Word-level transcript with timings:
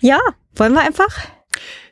Ja, 0.00 0.20
wollen 0.54 0.72
wir 0.72 0.82
einfach? 0.82 1.18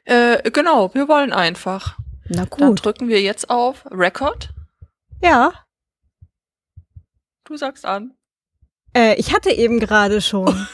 Äh, 0.04 0.50
genau, 0.50 0.92
wir 0.94 1.08
wollen 1.08 1.32
einfach. 1.32 1.98
Na 2.28 2.44
Dann 2.46 2.70
gut. 2.70 2.84
drücken 2.84 3.08
wir 3.08 3.20
jetzt 3.20 3.50
auf 3.50 3.84
Record. 3.90 4.50
Ja. 5.22 5.52
Du 7.44 7.56
sagst 7.56 7.84
an. 7.84 8.14
Äh, 8.94 9.14
ich 9.16 9.34
hatte 9.34 9.50
eben 9.50 9.80
gerade 9.80 10.20
schon. 10.20 10.66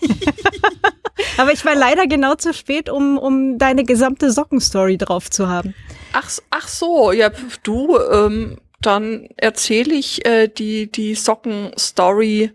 Aber 1.38 1.52
ich 1.52 1.64
war 1.64 1.74
leider 1.74 2.06
genau 2.06 2.34
zu 2.34 2.52
spät, 2.52 2.88
um, 2.88 3.18
um 3.18 3.58
deine 3.58 3.84
gesamte 3.84 4.30
Sockenstory 4.30 4.98
drauf 4.98 5.30
zu 5.30 5.48
haben. 5.48 5.74
Ach, 6.12 6.30
ach 6.50 6.68
so, 6.68 7.12
ja, 7.12 7.30
du, 7.62 7.98
ähm, 7.98 8.58
dann 8.80 9.28
erzähle 9.36 9.94
ich 9.94 10.24
äh, 10.26 10.48
die, 10.48 10.90
die 10.90 11.14
Socken-Story 11.14 12.52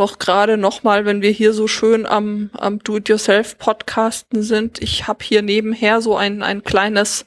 doch 0.00 0.18
gerade 0.18 0.56
nochmal, 0.56 1.04
wenn 1.04 1.20
wir 1.20 1.30
hier 1.30 1.52
so 1.52 1.68
schön 1.68 2.06
am, 2.06 2.50
am 2.58 2.78
Do-it-yourself-Podcasten 2.78 4.42
sind. 4.42 4.82
Ich 4.82 5.06
habe 5.06 5.22
hier 5.22 5.42
nebenher 5.42 6.00
so 6.00 6.16
ein, 6.16 6.42
ein 6.42 6.64
kleines 6.64 7.26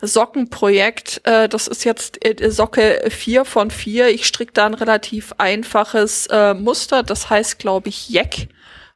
Sockenprojekt. 0.00 1.22
Äh, 1.24 1.48
das 1.48 1.66
ist 1.66 1.84
jetzt 1.84 2.24
äh, 2.24 2.50
Socke 2.50 3.04
4 3.08 3.44
von 3.44 3.70
4. 3.70 4.10
Ich 4.10 4.26
stricke 4.26 4.52
da 4.52 4.66
ein 4.66 4.74
relativ 4.74 5.34
einfaches 5.38 6.28
äh, 6.28 6.54
Muster. 6.54 7.02
Das 7.02 7.30
heißt, 7.30 7.58
glaube 7.58 7.88
ich, 7.88 8.08
Jeck 8.08 8.48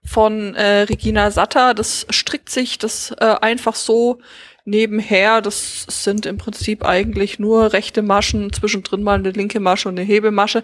von 0.04 0.54
äh, 0.54 0.82
Regina 0.82 1.30
Satter. 1.32 1.74
Das 1.74 2.06
strickt 2.10 2.50
sich 2.50 2.78
das 2.78 3.10
äh, 3.18 3.24
einfach 3.40 3.74
so 3.74 4.20
nebenher. 4.68 5.40
Das 5.40 5.86
sind 5.88 6.26
im 6.26 6.38
Prinzip 6.38 6.84
eigentlich 6.84 7.38
nur 7.38 7.72
rechte 7.72 8.02
Maschen, 8.02 8.52
zwischendrin 8.52 9.02
mal 9.02 9.18
eine 9.18 9.30
linke 9.30 9.60
Masche 9.60 9.88
und 9.88 9.98
eine 9.98 10.06
Hebemasche. 10.06 10.62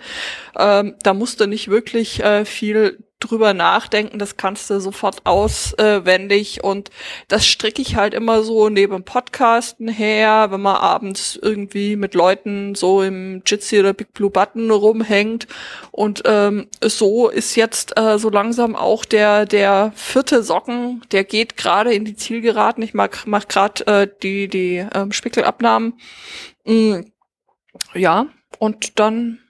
Ähm, 0.59 0.95
da 1.03 1.15
musst 1.15 1.41
du 1.41 1.47
nicht 1.47 1.69
wirklich 1.69 2.23
äh, 2.23 2.45
viel 2.45 3.05
drüber 3.25 3.55
nachdenken, 3.55 4.19
das 4.19 4.37
kannst 4.37 4.71
du 4.71 4.81
sofort 4.81 5.25
auswendig 5.25 6.63
und 6.63 6.91
das 7.29 7.47
stricke 7.47 7.83
ich 7.83 7.97
halt 7.97 8.15
immer 8.15 8.43
so 8.43 8.69
neben 8.69 9.05
Podcasten 9.05 9.89
her, 9.89 10.49
wenn 10.51 10.61
man 10.61 10.77
abends 10.77 11.39
irgendwie 11.41 11.97
mit 11.97 12.15
Leuten 12.15 12.75
so 12.75 13.03
im 13.03 13.43
Jitsi 13.47 13.81
oder 13.81 13.93
Big 13.93 14.13
Blue 14.13 14.31
Button 14.31 14.71
rumhängt 14.71 15.47
und 15.91 16.23
ähm, 16.27 16.69
so 16.83 17.29
ist 17.29 17.57
jetzt 17.57 17.99
äh, 17.99 18.19
so 18.19 18.31
langsam 18.31 18.77
auch 18.77 19.05
der 19.05 19.47
der 19.47 19.93
vierte 19.95 20.43
Socken, 20.43 21.03
der 21.13 21.25
geht 21.25 21.57
gerade 21.57 21.93
in 21.95 22.05
die 22.05 22.17
Zielgeraden. 22.17 22.83
Ich 22.83 22.95
mag 22.95 23.25
mach 23.27 23.49
gerade 23.49 23.87
äh, 23.87 24.09
die 24.23 24.49
die 24.49 24.87
ähm, 24.95 25.13
Spickelabnahmen. 25.13 25.95
Mm, 26.65 27.01
ja, 27.95 28.27
und 28.59 28.99
dann 28.99 29.41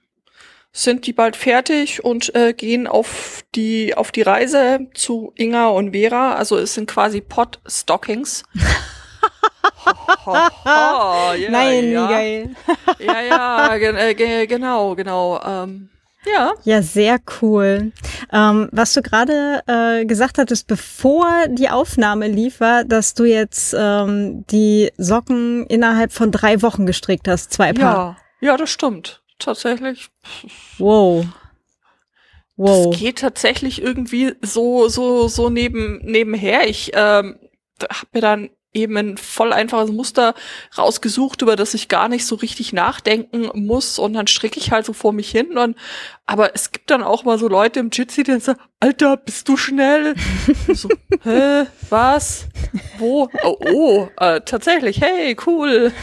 sind 0.75 1.07
die 1.07 1.13
bald 1.13 1.37
fertig 1.37 2.03
und 2.03 2.35
äh, 2.35 2.51
gehen 2.51 2.85
auf 2.85 3.43
die 3.55 3.95
auf 3.95 4.11
die 4.11 4.23
Reise 4.23 4.81
zu 4.93 5.31
Inga 5.35 5.69
und 5.69 5.93
Vera. 5.93 6.35
Also 6.35 6.57
es 6.57 6.73
sind 6.73 6.89
quasi 6.89 7.21
Pot 7.21 7.61
Stockings. 7.65 8.43
Ho, 9.85 9.91
ho, 10.25 10.33
ho, 10.65 11.33
ja, 11.33 11.49
Nein, 11.49 11.91
ja. 11.91 12.07
geil. 12.09 12.55
Ja, 12.99 13.21
ja, 13.21 13.77
gen 13.77 13.95
äh, 13.95 14.13
ge 14.15 14.47
genau, 14.47 14.95
genau. 14.95 15.41
Ähm, 15.45 15.89
ja. 16.25 16.53
Ja, 16.65 16.81
sehr 16.81 17.19
cool. 17.41 17.93
Ähm, 18.33 18.67
was 18.73 18.91
du 18.93 19.01
gerade 19.01 19.61
äh, 19.67 20.05
gesagt 20.05 20.37
hattest, 20.39 20.67
bevor 20.67 21.47
die 21.47 21.69
Aufnahme 21.69 22.27
lief, 22.27 22.59
war, 22.59 22.83
dass 22.83 23.13
du 23.13 23.23
jetzt 23.23 23.73
ähm, 23.77 24.43
die 24.47 24.91
Socken 24.97 25.65
innerhalb 25.67 26.11
von 26.11 26.31
drei 26.31 26.61
Wochen 26.61 26.85
gestrickt 26.85 27.29
hast, 27.29 27.53
zwei 27.53 27.71
Paar. 27.71 28.17
Ja, 28.41 28.49
ja, 28.49 28.57
das 28.57 28.71
stimmt. 28.71 29.21
Tatsächlich. 29.39 30.09
Wow. 30.77 31.25
Wow. 32.57 32.91
Das 32.91 32.99
geht 32.99 33.19
tatsächlich 33.19 33.81
irgendwie 33.81 34.33
so, 34.41 34.87
so, 34.87 35.27
so 35.27 35.49
neben, 35.49 35.99
nebenher. 36.03 36.69
Ich 36.69 36.91
ähm, 36.93 37.37
habe 37.81 38.07
mir 38.13 38.21
dann 38.21 38.49
eben 38.75 38.97
ein 38.97 39.17
voll 39.17 39.53
einfaches 39.53 39.91
Muster 39.91 40.35
rausgesucht, 40.77 41.41
über 41.41 41.55
das 41.55 41.73
ich 41.73 41.87
gar 41.87 42.09
nicht 42.09 42.25
so 42.25 42.35
richtig 42.35 42.73
nachdenken 42.73 43.49
muss 43.65 43.97
und 43.97 44.13
dann 44.13 44.27
stricke 44.27 44.59
ich 44.59 44.71
halt 44.71 44.85
so 44.85 44.93
vor 44.93 45.13
mich 45.13 45.31
hin 45.31 45.57
und 45.57 45.77
aber 46.25 46.53
es 46.53 46.71
gibt 46.71 46.91
dann 46.91 47.01
auch 47.01 47.23
mal 47.23 47.39
so 47.39 47.47
Leute 47.47 47.79
im 47.79 47.89
Jitsi, 47.91 48.23
die 48.23 48.31
dann 48.31 48.41
sagen, 48.41 48.59
Alter, 48.79 49.17
bist 49.17 49.47
du 49.47 49.57
schnell? 49.57 50.15
So, 50.73 50.89
hä, 51.23 51.65
was? 51.89 52.47
Wo? 52.97 53.29
Oh, 53.43 53.57
oh 53.71 54.07
äh, 54.17 54.41
tatsächlich, 54.41 54.99
hey, 54.99 55.37
cool. 55.45 55.93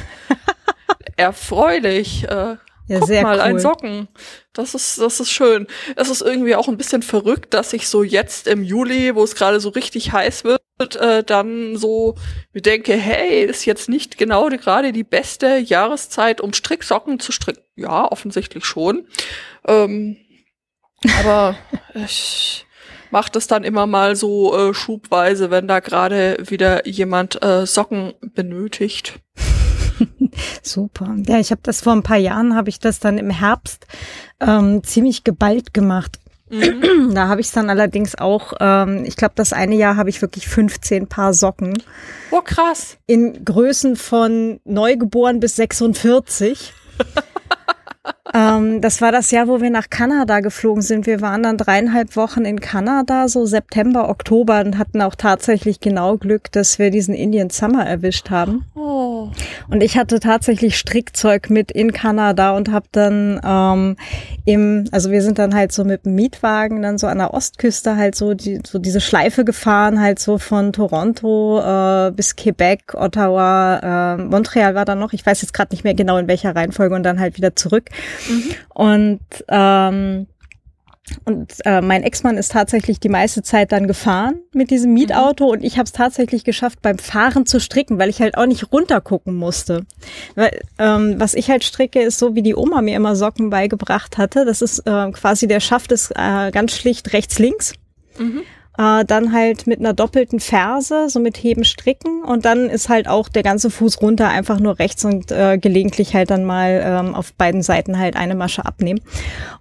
Erfreulich. 1.16 2.24
Äh, 2.24 2.56
Ja, 2.92 2.98
Guck 2.98 3.08
sehr 3.08 3.22
mal, 3.22 3.36
cool. 3.36 3.40
ein 3.40 3.58
Socken. 3.58 4.08
Das 4.52 4.74
ist, 4.74 5.00
das 5.00 5.18
ist 5.18 5.30
schön. 5.30 5.66
Es 5.96 6.10
ist 6.10 6.20
irgendwie 6.20 6.54
auch 6.54 6.68
ein 6.68 6.76
bisschen 6.76 7.00
verrückt, 7.00 7.54
dass 7.54 7.72
ich 7.72 7.88
so 7.88 8.02
jetzt 8.02 8.46
im 8.46 8.62
Juli, 8.62 9.14
wo 9.14 9.24
es 9.24 9.34
gerade 9.34 9.60
so 9.60 9.70
richtig 9.70 10.12
heiß 10.12 10.44
wird, 10.44 10.96
äh, 10.96 11.24
dann 11.24 11.78
so 11.78 12.16
mir 12.52 12.60
denke, 12.60 12.92
hey, 12.92 13.44
ist 13.44 13.64
jetzt 13.64 13.88
nicht 13.88 14.18
genau 14.18 14.50
die, 14.50 14.58
gerade 14.58 14.92
die 14.92 15.04
beste 15.04 15.56
Jahreszeit, 15.56 16.42
um 16.42 16.52
Stricksocken 16.52 17.18
zu 17.18 17.32
stricken. 17.32 17.62
Ja, 17.76 18.12
offensichtlich 18.12 18.66
schon. 18.66 19.06
Ähm, 19.66 20.18
aber 21.18 21.56
ich 21.94 22.66
mache 23.10 23.32
das 23.32 23.46
dann 23.46 23.64
immer 23.64 23.86
mal 23.86 24.16
so 24.16 24.54
äh, 24.54 24.74
schubweise, 24.74 25.50
wenn 25.50 25.66
da 25.66 25.80
gerade 25.80 26.36
wieder 26.46 26.86
jemand 26.86 27.42
äh, 27.42 27.64
Socken 27.64 28.12
benötigt. 28.20 29.14
Super. 30.62 31.14
Ja, 31.26 31.38
ich 31.38 31.50
habe 31.50 31.60
das 31.64 31.80
vor 31.80 31.92
ein 31.92 32.02
paar 32.02 32.16
Jahren, 32.18 32.54
habe 32.54 32.68
ich 32.68 32.78
das 32.80 32.98
dann 33.00 33.18
im 33.18 33.30
Herbst 33.30 33.86
ähm, 34.40 34.82
ziemlich 34.84 35.24
geballt 35.24 35.74
gemacht. 35.74 36.18
Mhm. 36.50 37.12
Da 37.14 37.28
habe 37.28 37.40
ich 37.40 37.48
es 37.48 37.52
dann 37.52 37.70
allerdings 37.70 38.14
auch, 38.14 38.52
ähm, 38.60 39.04
ich 39.04 39.16
glaube, 39.16 39.32
das 39.36 39.52
eine 39.52 39.74
Jahr 39.74 39.96
habe 39.96 40.10
ich 40.10 40.20
wirklich 40.22 40.48
15 40.48 41.06
Paar 41.08 41.32
Socken 41.34 41.82
Oh, 42.30 42.40
krass. 42.42 42.96
in 43.06 43.44
Größen 43.44 43.96
von 43.96 44.60
neugeboren 44.64 45.40
bis 45.40 45.56
46. 45.56 46.72
ähm, 48.34 48.80
das 48.80 49.00
war 49.00 49.12
das 49.12 49.30
Jahr, 49.30 49.48
wo 49.48 49.60
wir 49.60 49.70
nach 49.70 49.90
Kanada 49.90 50.40
geflogen 50.40 50.82
sind. 50.82 51.06
Wir 51.06 51.20
waren 51.20 51.42
dann 51.42 51.58
dreieinhalb 51.58 52.16
Wochen 52.16 52.44
in 52.44 52.60
Kanada, 52.60 53.28
so 53.28 53.44
September, 53.44 54.08
Oktober 54.08 54.60
und 54.60 54.78
hatten 54.78 55.02
auch 55.02 55.14
tatsächlich 55.14 55.80
genau 55.80 56.16
Glück, 56.16 56.50
dass 56.52 56.78
wir 56.78 56.90
diesen 56.90 57.14
Indian 57.14 57.50
Summer 57.50 57.86
erwischt 57.86 58.30
haben. 58.30 58.64
Oh. 58.74 59.28
Und 59.68 59.82
ich 59.82 59.96
hatte 59.96 60.20
tatsächlich 60.20 60.78
Strickzeug 60.78 61.50
mit 61.50 61.70
in 61.70 61.92
Kanada 61.92 62.56
und 62.56 62.70
habe 62.70 62.86
dann 62.92 63.40
ähm, 63.44 63.96
im, 64.44 64.84
also 64.92 65.10
wir 65.10 65.22
sind 65.22 65.38
dann 65.38 65.54
halt 65.54 65.72
so 65.72 65.84
mit 65.84 66.04
dem 66.04 66.14
Mietwagen 66.14 66.82
dann 66.82 66.98
so 66.98 67.06
an 67.06 67.18
der 67.18 67.34
Ostküste 67.34 67.96
halt 67.96 68.14
so 68.14 68.34
die, 68.34 68.60
so 68.66 68.78
diese 68.78 69.00
Schleife 69.00 69.44
gefahren, 69.44 70.00
halt 70.00 70.18
so 70.18 70.38
von 70.38 70.72
Toronto 70.72 71.60
äh, 71.60 72.10
bis 72.12 72.36
Quebec, 72.36 72.94
Ottawa, 72.94 74.16
äh, 74.16 74.22
Montreal 74.22 74.74
war 74.74 74.84
dann 74.84 74.98
noch, 74.98 75.12
ich 75.12 75.24
weiß 75.24 75.42
jetzt 75.42 75.52
gerade 75.52 75.72
nicht 75.74 75.84
mehr 75.84 75.94
genau 75.94 76.16
in 76.18 76.28
welcher 76.28 76.56
Reihenfolge 76.56 76.94
und 76.94 77.02
dann 77.02 77.20
halt 77.20 77.36
wieder 77.36 77.54
zurück. 77.54 77.90
Und 78.74 79.20
ähm, 79.48 80.26
und 81.24 81.54
äh, 81.64 81.80
mein 81.80 82.04
Ex-Mann 82.04 82.38
ist 82.38 82.52
tatsächlich 82.52 83.00
die 83.00 83.08
meiste 83.08 83.42
Zeit 83.42 83.72
dann 83.72 83.86
gefahren 83.86 84.40
mit 84.54 84.70
diesem 84.70 84.94
Mietauto 84.94 85.46
und 85.46 85.64
ich 85.64 85.74
habe 85.74 85.84
es 85.84 85.92
tatsächlich 85.92 86.44
geschafft, 86.44 86.80
beim 86.80 86.98
Fahren 86.98 87.44
zu 87.44 87.60
stricken, 87.60 87.98
weil 87.98 88.08
ich 88.08 88.20
halt 88.20 88.36
auch 88.36 88.46
nicht 88.46 88.72
runtergucken 88.72 89.34
musste. 89.34 89.84
Weil, 90.36 90.60
ähm, 90.78 91.16
was 91.18 91.34
ich 91.34 91.50
halt 91.50 91.64
stricke, 91.64 92.00
ist 92.00 92.18
so, 92.18 92.34
wie 92.34 92.42
die 92.42 92.54
Oma 92.54 92.82
mir 92.82 92.96
immer 92.96 93.16
Socken 93.16 93.50
beigebracht 93.50 94.16
hatte. 94.16 94.44
Das 94.44 94.62
ist 94.62 94.80
äh, 94.80 95.10
quasi 95.10 95.46
der 95.46 95.60
Schaft 95.60 95.92
ist 95.92 96.12
äh, 96.12 96.50
ganz 96.50 96.76
schlicht 96.76 97.12
rechts-links. 97.12 97.74
Mhm. 98.18 98.42
Äh, 98.78 99.04
dann 99.04 99.32
halt 99.32 99.66
mit 99.66 99.80
einer 99.80 99.92
doppelten 99.92 100.40
Ferse, 100.40 101.10
so 101.10 101.20
mit 101.20 101.36
Heben, 101.36 101.62
Stricken 101.62 102.22
und 102.24 102.46
dann 102.46 102.70
ist 102.70 102.88
halt 102.88 103.06
auch 103.06 103.28
der 103.28 103.42
ganze 103.42 103.68
Fuß 103.68 104.00
runter 104.00 104.28
einfach 104.28 104.60
nur 104.60 104.78
rechts 104.78 105.04
und 105.04 105.30
äh, 105.30 105.58
gelegentlich 105.58 106.14
halt 106.14 106.30
dann 106.30 106.44
mal 106.46 106.82
ähm, 106.82 107.14
auf 107.14 107.34
beiden 107.34 107.62
Seiten 107.62 107.98
halt 107.98 108.16
eine 108.16 108.34
Masche 108.34 108.64
abnehmen. 108.64 109.00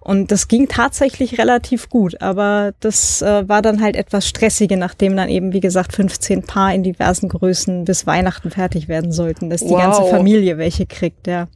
Und 0.00 0.32
das 0.32 0.48
ging 0.48 0.66
tatsächlich 0.66 1.36
relativ 1.38 1.90
gut, 1.90 2.22
aber 2.22 2.72
das 2.80 3.20
äh, 3.20 3.46
war 3.46 3.60
dann 3.60 3.82
halt 3.82 3.96
etwas 3.96 4.26
stressiger, 4.26 4.76
nachdem 4.76 5.14
dann 5.14 5.28
eben, 5.28 5.52
wie 5.52 5.60
gesagt, 5.60 5.92
15 5.94 6.44
Paar 6.44 6.72
in 6.72 6.82
diversen 6.82 7.28
Größen 7.28 7.84
bis 7.84 8.06
Weihnachten 8.06 8.50
fertig 8.50 8.88
werden 8.88 9.12
sollten, 9.12 9.50
dass 9.50 9.60
die 9.60 9.68
Wow. 9.72 9.82
ganze 9.82 10.04
Familie 10.04 10.56
welche 10.56 10.86
kriegt, 10.86 11.26
ja. 11.26 11.48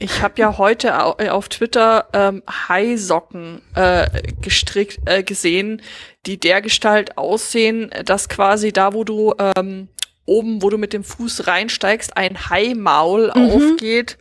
Ich 0.00 0.22
habe 0.22 0.34
ja 0.36 0.58
heute 0.58 0.88
äh, 1.18 1.28
auf 1.28 1.48
Twitter 1.48 2.08
ähm, 2.12 2.42
Haisocken 2.48 3.62
äh, 3.74 4.06
gestrickt 4.40 5.00
äh, 5.06 5.24
gesehen, 5.24 5.82
die 6.26 6.38
der 6.38 6.62
Gestalt 6.62 7.18
aussehen, 7.18 7.90
dass 8.04 8.28
quasi 8.28 8.72
da, 8.72 8.94
wo 8.94 9.02
du 9.02 9.34
ähm, 9.56 9.88
oben, 10.24 10.62
wo 10.62 10.70
du 10.70 10.78
mit 10.78 10.92
dem 10.92 11.02
Fuß 11.02 11.48
reinsteigst, 11.48 12.16
ein 12.16 12.48
Haimaul 12.48 13.30
aufgeht. 13.30 14.18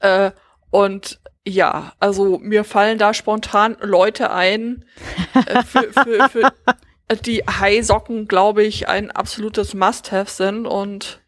Äh, 0.00 0.32
und 0.70 1.20
ja, 1.46 1.92
also 2.00 2.38
mir 2.38 2.64
fallen 2.64 2.98
da 2.98 3.14
spontan 3.14 3.76
Leute 3.80 4.32
ein, 4.32 4.84
äh, 5.34 5.62
für, 5.62 5.92
für, 5.92 6.28
für 6.28 6.52
die 7.24 7.42
Haisocken, 7.42 8.26
glaube 8.26 8.64
ich, 8.64 8.88
ein 8.88 9.10
absolutes 9.10 9.74
Must-have 9.74 10.30
sind 10.30 10.66
und 10.66 11.20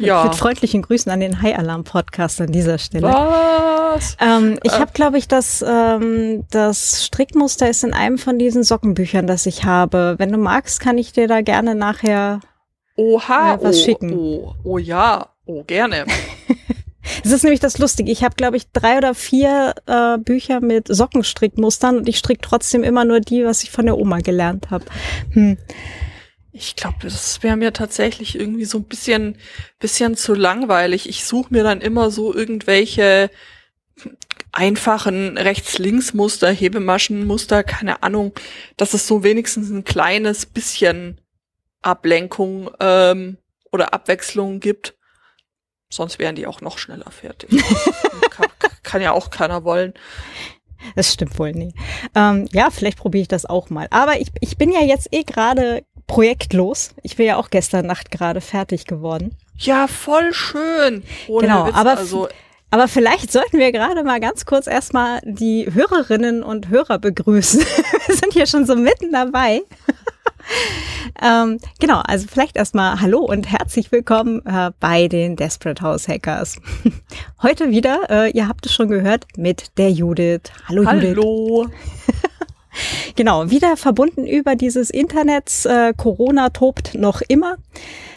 Ja. 0.00 0.24
Mit, 0.24 0.34
freundlichen 0.34 0.82
Grüßen 0.82 1.12
an 1.12 1.20
den 1.20 1.42
High 1.42 1.58
Alarm 1.58 1.84
Podcast 1.84 2.40
an 2.40 2.50
dieser 2.50 2.78
Stelle. 2.78 3.06
Was? 3.06 4.16
Ähm, 4.20 4.58
ich 4.62 4.72
äh. 4.72 4.78
habe, 4.78 4.92
glaube 4.92 5.18
ich, 5.18 5.28
das, 5.28 5.62
ähm, 5.66 6.44
das 6.50 7.04
Strickmuster 7.04 7.68
ist 7.68 7.84
in 7.84 7.92
einem 7.92 8.18
von 8.18 8.38
diesen 8.38 8.64
Sockenbüchern, 8.64 9.26
das 9.26 9.46
ich 9.46 9.64
habe. 9.64 10.14
Wenn 10.18 10.32
du 10.32 10.38
magst, 10.38 10.80
kann 10.80 10.96
ich 10.98 11.12
dir 11.12 11.28
da 11.28 11.42
gerne 11.42 11.74
nachher 11.74 12.40
Oha, 12.96 13.54
äh, 13.54 13.58
was 13.62 13.76
oh, 13.76 13.84
schicken. 13.84 14.12
Oh, 14.14 14.54
oh 14.64 14.78
ja, 14.78 15.28
oh 15.44 15.62
gerne. 15.64 16.06
Es 17.24 17.32
ist 17.32 17.42
nämlich 17.42 17.60
das 17.60 17.78
Lustige. 17.78 18.10
Ich 18.12 18.22
habe, 18.22 18.34
glaube 18.36 18.56
ich, 18.56 18.70
drei 18.72 18.98
oder 18.98 19.14
vier 19.14 19.74
äh, 19.86 20.18
Bücher 20.18 20.60
mit 20.60 20.86
Sockenstrickmustern 20.88 21.98
und 21.98 22.08
ich 22.08 22.18
stricke 22.18 22.40
trotzdem 22.42 22.82
immer 22.82 23.04
nur 23.04 23.20
die, 23.20 23.44
was 23.44 23.62
ich 23.62 23.70
von 23.70 23.86
der 23.86 23.98
Oma 23.98 24.18
gelernt 24.18 24.70
habe. 24.70 24.84
Hm. 25.32 25.58
Ich 26.52 26.74
glaube, 26.74 26.96
das 27.02 27.42
wäre 27.42 27.56
mir 27.56 27.72
tatsächlich 27.72 28.38
irgendwie 28.38 28.64
so 28.64 28.78
ein 28.78 28.84
bisschen, 28.84 29.38
bisschen 29.78 30.16
zu 30.16 30.34
langweilig. 30.34 31.08
Ich 31.08 31.24
suche 31.24 31.52
mir 31.52 31.62
dann 31.62 31.80
immer 31.80 32.10
so 32.10 32.34
irgendwelche 32.34 33.30
einfachen 34.52 35.38
Rechts-Links-Muster, 35.38 36.50
Hebemaschenmuster, 36.50 37.62
keine 37.62 38.02
Ahnung, 38.02 38.32
dass 38.76 38.94
es 38.94 39.06
so 39.06 39.22
wenigstens 39.22 39.70
ein 39.70 39.84
kleines 39.84 40.46
bisschen 40.46 41.20
Ablenkung 41.82 42.70
ähm, 42.80 43.38
oder 43.70 43.94
Abwechslung 43.94 44.60
gibt. 44.60 44.94
Sonst 45.88 46.18
wären 46.18 46.36
die 46.36 46.46
auch 46.46 46.60
noch 46.60 46.78
schneller 46.78 47.10
fertig. 47.10 47.50
kann, 48.30 48.46
kann, 48.82 49.02
ja 49.02 49.12
auch 49.12 49.30
keiner 49.30 49.64
wollen. 49.64 49.94
Das 50.94 51.12
stimmt 51.12 51.38
wohl 51.38 51.52
nie. 51.52 51.74
Ähm, 52.14 52.48
ja, 52.52 52.70
vielleicht 52.70 52.98
probiere 52.98 53.22
ich 53.22 53.28
das 53.28 53.44
auch 53.44 53.70
mal. 53.70 53.86
Aber 53.90 54.20
ich, 54.20 54.28
ich 54.40 54.56
bin 54.56 54.72
ja 54.72 54.80
jetzt 54.80 55.08
eh 55.12 55.24
gerade 55.24 55.84
projektlos. 56.10 56.90
Ich 57.02 57.16
bin 57.16 57.26
ja 57.26 57.36
auch 57.36 57.50
gestern 57.50 57.86
Nacht 57.86 58.10
gerade 58.10 58.40
fertig 58.40 58.86
geworden. 58.86 59.36
Ja, 59.56 59.86
voll 59.86 60.32
schön. 60.34 61.04
Ohne 61.28 61.46
genau, 61.46 61.66
Witz, 61.66 61.76
aber 61.76 61.98
also 61.98 62.28
aber 62.72 62.86
vielleicht 62.86 63.32
sollten 63.32 63.58
wir 63.58 63.72
gerade 63.72 64.04
mal 64.04 64.20
ganz 64.20 64.44
kurz 64.44 64.68
erstmal 64.68 65.20
die 65.24 65.68
Hörerinnen 65.72 66.42
und 66.42 66.68
Hörer 66.68 66.98
begrüßen. 66.98 67.60
wir 68.06 68.14
sind 68.14 68.32
hier 68.32 68.46
schon 68.46 68.64
so 68.66 68.76
mitten 68.76 69.12
dabei. 69.12 69.62
ähm, 71.22 71.58
genau, 71.80 72.00
also 72.06 72.26
vielleicht 72.30 72.56
erstmal 72.56 73.00
Hallo 73.00 73.20
und 73.20 73.50
herzlich 73.50 73.90
willkommen 73.90 74.44
äh, 74.46 74.70
bei 74.78 75.08
den 75.08 75.36
Desperate 75.36 75.82
House 75.82 76.06
Hackers. 76.06 76.60
Heute 77.42 77.70
wieder, 77.70 78.08
äh, 78.08 78.30
ihr 78.30 78.46
habt 78.46 78.66
es 78.66 78.72
schon 78.72 78.88
gehört, 78.88 79.26
mit 79.36 79.76
der 79.76 79.90
Judith. 79.90 80.42
Hallo, 80.68 80.86
Hallo. 80.86 81.00
Judith. 81.00 81.16
Hallo. 81.16 81.70
Genau, 83.16 83.50
wieder 83.50 83.76
verbunden 83.76 84.26
über 84.26 84.56
dieses 84.56 84.90
Internet. 84.90 85.64
Äh, 85.66 85.92
Corona 85.96 86.50
tobt 86.50 86.94
noch 86.94 87.22
immer. 87.28 87.56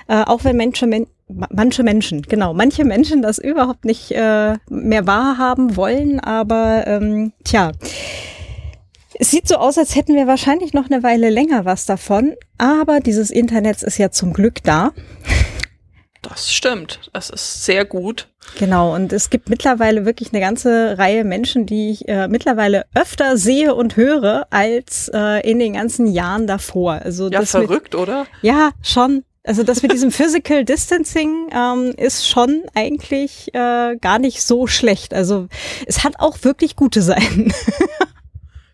Äh, 0.07 0.23
auch 0.23 0.44
wenn 0.44 0.57
Menschen, 0.57 0.89
men 0.89 1.07
manche 1.27 1.83
Menschen, 1.83 2.21
genau, 2.23 2.53
manche 2.53 2.83
Menschen 2.83 3.21
das 3.21 3.39
überhaupt 3.39 3.85
nicht 3.85 4.11
äh, 4.11 4.55
mehr 4.69 5.07
wahrhaben 5.07 5.75
wollen, 5.75 6.19
aber 6.19 6.85
ähm, 6.85 7.31
tja. 7.44 7.71
Es 9.15 9.31
sieht 9.31 9.47
so 9.47 9.55
aus, 9.55 9.77
als 9.77 9.95
hätten 9.95 10.15
wir 10.15 10.27
wahrscheinlich 10.27 10.73
noch 10.73 10.89
eine 10.89 11.03
Weile 11.03 11.29
länger 11.29 11.65
was 11.65 11.85
davon, 11.85 12.33
aber 12.57 13.00
dieses 13.00 13.31
Internet 13.31 13.83
ist 13.83 13.97
ja 13.97 14.11
zum 14.11 14.33
Glück 14.33 14.63
da. 14.63 14.91
Das 16.23 16.51
stimmt. 16.51 16.99
Das 17.13 17.29
ist 17.29 17.65
sehr 17.65 17.85
gut. 17.85 18.29
Genau. 18.57 18.95
Und 18.95 19.13
es 19.13 19.29
gibt 19.29 19.49
mittlerweile 19.49 20.05
wirklich 20.05 20.31
eine 20.33 20.41
ganze 20.41 20.97
Reihe 20.97 21.23
Menschen, 21.23 21.65
die 21.65 21.91
ich 21.91 22.07
äh, 22.07 22.27
mittlerweile 22.27 22.85
öfter 22.95 23.37
sehe 23.37 23.75
und 23.75 23.95
höre 23.95 24.47
als 24.49 25.11
äh, 25.13 25.47
in 25.49 25.59
den 25.59 25.73
ganzen 25.73 26.07
Jahren 26.07 26.47
davor. 26.47 26.93
Also 26.93 27.29
ja, 27.29 27.43
verrückt, 27.43 27.93
mit, 27.93 28.01
oder? 28.01 28.25
Ja, 28.41 28.71
schon. 28.81 29.23
Also 29.45 29.63
das 29.63 29.81
mit 29.81 29.91
diesem 29.91 30.11
Physical 30.11 30.63
Distancing 30.63 31.49
ähm, 31.53 31.93
ist 31.97 32.27
schon 32.27 32.63
eigentlich 32.73 33.53
äh, 33.53 33.97
gar 33.97 34.17
nicht 34.17 34.41
so 34.41 34.67
schlecht. 34.67 35.13
Also 35.13 35.47
es 35.85 36.05
hat 36.05 36.19
auch 36.19 36.37
wirklich 36.43 36.75
gute 36.75 37.01
Seiten. 37.01 37.53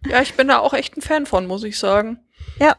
Ja, 0.08 0.22
ich 0.22 0.36
bin 0.36 0.48
da 0.48 0.60
auch 0.60 0.74
echt 0.74 0.98
ein 0.98 1.02
Fan 1.02 1.26
von, 1.26 1.46
muss 1.46 1.64
ich 1.64 1.78
sagen. 1.78 2.20
Ja, 2.60 2.78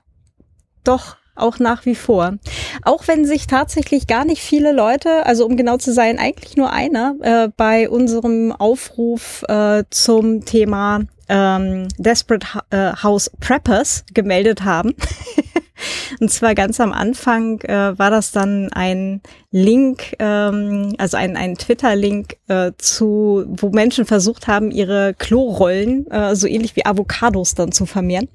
doch, 0.85 1.17
auch 1.41 1.59
nach 1.59 1.87
wie 1.87 1.95
vor. 1.95 2.35
Auch 2.83 3.09
wenn 3.09 3.25
sich 3.25 3.47
tatsächlich 3.47 4.07
gar 4.07 4.25
nicht 4.25 4.43
viele 4.43 4.73
Leute, 4.73 5.27
also 5.27 5.47
um 5.47 5.57
genau 5.57 5.77
zu 5.77 5.93
sein, 5.93 6.19
eigentlich 6.19 6.57
nur 6.57 6.73
einer, 6.73 7.15
äh, 7.21 7.49
bei 7.57 7.89
unserem 7.89 8.53
Aufruf 8.53 9.45
äh, 9.49 9.85
zum 9.91 10.45
Thema 10.45 11.01
ähm, 11.29 11.89
Desperate 11.97 12.47
äh, 12.71 12.93
House 13.03 13.31
Preppers 13.41 14.05
gemeldet 14.13 14.65
haben. 14.65 14.95
Und 16.21 16.31
zwar 16.31 16.55
ganz 16.55 16.81
am 16.81 16.93
Anfang 16.93 17.61
äh, 17.63 17.99
war 17.99 18.11
das 18.11 18.33
dann 18.33 18.71
ein 18.73 19.23
Link, 19.51 20.15
ähm, 20.19 20.95
also 20.99 21.17
ein, 21.17 21.37
ein 21.37 21.57
Twitter-Link 21.57 22.37
äh, 22.49 22.73
zu, 22.77 23.45
wo 23.49 23.71
Menschen 23.71 24.05
versucht 24.05 24.47
haben, 24.47 24.71
ihre 24.71 25.15
Klorollen 25.15 26.11
äh, 26.11 26.37
so 26.37 26.47
ähnlich 26.47 26.77
wie 26.77 26.85
Avocados 26.85 27.55
dann 27.55 27.73
zu 27.73 27.87
vermehren. 27.87 28.29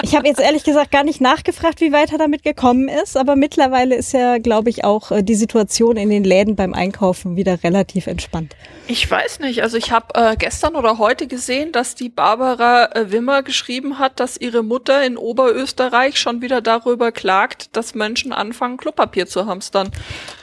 Ich 0.05 0.17
habe 0.17 0.27
jetzt 0.27 0.41
ehrlich 0.41 0.65
gesagt 0.65 0.91
gar 0.91 1.05
nicht 1.05 1.21
nachgefragt, 1.21 1.81
wie 1.81 1.93
weit 1.93 2.11
er 2.11 2.19
damit 2.19 2.43
gekommen 2.43 2.89
ist, 2.89 3.17
aber 3.17 3.37
mittlerweile 3.37 3.95
ist 3.95 4.13
ja, 4.13 4.39
glaube 4.39 4.69
ich, 4.69 4.85
auch 4.85 5.13
äh, 5.13 5.23
die 5.23 5.37
Situation 5.37 5.97
in 5.97 6.11
den 6.11 6.25
Läden 6.25 6.57
beim 6.57 6.75
Einkaufen 6.75 7.37
wieder 7.37 7.63
relativ 7.63 8.09
entspannt. 8.09 8.57
Ich 8.89 9.09
weiß 9.09 9.39
nicht. 9.39 9.63
Also 9.63 9.77
ich 9.77 9.93
habe 9.93 10.07
äh, 10.15 10.37
gestern 10.37 10.75
oder 10.75 10.99
heute 10.99 11.29
gesehen, 11.29 11.71
dass 11.71 11.95
die 11.95 12.09
Barbara 12.09 12.91
äh, 12.97 13.13
Wimmer 13.13 13.45
geschrieben 13.45 14.01
hat, 14.01 14.19
dass 14.19 14.37
ihre 14.37 14.65
Mutter 14.65 15.07
in 15.07 15.17
Oberösterreich 15.17 16.19
schon 16.19 16.43
wieder 16.43 16.61
darüber 16.61 17.13
klagt, 17.13 17.77
dass 17.77 17.95
Menschen 17.95 18.33
anfangen, 18.33 18.79
Klopapier 18.79 19.29
zu 19.29 19.47
hamstern. 19.47 19.91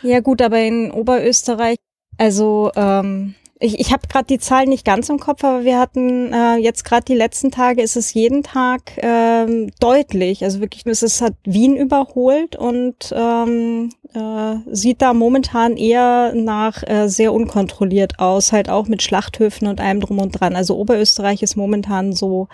Ja 0.01 0.21
gut, 0.21 0.41
aber 0.41 0.59
in 0.59 0.89
Oberösterreich, 0.89 1.77
also 2.17 2.71
ähm, 2.77 3.35
ich, 3.59 3.79
ich 3.79 3.91
habe 3.91 4.07
gerade 4.07 4.25
die 4.25 4.39
Zahlen 4.39 4.69
nicht 4.69 4.85
ganz 4.85 5.09
im 5.09 5.19
Kopf, 5.19 5.43
aber 5.43 5.65
wir 5.65 5.77
hatten 5.77 6.31
äh, 6.31 6.55
jetzt 6.55 6.85
gerade 6.85 7.03
die 7.03 7.15
letzten 7.15 7.51
Tage 7.51 7.81
ist 7.81 7.97
es 7.97 8.13
jeden 8.13 8.41
Tag 8.41 8.93
ähm, 8.97 9.69
deutlich. 9.81 10.43
Also 10.45 10.61
wirklich, 10.61 10.85
es 10.85 11.21
hat 11.21 11.33
Wien 11.43 11.75
überholt 11.75 12.55
und 12.55 13.13
ähm, 13.13 13.89
äh, 14.13 14.55
sieht 14.71 15.01
da 15.01 15.13
momentan 15.13 15.75
eher 15.75 16.33
nach 16.33 16.83
äh, 16.87 17.09
sehr 17.09 17.33
unkontrolliert 17.33 18.19
aus, 18.19 18.53
halt 18.53 18.69
auch 18.69 18.87
mit 18.87 19.03
Schlachthöfen 19.03 19.67
und 19.67 19.81
allem 19.81 19.99
drum 19.99 20.19
und 20.19 20.39
dran. 20.39 20.55
Also 20.55 20.77
Oberösterreich 20.77 21.43
ist 21.43 21.57
momentan 21.57 22.13
so 22.13 22.47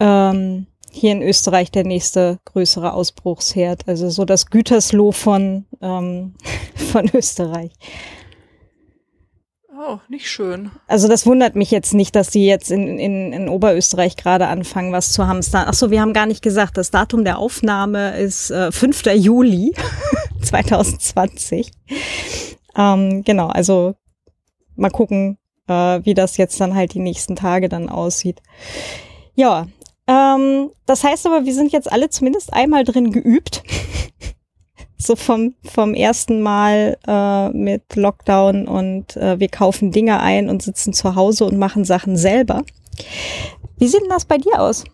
ähm, 0.00 0.66
hier 0.90 1.12
in 1.12 1.22
Österreich 1.22 1.70
der 1.70 1.84
nächste 1.84 2.38
größere 2.46 2.94
Ausbruchsherd. 2.94 3.86
Also 3.86 4.08
so 4.08 4.24
das 4.24 4.46
Gütersloh 4.46 5.12
von, 5.12 5.66
ähm, 5.82 6.34
von 6.74 7.10
Österreich. 7.12 7.72
Oh, 9.84 9.98
nicht 10.08 10.30
schön. 10.30 10.70
Also 10.86 11.08
das 11.08 11.26
wundert 11.26 11.56
mich 11.56 11.72
jetzt 11.72 11.92
nicht, 11.92 12.14
dass 12.14 12.30
die 12.30 12.46
jetzt 12.46 12.70
in, 12.70 13.00
in, 13.00 13.32
in 13.32 13.48
Oberösterreich 13.48 14.16
gerade 14.16 14.46
anfangen, 14.46 14.92
was 14.92 15.10
zu 15.10 15.26
hamstern. 15.26 15.64
Ach 15.66 15.74
so, 15.74 15.90
wir 15.90 16.00
haben 16.00 16.12
gar 16.12 16.26
nicht 16.26 16.40
gesagt, 16.40 16.76
das 16.76 16.92
Datum 16.92 17.24
der 17.24 17.38
Aufnahme 17.38 18.16
ist 18.16 18.52
äh, 18.52 18.70
5. 18.70 19.06
Juli 19.14 19.74
2020. 20.42 21.72
Ähm, 22.76 23.24
genau, 23.24 23.48
also 23.48 23.96
mal 24.76 24.90
gucken, 24.90 25.38
äh, 25.66 26.00
wie 26.04 26.14
das 26.14 26.36
jetzt 26.36 26.60
dann 26.60 26.76
halt 26.76 26.94
die 26.94 27.00
nächsten 27.00 27.34
Tage 27.34 27.68
dann 27.68 27.88
aussieht. 27.88 28.40
Ja, 29.34 29.66
ähm, 30.06 30.70
das 30.86 31.02
heißt 31.02 31.26
aber, 31.26 31.44
wir 31.44 31.54
sind 31.54 31.72
jetzt 31.72 31.90
alle 31.90 32.08
zumindest 32.08 32.52
einmal 32.52 32.84
drin 32.84 33.10
geübt. 33.10 33.64
so 35.02 35.16
vom, 35.16 35.54
vom 35.64 35.94
ersten 35.94 36.42
Mal 36.42 36.96
äh, 37.06 37.48
mit 37.50 37.96
Lockdown 37.96 38.68
und 38.68 39.16
äh, 39.16 39.38
wir 39.40 39.48
kaufen 39.48 39.90
Dinge 39.90 40.20
ein 40.20 40.48
und 40.48 40.62
sitzen 40.62 40.92
zu 40.92 41.14
Hause 41.14 41.44
und 41.44 41.58
machen 41.58 41.84
Sachen 41.84 42.16
selber. 42.16 42.62
Wie 43.78 43.88
sieht 43.88 44.02
denn 44.02 44.08
das 44.08 44.24
bei 44.24 44.38
dir 44.38 44.60
aus? 44.60 44.84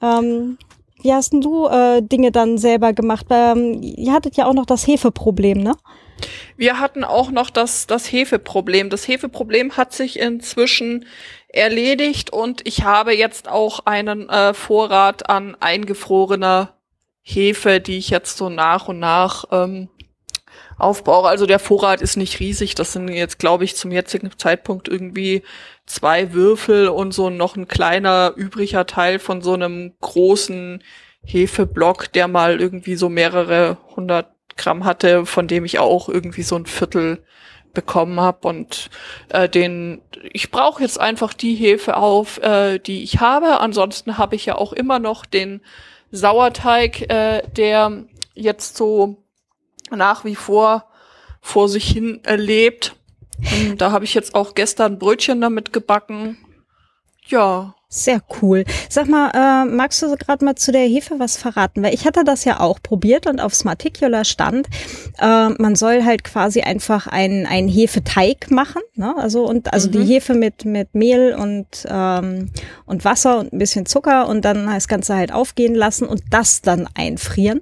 Ähm, 0.00 0.58
wie 1.02 1.12
hast 1.12 1.32
denn 1.32 1.40
du 1.40 1.66
äh, 1.66 2.00
Dinge 2.00 2.32
dann 2.32 2.58
selber 2.58 2.92
gemacht? 2.92 3.26
Ähm, 3.30 3.82
ihr 3.82 4.12
hattet 4.12 4.36
ja 4.36 4.46
auch 4.46 4.54
noch 4.54 4.66
das 4.66 4.86
Hefeproblem, 4.86 5.58
ne? 5.58 5.76
Wir 6.56 6.78
hatten 6.78 7.02
auch 7.02 7.30
noch 7.32 7.50
das, 7.50 7.88
das 7.88 8.10
Hefeproblem. 8.10 8.90
Das 8.90 9.08
Hefeproblem 9.08 9.76
hat 9.76 9.92
sich 9.92 10.18
inzwischen 10.18 11.04
erledigt 11.48 12.32
und 12.32 12.66
ich 12.66 12.84
habe 12.84 13.14
jetzt 13.14 13.48
auch 13.48 13.80
einen 13.86 14.28
äh, 14.28 14.54
Vorrat 14.54 15.28
an 15.28 15.56
eingefrorener 15.58 16.74
Hefe, 17.22 17.80
die 17.80 17.98
ich 17.98 18.10
jetzt 18.10 18.36
so 18.36 18.48
nach 18.48 18.88
und 18.88 18.98
nach 18.98 19.44
ähm, 19.50 19.88
aufbaue. 20.78 21.28
Also 21.28 21.46
der 21.46 21.58
Vorrat 21.58 22.00
ist 22.02 22.16
nicht 22.16 22.40
riesig. 22.40 22.74
Das 22.74 22.92
sind 22.92 23.08
jetzt, 23.08 23.38
glaube 23.38 23.64
ich, 23.64 23.76
zum 23.76 23.92
jetzigen 23.92 24.30
Zeitpunkt 24.36 24.88
irgendwie 24.88 25.42
zwei 25.86 26.32
Würfel 26.32 26.88
und 26.88 27.12
so 27.12 27.30
noch 27.30 27.56
ein 27.56 27.68
kleiner 27.68 28.32
übriger 28.36 28.86
Teil 28.86 29.18
von 29.18 29.42
so 29.42 29.54
einem 29.54 29.94
großen 30.00 30.82
Hefeblock, 31.24 32.12
der 32.12 32.28
mal 32.28 32.60
irgendwie 32.60 32.96
so 32.96 33.08
mehrere 33.08 33.78
hundert 33.94 34.32
Gramm 34.56 34.84
hatte, 34.84 35.24
von 35.24 35.46
dem 35.46 35.64
ich 35.64 35.78
auch 35.78 36.08
irgendwie 36.08 36.42
so 36.42 36.56
ein 36.56 36.66
Viertel 36.66 37.24
bekommen 37.72 38.20
habe 38.20 38.48
und 38.48 38.90
äh, 39.30 39.48
den 39.48 40.02
ich 40.32 40.50
brauche 40.50 40.82
jetzt 40.82 41.00
einfach 41.00 41.32
die 41.32 41.54
Hefe 41.54 41.96
auf, 41.96 42.38
äh, 42.38 42.78
die 42.78 43.02
ich 43.02 43.20
habe. 43.20 43.60
Ansonsten 43.60 44.18
habe 44.18 44.36
ich 44.36 44.44
ja 44.44 44.56
auch 44.56 44.74
immer 44.74 44.98
noch 44.98 45.24
den 45.24 45.62
Sauerteig, 46.12 47.10
äh, 47.10 47.42
der 47.48 48.04
jetzt 48.34 48.76
so 48.76 49.16
nach 49.90 50.24
wie 50.24 50.36
vor 50.36 50.88
vor 51.40 51.68
sich 51.68 51.90
hin 51.90 52.20
erlebt. 52.22 52.94
Und 53.52 53.78
da 53.78 53.90
habe 53.90 54.04
ich 54.04 54.14
jetzt 54.14 54.34
auch 54.34 54.54
gestern 54.54 54.98
Brötchen 54.98 55.40
damit 55.40 55.72
gebacken. 55.72 56.38
Ja. 57.26 57.74
Sehr 57.94 58.22
cool. 58.40 58.64
Sag 58.88 59.06
mal, 59.06 59.30
äh, 59.34 59.66
magst 59.66 60.00
du 60.00 60.16
gerade 60.16 60.42
mal 60.42 60.54
zu 60.54 60.72
der 60.72 60.86
Hefe 60.86 61.16
was 61.18 61.36
verraten? 61.36 61.82
Weil 61.82 61.92
ich 61.92 62.06
hatte 62.06 62.24
das 62.24 62.46
ja 62.46 62.58
auch 62.58 62.78
probiert 62.82 63.26
und 63.26 63.38
auf 63.38 63.54
Smarticular 63.54 64.24
stand, 64.24 64.66
äh, 65.20 65.50
man 65.50 65.76
soll 65.76 66.02
halt 66.02 66.24
quasi 66.24 66.62
einfach 66.62 67.06
einen, 67.06 67.44
einen 67.44 67.68
Hefeteig 67.68 68.50
machen. 68.50 68.80
Ne? 68.94 69.14
Also 69.18 69.44
und 69.44 69.74
also 69.74 69.88
mhm. 69.88 69.92
die 69.92 70.04
Hefe 70.04 70.32
mit, 70.32 70.64
mit 70.64 70.94
Mehl 70.94 71.36
und, 71.38 71.66
ähm, 71.86 72.48
und 72.86 73.04
Wasser 73.04 73.38
und 73.40 73.52
ein 73.52 73.58
bisschen 73.58 73.84
Zucker 73.84 74.26
und 74.26 74.46
dann 74.46 74.68
das 74.68 74.88
Ganze 74.88 75.14
halt 75.14 75.30
aufgehen 75.30 75.74
lassen 75.74 76.08
und 76.08 76.22
das 76.30 76.62
dann 76.62 76.88
einfrieren. 76.94 77.60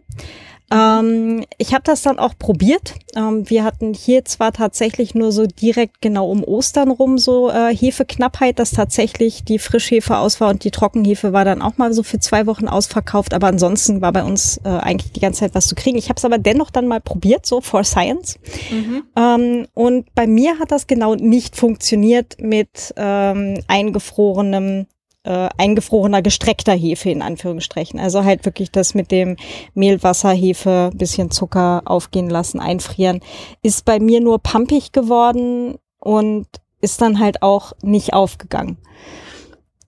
Ähm, 0.71 1.45
ich 1.59 1.75
habe 1.75 1.83
das 1.85 2.03
dann 2.03 2.19
auch 2.19 2.35
probiert. 2.39 2.95
Ähm, 3.17 3.49
wir 3.50 3.65
hatten 3.65 3.93
hier 3.93 4.25
zwar 4.25 4.53
tatsächlich 4.53 5.15
nur 5.15 5.33
so 5.33 5.47
direkt 5.47 6.00
genau 6.00 6.31
um 6.31 6.45
Ostern 6.45 6.91
rum 6.91 7.19
so 7.19 7.50
äh, 7.50 7.75
Hefeknappheit, 7.75 8.59
dass 8.59 8.71
tatsächlich 8.71 9.45
die 9.45 9.59
Frischhefe 9.59 10.19
aus 10.19 10.41
war 10.41 10.50
und 10.50 10.65
die 10.65 10.71
Trockenhefe 10.71 11.33
war 11.33 11.45
dann 11.45 11.61
auch 11.62 11.77
mal 11.77 11.93
so 11.93 12.03
für 12.03 12.21
zwei 12.21 12.47
Wochen 12.47 12.69
ausverkauft, 12.69 13.35
aber 13.35 13.49
ansonsten 13.49 14.00
war 14.00 14.12
bei 14.12 14.23
uns 14.23 14.59
äh, 14.65 14.69
eigentlich 14.69 15.12
die 15.12 15.21
ganze 15.21 15.41
Zeit 15.41 15.55
was 15.55 15.67
zu 15.67 15.75
kriegen. 15.75 15.99
Ich 15.99 16.09
habe 16.09 16.19
es 16.19 16.25
aber 16.25 16.39
dennoch 16.39 16.71
dann 16.71 16.87
mal 16.87 17.00
probiert, 17.00 17.47
so 17.47 17.61
for 17.61 17.83
Science. 17.83 18.39
Mhm. 18.71 19.03
Ähm, 19.17 19.67
und 19.75 20.15
bei 20.15 20.27
mir 20.27 20.59
hat 20.59 20.71
das 20.71 20.87
genau 20.87 21.15
nicht 21.17 21.57
funktioniert 21.57 22.37
mit 22.41 22.95
ähm, 22.97 23.61
eingefrorenem 23.67 24.87
äh, 25.25 25.49
eingefrorener 25.59 26.23
gestreckter 26.23 26.73
Hefe 26.73 27.11
in 27.11 27.23
Anführungsstrichen. 27.23 28.00
Also 28.00 28.25
halt 28.25 28.45
wirklich 28.45 28.71
das 28.71 28.95
mit 28.95 29.11
dem 29.11 29.37
Mehl, 29.75 30.03
Wasser, 30.03 30.31
Hefe, 30.31 30.91
bisschen 30.95 31.31
Zucker 31.31 31.83
aufgehen 31.85 32.31
lassen, 32.31 32.61
einfrieren. 32.61 33.21
Ist 33.62 33.85
bei 33.85 34.00
mir 34.00 34.21
nur 34.21 34.39
pampig 34.39 34.93
geworden 34.93 35.79
und 35.99 36.47
ist 36.81 37.03
dann 37.03 37.21
halt 37.21 37.43
auch 37.43 37.73
nicht 37.83 38.15
aufgegangen. 38.15 38.79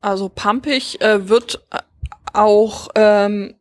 Also 0.01 0.29
pampig 0.29 1.01
äh, 1.01 1.29
wird 1.29 1.65
auch 2.33 2.89
ähm, 2.95 3.55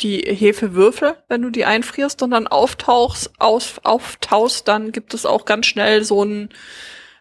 die 0.00 0.18
Hefewürfel, 0.20 1.16
wenn 1.28 1.42
du 1.42 1.50
die 1.50 1.64
einfrierst 1.64 2.22
und 2.22 2.30
dann 2.30 2.46
auftauchst, 2.46 3.32
aus, 3.38 3.80
auftaust, 3.82 4.68
dann 4.68 4.92
gibt 4.92 5.12
es 5.12 5.26
auch 5.26 5.44
ganz 5.44 5.66
schnell 5.66 6.04
so 6.04 6.24
ein 6.24 6.50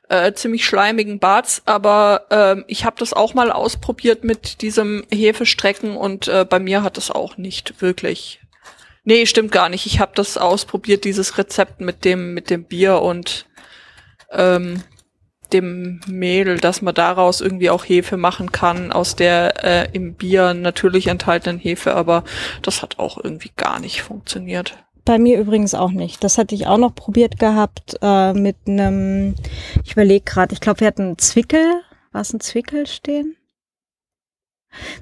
äh, 0.09 0.33
ziemlich 0.33 0.65
schleimigen 0.65 1.19
Barts, 1.19 1.61
aber 1.65 2.25
äh, 2.29 2.63
ich 2.67 2.85
habe 2.85 2.95
das 2.99 3.13
auch 3.13 3.33
mal 3.33 3.51
ausprobiert 3.51 4.23
mit 4.23 4.61
diesem 4.61 5.05
Hefestrecken 5.11 5.97
und 5.97 6.27
äh, 6.27 6.45
bei 6.49 6.59
mir 6.59 6.83
hat 6.83 6.97
es 6.97 7.11
auch 7.11 7.37
nicht 7.37 7.81
wirklich. 7.81 8.39
Nee, 9.03 9.25
stimmt 9.25 9.51
gar 9.51 9.69
nicht. 9.69 9.85
Ich 9.85 9.99
habe 9.99 10.11
das 10.15 10.37
ausprobiert, 10.37 11.05
dieses 11.05 11.37
Rezept 11.37 11.81
mit 11.81 12.03
dem 12.03 12.33
mit 12.33 12.49
dem 12.49 12.65
Bier 12.65 13.01
und 13.01 13.45
ähm, 14.31 14.83
dem 15.53 16.01
Mehl, 16.07 16.57
dass 16.57 16.81
man 16.81 16.93
daraus 16.93 17.41
irgendwie 17.41 17.69
auch 17.69 17.85
Hefe 17.85 18.17
machen 18.17 18.51
kann 18.51 18.91
aus 18.91 19.15
der 19.15 19.63
äh, 19.63 19.89
im 19.93 20.15
Bier 20.15 20.53
natürlich 20.53 21.07
enthaltenen 21.07 21.59
Hefe, 21.59 21.95
aber 21.95 22.23
das 22.61 22.81
hat 22.81 22.99
auch 22.99 23.17
irgendwie 23.23 23.51
gar 23.55 23.79
nicht 23.79 24.01
funktioniert. 24.01 24.77
Bei 25.07 25.19
mir 25.19 25.39
übrigens 25.39 25.73
auch 25.73 25.91
nicht. 25.91 26.21
Das 26.21 26.37
hatte 26.37 26.53
ich 26.53 26.67
auch 26.67 26.77
noch 26.77 26.93
probiert 26.93 27.39
gehabt 27.39 27.97
äh, 28.01 28.33
mit 28.33 28.57
einem, 28.67 29.35
ich 29.85 29.93
überlege 29.93 30.25
gerade, 30.25 30.51
ich 30.53 30.59
glaube, 30.59 30.81
wir 30.81 30.87
hatten 30.87 31.03
einen 31.03 31.17
Zwickel. 31.17 31.63
War 32.11 32.19
es 32.19 32.33
ein 32.33 32.41
Zwickel 32.41 32.85
stehen? 32.87 33.37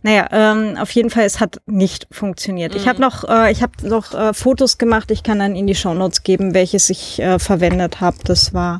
Naja, 0.03 0.27
ähm, 0.31 0.77
auf 0.77 0.91
jeden 0.91 1.09
Fall, 1.09 1.23
es 1.23 1.39
hat 1.39 1.59
nicht 1.65 2.05
funktioniert. 2.11 2.73
Mhm. 2.73 2.79
Ich 2.79 2.87
habe 2.87 3.01
noch, 3.01 3.27
äh, 3.27 3.51
ich 3.51 3.63
habe 3.63 3.73
noch 3.81 4.13
äh, 4.13 4.35
Fotos 4.35 4.77
gemacht. 4.77 5.09
Ich 5.09 5.23
kann 5.23 5.39
dann 5.39 5.55
in 5.55 5.65
die 5.65 5.73
Shownotes 5.73 6.21
geben, 6.21 6.53
welches 6.53 6.91
ich 6.91 7.19
äh, 7.19 7.39
verwendet 7.39 7.99
habe. 7.99 8.17
Das 8.25 8.53
war, 8.53 8.77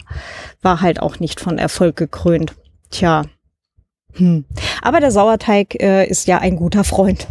war 0.61 0.81
halt 0.81 0.99
auch 0.99 1.19
nicht 1.19 1.39
von 1.39 1.57
Erfolg 1.57 1.95
gekrönt. 1.95 2.53
Tja. 2.91 3.23
Hm. 4.13 4.45
Aber 4.83 4.99
der 4.99 5.09
Sauerteig 5.09 5.73
äh, 5.81 6.05
ist 6.05 6.27
ja 6.27 6.37
ein 6.37 6.55
guter 6.55 6.83
Freund. 6.83 7.27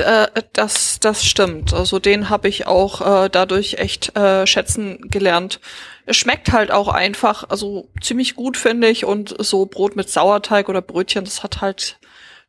Äh, 0.00 0.28
das, 0.52 1.00
das 1.00 1.24
stimmt. 1.24 1.72
Also 1.72 1.98
den 1.98 2.30
habe 2.30 2.48
ich 2.48 2.66
auch 2.66 3.24
äh, 3.24 3.28
dadurch 3.30 3.74
echt 3.74 4.16
äh, 4.16 4.46
schätzen 4.46 5.08
gelernt. 5.08 5.60
Es 6.06 6.16
schmeckt 6.16 6.52
halt 6.52 6.70
auch 6.70 6.88
einfach, 6.88 7.48
also 7.48 7.88
ziemlich 8.00 8.36
gut 8.36 8.56
finde 8.56 8.88
ich 8.88 9.04
und 9.04 9.34
so 9.38 9.66
Brot 9.66 9.96
mit 9.96 10.08
Sauerteig 10.08 10.68
oder 10.68 10.82
Brötchen, 10.82 11.24
das 11.24 11.42
hat 11.42 11.60
halt 11.60 11.98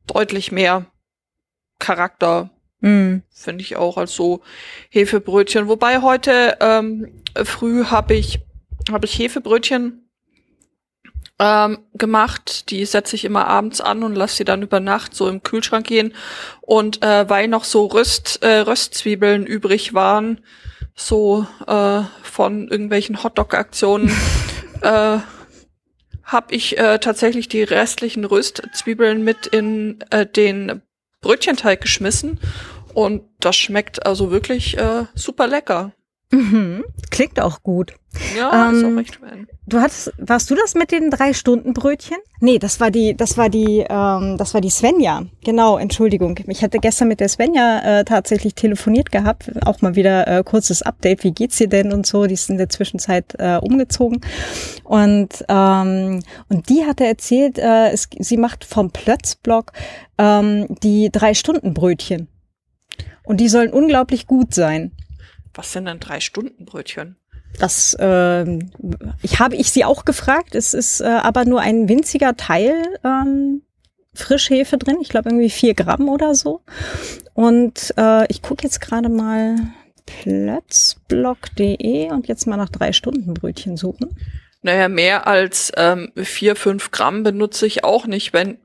deutlich 0.05 0.51
mehr 0.51 0.85
Charakter, 1.79 2.51
mm. 2.81 3.17
finde 3.29 3.61
ich 3.61 3.75
auch, 3.75 3.97
als 3.97 4.13
so 4.13 4.41
Hefebrötchen. 4.89 5.67
Wobei 5.67 6.01
heute 6.01 6.57
ähm, 6.59 7.23
früh 7.43 7.85
habe 7.85 8.13
ich 8.13 8.39
habe 8.91 9.05
ich 9.05 9.17
Hefebrötchen 9.17 10.06
ähm, 11.39 11.79
gemacht. 11.93 12.69
Die 12.69 12.85
setze 12.85 13.15
ich 13.15 13.25
immer 13.25 13.47
abends 13.47 13.81
an 13.81 14.03
und 14.03 14.15
lasse 14.15 14.37
sie 14.37 14.45
dann 14.45 14.61
über 14.61 14.79
Nacht 14.79 15.15
so 15.15 15.27
im 15.29 15.43
Kühlschrank 15.43 15.87
gehen. 15.87 16.13
Und 16.61 17.03
äh, 17.03 17.29
weil 17.29 17.47
noch 17.47 17.63
so 17.63 17.85
Röst, 17.85 18.41
äh, 18.41 18.59
Röstzwiebeln 18.59 19.45
übrig 19.45 19.93
waren, 19.93 20.41
so 20.95 21.45
äh, 21.67 22.01
von 22.23 22.67
irgendwelchen 22.67 23.23
Hotdog-Aktionen, 23.23 24.11
äh, 24.81 25.19
habe 26.23 26.53
ich 26.53 26.77
äh, 26.77 26.99
tatsächlich 26.99 27.47
die 27.47 27.63
restlichen 27.63 28.25
Röstzwiebeln 28.25 29.23
mit 29.23 29.47
in 29.47 30.01
äh, 30.09 30.25
den 30.25 30.81
Brötchenteig 31.21 31.81
geschmissen. 31.81 32.39
Und 32.93 33.23
das 33.39 33.55
schmeckt 33.55 34.05
also 34.05 34.31
wirklich 34.31 34.77
äh, 34.77 35.05
super 35.15 35.47
lecker. 35.47 35.93
Mhm. 36.31 36.83
Klingt 37.11 37.39
auch 37.39 37.63
gut. 37.63 37.93
Ja, 38.37 38.69
ähm, 38.69 38.75
ist 38.75 38.83
auch 38.83 38.97
recht 38.97 39.15
schön. 39.15 39.47
Du 39.65 39.81
hattest, 39.81 40.13
warst 40.17 40.49
du 40.49 40.55
das 40.55 40.75
mit 40.75 40.91
den 40.91 41.11
drei 41.11 41.33
Stunden 41.33 41.73
Brötchen? 41.73 42.17
Nee, 42.39 42.57
das 42.57 42.79
war 42.79 42.89
die, 42.89 43.15
das 43.17 43.37
war 43.37 43.49
die, 43.49 43.85
ähm, 43.89 44.37
das 44.37 44.53
war 44.53 44.61
die 44.61 44.69
Svenja. 44.69 45.23
Genau, 45.43 45.77
Entschuldigung. 45.77 46.39
Ich 46.47 46.63
hatte 46.63 46.79
gestern 46.79 47.09
mit 47.09 47.19
der 47.19 47.27
Svenja 47.27 47.99
äh, 47.99 48.05
tatsächlich 48.05 48.55
telefoniert 48.55 49.11
gehabt. 49.11 49.51
Auch 49.65 49.81
mal 49.81 49.95
wieder 49.95 50.27
äh, 50.27 50.43
kurzes 50.43 50.83
Update. 50.83 51.23
Wie 51.23 51.31
geht's 51.31 51.57
dir 51.57 51.67
denn 51.67 51.91
und 51.91 52.05
so? 52.05 52.25
Die 52.27 52.35
ist 52.35 52.49
in 52.49 52.57
der 52.57 52.69
Zwischenzeit 52.69 53.35
äh, 53.39 53.57
umgezogen 53.57 54.21
und 54.83 55.43
ähm, 55.49 56.21
und 56.47 56.69
die 56.69 56.85
hatte 56.85 57.05
erzählt, 57.05 57.57
äh, 57.57 57.89
es, 57.89 58.07
sie 58.19 58.37
macht 58.37 58.63
vom 58.63 58.91
Plötzblock 58.91 59.73
ähm, 60.17 60.67
die 60.81 61.09
drei 61.11 61.33
Stunden 61.33 61.73
Brötchen 61.73 62.29
und 63.23 63.41
die 63.41 63.49
sollen 63.49 63.73
unglaublich 63.73 64.27
gut 64.27 64.53
sein. 64.53 64.91
Was 65.53 65.73
sind 65.73 65.85
denn 65.85 65.99
drei 65.99 66.19
Stunden 66.21 66.65
Brötchen? 66.65 67.16
Das 67.59 67.93
äh, 67.99 68.59
ich 69.21 69.39
habe 69.39 69.55
ich 69.55 69.71
sie 69.71 69.85
auch 69.85 70.05
gefragt. 70.05 70.55
Es 70.55 70.73
ist 70.73 71.01
äh, 71.01 71.05
aber 71.05 71.45
nur 71.45 71.61
ein 71.61 71.87
winziger 71.89 72.35
Teil 72.37 72.73
ähm, 73.03 73.61
Frischhefe 74.13 74.77
drin. 74.77 74.99
Ich 75.01 75.09
glaube 75.09 75.29
irgendwie 75.29 75.49
vier 75.49 75.73
Gramm 75.73 76.07
oder 76.09 76.35
so. 76.35 76.61
Und 77.33 77.93
äh, 77.97 78.31
ich 78.31 78.41
gucke 78.41 78.63
jetzt 78.63 78.79
gerade 78.81 79.09
mal 79.09 79.55
plötzblock.de 80.05 82.11
und 82.11 82.27
jetzt 82.27 82.45
mal 82.47 82.57
nach 82.57 82.69
drei 82.69 82.93
Stunden 82.93 83.33
Brötchen 83.33 83.75
suchen. 83.77 84.15
Naja, 84.61 84.89
mehr 84.89 85.27
als 85.27 85.71
ähm, 85.77 86.11
vier, 86.15 86.55
fünf 86.55 86.91
Gramm 86.91 87.23
benutze 87.23 87.67
ich 87.67 87.83
auch 87.83 88.07
nicht, 88.07 88.33
wenn 88.33 88.57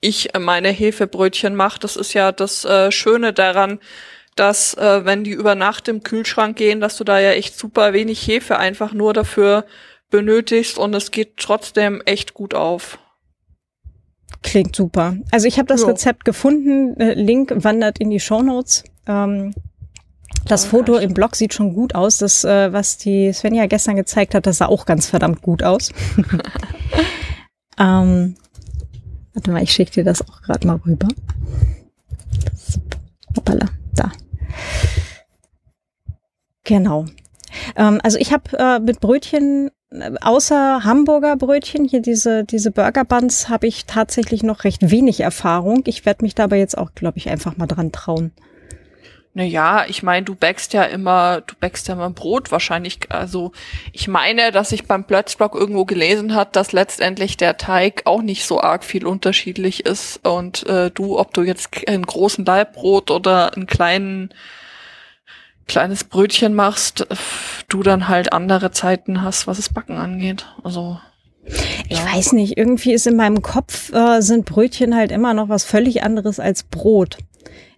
ich 0.00 0.30
meine 0.38 0.68
Hefebrötchen 0.68 1.54
mache. 1.54 1.80
Das 1.80 1.96
ist 1.96 2.12
ja 2.12 2.32
das 2.32 2.64
äh, 2.64 2.92
Schöne 2.92 3.32
daran, 3.32 3.78
dass 4.36 4.74
äh, 4.74 5.04
wenn 5.04 5.24
die 5.24 5.32
über 5.32 5.54
Nacht 5.54 5.88
im 5.88 6.02
Kühlschrank 6.02 6.56
gehen, 6.56 6.80
dass 6.80 6.96
du 6.96 7.04
da 7.04 7.18
ja 7.18 7.30
echt 7.30 7.58
super 7.58 7.92
wenig 7.92 8.26
Hefe 8.26 8.58
einfach 8.58 8.92
nur 8.92 9.12
dafür 9.12 9.64
benötigst 10.10 10.78
und 10.78 10.94
es 10.94 11.10
geht 11.10 11.36
trotzdem 11.38 12.02
echt 12.04 12.34
gut 12.34 12.54
auf. 12.54 12.98
Klingt 14.42 14.76
super. 14.76 15.16
Also 15.30 15.46
ich 15.46 15.58
habe 15.58 15.66
das 15.68 15.82
jo. 15.82 15.88
Rezept 15.88 16.24
gefunden. 16.24 16.98
Äh, 17.00 17.14
Link 17.14 17.52
wandert 17.64 17.98
in 17.98 18.10
die 18.10 18.20
Show 18.20 18.42
Notes. 18.42 18.84
Ähm, 19.06 19.54
das 20.46 20.66
Foto 20.66 20.96
im 20.96 21.14
Blog 21.14 21.34
sieht 21.34 21.54
schon 21.54 21.74
gut 21.74 21.94
aus. 21.94 22.18
Das, 22.18 22.44
äh, 22.44 22.72
was 22.72 22.98
die 22.98 23.32
Svenja 23.32 23.66
gestern 23.66 23.96
gezeigt 23.96 24.34
hat, 24.34 24.46
das 24.46 24.58
sah 24.58 24.66
auch 24.66 24.84
ganz 24.84 25.06
verdammt 25.06 25.40
gut 25.40 25.62
aus. 25.62 25.90
ähm, 27.78 28.36
warte 29.32 29.50
mal, 29.50 29.62
ich 29.62 29.72
schicke 29.72 29.92
dir 29.92 30.04
das 30.04 30.20
auch 30.28 30.42
gerade 30.42 30.66
mal 30.66 30.80
rüber. 30.84 31.08
Hoppala, 33.36 33.66
da. 33.94 34.12
Genau. 36.64 37.04
Ähm, 37.76 38.00
also 38.02 38.18
ich 38.18 38.32
habe 38.32 38.56
äh, 38.58 38.78
mit 38.80 39.00
Brötchen 39.00 39.70
äh, 39.90 40.12
außer 40.20 40.84
Hamburger 40.84 41.36
Brötchen, 41.36 41.84
hier 41.84 42.00
diese, 42.00 42.44
diese 42.44 42.70
Burger 42.70 43.04
Buns, 43.04 43.48
habe 43.48 43.66
ich 43.66 43.86
tatsächlich 43.86 44.42
noch 44.42 44.64
recht 44.64 44.90
wenig 44.90 45.20
Erfahrung. 45.20 45.82
Ich 45.86 46.04
werde 46.06 46.24
mich 46.24 46.34
dabei 46.34 46.58
jetzt 46.58 46.76
auch, 46.76 46.94
glaube 46.94 47.18
ich, 47.18 47.28
einfach 47.28 47.56
mal 47.56 47.66
dran 47.66 47.92
trauen. 47.92 48.32
Naja, 49.36 49.84
ich 49.88 50.04
meine, 50.04 50.24
du 50.24 50.36
backst 50.36 50.74
ja 50.74 50.84
immer, 50.84 51.40
du 51.40 51.56
backst 51.58 51.88
ja 51.88 51.94
immer 51.94 52.08
Brot 52.10 52.52
wahrscheinlich. 52.52 53.10
Also 53.10 53.50
ich 53.92 54.06
meine, 54.06 54.52
dass 54.52 54.70
ich 54.70 54.86
beim 54.86 55.04
Plötzblock 55.04 55.56
irgendwo 55.56 55.84
gelesen 55.84 56.36
hat, 56.36 56.54
dass 56.54 56.70
letztendlich 56.70 57.36
der 57.36 57.56
Teig 57.56 58.02
auch 58.04 58.22
nicht 58.22 58.46
so 58.46 58.60
arg 58.60 58.84
viel 58.84 59.04
unterschiedlich 59.04 59.86
ist. 59.86 60.24
Und 60.24 60.64
äh, 60.68 60.92
du, 60.92 61.18
ob 61.18 61.34
du 61.34 61.42
jetzt 61.42 61.88
einen 61.88 62.06
großen 62.06 62.44
Leibbrot 62.44 63.10
oder 63.10 63.52
einen 63.54 63.66
kleinen 63.66 64.32
kleines 65.66 66.04
Brötchen 66.04 66.54
machst, 66.54 67.06
du 67.68 67.82
dann 67.82 68.06
halt 68.06 68.32
andere 68.32 68.70
Zeiten 68.70 69.22
hast, 69.22 69.48
was 69.48 69.56
das 69.56 69.68
Backen 69.68 69.96
angeht. 69.96 70.46
Also 70.62 71.00
ich 71.88 71.98
ja. 71.98 72.14
weiß 72.14 72.32
nicht, 72.32 72.56
irgendwie 72.56 72.92
ist 72.92 73.06
in 73.06 73.16
meinem 73.16 73.42
Kopf 73.42 73.92
äh, 73.92 74.20
sind 74.20 74.44
Brötchen 74.44 74.94
halt 74.94 75.10
immer 75.10 75.34
noch 75.34 75.48
was 75.48 75.64
völlig 75.64 76.02
anderes 76.04 76.38
als 76.38 76.62
Brot. 76.62 77.18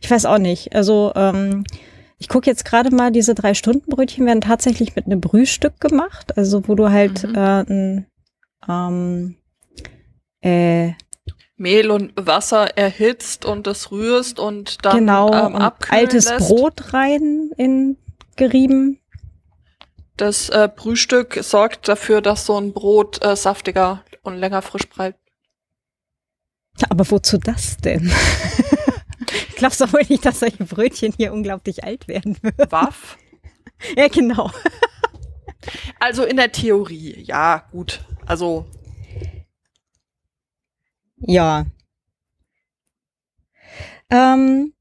Ich 0.07 0.11
weiß 0.13 0.27
auch 0.27 0.39
nicht. 0.39 0.73
Also 0.73 1.11
ähm, 1.17 1.65
ich 2.17 2.29
gucke 2.29 2.49
jetzt 2.49 2.65
gerade 2.65 2.95
mal, 2.95 3.11
diese 3.11 3.35
drei 3.35 3.55
Stunden 3.55 3.91
Brötchen 3.91 4.25
werden 4.25 4.41
tatsächlich 4.41 4.95
mit 4.95 5.07
einem 5.07 5.21
Brühstück 5.21 5.81
gemacht, 5.81 6.39
also 6.39 6.69
wo 6.69 6.77
du 6.77 6.91
halt 6.91 7.25
mhm. 7.25 7.35
äh, 7.35 7.65
ein 7.65 8.07
ähm, 8.69 9.37
äh, 10.43 10.93
Mehl 11.57 11.91
und 11.91 12.13
Wasser 12.15 12.79
erhitzt 12.79 13.45
und 13.45 13.67
das 13.67 13.91
rührst 13.91 14.39
und 14.39 14.85
dann 14.85 14.99
genau, 14.99 15.27
ähm, 15.33 15.57
abkühlen 15.57 16.05
altes 16.05 16.29
lässt. 16.29 16.47
Brot 16.51 16.95
rein 16.95 17.51
in 17.57 17.97
gerieben. 18.37 19.01
Das 20.17 20.51
äh, 20.51 20.69
Brühstück 20.73 21.41
sorgt 21.43 21.89
dafür, 21.89 22.21
dass 22.21 22.47
so 22.47 22.57
ein 22.57 22.73
Brot 22.73 23.25
äh, 23.25 23.35
saftiger 23.35 24.05
und 24.23 24.37
länger 24.37 24.63
frisch 24.63 24.89
bleibt. 24.89 25.19
Aber 26.91 27.11
wozu 27.11 27.39
das 27.39 27.79
denn? 27.79 28.13
Glaubst 29.57 29.81
du 29.81 29.93
wohl 29.93 30.03
nicht, 30.09 30.25
dass 30.25 30.41
solche 30.41 30.65
Brötchen 30.65 31.15
hier 31.17 31.33
unglaublich 31.33 31.83
alt 31.83 32.07
werden 32.09 32.37
würden? 32.43 32.71
Waff? 32.71 33.19
Ja, 33.97 34.09
genau. 34.09 34.51
Also 35.99 36.25
in 36.25 36.37
der 36.37 36.53
Theorie, 36.53 37.23
ja, 37.25 37.65
gut. 37.73 38.01
Also. 38.27 38.67
Ja. 41.19 41.67
Ähm, 44.11 44.73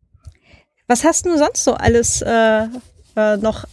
was 0.88 1.04
hast 1.04 1.26
du 1.26 1.38
sonst 1.38 1.64
so 1.64 1.74
alles 1.74 2.22
äh, 2.22 2.68
äh, 3.16 3.38
noch 3.38 3.66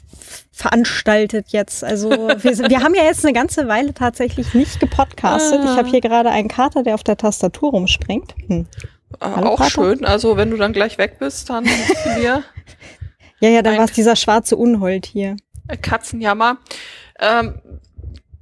veranstaltet 0.52 1.48
jetzt? 1.48 1.84
Also 1.84 2.10
wir, 2.10 2.70
wir 2.70 2.82
haben 2.82 2.94
ja 2.94 3.02
jetzt 3.04 3.24
eine 3.24 3.34
ganze 3.34 3.68
Weile 3.68 3.92
tatsächlich 3.92 4.54
nicht 4.54 4.80
gepodcastet. 4.80 5.60
Ich 5.64 5.70
habe 5.70 5.88
hier 5.88 6.00
gerade 6.00 6.30
einen 6.30 6.48
Kater, 6.48 6.82
der 6.82 6.94
auf 6.94 7.02
der 7.04 7.16
Tastatur 7.16 7.72
rumspringt. 7.72 8.34
Hm. 8.46 8.66
Hallo, 9.20 9.48
auch 9.48 9.58
Kater? 9.58 9.70
schön. 9.70 10.04
Also 10.04 10.36
wenn 10.36 10.50
du 10.50 10.56
dann 10.56 10.72
gleich 10.72 10.98
weg 10.98 11.18
bist, 11.18 11.50
dann 11.50 11.64
wir. 11.64 12.44
ja, 13.40 13.48
ja, 13.48 13.62
dann 13.62 13.76
war 13.76 13.84
es 13.84 13.92
dieser 13.92 14.16
schwarze 14.16 14.56
Unhold 14.56 15.06
hier. 15.06 15.36
Katzenjammer. 15.80 16.58
Ähm, 17.18 17.60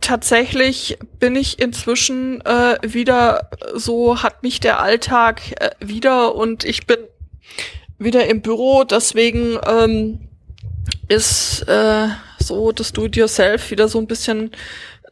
tatsächlich 0.01 0.99
bin 1.19 1.37
ich 1.37 1.61
inzwischen 1.61 2.41
äh, 2.43 2.79
wieder 2.83 3.51
so, 3.75 4.23
hat 4.23 4.43
mich 4.43 4.61
der 4.61 4.81
Alltag 4.81 5.41
äh, 5.61 5.71
wieder 5.81 6.35
und 6.35 6.65
ich 6.65 6.87
bin 6.87 6.99
wieder 7.99 8.27
im 8.27 8.41
Büro, 8.41 8.85
deswegen 8.85 9.59
ähm, 9.67 10.29
ist 11.09 11.63
äh, 11.69 12.09
so 12.39 12.73
das 12.73 12.93
Do-it-yourself 12.93 13.71
wieder 13.71 13.89
so 13.89 13.99
ein 13.99 14.07
bisschen 14.07 14.53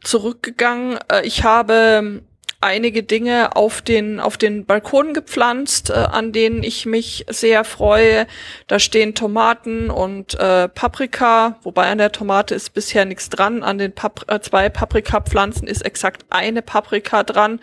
zurückgegangen. 0.03 0.97
Äh, 1.11 1.25
ich 1.25 1.43
habe 1.43 2.23
einige 2.61 3.03
Dinge 3.03 3.55
auf 3.55 3.81
den 3.81 4.19
auf 4.19 4.37
den 4.37 4.65
Balkon 4.65 5.13
gepflanzt, 5.13 5.89
äh, 5.89 5.93
an 5.93 6.31
denen 6.31 6.63
ich 6.63 6.85
mich 6.85 7.25
sehr 7.29 7.63
freue. 7.63 8.27
Da 8.67 8.79
stehen 8.79 9.15
Tomaten 9.15 9.89
und 9.89 10.35
äh, 10.35 10.67
Paprika, 10.67 11.57
wobei 11.63 11.87
an 11.87 11.97
der 11.97 12.11
Tomate 12.11 12.55
ist 12.55 12.71
bisher 12.71 13.05
nichts 13.05 13.29
dran. 13.29 13.63
An 13.63 13.77
den 13.77 13.93
Pap 13.93 14.25
äh, 14.27 14.39
zwei 14.41 14.69
Paprikapflanzen 14.69 15.67
ist 15.67 15.85
exakt 15.85 16.25
eine 16.29 16.61
Paprika 16.61 17.23
dran. 17.23 17.59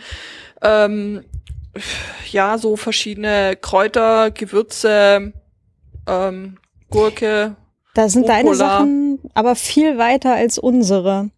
Ähm, 0.63 1.25
ja, 2.31 2.57
so 2.57 2.77
verschiedene 2.77 3.57
Kräuter, 3.61 4.31
Gewürze, 4.31 5.35
ähm, 6.07 6.57
Gurke. 6.89 7.57
Da 7.95 8.09
sind 8.09 8.23
Rucola. 8.23 8.37
deine 8.37 8.55
Sachen 8.55 9.19
aber 9.35 9.57
viel 9.57 9.99
weiter 9.99 10.35
als 10.35 10.59
unsere. 10.59 11.31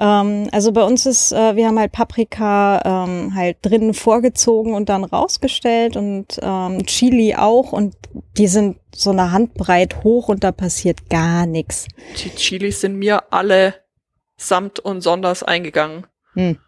Ähm, 0.00 0.48
also 0.50 0.72
bei 0.72 0.82
uns 0.82 1.04
ist, 1.04 1.30
äh, 1.30 1.54
wir 1.56 1.68
haben 1.68 1.78
halt 1.78 1.92
Paprika 1.92 3.04
ähm, 3.06 3.34
halt 3.34 3.58
drinnen 3.60 3.92
vorgezogen 3.92 4.74
und 4.74 4.88
dann 4.88 5.04
rausgestellt 5.04 5.96
und 5.96 6.40
ähm, 6.42 6.86
Chili 6.86 7.34
auch 7.36 7.72
und 7.72 7.94
die 8.38 8.48
sind 8.48 8.78
so 8.94 9.10
eine 9.10 9.30
Handbreit 9.30 10.02
hoch 10.02 10.28
und 10.28 10.42
da 10.42 10.52
passiert 10.52 11.10
gar 11.10 11.44
nichts. 11.44 11.86
Die 12.16 12.30
Chilis 12.30 12.80
sind 12.80 12.96
mir 12.96 13.30
alle 13.30 13.74
samt 14.38 14.80
und 14.80 15.02
sonders 15.02 15.42
eingegangen. 15.42 16.06
Hm. 16.32 16.58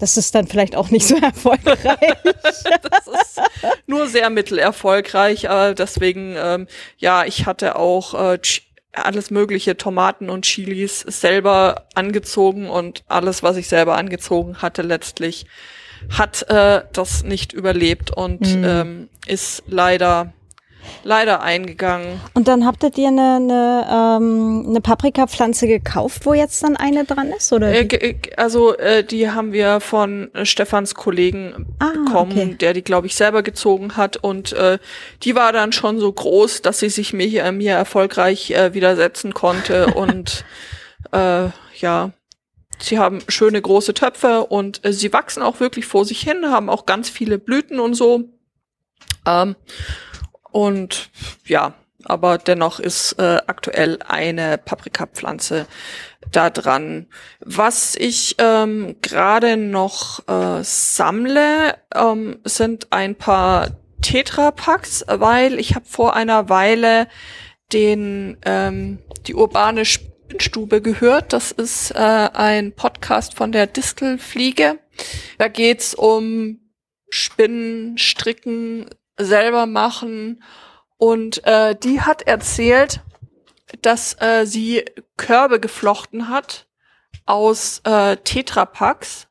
Das 0.00 0.16
ist 0.16 0.34
dann 0.34 0.48
vielleicht 0.48 0.74
auch 0.74 0.90
nicht 0.90 1.06
so 1.06 1.16
erfolgreich. 1.22 1.78
das 2.24 3.06
ist 3.06 3.40
nur 3.86 4.08
sehr 4.08 4.28
mittelerfolgreich, 4.30 5.48
aber 5.48 5.74
deswegen, 5.74 6.34
ähm, 6.36 6.66
ja, 6.98 7.24
ich 7.24 7.46
hatte 7.46 7.76
auch 7.76 8.14
äh, 8.14 8.38
alles 8.92 9.30
mögliche 9.30 9.76
Tomaten 9.76 10.28
und 10.28 10.44
Chilis 10.44 11.00
selber 11.00 11.86
angezogen 11.94 12.68
und 12.68 13.04
alles, 13.08 13.42
was 13.42 13.56
ich 13.56 13.68
selber 13.68 13.96
angezogen 13.96 14.60
hatte, 14.60 14.82
letztlich 14.82 15.46
hat 16.10 16.42
äh, 16.48 16.82
das 16.92 17.22
nicht 17.22 17.52
überlebt 17.52 18.10
und 18.10 18.40
mhm. 18.40 18.64
ähm, 18.64 19.08
ist 19.26 19.62
leider 19.66 20.32
leider 21.04 21.42
eingegangen. 21.42 22.20
Und 22.34 22.48
dann 22.48 22.66
habt 22.66 22.82
ihr 22.82 22.90
dir 22.90 23.08
eine, 23.08 23.36
eine, 23.36 23.86
ähm, 23.90 24.66
eine 24.68 24.80
Paprikapflanze 24.80 25.66
gekauft, 25.66 26.26
wo 26.26 26.34
jetzt 26.34 26.62
dann 26.62 26.76
eine 26.76 27.04
dran 27.04 27.28
ist, 27.28 27.52
oder? 27.52 27.72
Äh, 27.72 28.16
also 28.36 28.76
äh, 28.76 29.04
die 29.04 29.30
haben 29.30 29.52
wir 29.52 29.80
von 29.80 30.32
äh, 30.34 30.44
Stefans 30.44 30.94
Kollegen 30.94 31.74
ah, 31.78 31.90
bekommen, 31.92 32.32
okay. 32.32 32.56
der 32.60 32.72
die, 32.74 32.82
glaube 32.82 33.06
ich, 33.06 33.14
selber 33.14 33.42
gezogen 33.42 33.96
hat. 33.96 34.16
Und 34.16 34.52
äh, 34.52 34.78
die 35.22 35.34
war 35.34 35.52
dann 35.52 35.72
schon 35.72 35.98
so 35.98 36.12
groß, 36.12 36.62
dass 36.62 36.78
sie 36.78 36.90
sich 36.90 37.12
mir, 37.12 37.44
äh, 37.44 37.52
mir 37.52 37.72
erfolgreich 37.72 38.50
äh, 38.50 38.74
widersetzen 38.74 39.34
konnte. 39.34 39.86
und 39.94 40.44
äh, 41.12 41.48
ja, 41.78 42.10
sie 42.78 42.98
haben 42.98 43.20
schöne 43.28 43.60
große 43.60 43.94
Töpfe 43.94 44.44
und 44.46 44.84
äh, 44.84 44.92
sie 44.92 45.12
wachsen 45.12 45.42
auch 45.42 45.60
wirklich 45.60 45.86
vor 45.86 46.04
sich 46.04 46.20
hin, 46.20 46.50
haben 46.50 46.70
auch 46.70 46.86
ganz 46.86 47.08
viele 47.08 47.38
Blüten 47.38 47.80
und 47.80 47.94
so. 47.94 48.24
Ähm, 49.26 49.56
und 50.52 51.10
ja, 51.44 51.74
aber 52.04 52.38
dennoch 52.38 52.80
ist 52.80 53.14
äh, 53.18 53.38
aktuell 53.46 53.98
eine 54.06 54.58
Paprikapflanze 54.58 55.66
da 56.30 56.50
dran. 56.50 57.06
Was 57.40 57.94
ich 57.96 58.36
ähm, 58.38 58.96
gerade 59.02 59.56
noch 59.56 60.26
äh, 60.28 60.62
sammle, 60.62 61.76
ähm, 61.94 62.38
sind 62.44 62.92
ein 62.92 63.14
paar 63.14 63.70
Tetrapacks, 64.00 65.04
weil 65.06 65.58
ich 65.58 65.74
habe 65.74 65.86
vor 65.86 66.14
einer 66.14 66.48
Weile 66.48 67.08
den 67.72 68.36
ähm, 68.44 68.98
die 69.26 69.34
urbane 69.34 69.84
Spinnstube 69.84 70.82
gehört. 70.82 71.32
Das 71.32 71.52
ist 71.52 71.92
äh, 71.92 71.98
ein 71.98 72.72
Podcast 72.72 73.34
von 73.34 73.52
der 73.52 73.66
Distelfliege. 73.66 74.78
Da 75.38 75.48
geht's 75.48 75.94
um 75.94 76.58
Spinnen, 77.08 77.98
Stricken, 77.98 78.86
selber 79.16 79.66
machen. 79.66 80.42
Und 80.96 81.44
äh, 81.44 81.74
die 81.74 82.00
hat 82.00 82.22
erzählt, 82.22 83.00
dass 83.80 84.20
äh, 84.20 84.44
sie 84.46 84.84
Körbe 85.16 85.60
geflochten 85.60 86.28
hat 86.28 86.66
aus 87.26 87.80
äh, 87.84 88.16
Tetrapacks, 88.18 89.28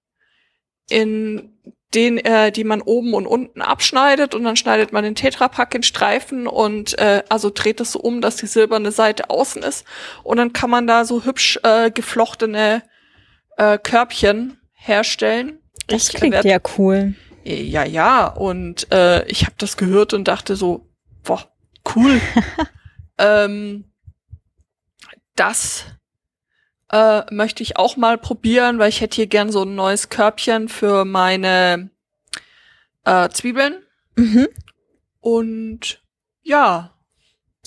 in 0.90 1.58
den, 1.94 2.18
äh, 2.18 2.52
die 2.52 2.64
man 2.64 2.82
oben 2.82 3.14
und 3.14 3.26
unten 3.26 3.62
abschneidet 3.62 4.34
und 4.34 4.44
dann 4.44 4.56
schneidet 4.56 4.94
man 4.94 5.04
den 5.04 5.16
Tetrapack 5.16 5.76
in 5.76 5.84
Streifen 5.84 6.48
und 6.48 6.98
äh, 7.00 7.24
also 7.30 7.50
dreht 7.54 7.82
es 7.82 7.94
so 7.94 8.00
um, 8.00 8.22
dass 8.22 8.38
die 8.38 8.48
silberne 8.48 8.92
Seite 8.92 9.30
außen 9.30 9.62
ist 9.64 9.86
und 10.24 10.38
dann 10.38 10.54
kann 10.54 10.70
man 10.70 10.88
da 10.88 11.04
so 11.04 11.26
hübsch 11.26 11.60
äh, 11.64 11.92
geflochtene 11.92 12.84
äh, 13.58 13.78
Körbchen 13.78 14.58
herstellen. 14.74 15.60
Das 15.88 16.10
ich 16.10 16.16
klingt 16.16 16.34
werd, 16.34 16.46
ja 16.46 16.60
cool. 16.78 17.16
Ja, 17.44 17.84
ja, 17.86 18.28
und 18.28 18.92
äh, 18.92 19.26
ich 19.28 19.44
habe 19.44 19.56
das 19.58 19.78
gehört 19.78 20.14
und 20.14 20.28
dachte 20.28 20.56
so, 20.56 20.88
boah, 21.24 21.52
cool. 21.96 22.22
ähm, 23.18 23.86
das 25.36 25.86
äh, 26.92 27.24
möchte 27.34 27.64
ich 27.64 27.78
auch 27.78 27.98
mal 27.98 28.18
probieren, 28.18 28.78
weil 28.78 28.90
ich 28.90 29.02
hätte 29.02 29.16
hier 29.16 29.28
gern 29.28 29.52
so 29.52 29.64
ein 29.64 29.76
neues 29.76 30.10
Körbchen 30.10 30.70
für 30.70 31.06
meine 31.06 31.90
äh, 33.06 33.30
Zwiebeln. 33.30 33.82
Mhm. 34.16 34.48
Und 35.20 36.02
ja. 36.44 36.94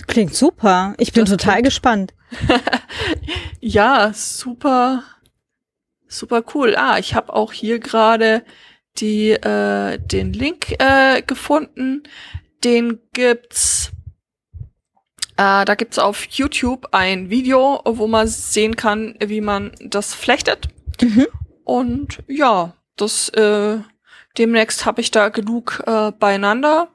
Klingt 0.07 0.35
super. 0.35 0.95
Ich 0.99 1.13
bin 1.13 1.25
total 1.25 1.55
klingt, 1.55 1.67
gespannt. 1.67 2.15
ja, 3.61 4.13
super, 4.13 5.05
super 6.07 6.43
cool. 6.55 6.77
Ah, 6.77 6.99
ich 6.99 7.15
habe 7.15 7.33
auch 7.33 7.53
hier 7.53 7.79
gerade 7.79 8.45
die 8.99 9.31
äh, 9.33 9.99
den 9.99 10.33
Link 10.33 10.75
äh, 10.79 11.23
gefunden. 11.23 12.03
Den 12.63 13.01
gibt's 13.13 13.93
äh, 15.37 15.65
da 15.65 15.75
gibt's 15.75 15.99
auf 15.99 16.25
YouTube 16.27 16.89
ein 16.93 17.29
Video, 17.29 17.81
wo 17.85 18.07
man 18.07 18.29
sehen 18.29 18.77
kann, 18.77 19.17
wie 19.21 19.41
man 19.41 19.73
das 19.81 20.15
flechtet. 20.15 20.69
Mhm. 21.03 21.27
Und 21.65 22.23
ja, 22.29 22.75
das 22.97 23.31
äh, 23.31 23.79
demnächst 24.39 24.87
habe 24.87 25.01
ich 25.01 25.11
da 25.11 25.31
genug 25.31 25.83
äh, 25.87 26.13
beieinander. 26.13 26.89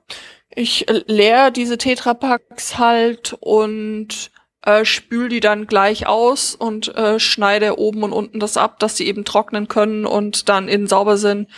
ich 0.56 0.86
leer 1.08 1.52
diese 1.52 1.78
Tetrapacks 1.78 2.78
halt 2.78 3.34
und 3.40 4.32
äh, 4.66 4.84
spül 4.86 5.30
die 5.30 5.40
dann 5.40 5.68
gleich 5.68 6.08
aus 6.08 6.56
und 6.56 6.94
äh, 6.96 7.20
schneide 7.20 7.80
oben 7.80 8.04
und 8.04 8.12
unten 8.14 8.40
das 8.40 8.58
ab, 8.58 8.80
dass 8.80 8.98
sie 8.98 9.08
eben 9.08 9.26
trocknen 9.26 9.68
können 9.68 10.06
und 10.06 10.50
dann 10.50 10.68
innen 10.68 10.88
sauber 10.88 11.18
sind. 11.18 11.50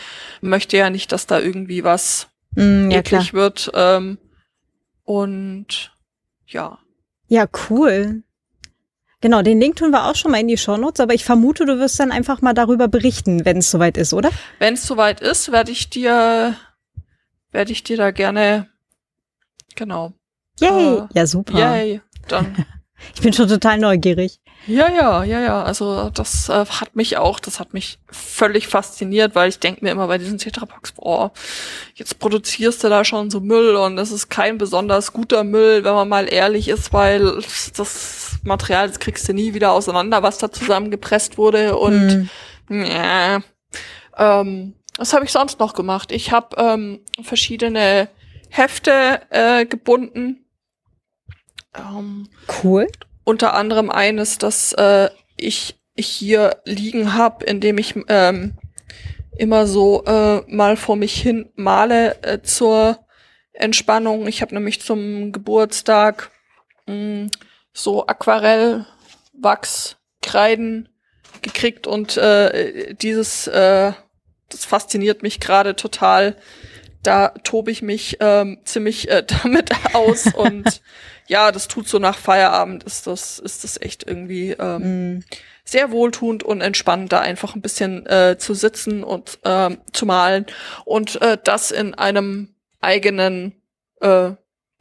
Möchte 0.41 0.77
ja 0.77 0.89
nicht, 0.89 1.11
dass 1.11 1.27
da 1.27 1.39
irgendwie 1.39 1.83
was 1.83 2.27
mm, 2.55 2.91
ja, 2.91 2.99
eklig 2.99 3.29
klar. 3.29 3.41
wird. 3.41 3.71
Ähm, 3.73 4.17
und 5.03 5.91
ja. 6.45 6.77
Ja, 7.27 7.47
cool. 7.69 8.23
Genau, 9.21 9.43
den 9.43 9.59
Link 9.59 9.75
tun 9.75 9.91
wir 9.91 10.05
auch 10.05 10.15
schon 10.15 10.31
mal 10.31 10.39
in 10.39 10.47
die 10.47 10.57
Shownotes, 10.57 10.99
aber 10.99 11.13
ich 11.13 11.23
vermute, 11.23 11.65
du 11.65 11.77
wirst 11.77 11.99
dann 11.99 12.11
einfach 12.11 12.41
mal 12.41 12.53
darüber 12.53 12.87
berichten, 12.87 13.45
wenn 13.45 13.57
es 13.57 13.69
soweit 13.69 13.95
ist, 13.97 14.13
oder? 14.13 14.31
Wenn 14.57 14.73
es 14.73 14.85
soweit 14.85 15.21
ist, 15.21 15.51
werde 15.51 15.71
ich 15.71 15.91
dir, 15.91 16.55
werde 17.51 17.71
ich 17.71 17.83
dir 17.83 17.97
da 17.97 18.09
gerne, 18.09 18.67
genau. 19.75 20.13
Yay! 20.59 20.97
Äh, 20.97 21.07
ja, 21.13 21.27
super. 21.27 21.57
Yay, 21.57 22.01
dann 22.27 22.65
Ich 23.15 23.21
bin 23.21 23.33
schon 23.33 23.47
total 23.47 23.77
neugierig. 23.77 24.39
Ja, 24.67 24.89
ja, 24.89 25.23
ja, 25.23 25.41
ja. 25.41 25.63
Also 25.63 26.09
das 26.11 26.49
äh, 26.49 26.65
hat 26.65 26.95
mich 26.95 27.17
auch, 27.17 27.39
das 27.39 27.59
hat 27.59 27.73
mich 27.73 27.97
völlig 28.09 28.67
fasziniert, 28.67 29.33
weil 29.33 29.49
ich 29.49 29.59
denke 29.59 29.83
mir 29.83 29.91
immer 29.91 30.07
bei 30.07 30.17
diesen 30.17 30.37
Tetrapacks, 30.37 30.91
boah, 30.91 31.31
jetzt 31.95 32.19
produzierst 32.19 32.83
du 32.83 32.89
da 32.89 33.03
schon 33.03 33.31
so 33.31 33.39
Müll 33.39 33.75
und 33.75 33.95
das 33.95 34.11
ist 34.11 34.29
kein 34.29 34.57
besonders 34.57 35.13
guter 35.13 35.43
Müll, 35.43 35.83
wenn 35.83 35.93
man 35.93 36.09
mal 36.09 36.31
ehrlich 36.31 36.67
ist, 36.67 36.93
weil 36.93 37.41
das 37.75 38.39
Material, 38.43 38.87
das 38.87 38.99
kriegst 38.99 39.27
du 39.27 39.33
nie 39.33 39.53
wieder 39.53 39.71
auseinander, 39.71 40.21
was 40.21 40.37
da 40.37 40.51
zusammengepresst 40.51 41.37
wurde 41.37 41.77
und 41.77 42.29
mm. 42.69 42.83
ja. 42.83 43.41
Ähm, 44.17 44.75
was 44.97 45.13
habe 45.13 45.25
ich 45.25 45.31
sonst 45.31 45.59
noch 45.59 45.73
gemacht? 45.73 46.11
Ich 46.11 46.31
habe 46.31 46.55
ähm, 46.57 46.99
verschiedene 47.23 48.09
Hefte 48.49 49.21
äh, 49.29 49.65
gebunden 49.65 50.40
ähm, 51.75 52.29
cool. 52.63 52.87
Unter 53.23 53.53
anderem 53.53 53.89
eines, 53.89 54.37
das 54.37 54.73
äh, 54.73 55.09
ich, 55.37 55.79
ich 55.95 56.07
hier 56.07 56.57
liegen 56.65 57.13
habe, 57.13 57.45
in 57.45 57.59
dem 57.59 57.77
ich 57.77 57.95
ähm, 58.07 58.57
immer 59.37 59.67
so 59.67 60.03
äh, 60.05 60.41
mal 60.47 60.77
vor 60.77 60.95
mich 60.95 61.21
hin 61.21 61.49
male 61.55 62.21
äh, 62.23 62.41
zur 62.41 63.05
Entspannung. 63.53 64.27
Ich 64.27 64.41
habe 64.41 64.55
nämlich 64.55 64.81
zum 64.81 65.31
Geburtstag 65.31 66.31
mh, 66.87 66.95
mm, 66.95 67.29
so 67.73 68.07
Aquarellwachskreiden 68.07 70.89
gekriegt 71.41 71.87
und 71.87 72.17
äh, 72.17 72.93
dieses, 72.95 73.47
äh, 73.47 73.93
das 74.49 74.65
fasziniert 74.65 75.23
mich 75.23 75.39
gerade 75.39 75.75
total. 75.75 76.35
Da 77.03 77.29
tobe 77.29 77.71
ich 77.71 77.81
mich 77.81 78.17
ähm, 78.19 78.59
ziemlich 78.63 79.09
äh, 79.09 79.23
damit 79.43 79.71
aus 79.95 80.31
und 80.33 80.81
ja, 81.31 81.53
das 81.53 81.69
tut 81.69 81.87
so 81.87 81.97
nach 81.97 82.17
Feierabend, 82.17 82.83
ist 82.83 83.07
das, 83.07 83.39
ist 83.39 83.63
das 83.63 83.79
echt 83.81 84.05
irgendwie 84.05 84.51
ähm, 84.51 85.19
mm. 85.19 85.23
sehr 85.63 85.89
wohltuend 85.89 86.43
und 86.43 86.59
entspannt, 86.59 87.13
da 87.13 87.21
einfach 87.21 87.55
ein 87.55 87.61
bisschen 87.61 88.05
äh, 88.05 88.35
zu 88.37 88.53
sitzen 88.53 89.01
und 89.01 89.39
ähm, 89.45 89.77
zu 89.93 90.05
malen 90.05 90.45
und 90.83 91.21
äh, 91.21 91.37
das 91.41 91.71
in 91.71 91.93
einem 91.93 92.53
eigenen 92.81 93.53
äh, 94.01 94.31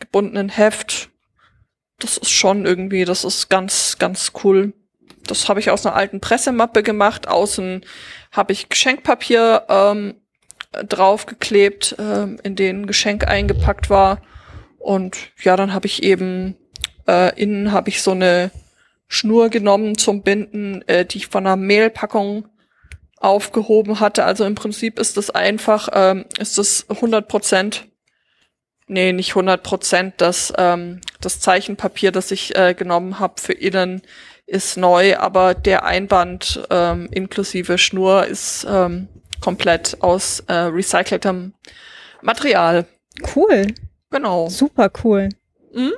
gebundenen 0.00 0.48
Heft. 0.48 1.10
Das 2.00 2.16
ist 2.16 2.32
schon 2.32 2.66
irgendwie, 2.66 3.04
das 3.04 3.22
ist 3.22 3.48
ganz, 3.48 3.98
ganz 3.98 4.32
cool. 4.42 4.72
Das 5.28 5.48
habe 5.48 5.60
ich 5.60 5.70
aus 5.70 5.86
einer 5.86 5.94
alten 5.94 6.20
Pressemappe 6.20 6.82
gemacht. 6.82 7.28
Außen 7.28 7.84
habe 8.32 8.52
ich 8.52 8.68
Geschenkpapier 8.68 9.66
ähm, 9.68 10.16
draufgeklebt, 10.72 11.94
ähm, 12.00 12.40
in 12.42 12.56
den 12.56 12.88
Geschenk 12.88 13.28
eingepackt 13.28 13.88
war. 13.88 14.20
Und 14.80 15.30
ja, 15.42 15.56
dann 15.56 15.72
habe 15.72 15.86
ich 15.86 16.02
eben 16.02 16.56
äh, 17.06 17.40
innen 17.40 17.70
habe 17.72 17.90
ich 17.90 18.02
so 18.02 18.12
eine 18.12 18.50
Schnur 19.08 19.50
genommen 19.50 19.98
zum 19.98 20.22
Binden, 20.22 20.82
äh, 20.88 21.04
die 21.04 21.18
ich 21.18 21.26
von 21.26 21.46
einer 21.46 21.56
Mehlpackung 21.56 22.48
aufgehoben 23.16 24.00
hatte. 24.00 24.24
Also 24.24 24.44
im 24.44 24.54
Prinzip 24.54 24.98
ist 24.98 25.16
das 25.16 25.30
einfach, 25.30 25.88
ähm, 25.92 26.24
ist 26.38 26.58
das 26.58 26.86
100 26.88 27.28
Prozent, 27.28 27.88
nee, 28.86 29.12
nicht 29.12 29.30
100 29.30 29.62
Prozent, 29.62 30.14
das, 30.18 30.52
ähm, 30.56 31.00
das 31.20 31.40
Zeichenpapier, 31.40 32.12
das 32.12 32.30
ich 32.30 32.56
äh, 32.56 32.74
genommen 32.74 33.18
habe 33.18 33.40
für 33.40 33.52
innen, 33.52 34.02
ist 34.46 34.76
neu, 34.76 35.16
aber 35.16 35.54
der 35.54 35.84
Einband 35.84 36.62
ähm, 36.70 37.08
inklusive 37.12 37.78
Schnur 37.78 38.26
ist 38.26 38.66
ähm, 38.68 39.08
komplett 39.40 39.98
aus 40.00 40.40
äh, 40.48 40.54
recyceltem 40.54 41.54
Material. 42.22 42.86
Cool. 43.34 43.66
Genau. 44.10 44.48
Super 44.48 44.90
cool. 45.04 45.28
Mhm. 45.72 45.92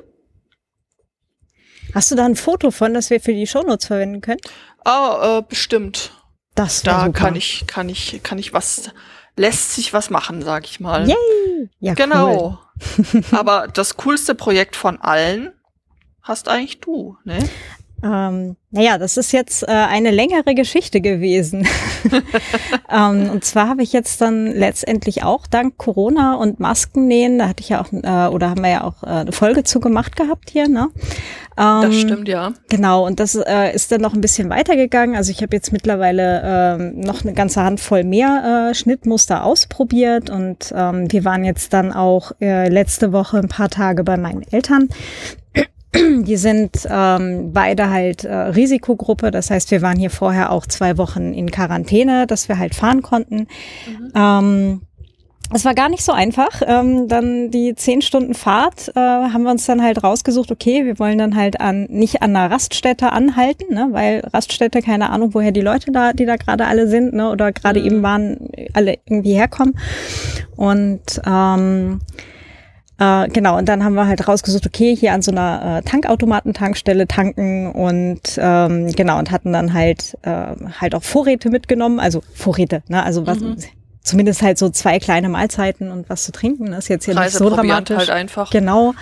Hast 1.94 2.10
du 2.10 2.14
da 2.14 2.24
ein 2.24 2.36
Foto 2.36 2.70
von, 2.70 2.94
das 2.94 3.10
wir 3.10 3.20
für 3.20 3.34
die 3.34 3.46
Shownotes 3.46 3.86
verwenden 3.86 4.20
können? 4.20 4.40
Ah, 4.84 5.38
äh, 5.38 5.42
bestimmt. 5.46 6.12
Das 6.54 6.82
da 6.82 7.06
super. 7.06 7.12
kann 7.12 7.36
ich, 7.36 7.66
kann 7.66 7.88
ich, 7.88 8.20
kann 8.22 8.38
ich 8.38 8.52
was, 8.52 8.90
lässt 9.36 9.74
sich 9.74 9.92
was 9.92 10.10
machen, 10.10 10.42
sag 10.42 10.64
ich 10.64 10.80
mal. 10.80 11.08
Yay! 11.08 11.70
Ja, 11.80 11.94
genau. 11.94 12.58
Cool. 13.12 13.22
Aber 13.32 13.68
das 13.68 13.96
coolste 13.96 14.34
Projekt 14.34 14.76
von 14.76 15.00
allen 15.00 15.52
hast 16.22 16.48
eigentlich 16.48 16.80
du, 16.80 17.16
ne? 17.24 17.38
Ähm, 18.02 18.56
naja, 18.70 18.98
das 18.98 19.16
ist 19.16 19.32
jetzt 19.32 19.64
äh, 19.64 19.70
eine 19.70 20.10
längere 20.10 20.54
Geschichte 20.54 21.00
gewesen. 21.00 21.68
ähm, 22.90 23.30
und 23.30 23.44
zwar 23.44 23.68
habe 23.68 23.82
ich 23.82 23.92
jetzt 23.92 24.20
dann 24.20 24.46
letztendlich 24.46 25.22
auch 25.22 25.46
dank 25.46 25.76
Corona 25.76 26.36
und 26.36 26.58
Maskennähen, 26.58 27.38
da 27.38 27.48
hatte 27.48 27.62
ich 27.62 27.68
ja 27.68 27.82
auch, 27.82 27.92
äh, 27.92 28.34
oder 28.34 28.50
haben 28.50 28.62
wir 28.62 28.70
ja 28.70 28.84
auch 28.84 29.02
äh, 29.02 29.06
eine 29.06 29.32
Folge 29.32 29.62
zu 29.62 29.78
gemacht 29.78 30.16
gehabt 30.16 30.50
hier, 30.50 30.68
ne? 30.68 30.88
Ähm, 31.58 31.82
das 31.82 32.00
stimmt, 32.00 32.28
ja. 32.28 32.54
Genau, 32.70 33.06
und 33.06 33.20
das 33.20 33.34
äh, 33.34 33.74
ist 33.74 33.92
dann 33.92 34.00
noch 34.00 34.14
ein 34.14 34.22
bisschen 34.22 34.48
weitergegangen. 34.48 35.16
Also 35.16 35.30
ich 35.30 35.42
habe 35.42 35.54
jetzt 35.54 35.70
mittlerweile 35.70 36.42
ähm, 36.42 37.00
noch 37.00 37.22
eine 37.22 37.34
ganze 37.34 37.62
Handvoll 37.62 38.04
mehr 38.04 38.70
äh, 38.70 38.74
Schnittmuster 38.74 39.44
ausprobiert 39.44 40.30
und 40.30 40.72
ähm, 40.74 41.12
wir 41.12 41.24
waren 41.24 41.44
jetzt 41.44 41.72
dann 41.74 41.92
auch 41.92 42.32
äh, 42.40 42.68
letzte 42.68 43.12
Woche 43.12 43.38
ein 43.38 43.48
paar 43.48 43.68
Tage 43.68 44.02
bei 44.02 44.16
meinen 44.16 44.42
Eltern 44.50 44.88
die 45.94 46.36
sind 46.36 46.86
ähm, 46.88 47.52
beide 47.52 47.90
halt 47.90 48.24
äh, 48.24 48.34
Risikogruppe. 48.34 49.30
Das 49.30 49.50
heißt, 49.50 49.70
wir 49.70 49.82
waren 49.82 49.98
hier 49.98 50.10
vorher 50.10 50.50
auch 50.52 50.66
zwei 50.66 50.96
Wochen 50.98 51.32
in 51.32 51.50
Quarantäne, 51.50 52.26
dass 52.26 52.48
wir 52.48 52.58
halt 52.58 52.74
fahren 52.74 53.02
konnten. 53.02 53.46
Mhm. 53.86 54.12
Ähm, 54.14 54.80
es 55.54 55.66
war 55.66 55.74
gar 55.74 55.90
nicht 55.90 56.02
so 56.02 56.12
einfach. 56.12 56.62
Ähm, 56.66 57.08
dann 57.08 57.50
die 57.50 57.74
zehn 57.74 58.00
Stunden 58.00 58.34
Fahrt 58.34 58.90
äh, 58.94 59.00
haben 59.00 59.42
wir 59.42 59.50
uns 59.50 59.66
dann 59.66 59.82
halt 59.82 60.02
rausgesucht, 60.02 60.50
okay, 60.50 60.86
wir 60.86 60.98
wollen 60.98 61.18
dann 61.18 61.36
halt 61.36 61.60
an 61.60 61.86
nicht 61.90 62.22
an 62.22 62.34
einer 62.34 62.50
Raststätte 62.50 63.12
anhalten, 63.12 63.74
ne, 63.74 63.88
weil 63.90 64.22
Raststätte, 64.32 64.80
keine 64.80 65.10
Ahnung, 65.10 65.34
woher 65.34 65.52
die 65.52 65.60
Leute 65.60 65.92
da, 65.92 66.14
die 66.14 66.24
da 66.24 66.36
gerade 66.36 66.66
alle 66.66 66.88
sind, 66.88 67.12
ne, 67.12 67.30
oder 67.30 67.52
gerade 67.52 67.80
mhm. 67.80 67.86
eben 67.86 68.02
waren, 68.02 68.48
alle 68.72 68.98
irgendwie 69.04 69.34
herkommen. 69.34 69.74
Und 70.56 71.20
ähm, 71.26 72.00
äh, 73.02 73.28
genau, 73.28 73.58
und 73.58 73.68
dann 73.68 73.82
haben 73.84 73.94
wir 73.94 74.06
halt 74.06 74.28
rausgesucht, 74.28 74.66
okay, 74.66 74.94
hier 74.94 75.12
an 75.12 75.22
so 75.22 75.32
einer 75.32 75.78
äh, 75.78 75.82
Tankautomaten-Tankstelle 75.82 77.08
tanken 77.08 77.72
und 77.72 78.20
ähm, 78.38 78.92
genau, 78.92 79.18
und 79.18 79.30
hatten 79.30 79.52
dann 79.52 79.72
halt 79.72 80.16
äh, 80.22 80.54
halt 80.80 80.94
auch 80.94 81.02
Vorräte 81.02 81.50
mitgenommen, 81.50 81.98
also 81.98 82.22
Vorräte, 82.34 82.82
ne? 82.88 83.02
Also 83.02 83.26
was 83.26 83.40
mhm. 83.40 83.56
zumindest 84.02 84.42
halt 84.42 84.58
so 84.58 84.68
zwei 84.70 84.98
kleine 84.98 85.28
Mahlzeiten 85.28 85.90
und 85.90 86.08
was 86.08 86.24
zu 86.24 86.32
trinken. 86.32 86.70
Das 86.70 86.84
ist 86.84 86.88
jetzt 86.88 87.04
hier 87.06 87.18
nicht 87.18 87.30
so 87.30 87.50
dramatisch. 87.50 87.96
Halt 87.96 88.10
einfach. 88.10 88.50
Genau. 88.50 88.94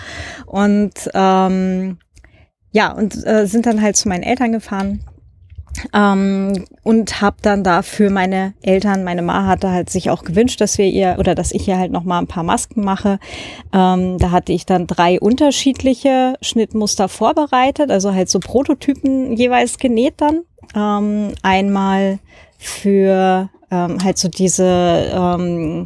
Und 0.45 0.93
ähm, 1.13 1.97
ja, 2.71 2.91
und 2.93 3.25
äh, 3.25 3.45
sind 3.45 3.65
dann 3.65 3.81
halt 3.81 3.97
zu 3.97 4.07
meinen 4.07 4.23
Eltern 4.23 4.51
gefahren 4.51 5.03
ähm, 5.93 6.65
und 6.83 7.21
habe 7.21 7.37
dann 7.41 7.63
dafür 7.63 8.09
meine 8.09 8.53
Eltern, 8.61 9.03
meine 9.03 9.21
Ma 9.21 9.45
hatte 9.45 9.71
halt 9.71 9.89
sich 9.89 10.09
auch 10.09 10.23
gewünscht, 10.23 10.61
dass 10.61 10.77
wir 10.77 10.85
ihr 10.85 11.15
oder 11.19 11.35
dass 11.35 11.51
ich 11.51 11.67
ihr 11.67 11.77
halt 11.77 11.91
noch 11.91 12.03
mal 12.03 12.19
ein 12.19 12.27
paar 12.27 12.43
Masken 12.43 12.83
mache. 12.83 13.19
Ähm, 13.73 14.17
da 14.17 14.31
hatte 14.31 14.53
ich 14.53 14.65
dann 14.65 14.87
drei 14.87 15.19
unterschiedliche 15.19 16.35
Schnittmuster 16.41 17.09
vorbereitet, 17.09 17.91
also 17.91 18.13
halt 18.13 18.29
so 18.29 18.39
Prototypen 18.39 19.35
jeweils 19.35 19.77
genäht 19.77 20.15
dann. 20.17 20.41
Ähm, 20.75 21.33
einmal 21.41 22.19
für 22.57 23.49
ähm, 23.71 24.03
halt 24.03 24.17
so 24.17 24.27
diese, 24.27 25.09
ähm, 25.13 25.85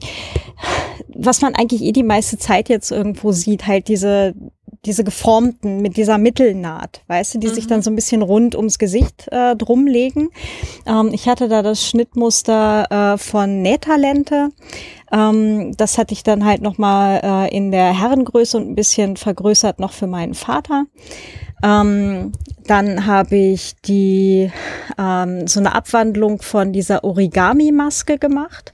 was 1.07 1.41
man 1.41 1.55
eigentlich 1.55 1.81
eh 1.81 1.91
die 1.91 2.03
meiste 2.03 2.37
Zeit 2.37 2.67
jetzt 2.69 2.91
irgendwo 2.91 3.31
sieht, 3.31 3.67
halt 3.67 3.87
diese 3.87 4.33
diese 4.85 5.03
geformten 5.03 5.81
mit 5.81 5.97
dieser 5.97 6.17
Mittelnaht, 6.17 7.01
weißt 7.07 7.35
du, 7.35 7.39
die 7.39 7.47
mhm. 7.47 7.53
sich 7.53 7.67
dann 7.67 7.79
mhm. 7.79 7.83
so 7.83 7.91
ein 7.91 7.95
bisschen 7.95 8.21
rund 8.21 8.55
ums 8.55 8.77
Gesicht 8.77 9.27
äh, 9.31 9.55
drumlegen. 9.55 10.29
Ähm, 10.85 11.09
ich 11.11 11.27
hatte 11.27 11.47
da 11.47 11.61
das 11.61 11.85
Schnittmuster 11.85 13.13
äh, 13.13 13.17
von 13.17 13.61
Nähtalente. 13.61 14.49
Ähm, 15.11 15.75
das 15.77 15.97
hatte 15.97 16.13
ich 16.13 16.23
dann 16.23 16.45
halt 16.45 16.61
nochmal 16.61 17.21
äh, 17.23 17.55
in 17.55 17.71
der 17.71 17.99
Herrengröße 17.99 18.57
und 18.57 18.69
ein 18.69 18.75
bisschen 18.75 19.17
vergrößert 19.17 19.79
noch 19.79 19.91
für 19.91 20.07
meinen 20.07 20.33
Vater. 20.33 20.85
Ähm, 21.63 22.31
dann 22.67 23.05
habe 23.05 23.35
ich 23.35 23.75
die 23.85 24.51
ähm, 24.97 25.47
so 25.47 25.59
eine 25.59 25.73
Abwandlung 25.73 26.41
von 26.41 26.73
dieser 26.73 27.03
Origami-Maske 27.03 28.17
gemacht. 28.17 28.73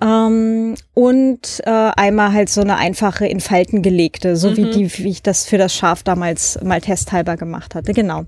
Ähm, 0.00 0.76
und 0.94 1.60
äh, 1.64 1.70
einmal 1.70 2.32
halt 2.32 2.48
so 2.48 2.60
eine 2.60 2.76
einfache 2.76 3.26
in 3.26 3.40
Falten 3.40 3.82
gelegte, 3.82 4.36
so 4.36 4.50
mhm. 4.50 4.56
wie 4.56 4.70
die, 4.70 4.98
wie 4.98 5.08
ich 5.08 5.22
das 5.22 5.44
für 5.44 5.58
das 5.58 5.74
Schaf 5.74 6.04
damals 6.04 6.58
mal 6.62 6.80
testhalber 6.80 7.36
gemacht 7.36 7.74
hatte, 7.74 7.92
genau. 7.92 8.24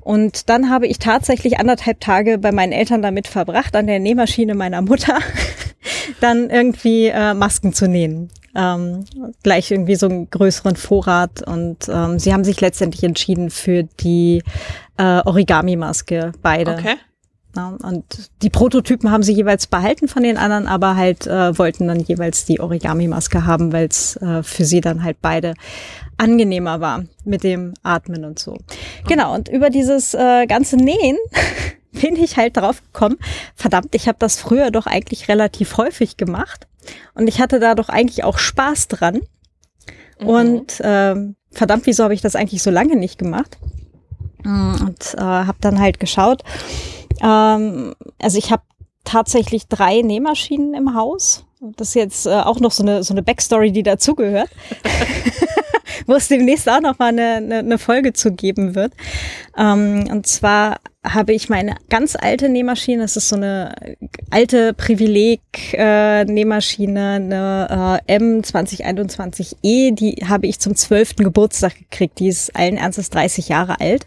Und 0.00 0.48
dann 0.48 0.70
habe 0.70 0.86
ich 0.86 0.98
tatsächlich 0.98 1.58
anderthalb 1.58 2.00
Tage 2.00 2.38
bei 2.38 2.52
meinen 2.52 2.72
Eltern 2.72 3.02
damit 3.02 3.26
verbracht, 3.26 3.74
an 3.74 3.88
der 3.88 3.98
Nähmaschine 3.98 4.54
meiner 4.54 4.80
Mutter 4.80 5.18
dann 6.20 6.50
irgendwie 6.50 7.06
äh, 7.06 7.34
Masken 7.34 7.72
zu 7.72 7.88
nähen. 7.88 8.30
Ähm, 8.54 9.04
gleich 9.42 9.70
irgendwie 9.70 9.96
so 9.96 10.08
einen 10.08 10.30
größeren 10.30 10.76
Vorrat 10.76 11.42
und 11.42 11.88
ähm, 11.88 12.18
sie 12.18 12.32
haben 12.32 12.44
sich 12.44 12.60
letztendlich 12.60 13.04
entschieden 13.04 13.50
für 13.50 13.82
die 13.82 14.42
äh, 14.96 15.20
Origami-Maske, 15.24 16.32
beide. 16.42 16.72
Okay. 16.72 16.94
Ja, 17.58 17.76
und 17.82 18.30
die 18.42 18.50
Prototypen 18.50 19.10
haben 19.10 19.24
sie 19.24 19.32
jeweils 19.32 19.66
behalten 19.66 20.06
von 20.06 20.22
den 20.22 20.36
anderen, 20.36 20.68
aber 20.68 20.94
halt 20.94 21.26
äh, 21.26 21.58
wollten 21.58 21.88
dann 21.88 21.98
jeweils 21.98 22.44
die 22.44 22.60
Origami-Maske 22.60 23.46
haben, 23.46 23.72
weil 23.72 23.88
es 23.88 24.14
äh, 24.18 24.44
für 24.44 24.64
sie 24.64 24.80
dann 24.80 25.02
halt 25.02 25.16
beide 25.20 25.54
angenehmer 26.18 26.80
war 26.80 27.02
mit 27.24 27.42
dem 27.42 27.74
Atmen 27.82 28.24
und 28.24 28.38
so. 28.38 28.58
Genau, 29.08 29.34
und 29.34 29.48
über 29.48 29.70
dieses 29.70 30.14
äh, 30.14 30.46
ganze 30.46 30.76
Nähen 30.76 31.16
bin 32.00 32.14
ich 32.14 32.36
halt 32.36 32.56
drauf 32.56 32.80
gekommen, 32.80 33.16
verdammt, 33.56 33.92
ich 33.96 34.06
habe 34.06 34.18
das 34.20 34.38
früher 34.38 34.70
doch 34.70 34.86
eigentlich 34.86 35.26
relativ 35.26 35.78
häufig 35.78 36.16
gemacht 36.16 36.68
und 37.14 37.26
ich 37.26 37.40
hatte 37.40 37.58
da 37.58 37.74
doch 37.74 37.88
eigentlich 37.88 38.22
auch 38.22 38.38
Spaß 38.38 38.86
dran. 38.86 39.22
Mhm. 40.20 40.28
Und 40.28 40.78
äh, 40.78 41.16
verdammt, 41.50 41.86
wieso 41.86 42.04
habe 42.04 42.14
ich 42.14 42.20
das 42.20 42.36
eigentlich 42.36 42.62
so 42.62 42.70
lange 42.70 42.94
nicht 42.94 43.18
gemacht? 43.18 43.58
Und 44.44 45.14
äh, 45.14 45.20
habe 45.20 45.58
dann 45.60 45.80
halt 45.80 45.98
geschaut, 45.98 46.44
ähm, 47.22 47.94
also 48.20 48.38
ich 48.38 48.50
habe 48.50 48.62
tatsächlich 49.04 49.68
drei 49.68 50.02
Nähmaschinen 50.02 50.74
im 50.74 50.94
Haus. 50.94 51.44
Das 51.60 51.88
ist 51.88 51.94
jetzt 51.94 52.26
äh, 52.26 52.30
auch 52.30 52.60
noch 52.60 52.70
so 52.70 52.82
eine, 52.82 53.02
so 53.02 53.14
eine 53.14 53.22
Backstory, 53.22 53.72
die 53.72 53.82
dazugehört. 53.82 54.50
wo 56.06 56.14
es 56.14 56.28
demnächst 56.28 56.68
auch 56.68 56.80
noch 56.80 56.98
mal 56.98 57.08
eine, 57.08 57.34
eine, 57.36 57.58
eine 57.58 57.78
Folge 57.78 58.12
zu 58.12 58.32
geben 58.32 58.74
wird. 58.74 58.92
Ähm, 59.56 60.08
und 60.10 60.26
zwar 60.26 60.78
habe 61.14 61.32
ich 61.32 61.48
meine 61.48 61.76
ganz 61.88 62.16
alte 62.16 62.48
Nähmaschine, 62.48 63.02
das 63.02 63.16
ist 63.16 63.28
so 63.28 63.36
eine 63.36 63.74
alte 64.30 64.74
Privileg-Nähmaschine, 64.74 67.00
äh, 67.00 67.16
eine 67.16 68.00
äh, 68.06 68.18
M2021E, 68.18 69.94
die 69.94 70.24
habe 70.26 70.46
ich 70.46 70.60
zum 70.60 70.74
zwölften 70.74 71.24
Geburtstag 71.24 71.76
gekriegt. 71.76 72.18
Die 72.18 72.28
ist 72.28 72.54
allen 72.54 72.76
Ernstes 72.76 73.10
30 73.10 73.48
Jahre 73.48 73.80
alt. 73.80 74.04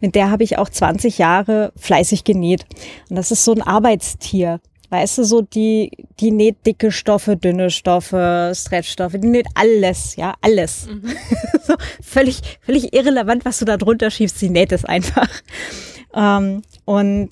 Mit 0.00 0.14
der 0.14 0.30
habe 0.30 0.42
ich 0.42 0.58
auch 0.58 0.68
20 0.68 1.18
Jahre 1.18 1.72
fleißig 1.76 2.24
genäht. 2.24 2.66
Und 3.08 3.16
das 3.16 3.30
ist 3.30 3.44
so 3.44 3.52
ein 3.52 3.62
Arbeitstier. 3.62 4.60
Weißt 4.90 5.18
du, 5.18 5.24
so 5.24 5.42
die, 5.42 5.90
die 6.18 6.30
näht 6.30 6.64
dicke 6.64 6.90
Stoffe, 6.90 7.36
dünne 7.36 7.70
Stoffe, 7.70 8.52
Stretchstoffe, 8.54 9.16
die 9.18 9.28
näht 9.28 9.46
alles, 9.54 10.16
ja, 10.16 10.34
alles. 10.40 10.86
Mhm. 10.86 11.12
so 11.66 11.74
völlig, 12.02 12.40
völlig 12.62 12.94
irrelevant, 12.94 13.44
was 13.44 13.58
du 13.58 13.66
da 13.66 13.76
drunter 13.76 14.10
schiebst, 14.10 14.38
sie 14.38 14.48
näht 14.48 14.72
es 14.72 14.86
einfach. 14.86 15.28
Ähm, 16.14 16.62
und 16.84 17.30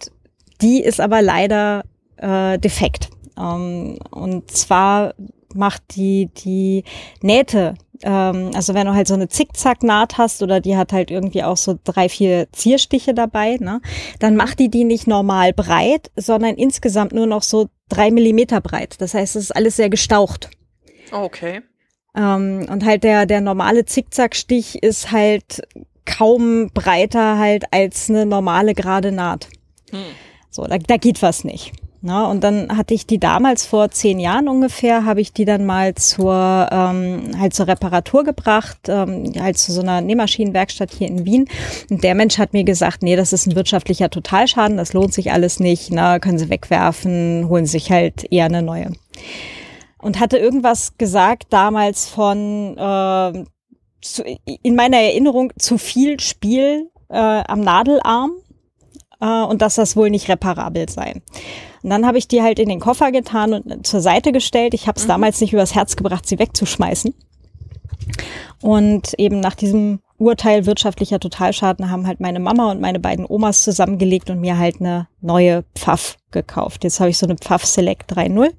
die 0.61 0.83
ist 0.83 1.01
aber 1.01 1.23
leider 1.23 1.85
äh, 2.17 2.59
defekt. 2.59 3.11
Ähm, 3.39 3.99
und 4.11 4.51
zwar 4.51 5.15
macht 5.55 5.83
die, 5.97 6.31
die 6.35 6.85
Nähte 7.23 7.75
ähm, 8.03 8.51
also 8.55 8.75
wenn 8.75 8.87
du 8.87 8.95
halt 8.95 9.09
so 9.09 9.15
eine 9.15 9.29
Zickzack-Naht 9.29 10.19
hast 10.19 10.43
oder 10.43 10.61
die 10.61 10.77
hat 10.77 10.93
halt 10.93 11.11
irgendwie 11.11 11.43
auch 11.43 11.57
so 11.57 11.79
drei, 11.85 12.09
vier 12.09 12.49
Zierstiche 12.53 13.15
dabei, 13.15 13.57
ne, 13.61 13.81
dann 14.19 14.37
macht 14.37 14.59
die 14.59 14.69
die 14.69 14.85
nicht 14.85 15.07
normal 15.07 15.53
breit, 15.53 16.11
sondern 16.17 16.57
insgesamt 16.57 17.13
nur 17.13 17.27
noch 17.27 17.43
so 17.43 17.69
drei 17.89 18.11
Millimeter 18.11 18.61
breit. 18.61 19.01
Das 19.01 19.15
heißt, 19.15 19.37
es 19.37 19.45
ist 19.45 19.57
alles 19.57 19.77
sehr 19.77 19.91
gestaucht. 19.91 20.51
Okay. 21.13 21.63
Ähm, 22.17 22.67
und 22.71 22.85
halt 22.85 23.05
der, 23.05 23.27
der 23.27 23.41
normale 23.41 23.85
Zickzackstich 23.85 24.83
ist 24.83 25.13
halt 25.13 25.63
kaum 26.07 26.71
breiter 26.73 27.39
halt 27.39 27.65
als 27.73 28.09
eine 28.09 28.25
normale 28.25 28.75
gerade 28.75 29.13
Naht. 29.13 29.49
Hm. 29.91 29.99
So, 30.51 30.65
da, 30.65 30.79
da 30.79 30.97
geht 30.97 31.21
was 31.21 31.45
nicht. 31.45 31.73
Na, 32.03 32.31
und 32.31 32.45
dann 32.45 32.77
hatte 32.77 32.95
ich 32.95 33.07
die 33.07 33.19
damals 33.19 33.67
vor 33.67 33.91
zehn 33.91 34.21
Jahren 34.21 34.49
ungefähr, 34.49 35.05
habe 35.05 35.21
ich 35.21 35.33
die 35.33 35.45
dann 35.45 35.67
mal 35.67 35.95
zur 35.97 36.69
ähm, 36.71 37.33
halt 37.37 37.53
zur 37.53 37.67
Reparatur 37.67 38.23
gebracht, 38.23 38.79
ähm, 38.89 39.33
halt 39.39 39.59
zu 39.59 39.73
so 39.73 39.81
einer 39.81 40.03
Nähmaschinenwerkstatt 40.03 40.93
hier 40.93 41.09
in 41.09 41.25
Wien. 41.25 41.49
Und 41.91 42.05
der 42.05 42.15
Mensch 42.15 42.39
hat 42.39 42.53
mir 42.53 42.63
gesagt, 42.63 43.03
nee, 43.03 43.17
das 43.17 43.33
ist 43.33 43.47
ein 43.47 43.57
wirtschaftlicher 43.57 44.09
Totalschaden, 44.09 44.77
das 44.77 44.93
lohnt 44.93 45.15
sich 45.15 45.33
alles 45.33 45.59
nicht, 45.59 45.91
na, 45.91 46.21
können 46.21 46.39
Sie 46.39 46.49
wegwerfen, 46.49 47.49
holen 47.49 47.67
sich 47.67 47.91
halt 47.91 48.31
eher 48.31 48.45
eine 48.45 48.63
neue. 48.63 48.93
Und 49.99 50.21
hatte 50.21 50.37
irgendwas 50.37 50.99
gesagt 50.99 51.47
damals 51.51 52.07
von 52.07 52.77
äh, 52.79 53.45
zu, 54.03 54.23
in 54.45 54.75
meiner 54.75 54.99
Erinnerung 54.99 55.53
zu 55.59 55.79
viel 55.79 56.21
Spiel 56.21 56.91
äh, 57.09 57.17
am 57.17 57.61
Nadelarm 57.61 58.33
äh, 59.21 59.43
und 59.43 59.63
dass 59.63 59.77
das 59.77 59.97
wohl 59.97 60.11
nicht 60.11 60.29
reparabel 60.29 60.89
sei. 60.89 61.23
Und 61.83 61.91
dann 61.91 62.07
habe 62.07 62.19
ich 62.19 62.29
die 62.29 62.43
halt 62.43 62.59
in 62.59 62.69
den 62.69 62.81
Koffer 62.81 63.13
getan 63.13 63.55
und 63.55 63.87
zur 63.87 64.01
Seite 64.01 64.33
gestellt. 64.33 64.75
Ich 64.75 64.89
habe 64.89 64.99
es 64.99 65.05
mhm. 65.05 65.09
damals 65.09 65.41
nicht 65.41 65.53
übers 65.53 65.75
Herz 65.75 65.97
gebracht, 65.97 66.27
sie 66.27 66.39
wegzuschmeißen. 66.39 67.15
Und 68.63 69.15
eben 69.19 69.41
nach 69.41 69.55
diesem 69.55 70.01
Urteil 70.19 70.67
wirtschaftlicher 70.67 71.21
Totalschaden 71.21 71.91
haben 71.91 72.07
halt 72.07 72.21
meine 72.21 72.41
Mama 72.41 72.71
und 72.71 72.81
meine 72.81 73.01
beiden 73.01 73.27
Omas 73.29 73.63
zusammengelegt 73.63 74.31
und 74.31 74.41
mir 74.41 74.59
halt 74.59 74.81
eine 74.81 75.09
neue 75.21 75.65
Pfaff 75.75 76.17
gekauft. 76.31 76.85
Jetzt 76.85 77.01
habe 77.01 77.11
ich 77.11 77.19
so 77.19 77.27
eine 77.27 77.37
Pfaff 77.37 77.67
Select 77.67 78.13
3.0. 78.13 78.53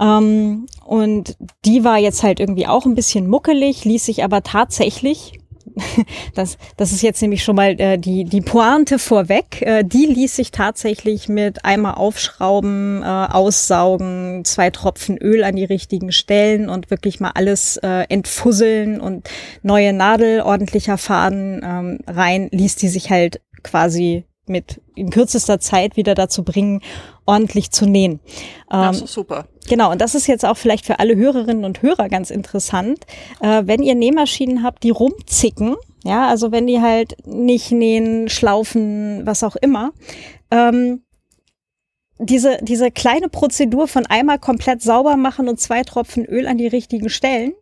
Ähm, 0.00 0.66
und 0.84 1.36
die 1.64 1.84
war 1.84 1.98
jetzt 1.98 2.22
halt 2.22 2.40
irgendwie 2.40 2.66
auch 2.66 2.86
ein 2.86 2.94
bisschen 2.94 3.28
muckelig, 3.28 3.84
ließ 3.84 4.06
sich 4.06 4.24
aber 4.24 4.42
tatsächlich 4.42 5.38
das, 6.34 6.58
das 6.76 6.92
ist 6.92 7.02
jetzt 7.02 7.22
nämlich 7.22 7.44
schon 7.44 7.56
mal 7.56 7.80
äh, 7.80 7.98
die, 7.98 8.24
die 8.24 8.40
Pointe 8.40 8.98
vorweg. 8.98 9.62
Äh, 9.62 9.84
die 9.84 10.06
ließ 10.06 10.36
sich 10.36 10.50
tatsächlich 10.50 11.28
mit 11.28 11.64
einmal 11.64 11.94
aufschrauben, 11.94 13.02
äh, 13.02 13.06
aussaugen, 13.06 14.44
zwei 14.44 14.70
Tropfen 14.70 15.18
Öl 15.18 15.44
an 15.44 15.56
die 15.56 15.64
richtigen 15.64 16.12
Stellen 16.12 16.68
und 16.68 16.90
wirklich 16.90 17.20
mal 17.20 17.32
alles 17.34 17.76
äh, 17.78 18.06
entfusseln 18.08 19.00
und 19.00 19.28
neue 19.62 19.92
Nadel, 19.92 20.40
ordentlicher 20.42 20.98
Faden 20.98 21.60
ähm, 21.64 21.98
rein, 22.06 22.48
ließ 22.50 22.76
die 22.76 22.88
sich 22.88 23.10
halt 23.10 23.40
quasi 23.62 24.24
mit 24.46 24.80
in 24.96 25.10
kürzester 25.10 25.60
Zeit 25.60 25.96
wieder 25.96 26.14
dazu 26.14 26.42
bringen, 26.42 26.82
ordentlich 27.26 27.70
zu 27.70 27.86
nähen. 27.86 28.20
Ähm, 28.70 28.82
das 28.82 29.02
ist 29.02 29.12
super. 29.12 29.46
Genau, 29.68 29.92
und 29.92 30.00
das 30.00 30.14
ist 30.14 30.26
jetzt 30.26 30.44
auch 30.44 30.56
vielleicht 30.56 30.86
für 30.86 30.98
alle 30.98 31.16
Hörerinnen 31.16 31.64
und 31.64 31.82
Hörer 31.82 32.08
ganz 32.08 32.30
interessant. 32.30 33.00
Äh, 33.40 33.62
wenn 33.66 33.82
ihr 33.82 33.94
Nähmaschinen 33.94 34.62
habt, 34.62 34.82
die 34.82 34.90
rumzicken, 34.90 35.76
ja, 36.04 36.28
also 36.28 36.50
wenn 36.50 36.66
die 36.66 36.80
halt 36.80 37.16
nicht 37.26 37.70
nähen, 37.70 38.28
schlaufen, 38.28 39.24
was 39.24 39.44
auch 39.44 39.56
immer, 39.56 39.92
ähm, 40.50 41.02
diese, 42.18 42.58
diese 42.62 42.90
kleine 42.90 43.28
Prozedur 43.28 43.88
von 43.88 44.06
einmal 44.06 44.38
komplett 44.38 44.82
sauber 44.82 45.16
machen 45.16 45.48
und 45.48 45.60
zwei 45.60 45.82
Tropfen 45.82 46.24
Öl 46.24 46.46
an 46.46 46.58
die 46.58 46.66
richtigen 46.66 47.08
Stellen, 47.08 47.52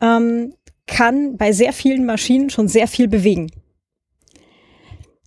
ähm, 0.00 0.54
kann 0.86 1.36
bei 1.36 1.52
sehr 1.52 1.72
vielen 1.72 2.06
Maschinen 2.06 2.50
schon 2.50 2.68
sehr 2.68 2.88
viel 2.88 3.08
bewegen. 3.08 3.50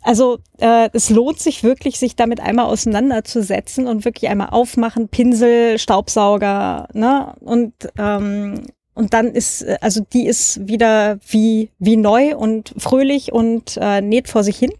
Also 0.01 0.39
äh, 0.59 0.89
es 0.93 1.09
lohnt 1.09 1.39
sich 1.39 1.63
wirklich, 1.63 1.99
sich 1.99 2.15
damit 2.15 2.39
einmal 2.39 2.65
auseinanderzusetzen 2.65 3.87
und 3.87 4.03
wirklich 4.03 4.29
einmal 4.29 4.49
aufmachen, 4.49 5.09
Pinsel, 5.09 5.77
Staubsauger, 5.77 6.87
ne? 6.93 7.35
Und 7.39 7.73
ähm, 7.97 8.65
und 8.93 9.13
dann 9.13 9.27
ist, 9.27 9.65
also 9.81 10.01
die 10.11 10.25
ist 10.25 10.67
wieder 10.67 11.19
wie 11.27 11.69
wie 11.79 11.97
neu 11.97 12.35
und 12.35 12.73
fröhlich 12.77 13.31
und 13.31 13.77
äh, 13.79 14.01
näht 14.01 14.27
vor 14.27 14.43
sich 14.43 14.57
hin. 14.57 14.71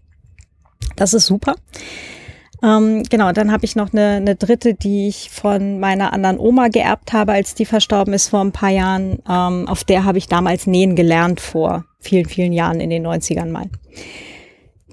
Das 0.96 1.14
ist 1.14 1.26
super. 1.26 1.54
Ähm, 2.62 3.02
genau, 3.10 3.32
dann 3.32 3.50
habe 3.50 3.64
ich 3.64 3.74
noch 3.74 3.92
eine, 3.92 4.16
eine 4.16 4.36
dritte, 4.36 4.74
die 4.74 5.08
ich 5.08 5.30
von 5.30 5.80
meiner 5.80 6.12
anderen 6.12 6.38
Oma 6.38 6.68
geerbt 6.68 7.12
habe, 7.12 7.32
als 7.32 7.54
die 7.54 7.64
verstorben 7.64 8.14
ist 8.14 8.28
vor 8.28 8.40
ein 8.40 8.52
paar 8.52 8.70
Jahren. 8.70 9.18
Ähm, 9.28 9.66
auf 9.66 9.82
der 9.82 10.04
habe 10.04 10.18
ich 10.18 10.28
damals 10.28 10.66
nähen 10.66 10.94
gelernt 10.94 11.40
vor 11.40 11.84
vielen, 11.98 12.26
vielen 12.26 12.52
Jahren 12.52 12.80
in 12.80 12.90
den 12.90 13.06
90ern 13.06 13.50
mal. 13.50 13.66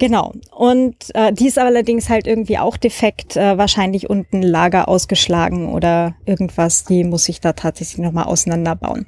Genau. 0.00 0.32
Und 0.50 0.96
äh, 1.14 1.30
die 1.30 1.46
ist 1.46 1.58
allerdings 1.58 2.08
halt 2.08 2.26
irgendwie 2.26 2.56
auch 2.56 2.78
defekt, 2.78 3.36
äh, 3.36 3.58
wahrscheinlich 3.58 4.08
unten 4.08 4.40
Lager 4.40 4.88
ausgeschlagen 4.88 5.68
oder 5.68 6.14
irgendwas. 6.24 6.84
Die 6.84 7.04
muss 7.04 7.28
ich 7.28 7.42
da 7.42 7.52
tatsächlich 7.52 7.98
nochmal 7.98 8.24
auseinanderbauen. 8.24 9.06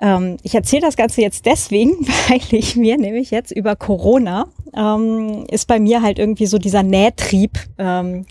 Ähm, 0.00 0.38
ich 0.42 0.54
erzähle 0.54 0.80
das 0.80 0.96
Ganze 0.96 1.20
jetzt 1.20 1.44
deswegen, 1.44 1.90
weil 2.28 2.40
ich 2.50 2.76
mir 2.76 2.96
nämlich 2.96 3.30
jetzt 3.30 3.52
über 3.52 3.76
Corona 3.76 4.46
ähm, 4.74 5.44
ist 5.50 5.68
bei 5.68 5.78
mir 5.78 6.00
halt 6.00 6.18
irgendwie 6.18 6.46
so 6.46 6.56
dieser 6.56 6.82
Nähtrieb 6.82 7.58
ähm, 7.76 8.24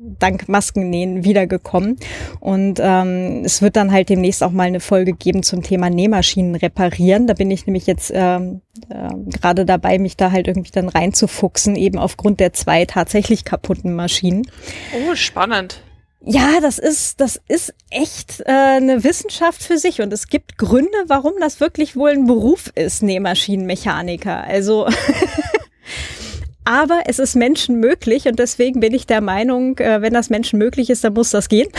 dank 0.00 0.48
Maskennähen 0.48 1.24
wiedergekommen. 1.24 1.96
Und 2.40 2.80
ähm, 2.82 3.42
es 3.44 3.60
wird 3.60 3.76
dann 3.76 3.92
halt 3.92 4.08
demnächst 4.08 4.42
auch 4.42 4.50
mal 4.50 4.64
eine 4.64 4.80
Folge 4.80 5.12
geben 5.12 5.42
zum 5.42 5.62
Thema 5.62 5.90
Nähmaschinen 5.90 6.54
reparieren. 6.54 7.26
Da 7.26 7.34
bin 7.34 7.50
ich 7.50 7.66
nämlich 7.66 7.86
jetzt 7.86 8.10
ähm, 8.14 8.62
äh, 8.88 9.08
gerade 9.38 9.66
dabei, 9.66 9.98
mich 9.98 10.16
da 10.16 10.32
halt 10.32 10.48
irgendwie 10.48 10.72
dann 10.72 10.88
reinzufuchsen, 10.88 11.76
eben 11.76 11.98
aufgrund 11.98 12.40
der 12.40 12.52
zwei 12.52 12.86
tatsächlich 12.86 13.44
kaputten 13.44 13.94
Maschinen. 13.94 14.46
Oh, 14.94 15.14
spannend. 15.14 15.82
Ja, 16.22 16.60
das 16.60 16.78
ist, 16.78 17.20
das 17.20 17.40
ist 17.48 17.72
echt 17.88 18.40
äh, 18.40 18.52
eine 18.52 19.04
Wissenschaft 19.04 19.62
für 19.62 19.78
sich 19.78 20.02
und 20.02 20.12
es 20.12 20.28
gibt 20.28 20.58
Gründe, 20.58 20.90
warum 21.06 21.32
das 21.40 21.60
wirklich 21.60 21.96
wohl 21.96 22.10
ein 22.10 22.26
Beruf 22.26 22.70
ist, 22.74 23.02
Nähmaschinenmechaniker. 23.02 24.44
Also 24.44 24.86
aber 26.70 27.02
es 27.06 27.18
ist 27.18 27.34
Menschen 27.34 27.80
möglich 27.80 28.26
und 28.26 28.38
deswegen 28.38 28.78
bin 28.78 28.94
ich 28.94 29.04
der 29.04 29.20
Meinung, 29.20 29.76
äh, 29.78 30.02
wenn 30.02 30.14
das 30.14 30.30
Menschen 30.30 30.56
möglich 30.56 30.88
ist, 30.88 31.02
dann 31.02 31.14
muss 31.14 31.30
das 31.30 31.48
gehen. 31.48 31.68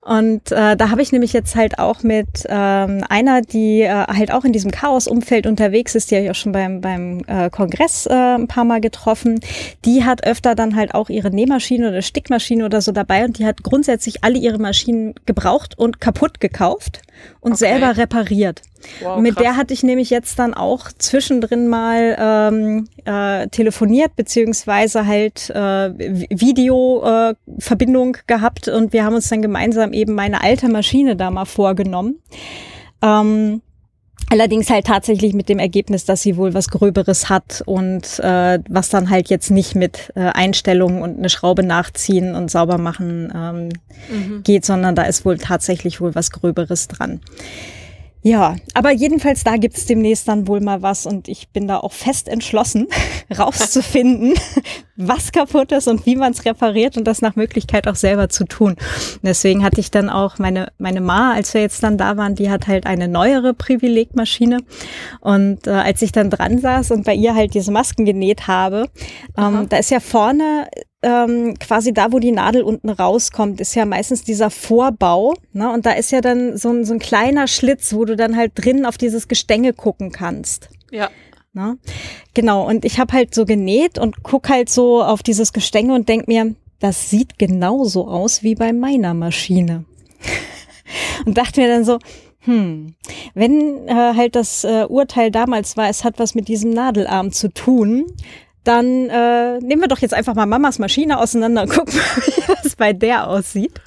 Und 0.00 0.52
äh, 0.52 0.76
da 0.76 0.90
habe 0.90 1.02
ich 1.02 1.10
nämlich 1.10 1.32
jetzt 1.32 1.56
halt 1.56 1.80
auch 1.80 2.04
mit 2.04 2.44
ähm, 2.48 3.02
einer, 3.08 3.42
die 3.42 3.80
äh, 3.80 3.90
halt 4.06 4.30
auch 4.30 4.44
in 4.44 4.52
diesem 4.52 4.70
Chaos-Umfeld 4.70 5.48
unterwegs 5.48 5.96
ist, 5.96 6.12
die 6.12 6.14
habe 6.14 6.26
ich 6.26 6.30
auch 6.30 6.36
schon 6.36 6.52
beim, 6.52 6.80
beim 6.80 7.24
äh, 7.26 7.50
Kongress 7.50 8.06
äh, 8.06 8.12
ein 8.14 8.46
paar 8.46 8.64
Mal 8.64 8.80
getroffen. 8.80 9.40
Die 9.84 10.04
hat 10.04 10.24
öfter 10.24 10.54
dann 10.54 10.76
halt 10.76 10.94
auch 10.94 11.08
ihre 11.08 11.32
Nähmaschine 11.32 11.88
oder 11.88 12.02
Stickmaschine 12.02 12.64
oder 12.64 12.82
so 12.82 12.92
dabei 12.92 13.24
und 13.24 13.40
die 13.40 13.46
hat 13.46 13.64
grundsätzlich 13.64 14.22
alle 14.22 14.38
ihre 14.38 14.58
Maschinen 14.58 15.14
gebraucht 15.26 15.76
und 15.76 16.00
kaputt 16.00 16.38
gekauft 16.38 17.02
und 17.40 17.52
okay. 17.52 17.58
selber 17.58 17.96
repariert. 17.96 18.62
Wow, 19.00 19.20
mit 19.20 19.34
krass. 19.34 19.42
der 19.42 19.56
hatte 19.56 19.74
ich 19.74 19.82
nämlich 19.82 20.10
jetzt 20.10 20.38
dann 20.38 20.54
auch 20.54 20.88
zwischendrin 20.98 21.68
mal 21.68 22.16
ähm, 22.18 22.88
äh, 23.04 23.48
telefoniert, 23.48 24.14
beziehungsweise 24.16 25.06
halt 25.06 25.50
äh, 25.50 25.90
Videoverbindung 26.30 28.16
äh, 28.16 28.20
gehabt 28.26 28.68
und 28.68 28.92
wir 28.92 29.04
haben 29.04 29.14
uns 29.14 29.28
dann 29.28 29.42
gemeinsam 29.42 29.92
eben 29.92 30.14
meine 30.14 30.42
alte 30.42 30.68
Maschine 30.68 31.16
da 31.16 31.30
mal 31.30 31.46
vorgenommen. 31.46 32.20
Ähm, 33.02 33.62
Allerdings 34.28 34.70
halt 34.70 34.86
tatsächlich 34.86 35.34
mit 35.34 35.48
dem 35.48 35.60
Ergebnis, 35.60 36.04
dass 36.04 36.22
sie 36.22 36.36
wohl 36.36 36.52
was 36.52 36.68
Gröberes 36.68 37.28
hat 37.28 37.62
und 37.64 38.18
äh, 38.18 38.58
was 38.68 38.88
dann 38.88 39.08
halt 39.08 39.28
jetzt 39.30 39.50
nicht 39.50 39.76
mit 39.76 40.12
äh, 40.16 40.20
Einstellungen 40.20 41.00
und 41.00 41.18
eine 41.18 41.28
Schraube 41.28 41.62
nachziehen 41.62 42.34
und 42.34 42.50
sauber 42.50 42.78
machen 42.78 43.32
ähm, 43.34 43.68
mhm. 44.10 44.42
geht, 44.42 44.64
sondern 44.64 44.96
da 44.96 45.02
ist 45.02 45.24
wohl 45.24 45.38
tatsächlich 45.38 46.00
wohl 46.00 46.16
was 46.16 46.32
Gröberes 46.32 46.88
dran. 46.88 47.20
Ja, 48.22 48.56
aber 48.74 48.90
jedenfalls 48.90 49.44
da 49.44 49.56
gibt's 49.56 49.86
demnächst 49.86 50.26
dann 50.26 50.48
wohl 50.48 50.60
mal 50.60 50.82
was 50.82 51.06
und 51.06 51.28
ich 51.28 51.48
bin 51.50 51.68
da 51.68 51.78
auch 51.78 51.92
fest 51.92 52.26
entschlossen, 52.26 52.88
rauszufinden, 53.38 54.34
was 54.96 55.30
kaputt 55.30 55.70
ist 55.70 55.86
und 55.86 56.06
wie 56.06 56.16
man 56.16 56.32
es 56.32 56.44
repariert 56.44 56.96
und 56.96 57.04
das 57.04 57.22
nach 57.22 57.36
Möglichkeit 57.36 57.86
auch 57.86 57.94
selber 57.94 58.28
zu 58.28 58.44
tun. 58.44 58.72
Und 58.72 59.22
deswegen 59.22 59.62
hatte 59.62 59.80
ich 59.80 59.92
dann 59.92 60.10
auch 60.10 60.38
meine, 60.38 60.72
meine 60.78 61.00
Ma, 61.00 61.34
als 61.34 61.54
wir 61.54 61.60
jetzt 61.60 61.82
dann 61.84 61.98
da 61.98 62.16
waren, 62.16 62.34
die 62.34 62.50
hat 62.50 62.66
halt 62.66 62.86
eine 62.86 63.06
neuere 63.06 63.54
Privilegmaschine. 63.54 64.58
Und 65.20 65.68
äh, 65.68 65.70
als 65.70 66.02
ich 66.02 66.10
dann 66.10 66.30
dran 66.30 66.58
saß 66.58 66.90
und 66.90 67.04
bei 67.04 67.14
ihr 67.14 67.34
halt 67.34 67.54
diese 67.54 67.70
Masken 67.70 68.04
genäht 68.04 68.48
habe, 68.48 68.88
ähm, 69.38 69.68
da 69.68 69.76
ist 69.76 69.90
ja 69.90 70.00
vorne 70.00 70.66
ähm, 71.06 71.54
quasi 71.60 71.94
da, 71.94 72.10
wo 72.10 72.18
die 72.18 72.32
Nadel 72.32 72.62
unten 72.62 72.90
rauskommt, 72.90 73.60
ist 73.60 73.76
ja 73.76 73.84
meistens 73.84 74.24
dieser 74.24 74.50
Vorbau. 74.50 75.34
Ne? 75.52 75.72
Und 75.72 75.86
da 75.86 75.92
ist 75.92 76.10
ja 76.10 76.20
dann 76.20 76.56
so 76.56 76.70
ein, 76.70 76.84
so 76.84 76.94
ein 76.94 76.98
kleiner 76.98 77.46
Schlitz, 77.46 77.94
wo 77.94 78.04
du 78.04 78.16
dann 78.16 78.36
halt 78.36 78.52
drin 78.56 78.84
auf 78.84 78.98
dieses 78.98 79.28
Gestänge 79.28 79.72
gucken 79.72 80.10
kannst. 80.10 80.68
Ja. 80.90 81.10
Ne? 81.52 81.78
Genau, 82.34 82.66
und 82.66 82.84
ich 82.84 82.98
habe 82.98 83.12
halt 83.12 83.36
so 83.36 83.44
genäht 83.44 83.98
und 83.98 84.24
guck 84.24 84.48
halt 84.48 84.68
so 84.68 85.00
auf 85.00 85.22
dieses 85.22 85.52
Gestänge 85.52 85.94
und 85.94 86.08
denk 86.08 86.26
mir, 86.26 86.56
das 86.80 87.08
sieht 87.08 87.38
genauso 87.38 88.08
aus 88.08 88.42
wie 88.42 88.56
bei 88.56 88.72
meiner 88.72 89.14
Maschine. 89.14 89.84
und 91.24 91.38
dachte 91.38 91.60
mir 91.60 91.68
dann 91.68 91.84
so, 91.84 92.00
hm, 92.40 92.96
wenn 93.34 93.86
äh, 93.86 93.92
halt 93.94 94.34
das 94.34 94.64
äh, 94.64 94.86
Urteil 94.88 95.30
damals 95.30 95.76
war, 95.76 95.88
es 95.88 96.02
hat 96.02 96.18
was 96.18 96.34
mit 96.34 96.48
diesem 96.48 96.70
Nadelarm 96.70 97.30
zu 97.30 97.48
tun, 97.48 98.06
dann 98.66 99.08
äh, 99.08 99.58
nehmen 99.58 99.82
wir 99.82 99.88
doch 99.88 99.98
jetzt 99.98 100.14
einfach 100.14 100.34
mal 100.34 100.46
Mamas 100.46 100.78
Maschine 100.78 101.18
auseinander 101.18 101.62
und 101.62 101.70
gucken, 101.70 101.94
wie 102.16 102.42
das 102.62 102.74
bei 102.74 102.92
der 102.92 103.28
aussieht. 103.28 103.80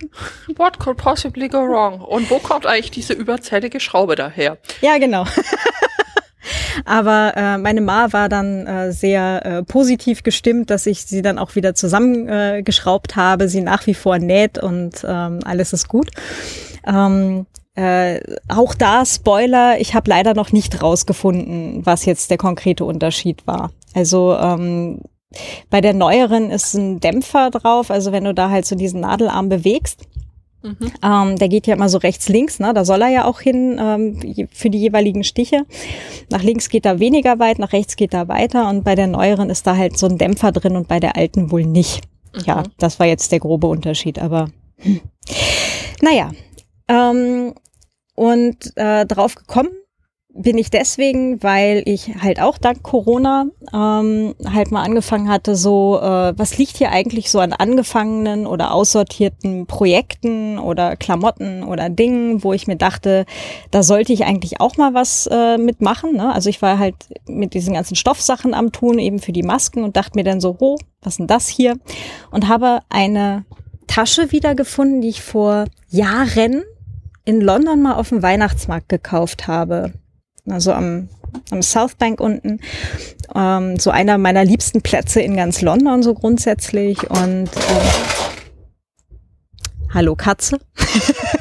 What 0.55 0.79
could 0.79 0.97
possibly 0.97 1.49
go 1.49 1.59
wrong? 1.59 2.01
Und 2.01 2.29
wo 2.29 2.39
kommt 2.39 2.65
eigentlich 2.65 2.91
diese 2.91 3.13
überzählige 3.13 3.79
Schraube 3.79 4.15
daher? 4.15 4.57
Ja, 4.81 4.97
genau. 4.97 5.25
Aber 6.85 7.33
äh, 7.35 7.57
meine 7.57 7.81
Ma 7.81 8.13
war 8.13 8.29
dann 8.29 8.65
äh, 8.65 8.91
sehr 8.93 9.45
äh, 9.45 9.63
positiv 9.63 10.23
gestimmt, 10.23 10.69
dass 10.69 10.85
ich 10.85 11.05
sie 11.05 11.21
dann 11.21 11.37
auch 11.37 11.55
wieder 11.55 11.75
zusammengeschraubt 11.75 13.11
äh, 13.11 13.15
habe, 13.15 13.49
sie 13.49 13.61
nach 13.61 13.85
wie 13.85 13.93
vor 13.93 14.17
näht 14.17 14.57
und 14.57 15.05
ähm, 15.05 15.39
alles 15.43 15.73
ist 15.73 15.89
gut. 15.89 16.09
Ähm, 16.87 17.45
äh, 17.75 18.21
auch 18.47 18.73
da 18.73 19.05
Spoiler, 19.05 19.79
ich 19.79 19.93
habe 19.93 20.09
leider 20.09 20.33
noch 20.33 20.51
nicht 20.51 20.81
rausgefunden, 20.81 21.85
was 21.85 22.05
jetzt 22.05 22.31
der 22.31 22.37
konkrete 22.37 22.85
Unterschied 22.85 23.45
war. 23.45 23.71
Also 23.93 24.35
ähm, 24.35 25.01
bei 25.69 25.81
der 25.81 25.93
neueren 25.93 26.49
ist 26.49 26.73
ein 26.73 26.99
Dämpfer 26.99 27.51
drauf, 27.51 27.91
also 27.91 28.11
wenn 28.11 28.23
du 28.23 28.33
da 28.33 28.49
halt 28.49 28.65
so 28.65 28.75
diesen 28.75 29.01
Nadelarm 29.01 29.49
bewegst, 29.49 30.07
Mhm. 30.61 30.91
Ähm, 31.01 31.35
der 31.37 31.47
geht 31.47 31.67
ja 31.67 31.75
immer 31.75 31.87
so 31.87 31.99
rechts, 31.99 32.27
links, 32.27 32.59
ne? 32.59 32.73
Da 32.73 32.83
soll 32.83 33.01
er 33.01 33.07
ja 33.07 33.25
auch 33.25 33.39
hin 33.39 33.79
ähm, 33.79 34.47
für 34.51 34.69
die 34.69 34.79
jeweiligen 34.79 35.23
Stiche. 35.23 35.65
Nach 36.29 36.43
links 36.43 36.69
geht 36.69 36.85
er 36.85 36.99
weniger 36.99 37.39
weit, 37.39 37.59
nach 37.59 37.71
rechts 37.71 37.95
geht 37.95 38.13
er 38.13 38.27
weiter 38.27 38.69
und 38.69 38.83
bei 38.83 38.95
der 38.95 39.07
neueren 39.07 39.49
ist 39.49 39.65
da 39.67 39.77
halt 39.77 39.97
so 39.97 40.07
ein 40.07 40.17
Dämpfer 40.17 40.51
drin 40.51 40.75
und 40.75 40.87
bei 40.87 40.99
der 40.99 41.15
alten 41.15 41.51
wohl 41.51 41.63
nicht. 41.63 42.01
Mhm. 42.35 42.41
Ja, 42.45 42.63
das 42.77 42.99
war 42.99 43.07
jetzt 43.07 43.31
der 43.31 43.39
grobe 43.39 43.67
Unterschied, 43.67 44.19
aber 44.19 44.49
hm. 44.79 44.99
naja. 46.01 46.31
Ähm, 46.89 47.53
und 48.15 48.73
äh, 48.75 49.05
drauf 49.05 49.35
gekommen 49.35 49.69
bin 50.33 50.57
ich 50.59 50.69
deswegen, 50.69 51.41
weil 51.41 51.81
ich 51.85 52.11
halt 52.21 52.39
auch 52.39 52.59
dank 52.59 52.83
Corona 52.83 53.47
ähm, 53.73 54.35
halt 54.45 54.71
mal 54.71 54.83
angefangen 54.83 55.27
hatte, 55.27 55.55
so, 55.55 55.99
äh, 55.99 56.37
was 56.37 56.57
liegt 56.57 56.77
hier 56.77 56.91
eigentlich 56.91 57.31
so 57.31 57.39
an 57.39 57.51
angefangenen 57.51 58.45
oder 58.45 58.73
aussortierten 58.73 59.65
Projekten 59.65 60.59
oder 60.59 60.95
Klamotten 60.95 61.63
oder 61.63 61.89
Dingen, 61.89 62.43
wo 62.43 62.53
ich 62.53 62.67
mir 62.67 62.75
dachte, 62.75 63.25
da 63.71 63.81
sollte 63.81 64.13
ich 64.13 64.23
eigentlich 64.25 64.61
auch 64.61 64.77
mal 64.77 64.93
was 64.93 65.27
äh, 65.31 65.57
mitmachen. 65.57 66.13
Ne? 66.13 66.31
Also 66.31 66.49
ich 66.49 66.61
war 66.61 66.77
halt 66.77 66.95
mit 67.27 67.55
diesen 67.55 67.73
ganzen 67.73 67.95
Stoffsachen 67.95 68.53
am 68.53 68.71
Tun, 68.71 68.99
eben 68.99 69.19
für 69.19 69.33
die 69.33 69.43
Masken 69.43 69.83
und 69.83 69.97
dachte 69.97 70.11
mir 70.15 70.23
dann 70.23 70.41
so, 70.41 70.55
oh, 70.59 70.77
was 71.01 71.17
denn 71.17 71.27
das 71.27 71.47
hier? 71.47 71.79
Und 72.29 72.47
habe 72.47 72.81
eine 72.89 73.45
Tasche 73.87 74.31
wiedergefunden, 74.31 75.01
die 75.01 75.09
ich 75.09 75.23
vor 75.23 75.65
Jahren 75.89 76.63
in 77.25 77.41
London 77.41 77.81
mal 77.81 77.95
auf 77.95 78.09
dem 78.09 78.21
Weihnachtsmarkt 78.21 78.89
gekauft 78.89 79.47
habe. 79.47 79.93
Also 80.51 80.73
am, 80.73 81.09
am 81.51 81.61
South 81.61 81.95
Bank 81.95 82.19
unten. 82.19 82.59
Ähm, 83.35 83.79
so 83.79 83.89
einer 83.91 84.17
meiner 84.17 84.43
liebsten 84.43 84.81
Plätze 84.81 85.21
in 85.21 85.35
ganz 85.35 85.61
London 85.61 86.03
so 86.03 86.13
grundsätzlich. 86.13 87.09
Und 87.09 87.47
äh, 87.47 88.29
Hallo 89.91 90.15
Katze. 90.15 90.59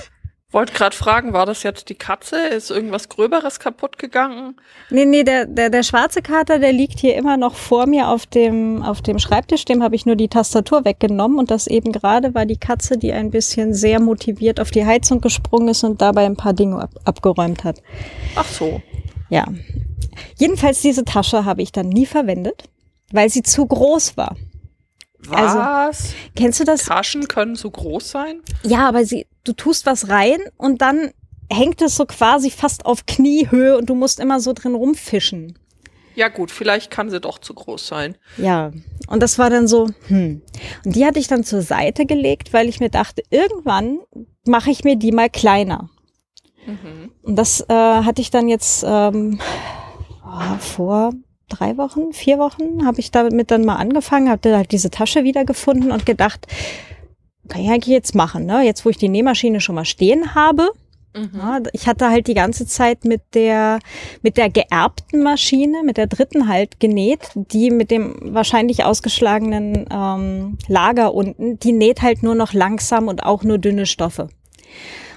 Wollte 0.51 0.73
gerade 0.73 0.97
fragen, 0.97 1.35
war 1.35 1.45
das 1.45 1.63
jetzt 1.63 1.91
die 1.91 1.95
Katze? 1.95 2.39
Ist 2.39 2.71
irgendwas 2.71 3.11
Gröberes 3.11 3.61
kaputt 3.61 3.99
gegangen? 3.99 4.59
Nee, 4.89 5.05
nee, 5.05 5.23
der, 5.23 5.45
der, 5.45 5.69
der 5.69 5.83
schwarze 5.83 6.23
Kater, 6.23 6.59
der 6.59 6.73
liegt 6.73 7.01
hier 7.01 7.17
immer 7.17 7.37
noch 7.37 7.55
vor 7.55 7.87
mir 7.87 8.09
auf 8.09 8.25
dem, 8.25 8.83
auf 8.83 9.03
dem 9.03 9.19
Schreibtisch. 9.19 9.67
Dem 9.67 9.83
habe 9.83 9.95
ich 9.95 10.07
nur 10.07 10.17
die 10.17 10.29
Tastatur 10.29 10.87
weggenommen 10.87 11.39
und 11.39 11.51
das 11.51 11.67
eben 11.67 11.93
gerade 11.93 12.35
war 12.35 12.47
die 12.47 12.57
Katze, 12.57 12.97
die 12.97 13.13
ein 13.13 13.31
bisschen 13.31 13.75
sehr 13.75 14.01
motiviert 14.01 14.59
auf 14.59 14.71
die 14.71 14.87
Heizung 14.87 15.21
gesprungen 15.21 15.69
ist 15.69 15.85
und 15.85 16.01
dabei 16.01 16.25
ein 16.25 16.37
paar 16.37 16.55
Dinge 16.55 16.81
ab, 16.81 16.93
abgeräumt 17.05 17.65
hat. 17.65 17.83
Ach 18.35 18.49
so. 18.49 18.81
Ja. 19.29 19.45
Jedenfalls 20.39 20.81
diese 20.81 21.05
Tasche 21.05 21.45
habe 21.45 21.61
ich 21.61 21.73
dann 21.73 21.91
nie 21.91 22.07
verwendet, 22.07 22.71
weil 23.13 23.29
sie 23.29 23.43
zu 23.43 23.67
groß 23.67 24.17
war. 24.17 24.35
Also, 25.31 25.59
was? 25.59 25.59
Also, 25.59 26.15
kennst 26.37 26.61
du 26.61 26.65
das? 26.65 26.85
Taschen 26.85 27.29
können 27.29 27.55
so 27.55 27.71
groß 27.71 28.11
sein? 28.11 28.41
Ja, 28.63 28.89
aber 28.89 29.05
sie, 29.05 29.27
du 29.49 29.55
tust 29.55 29.87
was 29.87 30.09
rein 30.09 30.41
und 30.57 30.83
dann 30.83 31.11
hängt 31.51 31.81
es 31.81 31.97
so 31.97 32.05
quasi 32.05 32.51
fast 32.51 32.85
auf 32.85 33.07
Kniehöhe 33.07 33.79
und 33.79 33.89
du 33.89 33.95
musst 33.95 34.21
immer 34.21 34.41
so 34.41 34.53
drin 34.53 34.75
rumfischen. 34.75 35.59
Ja 36.15 36.29
gut, 36.29 36.51
vielleicht 36.51 36.91
kann 36.91 37.11
sie 37.11 37.21
doch 37.21 37.39
zu 37.39 37.55
groß 37.55 37.87
sein. 37.87 38.17
Ja, 38.37 38.73
und 39.07 39.23
das 39.23 39.39
war 39.39 39.51
dann 39.51 39.69
so, 39.69 39.89
hm. 40.09 40.43
Und 40.85 40.97
die 40.97 41.07
hatte 41.07 41.21
ich 41.21 41.29
dann 41.29 41.45
zur 41.45 41.63
Seite 41.63 42.07
gelegt, 42.07 42.53
weil 42.53 42.69
ich 42.69 42.81
mir 42.81 42.91
dachte, 42.91 43.23
irgendwann 43.31 44.01
mache 44.45 44.71
ich 44.71 44.83
mir 44.83 44.97
die 44.97 45.13
mal 45.13 45.31
kleiner. 45.31 45.89
Mhm. 46.67 47.13
Und 47.23 47.37
das 47.37 47.61
äh, 47.69 47.73
hatte 47.73 48.21
ich 48.21 48.31
dann 48.31 48.49
jetzt 48.49 48.85
ähm, 48.87 49.39
oh, 50.25 50.59
vor 50.59 51.13
drei 51.49 51.77
Wochen, 51.79 52.13
vier 52.13 52.39
Wochen 52.39 52.85
habe 52.85 53.01
ich 53.01 53.11
damit 53.11 53.51
dann 53.51 53.65
mal 53.65 53.77
angefangen, 53.77 54.29
habe 54.29 54.57
halt 54.57 54.73
diese 54.73 54.91
Tasche 54.91 55.25
wiedergefunden 55.25 55.93
und 55.93 56.05
gedacht, 56.05 56.47
kann 57.49 57.63
ich 57.63 57.69
eigentlich 57.69 57.87
jetzt 57.87 58.15
machen, 58.15 58.47
ne? 58.47 58.63
Jetzt, 58.63 58.85
wo 58.85 58.91
ich 58.91 58.99
die 58.99 59.09
Nähmaschine 59.09 59.61
schon 59.61 59.75
mal 59.75 59.85
stehen 59.85 60.35
habe. 60.35 60.71
Mhm. 61.15 61.31
Ja, 61.35 61.61
ich 61.73 61.87
hatte 61.87 62.11
halt 62.11 62.27
die 62.27 62.35
ganze 62.35 62.67
Zeit 62.67 63.05
mit 63.05 63.23
der, 63.35 63.81
mit 64.23 64.37
der 64.37 64.51
geerbten 64.51 65.23
Maschine, 65.23 65.83
mit 65.85 65.97
der 65.97 66.07
dritten 66.07 66.49
halt 66.49 66.81
genäht, 66.81 67.31
die 67.35 67.71
mit 67.71 67.91
dem 67.91 68.17
wahrscheinlich 68.35 68.85
ausgeschlagenen 68.85 69.87
ähm, 69.91 70.59
Lager 70.69 71.15
unten, 71.15 71.59
die 71.59 71.73
näht 71.73 72.03
halt 72.03 72.23
nur 72.23 72.35
noch 72.35 72.53
langsam 72.53 73.09
und 73.09 73.25
auch 73.25 73.43
nur 73.43 73.59
dünne 73.59 73.87
Stoffe. 73.87 74.29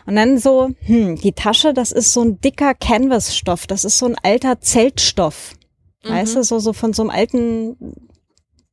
Und 0.05 0.15
dann 0.15 0.37
so, 0.37 0.71
hm, 0.81 1.17
die 1.17 1.33
Tasche, 1.33 1.73
das 1.73 1.91
ist 1.91 2.13
so 2.13 2.23
ein 2.23 2.41
dicker 2.41 2.73
Canvas-Stoff, 2.73 3.67
das 3.67 3.85
ist 3.85 3.99
so 3.99 4.07
ein 4.07 4.15
alter 4.23 4.59
Zeltstoff. 4.59 5.53
Mhm. 6.03 6.09
Weißt 6.09 6.35
du, 6.35 6.43
so, 6.43 6.59
so 6.59 6.73
von 6.73 6.93
so 6.93 7.03
einem 7.03 7.11
alten 7.11 7.77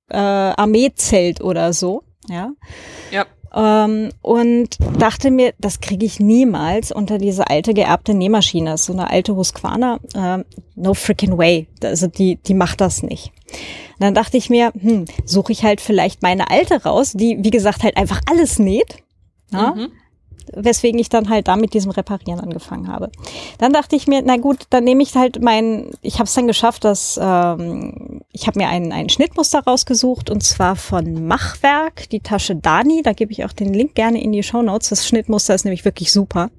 äh, 0.09 0.17
Armeezelt 0.17 1.41
oder 1.43 1.73
so. 1.73 2.03
Ja. 2.29 2.53
Ja. 3.11 3.27
Ähm, 3.55 4.11
und 4.23 4.77
dachte 4.99 5.31
mir, 5.31 5.55
das 5.59 5.81
kriege 5.81 6.05
ich 6.05 6.21
niemals 6.21 6.93
unter 6.93 7.19
diese 7.19 7.49
alte 7.49 7.75
geerbte 7.75 8.15
Nähmaschine. 8.15 8.77
So 8.77 8.93
eine 8.93 9.11
alte 9.11 9.35
Husqvarna. 9.35 9.99
Ähm, 10.15 10.45
no 10.75 10.95
freaking 10.95 11.37
way. 11.39 11.69
Also 11.83 12.07
die, 12.07 12.37
die 12.37 12.55
macht 12.55 12.81
das 12.81 13.03
nicht. 13.03 13.33
Und 13.99 14.01
dann 14.05 14.15
dachte 14.15 14.37
ich 14.37 14.51
mir, 14.51 14.73
hm, 14.79 15.07
suche 15.25 15.53
ich 15.53 15.65
halt 15.65 15.81
vielleicht 15.81 16.23
meine 16.23 16.51
alte 16.51 16.83
raus, 16.83 17.13
die, 17.15 17.39
wie 17.41 17.51
gesagt, 17.51 17.83
halt 17.83 17.97
einfach 17.97 18.21
alles 18.31 18.59
näht. 18.59 19.03
Ja? 19.51 19.75
Mhm. 19.75 19.89
Weswegen 20.55 20.99
ich 20.99 21.09
dann 21.09 21.29
halt 21.29 21.49
da 21.49 21.57
mit 21.57 21.75
diesem 21.75 21.91
Reparieren 21.91 22.41
angefangen 22.41 22.89
habe. 22.89 23.11
Dann 23.59 23.73
dachte 23.73 23.97
ich 23.97 24.07
mir, 24.07 24.23
na 24.25 24.37
gut, 24.37 24.67
dann 24.71 24.85
nehme 24.85 25.03
ich 25.03 25.15
halt 25.15 25.43
mein, 25.43 25.91
ich 26.03 26.15
habe 26.15 26.25
es 26.25 26.35
dann 26.35 26.47
geschafft, 26.47 26.85
dass 26.85 27.19
ähm, 27.21 28.23
ich 28.33 28.47
habe 28.47 28.59
mir 28.59 28.69
ein, 28.69 28.93
ein 28.93 29.09
Schnittmuster 29.09 29.61
rausgesucht 29.61 30.31
und 30.31 30.43
zwar 30.43 30.77
von 30.77 31.27
Machwerk, 31.27 32.09
die 32.11 32.21
Tasche 32.21 32.57
Dani, 32.57 33.03
da 33.03 33.13
gebe 33.13 33.33
ich 33.33 33.45
auch 33.45 33.53
den 33.53 33.73
Link 33.73 33.95
gerne 33.95 34.23
in 34.23 34.33
die 34.33 34.43
Show 34.43 34.63
Notes. 34.63 34.91
Das 34.91 35.07
Schnittmuster 35.07 35.55
ist 35.55 35.65
nämlich 35.65 35.85
wirklich 35.85 36.13
super. 36.13 36.51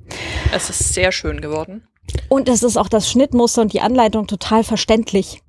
Es 0.54 0.70
ist 0.70 0.94
sehr 0.94 1.12
schön 1.12 1.42
geworden. 1.42 1.84
Und 2.28 2.50
es 2.50 2.64
ist 2.64 2.78
auch 2.78 2.90
das 2.90 3.10
Schnittmuster 3.10 3.62
und 3.62 3.74
die 3.74 3.82
Anleitung 3.82 4.28
total 4.28 4.64
verständlich. 4.64 5.42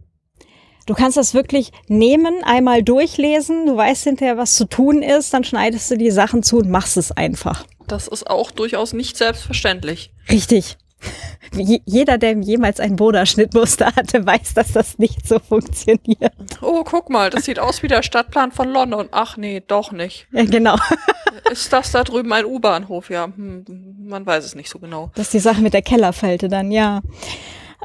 Du 0.86 0.94
kannst 0.94 1.16
das 1.16 1.34
wirklich 1.34 1.72
nehmen, 1.88 2.42
einmal 2.42 2.82
durchlesen, 2.82 3.66
du 3.66 3.76
weißt 3.76 4.04
hinterher, 4.04 4.36
was 4.36 4.56
zu 4.56 4.64
tun 4.64 5.02
ist, 5.02 5.32
dann 5.32 5.44
schneidest 5.44 5.90
du 5.90 5.96
die 5.96 6.10
Sachen 6.10 6.42
zu 6.42 6.58
und 6.58 6.70
machst 6.70 6.96
es 6.96 7.12
einfach. 7.12 7.64
Das 7.86 8.06
ist 8.08 8.28
auch 8.28 8.50
durchaus 8.50 8.92
nicht 8.92 9.16
selbstverständlich. 9.16 10.12
Richtig. 10.30 10.76
Je- 11.52 11.80
Jeder, 11.86 12.18
der 12.18 12.32
jemals 12.38 12.78
ein 12.78 12.94
Boda-Schnittmuster 12.96 13.86
hatte, 13.96 14.24
weiß, 14.24 14.54
dass 14.54 14.72
das 14.72 14.98
nicht 14.98 15.26
so 15.26 15.38
funktioniert. 15.38 16.32
Oh, 16.60 16.84
guck 16.84 17.08
mal, 17.10 17.30
das 17.30 17.46
sieht 17.46 17.58
aus 17.58 17.82
wie 17.82 17.88
der 17.88 18.02
Stadtplan 18.02 18.52
von 18.52 18.68
London. 18.68 19.08
Ach 19.10 19.36
nee, 19.36 19.62
doch 19.66 19.90
nicht. 19.92 20.28
Ja, 20.32 20.44
genau. 20.44 20.76
Ist 21.50 21.72
das 21.72 21.90
da 21.92 22.04
drüben 22.04 22.32
ein 22.32 22.44
U-Bahnhof? 22.44 23.08
Ja, 23.10 23.24
hm, 23.24 23.64
man 24.06 24.24
weiß 24.26 24.44
es 24.44 24.54
nicht 24.54 24.68
so 24.68 24.78
genau. 24.78 25.10
Das 25.14 25.26
ist 25.28 25.34
die 25.34 25.38
Sache 25.40 25.60
mit 25.62 25.72
der 25.72 25.82
Kellerfalte 25.82 26.48
dann, 26.48 26.70
ja. 26.70 27.00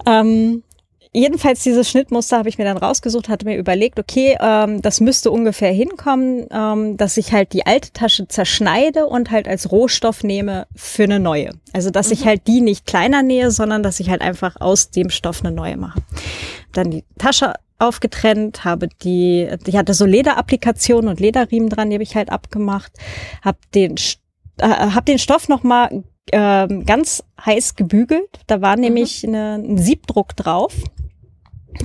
Ähm, 0.06 0.62
jedenfalls 1.16 1.64
dieses 1.64 1.90
Schnittmuster 1.90 2.38
habe 2.38 2.50
ich 2.50 2.58
mir 2.58 2.66
dann 2.66 2.78
rausgesucht, 2.78 3.30
hatte 3.30 3.46
mir 3.46 3.58
überlegt, 3.58 4.00
okay, 4.00 4.38
ähm, 4.40 4.82
das 4.82 5.00
müsste 5.00 5.32
ungefähr 5.32 5.72
hinkommen, 5.72 6.48
ähm, 6.52 6.98
dass 6.98 7.18
ich 7.18 7.32
halt 7.32 7.54
die 7.54 7.66
alte 7.66 7.92
Tasche 7.94 8.28
zerschneide 8.28 9.08
und 9.08 9.32
halt 9.32 9.48
als 9.48 9.72
Rohstoff 9.72 10.24
nehme 10.24 10.68
für 10.76 11.04
eine 11.04 11.20
neue. 11.20 11.52
Also 11.74 11.90
dass 11.90 12.12
ich 12.12 12.26
halt 12.26 12.48
die 12.48 12.62
nicht 12.62 12.86
kleiner 12.86 13.24
nähe, 13.24 13.52
sondern 13.52 13.82
dass 13.82 14.00
ich 14.00 14.10
halt 14.10 14.22
einfach 14.22 14.58
aus 14.60 14.92
dem 14.92 15.10
Stoff 15.10 15.44
eine 15.44 15.56
neue 15.56 15.78
mache. 15.78 16.02
Dann 16.74 16.92
die 16.92 17.06
Tasche 17.18 17.54
aufgetrennt, 17.80 18.64
habe 18.64 18.90
die, 19.04 19.50
die 19.66 19.78
hatte 19.78 19.94
so 19.94 20.06
Lederapplikationen 20.06 21.10
und 21.10 21.20
Lederriemen 21.20 21.70
dran, 21.70 21.90
die 21.90 21.96
habe 21.96 22.04
ich 22.04 22.16
halt 22.16 22.30
abgemacht, 22.30 22.92
habe 23.42 23.58
den 23.74 23.96
äh, 24.58 24.68
hab 24.68 25.06
den 25.06 25.20
Stoff 25.20 25.50
noch 25.50 25.64
mal 25.64 26.04
ähm, 26.32 26.86
ganz 26.86 27.24
heiß 27.46 27.76
gebügelt. 27.76 28.40
Da 28.48 28.62
war 28.62 28.76
nämlich 28.78 29.26
eine, 29.26 29.56
ein 29.56 29.78
Siebdruck 29.78 30.36
drauf. 30.36 30.74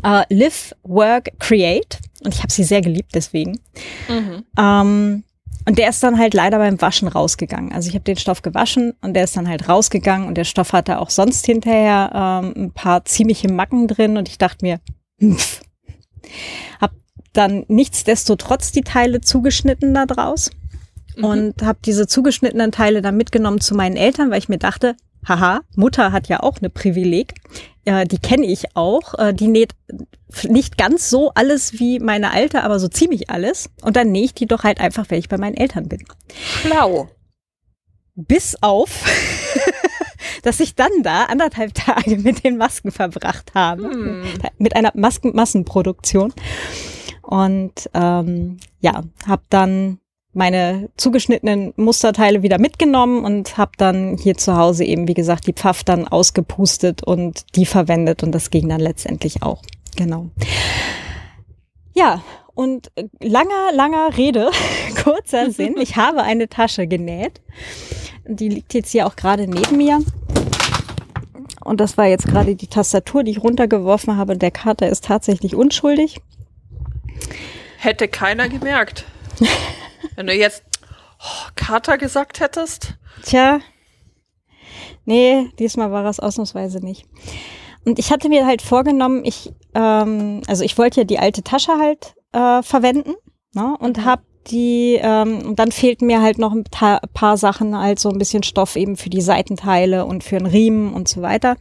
Äh, 0.02 0.24
Live, 0.28 0.74
Work, 0.82 1.30
Create. 1.38 1.98
Und 2.24 2.34
ich 2.34 2.40
habe 2.40 2.52
sie 2.52 2.64
sehr 2.64 2.80
geliebt 2.80 3.10
deswegen. 3.14 3.60
Mhm. 4.08 4.44
Ähm, 4.58 5.24
und 5.66 5.78
der 5.78 5.90
ist 5.90 6.02
dann 6.02 6.18
halt 6.18 6.34
leider 6.34 6.58
beim 6.58 6.80
Waschen 6.80 7.08
rausgegangen. 7.08 7.72
Also 7.72 7.88
ich 7.88 7.94
habe 7.94 8.04
den 8.04 8.16
Stoff 8.16 8.42
gewaschen 8.42 8.94
und 9.02 9.14
der 9.14 9.24
ist 9.24 9.36
dann 9.36 9.48
halt 9.48 9.68
rausgegangen 9.68 10.26
und 10.26 10.36
der 10.36 10.44
Stoff 10.44 10.72
hatte 10.72 10.98
auch 10.98 11.10
sonst 11.10 11.44
hinterher 11.46 12.10
ähm, 12.14 12.64
ein 12.64 12.70
paar 12.72 13.04
ziemliche 13.04 13.52
Macken 13.52 13.86
drin 13.86 14.16
und 14.16 14.28
ich 14.28 14.38
dachte 14.38 14.64
mir, 14.64 14.80
pff. 15.22 15.60
hab 16.80 16.92
dann 17.32 17.64
nichtsdestotrotz 17.68 18.72
die 18.72 18.82
Teile 18.82 19.20
zugeschnitten 19.20 19.94
da 19.94 20.06
draus 20.06 20.50
und 21.22 21.62
habe 21.62 21.78
diese 21.84 22.06
zugeschnittenen 22.06 22.72
Teile 22.72 23.02
dann 23.02 23.16
mitgenommen 23.16 23.60
zu 23.60 23.74
meinen 23.74 23.96
Eltern, 23.96 24.30
weil 24.30 24.38
ich 24.38 24.48
mir 24.48 24.58
dachte, 24.58 24.96
haha, 25.26 25.60
Mutter 25.76 26.12
hat 26.12 26.28
ja 26.28 26.40
auch 26.40 26.58
eine 26.58 26.70
Privileg, 26.70 27.34
äh, 27.84 28.06
die 28.06 28.18
kenne 28.18 28.46
ich 28.46 28.76
auch, 28.76 29.14
äh, 29.18 29.32
die 29.34 29.48
näht 29.48 29.72
nicht 30.48 30.78
ganz 30.78 31.10
so 31.10 31.32
alles 31.34 31.78
wie 31.78 31.98
meine 31.98 32.30
alte, 32.32 32.62
aber 32.62 32.78
so 32.78 32.88
ziemlich 32.88 33.30
alles 33.30 33.70
und 33.82 33.96
dann 33.96 34.12
nähe 34.12 34.24
ich 34.24 34.34
die 34.34 34.46
doch 34.46 34.64
halt 34.64 34.80
einfach, 34.80 35.06
wenn 35.08 35.18
ich 35.18 35.28
bei 35.28 35.38
meinen 35.38 35.56
Eltern 35.56 35.88
bin. 35.88 36.04
Schlau. 36.62 37.08
Bis 38.14 38.56
auf, 38.60 39.04
dass 40.42 40.60
ich 40.60 40.74
dann 40.74 40.90
da 41.02 41.24
anderthalb 41.24 41.74
Tage 41.74 42.16
mit 42.18 42.44
den 42.44 42.56
Masken 42.56 42.90
verbracht 42.92 43.52
habe, 43.54 43.84
Hm. 43.84 44.24
mit 44.58 44.76
einer 44.76 44.92
Maskenmassenproduktion 44.94 46.32
und 47.22 47.88
ähm, 47.94 48.58
ja, 48.80 49.02
habe 49.26 49.42
dann 49.48 49.98
meine 50.32 50.88
zugeschnittenen 50.96 51.72
Musterteile 51.76 52.42
wieder 52.42 52.58
mitgenommen 52.58 53.24
und 53.24 53.56
habe 53.58 53.72
dann 53.76 54.16
hier 54.16 54.36
zu 54.36 54.56
Hause 54.56 54.84
eben, 54.84 55.08
wie 55.08 55.14
gesagt, 55.14 55.46
die 55.46 55.52
Pfaff 55.52 55.82
dann 55.82 56.06
ausgepustet 56.06 57.02
und 57.02 57.56
die 57.56 57.66
verwendet 57.66 58.22
und 58.22 58.32
das 58.32 58.50
ging 58.50 58.68
dann 58.68 58.80
letztendlich 58.80 59.42
auch. 59.42 59.62
Genau. 59.96 60.30
Ja, 61.94 62.22
und 62.54 62.90
langer, 63.20 63.72
langer 63.74 64.16
Rede, 64.16 64.50
kurzer 65.02 65.50
Sinn. 65.50 65.76
Ich 65.78 65.96
habe 65.96 66.22
eine 66.22 66.48
Tasche 66.48 66.86
genäht. 66.86 67.40
Die 68.26 68.48
liegt 68.48 68.74
jetzt 68.74 68.92
hier 68.92 69.06
auch 69.06 69.16
gerade 69.16 69.48
neben 69.48 69.76
mir. 69.76 69.98
Und 71.64 71.80
das 71.80 71.98
war 71.98 72.06
jetzt 72.06 72.26
gerade 72.26 72.54
die 72.54 72.68
Tastatur, 72.68 73.24
die 73.24 73.32
ich 73.32 73.42
runtergeworfen 73.42 74.16
habe. 74.16 74.36
Der 74.36 74.50
Kater 74.50 74.88
ist 74.88 75.04
tatsächlich 75.04 75.54
unschuldig. 75.54 76.20
Hätte 77.78 78.08
keiner 78.08 78.48
gemerkt. 78.48 79.04
Wenn 80.16 80.26
du 80.26 80.34
jetzt 80.34 80.64
oh, 81.20 81.48
Kater 81.54 81.98
gesagt 81.98 82.40
hättest. 82.40 82.94
Tja, 83.22 83.60
nee, 85.04 85.50
diesmal 85.58 85.92
war 85.92 86.04
es 86.06 86.20
ausnahmsweise 86.20 86.84
nicht. 86.84 87.06
Und 87.84 87.98
ich 87.98 88.10
hatte 88.10 88.28
mir 88.28 88.46
halt 88.46 88.62
vorgenommen, 88.62 89.24
ich, 89.24 89.52
ähm, 89.74 90.42
also 90.46 90.64
ich 90.64 90.76
wollte 90.76 91.00
ja 91.00 91.04
die 91.04 91.18
alte 91.18 91.42
Tasche 91.42 91.78
halt 91.78 92.14
äh, 92.32 92.62
verwenden 92.62 93.14
ne, 93.54 93.76
und 93.78 94.04
hab 94.04 94.22
die, 94.48 94.98
ähm, 95.00 95.46
und 95.46 95.58
dann 95.58 95.72
fehlten 95.72 96.06
mir 96.06 96.22
halt 96.22 96.38
noch 96.38 96.52
ein 96.52 96.64
paar 96.64 97.36
Sachen, 97.36 97.76
halt 97.76 97.98
so 97.98 98.08
ein 98.08 98.18
bisschen 98.18 98.42
Stoff 98.42 98.76
eben 98.76 98.96
für 98.96 99.10
die 99.10 99.20
Seitenteile 99.20 100.04
und 100.06 100.24
für 100.24 100.36
einen 100.36 100.46
Riemen 100.46 100.92
und 100.92 101.08
so 101.08 101.22
weiter. 101.22 101.56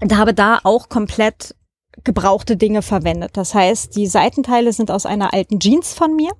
Und 0.00 0.16
habe 0.16 0.34
da 0.34 0.60
auch 0.64 0.88
komplett 0.88 1.54
gebrauchte 2.02 2.56
Dinge 2.56 2.82
verwendet. 2.82 3.36
Das 3.36 3.54
heißt, 3.54 3.96
die 3.96 4.06
Seitenteile 4.06 4.72
sind 4.72 4.90
aus 4.90 5.06
einer 5.06 5.32
alten 5.32 5.60
Jeans 5.60 5.94
von 5.94 6.14
mir, 6.16 6.32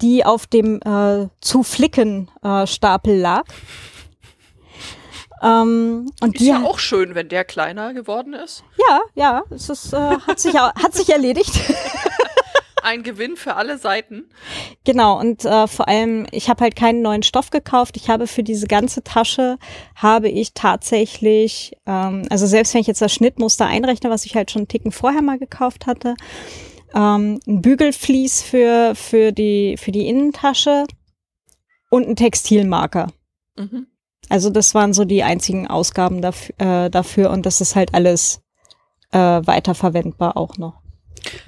die 0.00 0.24
auf 0.24 0.46
dem 0.46 0.80
äh, 0.82 1.28
zu 1.40 1.62
flicken 1.62 2.30
äh, 2.42 2.66
Stapel 2.66 3.18
lag. 3.18 3.44
Ähm, 5.42 6.10
und 6.20 6.34
Ist 6.34 6.40
die 6.40 6.48
ja 6.48 6.62
auch 6.64 6.78
schön, 6.78 7.14
wenn 7.14 7.28
der 7.28 7.44
kleiner 7.44 7.94
geworden 7.94 8.32
ist. 8.32 8.64
ja, 8.88 9.00
ja, 9.14 9.42
es 9.50 9.68
ist, 9.68 9.92
äh, 9.92 9.96
hat 10.26 10.40
sich 10.40 10.54
hat 10.54 10.94
sich 10.94 11.08
erledigt. 11.10 11.52
Ein 12.82 13.02
Gewinn 13.02 13.36
für 13.36 13.56
alle 13.56 13.76
Seiten. 13.76 14.30
Genau, 14.84 15.18
und 15.18 15.44
äh, 15.44 15.66
vor 15.66 15.88
allem, 15.88 16.26
ich 16.30 16.48
habe 16.48 16.62
halt 16.62 16.76
keinen 16.76 17.02
neuen 17.02 17.22
Stoff 17.24 17.50
gekauft. 17.50 17.96
Ich 17.96 18.08
habe 18.08 18.26
für 18.26 18.44
diese 18.44 18.66
ganze 18.66 19.02
Tasche, 19.02 19.58
habe 19.96 20.28
ich 20.28 20.54
tatsächlich, 20.54 21.76
ähm, 21.86 22.22
also 22.30 22.46
selbst 22.46 22.74
wenn 22.74 22.80
ich 22.80 22.86
jetzt 22.86 23.02
das 23.02 23.12
Schnittmuster 23.12 23.66
einrechne, 23.66 24.10
was 24.10 24.24
ich 24.26 24.36
halt 24.36 24.50
schon 24.50 24.60
einen 24.60 24.68
Ticken 24.68 24.92
vorher 24.92 25.22
mal 25.22 25.38
gekauft 25.38 25.86
hatte, 25.86 26.14
ähm, 26.94 27.40
ein 27.46 27.62
Bügelvlies 27.62 28.42
für, 28.42 28.94
für, 28.94 29.32
die, 29.32 29.76
für 29.78 29.92
die 29.92 30.08
Innentasche 30.08 30.84
und 31.90 32.08
ein 32.08 32.16
Textilmarker. 32.16 33.12
Mhm. 33.56 33.86
Also 34.28 34.50
das 34.50 34.74
waren 34.74 34.92
so 34.92 35.04
die 35.04 35.22
einzigen 35.22 35.66
Ausgaben 35.66 36.20
dafür, 36.20 36.54
äh, 36.58 36.90
dafür 36.90 37.30
und 37.30 37.46
das 37.46 37.60
ist 37.60 37.76
halt 37.76 37.94
alles 37.94 38.42
äh, 39.12 39.18
weiterverwendbar 39.18 40.36
auch 40.36 40.58
noch. 40.58 40.82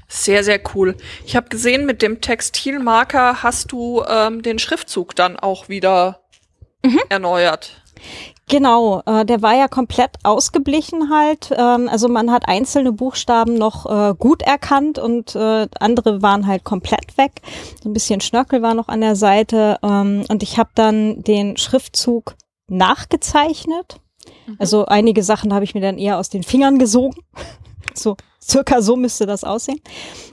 Sehr, 0.08 0.42
sehr 0.44 0.60
cool. 0.74 0.96
Ich 1.24 1.36
habe 1.36 1.48
gesehen, 1.48 1.86
mit 1.86 2.02
dem 2.02 2.20
Textilmarker 2.20 3.42
hast 3.42 3.72
du 3.72 4.02
ähm, 4.08 4.42
den 4.42 4.58
Schriftzug 4.58 5.14
dann 5.14 5.38
auch 5.38 5.68
wieder 5.68 6.22
erneuert. 7.08 7.82
Genau, 8.50 9.00
äh, 9.06 9.24
der 9.24 9.42
war 9.42 9.54
ja 9.54 9.68
komplett 9.68 10.10
ausgeblichen 10.24 11.08
halt. 11.08 11.52
Ähm, 11.56 11.88
also 11.88 12.08
man 12.08 12.32
hat 12.32 12.48
einzelne 12.48 12.90
Buchstaben 12.90 13.54
noch 13.54 13.86
äh, 13.86 14.12
gut 14.18 14.42
erkannt 14.42 14.98
und 14.98 15.36
äh, 15.36 15.68
andere 15.78 16.20
waren 16.20 16.48
halt 16.48 16.64
komplett 16.64 17.16
weg. 17.16 17.42
So 17.80 17.88
ein 17.88 17.92
bisschen 17.92 18.20
Schnörkel 18.20 18.60
war 18.60 18.74
noch 18.74 18.88
an 18.88 19.02
der 19.02 19.14
Seite. 19.14 19.78
Ähm, 19.84 20.24
und 20.28 20.42
ich 20.42 20.58
habe 20.58 20.70
dann 20.74 21.22
den 21.22 21.58
Schriftzug 21.58 22.34
nachgezeichnet. 22.66 24.00
Also 24.58 24.84
einige 24.84 25.22
Sachen 25.22 25.54
habe 25.54 25.64
ich 25.64 25.76
mir 25.76 25.80
dann 25.80 25.96
eher 25.96 26.18
aus 26.18 26.28
den 26.28 26.42
Fingern 26.42 26.78
gesogen. 26.78 27.22
So 27.92 28.16
circa 28.40 28.82
so 28.82 28.94
müsste 28.94 29.26
das 29.26 29.42
aussehen. 29.42 29.80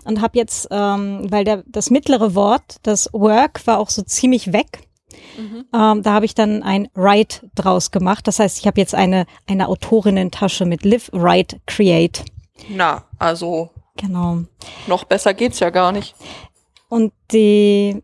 Und 0.05 0.21
habe 0.21 0.37
jetzt, 0.37 0.67
ähm, 0.69 1.25
weil 1.31 1.43
der 1.43 1.63
das 1.65 1.89
mittlere 1.89 2.35
Wort, 2.35 2.77
das 2.83 3.09
Work, 3.13 3.65
war 3.65 3.79
auch 3.79 3.89
so 3.89 4.03
ziemlich 4.03 4.53
weg. 4.53 4.86
Ähm, 5.37 6.03
da 6.03 6.13
habe 6.13 6.25
ich 6.25 6.35
dann 6.35 6.63
ein 6.63 6.89
Write 6.93 7.49
draus 7.55 7.91
gemacht. 7.91 8.27
Das 8.27 8.39
heißt, 8.39 8.57
ich 8.59 8.67
habe 8.67 8.79
jetzt 8.79 8.95
eine, 8.95 9.25
eine 9.47 9.67
Autorinnen-Tasche 9.67 10.65
mit 10.65 10.83
Live, 10.83 11.09
Write, 11.13 11.59
Create. 11.65 12.25
Na, 12.69 13.03
also 13.19 13.69
Genau. 13.97 14.43
noch 14.87 15.03
besser 15.03 15.33
geht's 15.33 15.59
ja 15.59 15.69
gar 15.69 15.91
nicht. 15.91 16.15
Und 16.89 17.11
die, 17.31 18.01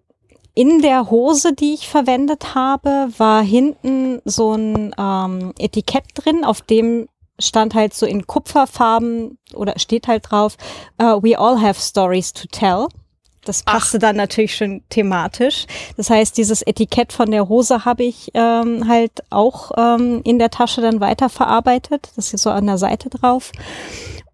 in 0.56 0.82
der 0.82 1.10
Hose, 1.10 1.54
die 1.54 1.74
ich 1.74 1.88
verwendet 1.88 2.56
habe, 2.56 3.10
war 3.18 3.42
hinten 3.44 4.22
so 4.26 4.54
ein 4.54 4.94
ähm, 4.98 5.54
Etikett 5.58 6.06
drin, 6.16 6.44
auf 6.44 6.62
dem 6.62 7.08
stand 7.40 7.74
halt 7.74 7.94
so 7.94 8.06
in 8.06 8.28
Kupferfarben 8.28 9.38
oder 9.54 9.80
steht 9.80 10.08
halt 10.08 10.30
drauf, 10.30 10.58
uh, 11.02 11.22
we 11.22 11.38
all 11.38 11.60
have 11.60 11.80
stories 11.80 12.32
to 12.34 12.48
tell. 12.52 12.88
Das 13.46 13.64
passte 13.64 13.98
Ach. 13.98 14.02
dann 14.02 14.16
natürlich 14.16 14.56
schon 14.56 14.82
thematisch. 14.90 15.66
Das 15.98 16.10
heißt, 16.10 16.38
dieses 16.38 16.62
Etikett 16.62 17.14
von 17.14 17.32
der 17.32 17.50
Hose 17.50 17.86
habe 17.86 18.04
ich 18.04 18.32
ähm, 18.34 18.88
halt 18.88 19.24
auch 19.30 19.72
ähm, 19.78 20.22
in 20.24 20.40
der 20.40 20.50
Tasche 20.50 20.82
dann 20.82 21.00
weiterverarbeitet. 21.00 22.10
Das 22.16 22.34
ist 22.34 22.44
so 22.44 22.50
an 22.50 22.68
der 22.68 22.78
Seite 22.78 23.10
drauf. 23.10 23.52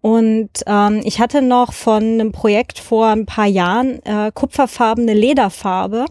Und 0.02 0.48
ähm, 0.66 1.02
ich 1.04 1.20
hatte 1.20 1.42
noch 1.42 1.74
von 1.74 2.02
einem 2.02 2.32
Projekt 2.32 2.78
vor 2.78 3.08
ein 3.08 3.26
paar 3.26 3.46
Jahren 3.46 4.02
äh, 4.06 4.32
kupferfarbene 4.32 5.12
Lederfarbe 5.12 6.06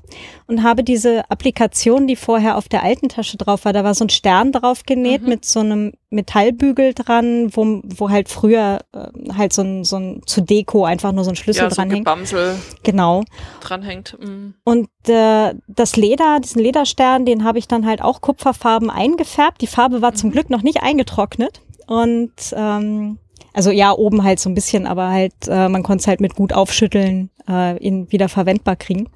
und 0.46 0.62
habe 0.62 0.84
diese 0.84 1.30
Applikation, 1.32 2.06
die 2.06 2.16
vorher 2.16 2.56
auf 2.56 2.70
der 2.70 2.84
alten 2.84 3.10
Tasche 3.10 3.38
drauf 3.38 3.66
war, 3.66 3.74
da 3.74 3.84
war 3.84 3.96
so 3.96 4.06
ein 4.06 4.10
Stern 4.10 4.52
drauf 4.52 4.84
genäht 4.86 5.24
mhm. 5.24 5.30
mit 5.30 5.46
so 5.46 5.62
einem 5.62 5.94
Metallbügel 6.12 6.94
dran, 6.94 7.50
wo, 7.56 7.82
wo 7.84 8.12
halt 8.12 8.30
früher 8.30 8.82
äh, 8.94 9.34
halt 9.36 9.54
so 9.54 9.64
ein, 9.64 9.84
so 9.84 9.98
ein 9.98 10.22
zu 10.28 10.42
Deko 10.42 10.86
einfach 10.86 11.12
nur 11.12 11.24
so 11.24 11.32
ein 11.32 11.36
Schlüssel 11.36 11.64
ja, 11.64 11.70
dranhängt. 11.70 12.08
So 12.28 12.38
genau. 12.84 13.24
Dranhängt. 13.60 14.18
Mhm. 14.20 14.54
Und 14.66 14.90
äh, 15.08 15.56
das 15.68 15.96
Leder, 15.96 16.40
diesen 16.40 16.62
Lederstern, 16.62 17.26
den 17.26 17.44
habe 17.44 17.58
ich 17.58 17.68
dann 17.68 17.88
halt 17.88 18.04
auch 18.04 18.22
kupferfarben 18.22 18.92
eingefärbt. 18.92 19.62
Die 19.62 19.68
Farbe 19.68 20.04
war 20.04 20.12
mhm. 20.12 20.16
zum 20.16 20.32
Glück 20.32 20.52
noch 20.52 20.62
nicht 20.62 20.84
eingetrocknet. 20.84 21.62
Und 21.88 22.34
ähm, 22.56 23.18
also 23.54 23.72
ja, 23.72 23.92
oben 23.92 24.24
halt 24.24 24.40
so 24.40 24.50
ein 24.50 24.56
bisschen, 24.56 24.86
aber 24.86 25.10
halt, 25.10 25.34
äh, 25.48 25.70
man 25.70 25.84
konnte 25.84 26.02
es 26.02 26.08
halt 26.08 26.22
mit 26.22 26.36
gut 26.36 26.54
aufschütteln, 26.54 27.30
äh, 27.48 27.78
ihn 27.78 28.12
wieder 28.12 28.30
verwendbar 28.30 28.76
kriegen. 28.76 29.10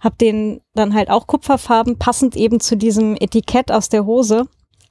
Hab 0.00 0.18
den 0.18 0.60
dann 0.74 0.94
halt 0.94 1.10
auch 1.10 1.26
Kupferfarben, 1.26 1.98
passend 1.98 2.36
eben 2.36 2.60
zu 2.60 2.76
diesem 2.76 3.16
Etikett 3.16 3.72
aus 3.72 3.88
der 3.88 4.04
Hose, 4.04 4.44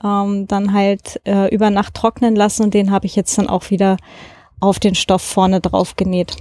ähm, 0.04 0.48
dann 0.48 0.74
halt 0.74 1.22
äh, 1.26 1.54
über 1.54 1.70
Nacht 1.70 1.94
trocknen 1.94 2.36
lassen 2.36 2.64
und 2.64 2.74
den 2.74 2.92
habe 2.92 3.06
ich 3.06 3.16
jetzt 3.16 3.38
dann 3.38 3.48
auch 3.48 3.70
wieder 3.70 3.98
auf 4.60 4.80
den 4.80 4.96
Stoff 4.96 5.22
vorne 5.22 5.62
drauf 5.62 5.96
genäht. 5.96 6.36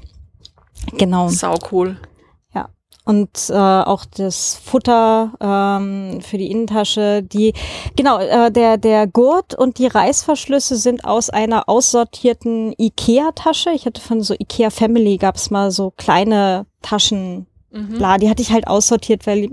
Genau. 0.97 1.29
Sau 1.29 1.55
cool 1.71 1.97
und 3.05 3.51
äh, 3.51 3.55
auch 3.55 4.05
das 4.05 4.61
Futter 4.63 5.33
ähm, 5.41 6.21
für 6.21 6.39
die 6.39 6.51
Innentasche. 6.51 7.23
Die 7.23 7.53
genau 7.97 8.19
äh, 8.19 8.51
der 8.51 8.77
der 8.77 9.07
Gurt 9.07 9.55
und 9.55 9.79
die 9.79 9.87
Reißverschlüsse 9.87 10.77
sind 10.77 11.05
aus 11.05 11.31
einer 11.31 11.69
aussortierten 11.69 12.75
Ikea-Tasche. 12.79 13.71
Ich 13.71 13.87
hatte 13.87 14.01
von 14.01 14.23
so 14.23 14.35
Ikea 14.35 14.71
Family 14.71 15.17
gab's 15.17 15.51
mal 15.51 15.71
so 15.71 15.93
kleine 15.97 16.67
Taschen 16.83 17.47
Mhm. 17.73 17.97
Klar, 17.97 18.19
die 18.19 18.29
hatte 18.29 18.43
ich 18.43 18.53
halt 18.53 18.67
aussortiert, 18.67 19.27
weil 19.27 19.49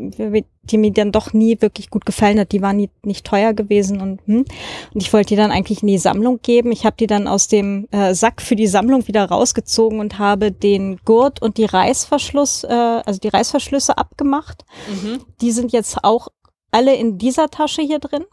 die 0.72 0.78
mir 0.78 0.92
dann 0.92 1.12
doch 1.12 1.34
nie 1.34 1.62
wirklich 1.62 1.90
gut 1.90 2.06
gefallen 2.06 2.40
hat. 2.40 2.52
Die 2.52 2.62
waren 2.62 2.78
nie, 2.78 2.90
nicht 3.04 3.26
teuer 3.26 3.54
gewesen 3.54 4.02
und 4.02 4.22
hm. 4.26 4.46
und 4.94 5.02
ich 5.02 5.12
wollte 5.12 5.30
die 5.30 5.36
dann 5.36 5.52
eigentlich 5.52 5.82
in 5.82 5.88
die 5.88 5.98
Sammlung 5.98 6.40
geben. 6.42 6.72
Ich 6.72 6.86
habe 6.86 6.96
die 6.98 7.08
dann 7.08 7.28
aus 7.28 7.48
dem 7.48 7.88
äh, 7.92 8.14
Sack 8.14 8.42
für 8.42 8.56
die 8.56 8.68
Sammlung 8.68 9.08
wieder 9.08 9.26
rausgezogen 9.26 10.00
und 10.00 10.20
habe 10.20 10.52
den 10.52 10.98
Gurt 11.06 11.42
und 11.42 11.58
die 11.58 11.66
Reißverschluss, 11.66 12.64
äh, 12.64 12.68
also 12.70 13.20
die 13.20 13.30
Reißverschlüsse 13.30 13.98
abgemacht. 13.98 14.66
Mhm. 14.90 15.20
Die 15.42 15.52
sind 15.52 15.72
jetzt 15.72 16.04
auch 16.04 16.28
alle 16.72 16.96
in 16.96 17.18
dieser 17.18 17.50
Tasche 17.50 17.82
hier 17.82 18.00
drin. 18.00 18.26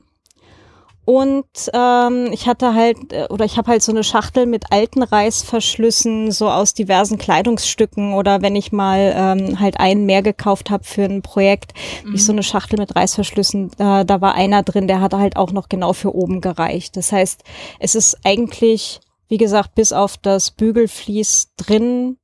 Und 1.07 1.47
ähm, 1.73 2.31
ich 2.33 2.49
hatte 2.49 2.75
halt, 2.75 3.13
äh, 3.13 3.29
oder 3.31 3.45
ich 3.45 3.57
habe 3.57 3.71
halt 3.71 3.81
so 3.81 3.93
eine 3.93 4.03
Schachtel 4.03 4.45
mit 4.45 4.73
alten 4.73 5.05
Reißverschlüssen, 5.05 6.33
so 6.33 6.51
aus 6.51 6.75
diversen 6.75 7.17
Kleidungsstücken 7.17 8.13
oder 8.13 8.43
wenn 8.43 8.57
ich 8.57 8.73
mal 8.73 9.15
ähm, 9.17 9.61
halt 9.61 9.79
einen 9.79 10.05
mehr 10.05 10.23
gekauft 10.23 10.69
habe 10.69 10.83
für 10.83 11.05
ein 11.05 11.23
Projekt, 11.23 11.75
mhm. 12.05 12.17
ich 12.17 12.27
so 12.27 12.33
eine 12.33 12.43
Schachtel 12.43 12.81
mit 12.81 12.97
Reißverschlüssen, 12.97 13.71
äh, 13.79 14.05
da 14.05 14.21
war 14.21 14.35
einer 14.35 14.65
drin, 14.65 14.89
der 14.89 15.01
hatte 15.01 15.19
halt 15.19 15.37
auch 15.37 15.53
noch 15.53 15.69
genau 15.69 15.93
für 15.93 16.13
oben 16.13 16.41
gereicht. 16.41 16.97
Das 16.97 17.13
heißt, 17.13 17.45
es 17.79 17.95
ist 17.95 18.19
eigentlich, 18.25 18.99
wie 19.29 19.39
gesagt, 19.39 19.77
bis 19.77 19.93
auf 19.93 20.17
das 20.17 20.51
Bügelflies 20.51 21.53
drin 21.57 22.17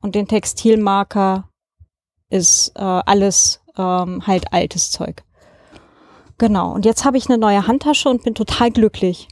und 0.00 0.14
den 0.14 0.28
Textilmarker 0.28 1.50
ist 2.30 2.72
äh, 2.74 2.80
alles 2.80 3.60
ähm, 3.76 4.26
halt 4.26 4.50
altes 4.50 4.90
Zeug. 4.90 5.23
Genau. 6.38 6.72
Und 6.72 6.84
jetzt 6.84 7.04
habe 7.04 7.16
ich 7.16 7.28
eine 7.28 7.38
neue 7.38 7.66
Handtasche 7.66 8.08
und 8.08 8.22
bin 8.22 8.34
total 8.34 8.70
glücklich. 8.70 9.28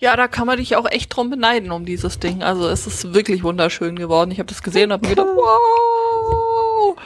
Ja, 0.00 0.14
da 0.14 0.28
kann 0.28 0.46
man 0.46 0.58
dich 0.58 0.76
auch 0.76 0.88
echt 0.88 1.14
drum 1.14 1.28
beneiden 1.28 1.72
um 1.72 1.84
dieses 1.84 2.20
Ding. 2.20 2.44
Also 2.44 2.68
es 2.68 2.86
ist 2.86 3.14
wirklich 3.14 3.42
wunderschön 3.42 3.96
geworden. 3.96 4.30
Ich 4.30 4.38
habe 4.38 4.48
das 4.48 4.62
gesehen 4.62 4.84
und 4.86 4.92
habe 4.92 5.08
mir 5.08 5.14
gedacht, 5.16 5.28
wow. 5.34 6.96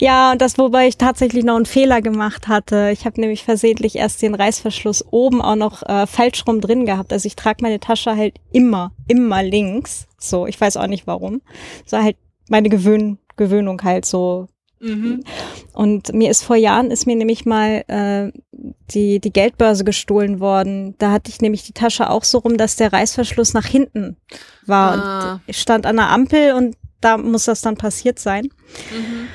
Ja, 0.00 0.32
und 0.32 0.42
das, 0.42 0.58
wobei 0.58 0.88
ich 0.88 0.98
tatsächlich 0.98 1.44
noch 1.44 1.56
einen 1.56 1.64
Fehler 1.64 2.02
gemacht 2.02 2.48
hatte. 2.48 2.90
Ich 2.92 3.06
habe 3.06 3.20
nämlich 3.20 3.44
versehentlich 3.44 3.96
erst 3.96 4.20
den 4.20 4.34
Reißverschluss 4.34 5.04
oben 5.10 5.40
auch 5.40 5.56
noch 5.56 5.82
äh, 5.84 6.06
falsch 6.06 6.44
rum 6.46 6.60
drin 6.60 6.86
gehabt. 6.86 7.12
Also 7.12 7.26
ich 7.26 7.36
trage 7.36 7.62
meine 7.62 7.80
Tasche 7.80 8.16
halt 8.16 8.34
immer, 8.52 8.92
immer 9.08 9.42
links. 9.42 10.06
So, 10.18 10.46
ich 10.46 10.60
weiß 10.60 10.76
auch 10.76 10.88
nicht 10.88 11.06
warum. 11.06 11.40
So 11.86 11.98
halt 11.98 12.16
meine 12.48 12.68
Gewöhn 12.68 13.18
Gewöhnung 13.36 13.82
halt 13.82 14.06
so 14.06 14.48
Mhm. 14.80 15.24
Und 15.72 16.12
mir 16.12 16.30
ist 16.30 16.42
vor 16.42 16.56
Jahren 16.56 16.90
ist 16.90 17.06
mir 17.06 17.16
nämlich 17.16 17.46
mal 17.46 17.84
äh, 17.88 18.32
die, 18.90 19.20
die 19.20 19.32
Geldbörse 19.32 19.84
gestohlen 19.84 20.40
worden. 20.40 20.94
Da 20.98 21.12
hatte 21.12 21.30
ich 21.30 21.40
nämlich 21.40 21.62
die 21.64 21.72
Tasche 21.72 22.10
auch 22.10 22.24
so 22.24 22.38
rum, 22.38 22.56
dass 22.56 22.76
der 22.76 22.92
Reißverschluss 22.92 23.54
nach 23.54 23.66
hinten 23.66 24.16
war. 24.66 24.94
Ah. 24.94 25.32
Und 25.32 25.40
ich 25.46 25.60
stand 25.60 25.86
an 25.86 25.96
der 25.96 26.10
Ampel 26.10 26.52
und 26.52 26.76
da 27.00 27.16
muss 27.16 27.44
das 27.44 27.60
dann 27.60 27.76
passiert 27.76 28.18
sein. 28.18 28.44
Mhm. 28.44 29.28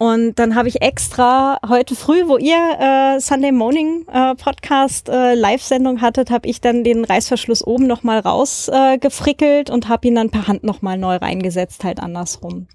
Und 0.00 0.38
dann 0.38 0.54
habe 0.54 0.68
ich 0.68 0.80
extra 0.80 1.58
heute 1.68 1.96
früh, 1.96 2.28
wo 2.28 2.36
ihr 2.36 2.54
äh, 2.54 3.20
Sunday 3.20 3.50
Morning 3.50 4.06
äh, 4.06 4.36
Podcast 4.36 5.08
äh, 5.08 5.34
Live-Sendung 5.34 6.00
hattet, 6.00 6.30
habe 6.30 6.48
ich 6.48 6.60
dann 6.60 6.84
den 6.84 7.04
Reißverschluss 7.04 7.66
oben 7.66 7.88
nochmal 7.88 8.20
rausgefrickelt 8.20 9.70
äh, 9.70 9.72
und 9.72 9.88
habe 9.88 10.06
ihn 10.06 10.14
dann 10.14 10.30
per 10.30 10.46
Hand 10.46 10.62
nochmal 10.62 10.98
neu 10.98 11.16
reingesetzt, 11.16 11.82
halt 11.82 11.98
andersrum. 11.98 12.68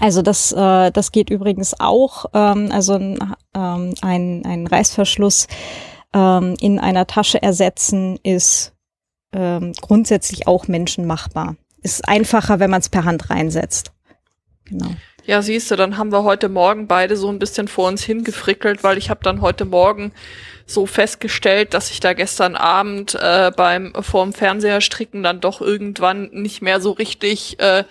Also 0.00 0.22
das, 0.22 0.52
äh, 0.52 0.90
das 0.90 1.12
geht 1.12 1.30
übrigens 1.30 1.78
auch. 1.78 2.26
Ähm, 2.34 2.70
also 2.70 2.94
ein, 2.94 3.34
ähm, 3.54 3.94
ein, 4.02 4.42
ein 4.44 4.66
Reißverschluss 4.66 5.46
ähm, 6.12 6.56
in 6.60 6.78
einer 6.78 7.06
Tasche 7.06 7.42
ersetzen 7.42 8.18
ist 8.22 8.72
ähm, 9.32 9.72
grundsätzlich 9.80 10.46
auch 10.46 10.68
menschenmachbar. 10.68 11.56
Ist 11.82 12.08
einfacher, 12.08 12.58
wenn 12.58 12.70
man 12.70 12.80
es 12.80 12.88
per 12.88 13.04
Hand 13.04 13.30
reinsetzt. 13.30 13.92
Genau. 14.64 14.90
Ja, 15.24 15.42
siehst 15.42 15.70
du, 15.70 15.76
dann 15.76 15.98
haben 15.98 16.12
wir 16.12 16.22
heute 16.22 16.48
Morgen 16.48 16.86
beide 16.86 17.16
so 17.16 17.28
ein 17.28 17.40
bisschen 17.40 17.66
vor 17.66 17.88
uns 17.88 18.04
hingefrickelt, 18.04 18.84
weil 18.84 18.96
ich 18.96 19.10
habe 19.10 19.20
dann 19.24 19.40
heute 19.40 19.64
Morgen 19.64 20.12
so 20.66 20.86
festgestellt, 20.86 21.74
dass 21.74 21.90
ich 21.90 21.98
da 22.00 22.12
gestern 22.12 22.54
Abend 22.54 23.16
äh, 23.20 23.50
beim 23.56 23.92
vorm 24.00 24.32
Fernseher 24.32 24.80
stricken 24.80 25.22
dann 25.24 25.40
doch 25.40 25.60
irgendwann 25.60 26.30
nicht 26.32 26.62
mehr 26.62 26.80
so 26.80 26.92
richtig 26.92 27.58
äh, 27.60 27.84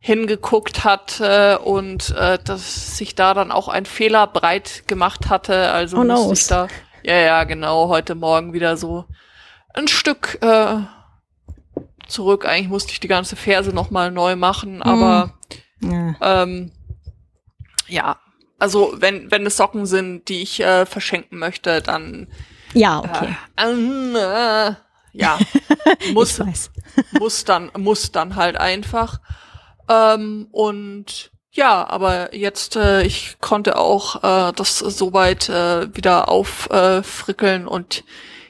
hingeguckt 0.00 0.84
hat 0.84 1.20
äh, 1.20 1.56
und 1.56 2.10
äh, 2.10 2.38
dass 2.42 2.96
sich 2.96 3.14
da 3.14 3.34
dann 3.34 3.50
auch 3.50 3.68
ein 3.68 3.84
Fehler 3.84 4.26
breit 4.26 4.84
gemacht 4.86 5.28
hatte. 5.28 5.70
Also 5.70 5.98
oh 5.98 6.04
musste 6.04 6.32
ich 6.32 6.46
da, 6.46 6.68
ja, 7.02 7.18
ja, 7.18 7.44
genau, 7.44 7.88
heute 7.88 8.14
Morgen 8.14 8.52
wieder 8.52 8.76
so 8.76 9.06
ein 9.74 9.88
Stück 9.88 10.38
äh, 10.40 10.76
zurück. 12.06 12.46
Eigentlich 12.46 12.68
musste 12.68 12.92
ich 12.92 13.00
die 13.00 13.08
ganze 13.08 13.36
Ferse 13.36 13.72
nochmal 13.72 14.10
neu 14.10 14.36
machen, 14.36 14.76
hm. 14.76 14.82
aber 14.82 15.34
ja. 15.80 16.14
Ähm, 16.20 16.72
ja, 17.88 18.16
also 18.58 18.94
wenn, 18.96 19.30
wenn 19.30 19.46
es 19.46 19.56
Socken 19.56 19.86
sind, 19.86 20.28
die 20.28 20.42
ich 20.42 20.60
äh, 20.60 20.86
verschenken 20.86 21.38
möchte, 21.38 21.80
dann 21.80 22.28
ja, 22.74 22.98
okay. 22.98 23.36
Äh, 23.56 23.70
äh, 23.70 24.74
ja, 25.12 25.38
muss, 26.12 26.40
muss 27.18 27.44
dann, 27.44 27.70
muss 27.76 28.12
dann 28.12 28.36
halt 28.36 28.56
einfach. 28.58 29.20
Ähm, 29.88 30.48
und 30.50 31.30
ja, 31.50 31.88
aber 31.88 32.34
jetzt, 32.34 32.76
äh, 32.76 33.02
ich 33.02 33.38
konnte 33.40 33.78
auch 33.78 34.22
äh, 34.22 34.52
das 34.52 34.78
soweit 34.78 35.48
äh, 35.48 35.94
wieder 35.94 36.28
auffrickeln 36.28 37.64
äh, 37.64 37.68
und 37.68 38.04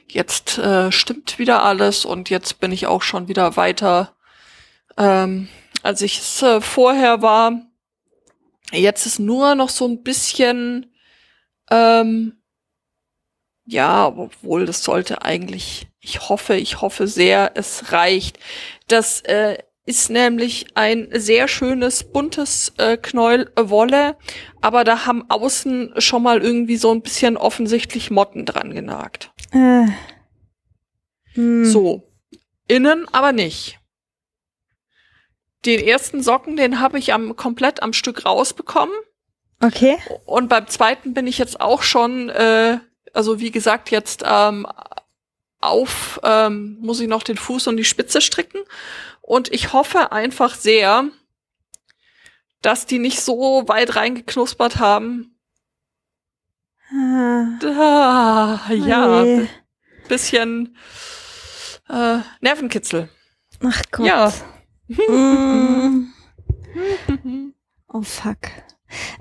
jetzt 0.07 0.57
äh, 0.57 0.91
stimmt 0.91 1.39
wieder 1.39 1.63
alles 1.63 2.05
und 2.05 2.29
jetzt 2.29 2.59
bin 2.59 2.71
ich 2.71 2.87
auch 2.87 3.01
schon 3.01 3.27
wieder 3.27 3.55
weiter, 3.55 4.15
ähm, 4.97 5.47
als 5.81 6.01
ich 6.01 6.19
es 6.19 6.41
äh, 6.41 6.61
vorher 6.61 7.21
war. 7.21 7.61
Jetzt 8.71 9.05
ist 9.05 9.19
nur 9.19 9.55
noch 9.55 9.69
so 9.69 9.87
ein 9.87 10.03
bisschen, 10.03 10.93
ähm, 11.71 12.41
ja, 13.65 14.07
obwohl 14.07 14.65
das 14.65 14.83
sollte 14.83 15.23
eigentlich, 15.23 15.87
ich 15.99 16.29
hoffe, 16.29 16.55
ich 16.55 16.81
hoffe 16.81 17.07
sehr, 17.07 17.51
es 17.55 17.91
reicht. 17.91 18.39
Das 18.87 19.21
äh, 19.21 19.57
ist 19.89 20.11
nämlich 20.11 20.67
ein 20.75 21.09
sehr 21.13 21.47
schönes 21.47 22.03
buntes 22.03 22.73
äh, 22.77 22.95
Knäuel 22.95 23.51
Wolle, 23.55 24.17
aber 24.61 24.83
da 24.83 25.07
haben 25.07 25.27
außen 25.31 25.95
schon 25.97 26.21
mal 26.21 26.43
irgendwie 26.43 26.77
so 26.77 26.91
ein 26.91 27.01
bisschen 27.01 27.37
offensichtlich 27.37 28.11
Motten 28.11 28.45
dran 28.45 28.71
genagt. 28.71 29.31
Äh. 29.51 29.87
Hm. 31.33 31.65
So. 31.65 32.03
Innen 32.67 33.07
aber 33.11 33.31
nicht. 33.31 33.79
den 35.65 35.79
ersten 35.79 36.21
Socken, 36.21 36.55
den 36.55 36.79
habe 36.79 36.99
ich 36.99 37.11
am 37.11 37.35
komplett 37.35 37.81
am 37.81 37.93
Stück 37.93 38.25
rausbekommen. 38.25 38.95
Okay. 39.59 39.97
Und 40.25 40.49
beim 40.49 40.67
zweiten 40.67 41.15
bin 41.15 41.25
ich 41.25 41.39
jetzt 41.39 41.59
auch 41.59 41.81
schon, 41.81 42.29
äh, 42.29 42.77
also 43.11 43.39
wie 43.39 43.49
gesagt, 43.49 43.89
jetzt 43.89 44.23
ähm, 44.23 44.67
auf, 45.59 46.19
ähm, 46.23 46.77
muss 46.79 46.99
ich 46.99 47.07
noch 47.07 47.23
den 47.23 47.37
Fuß 47.37 47.67
und 47.67 47.77
die 47.77 47.83
Spitze 47.85 48.21
stricken. 48.21 48.61
Und 49.29 49.53
ich 49.53 49.73
hoffe 49.73 50.11
einfach 50.11 50.55
sehr, 50.55 51.03
dass 52.63 52.87
die 52.87 52.97
nicht 52.97 53.21
so 53.21 53.63
weit 53.67 53.95
reingeknuspert 53.95 54.79
haben. 54.79 55.37
Ah, 56.91 57.59
Ah, 57.63 58.73
ja, 58.73 59.21
oje. 59.21 59.47
bisschen 60.07 60.75
äh, 61.89 62.17
Nervenkitzel. 62.41 63.07
Ach 63.63 63.83
Gott. 63.91 64.07
Ja. 64.07 64.33
Mm. 64.87 66.11
Oh 67.87 68.01
fuck. 68.01 68.37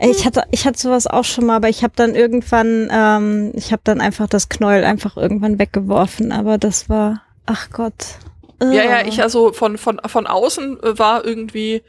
Ich 0.01 0.25
hatte, 0.25 0.45
ich 0.53 0.67
hatte 0.67 0.79
sowas 0.79 1.07
auch 1.07 1.25
schon 1.27 1.45
mal, 1.45 1.57
aber 1.57 1.69
ich 1.69 1.83
habe 1.83 1.93
dann 1.97 2.15
irgendwann, 2.15 2.89
ähm, 2.91 3.53
ich 3.55 3.73
habe 3.73 3.83
dann 3.85 4.01
einfach 4.01 4.27
das 4.27 4.49
Knäuel 4.49 4.85
einfach 4.85 5.19
irgendwann 5.19 5.59
weggeworfen. 5.59 6.33
Aber 6.33 6.57
das 6.57 6.89
war, 6.89 7.21
ach 7.45 7.69
Gott. 7.71 8.19
Ja, 8.61 8.73
ja, 8.73 9.01
Ugh. 9.01 9.09
ich 9.09 9.23
also 9.23 9.53
von 9.53 9.79
von 9.79 10.01
von 10.07 10.27
außen 10.27 10.83
äh, 10.83 10.99
war 10.99 11.25
irgendwie 11.25 11.83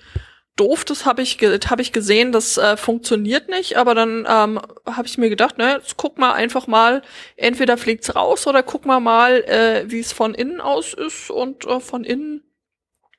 doof. 0.56 0.86
Das 0.86 1.06
habe 1.06 1.22
ich 1.22 1.38
ge 1.38 1.60
habe 1.68 1.82
ich 1.82 1.92
gesehen, 1.92 2.32
das 2.32 2.58
äh, 2.58 2.78
funktioniert 2.78 3.50
nicht. 3.50 3.78
Aber 3.78 3.96
dann 3.96 4.28
ähm, 4.30 4.60
habe 4.86 5.08
ich 5.08 5.18
mir 5.18 5.30
gedacht, 5.30 5.58
ne, 5.58 5.74
jetzt 5.74 5.98
guck 5.98 6.18
mal 6.18 6.34
einfach 6.34 6.68
mal, 6.68 7.02
entweder 7.38 7.78
fliegt's 7.78 8.16
raus 8.16 8.46
oder 8.46 8.62
guck 8.62 8.86
mal 8.86 9.00
mal, 9.00 9.44
äh, 9.44 9.90
wie 9.90 10.00
es 10.00 10.12
von 10.12 10.34
innen 10.34 10.62
aus 10.62 10.94
ist. 10.94 11.32
Und 11.32 11.66
äh, 11.66 11.80
von 11.80 12.04
innen 12.04 12.44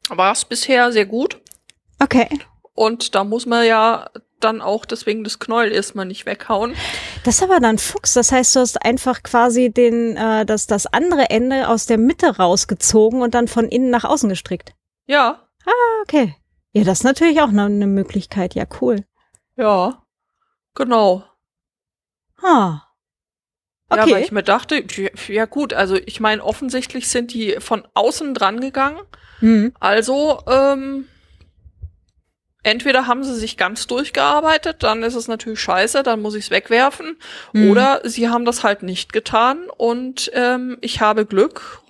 war 0.09 0.33
es 0.33 0.45
bisher 0.45 0.93
sehr 0.93 1.07
gut. 1.07 1.39
Okay. 2.03 2.29
Und 2.75 3.15
da 3.15 3.25
muss 3.25 3.47
man 3.47 3.67
ja 3.67 4.11
dann 4.41 4.61
auch 4.61 4.85
deswegen 4.85 5.25
das 5.25 5.39
Knäuel 5.39 5.73
erstmal 5.73 6.07
nicht 6.07 6.27
weghauen. 6.27 6.75
Das 7.25 7.37
ist 7.37 7.43
aber 7.43 7.61
dann 7.61 7.79
Fuchs. 7.79 8.15
Das 8.15 8.33
heißt, 8.33 8.57
du 8.57 8.61
hast 8.61 8.83
einfach 8.83 9.23
quasi 9.23 9.71
den, 9.71 10.17
äh, 10.17 10.45
das, 10.47 10.67
das 10.67 10.87
andere 10.87 11.31
Ende 11.31 11.69
aus 11.69 11.87
der 11.87 11.99
Mitte 11.99 12.37
rausgezogen 12.37 13.23
und 13.23 13.35
dann 13.35 13.49
von 13.49 13.69
innen 13.69 13.91
nach 13.91 14.05
außen 14.05 14.29
gestrickt. 14.29 14.75
Ja, 15.07 15.47
Ah, 15.67 16.03
okay. 16.03 16.35
Ja, 16.73 16.85
das 16.85 17.01
ist 17.01 17.05
natürlich 17.05 17.43
auch 17.43 17.51
noch 17.51 17.67
eine 17.67 17.87
Möglichkeit. 17.87 18.55
Ja, 18.55 18.65
cool. 18.81 19.05
ja, 19.57 20.03
genau. 20.75 21.23
Ah. 22.43 22.83
Ja, 23.91 23.97
weil 23.99 24.01
Okay. 24.15 24.23
ich 24.23 24.33
mir 24.33 24.43
dachte, 24.43 24.83
ja 25.29 25.45
gut, 25.47 25.75
also 25.75 25.97
ich 25.97 26.21
meine, 26.21 26.43
offensichtlich 26.45 27.09
sind 27.09 27.35
die 27.35 27.57
von 27.59 27.87
außen 27.95 28.35
dran 28.35 28.61
gegangen. 28.61 29.01
Hm. 29.41 29.75
Also, 29.81 30.41
ähm, 30.49 31.09
entweder 32.63 33.07
haben 33.07 33.25
sie 33.25 33.35
sich 33.35 33.57
ganz 33.57 33.87
durchgearbeitet, 33.87 34.83
dann 34.83 35.03
ist 35.03 35.15
es 35.15 35.29
natürlich 35.29 35.61
scheiße, 35.61 36.03
dann 36.03 36.21
muss 36.23 36.35
ich 36.35 36.45
es 36.47 36.51
wegwerfen. 36.51 37.17
Hm. 37.53 37.71
Oder 37.71 38.01
sie 38.05 38.29
haben 38.29 38.45
das 38.45 38.63
halt 38.65 38.83
nicht 38.83 39.13
getan 39.13 39.69
und 39.77 40.31
ähm, 40.35 40.79
ich 40.81 41.01
habe 41.01 41.27
Glück 41.27 41.81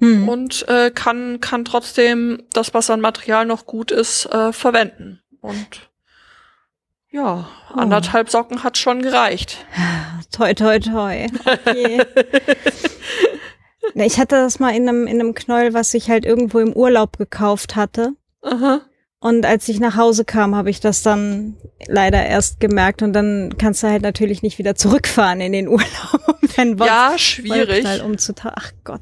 Hm. 0.00 0.28
und 0.28 0.66
äh, 0.68 0.90
kann, 0.90 1.40
kann 1.40 1.64
trotzdem 1.64 2.42
das, 2.52 2.74
was 2.74 2.90
an 2.90 3.00
Material 3.00 3.46
noch 3.46 3.64
gut 3.64 3.92
ist, 3.92 4.26
äh, 4.26 4.52
verwenden. 4.52 5.20
Und 5.40 5.88
ja, 7.10 7.48
Oh. 7.70 7.78
anderthalb 7.78 8.28
Socken 8.28 8.64
hat 8.64 8.76
schon 8.76 9.02
gereicht. 9.02 9.64
Toi, 10.32 10.52
toi, 10.54 10.80
toi. 10.80 11.26
Okay. 11.46 12.02
Ich 13.96 14.18
hatte 14.18 14.36
das 14.36 14.58
mal 14.58 14.74
in 14.74 14.88
einem, 14.88 15.06
in 15.06 15.20
einem 15.20 15.34
Knäuel, 15.34 15.74
was 15.74 15.92
ich 15.94 16.08
halt 16.10 16.24
irgendwo 16.24 16.58
im 16.58 16.72
Urlaub 16.72 17.18
gekauft 17.18 17.76
hatte. 17.76 18.14
Aha. 18.42 18.80
Und 19.24 19.46
als 19.46 19.66
ich 19.70 19.80
nach 19.80 19.96
Hause 19.96 20.26
kam, 20.26 20.54
habe 20.54 20.68
ich 20.68 20.80
das 20.80 21.02
dann 21.02 21.56
leider 21.86 22.26
erst 22.26 22.60
gemerkt. 22.60 23.00
Und 23.00 23.14
dann 23.14 23.54
kannst 23.56 23.82
du 23.82 23.86
halt 23.86 24.02
natürlich 24.02 24.42
nicht 24.42 24.58
wieder 24.58 24.74
zurückfahren 24.74 25.40
in 25.40 25.52
den 25.52 25.66
Urlaub. 25.70 26.36
um 26.42 26.48
deinen 26.54 26.76
Ja, 26.76 27.14
schwierig. 27.16 27.70
Wollknall 27.70 28.02
umzutauschen. 28.02 28.54
Ach 28.54 28.72
Gott. 28.84 29.00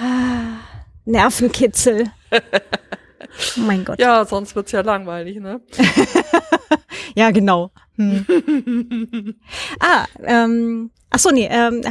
Ah, 0.00 0.60
Nervenkitzel. 1.06 2.04
Oh 2.30 3.60
mein 3.62 3.84
Gott. 3.84 3.98
Ja, 3.98 4.24
sonst 4.24 4.54
wird's 4.54 4.70
ja 4.70 4.82
langweilig, 4.82 5.40
ne? 5.40 5.60
Ja, 7.16 7.32
genau. 7.32 7.72
Hm. 7.96 8.24
ah, 9.80 10.04
ähm, 10.22 10.92
ach 11.10 11.18
so, 11.18 11.30
nee, 11.30 11.48
ähm, 11.50 11.82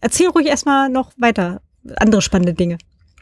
erzähl 0.00 0.28
ruhig 0.28 0.46
erstmal 0.46 0.88
noch 0.88 1.12
weiter 1.18 1.60
andere 1.96 2.22
spannende 2.22 2.54
Dinge. 2.54 2.78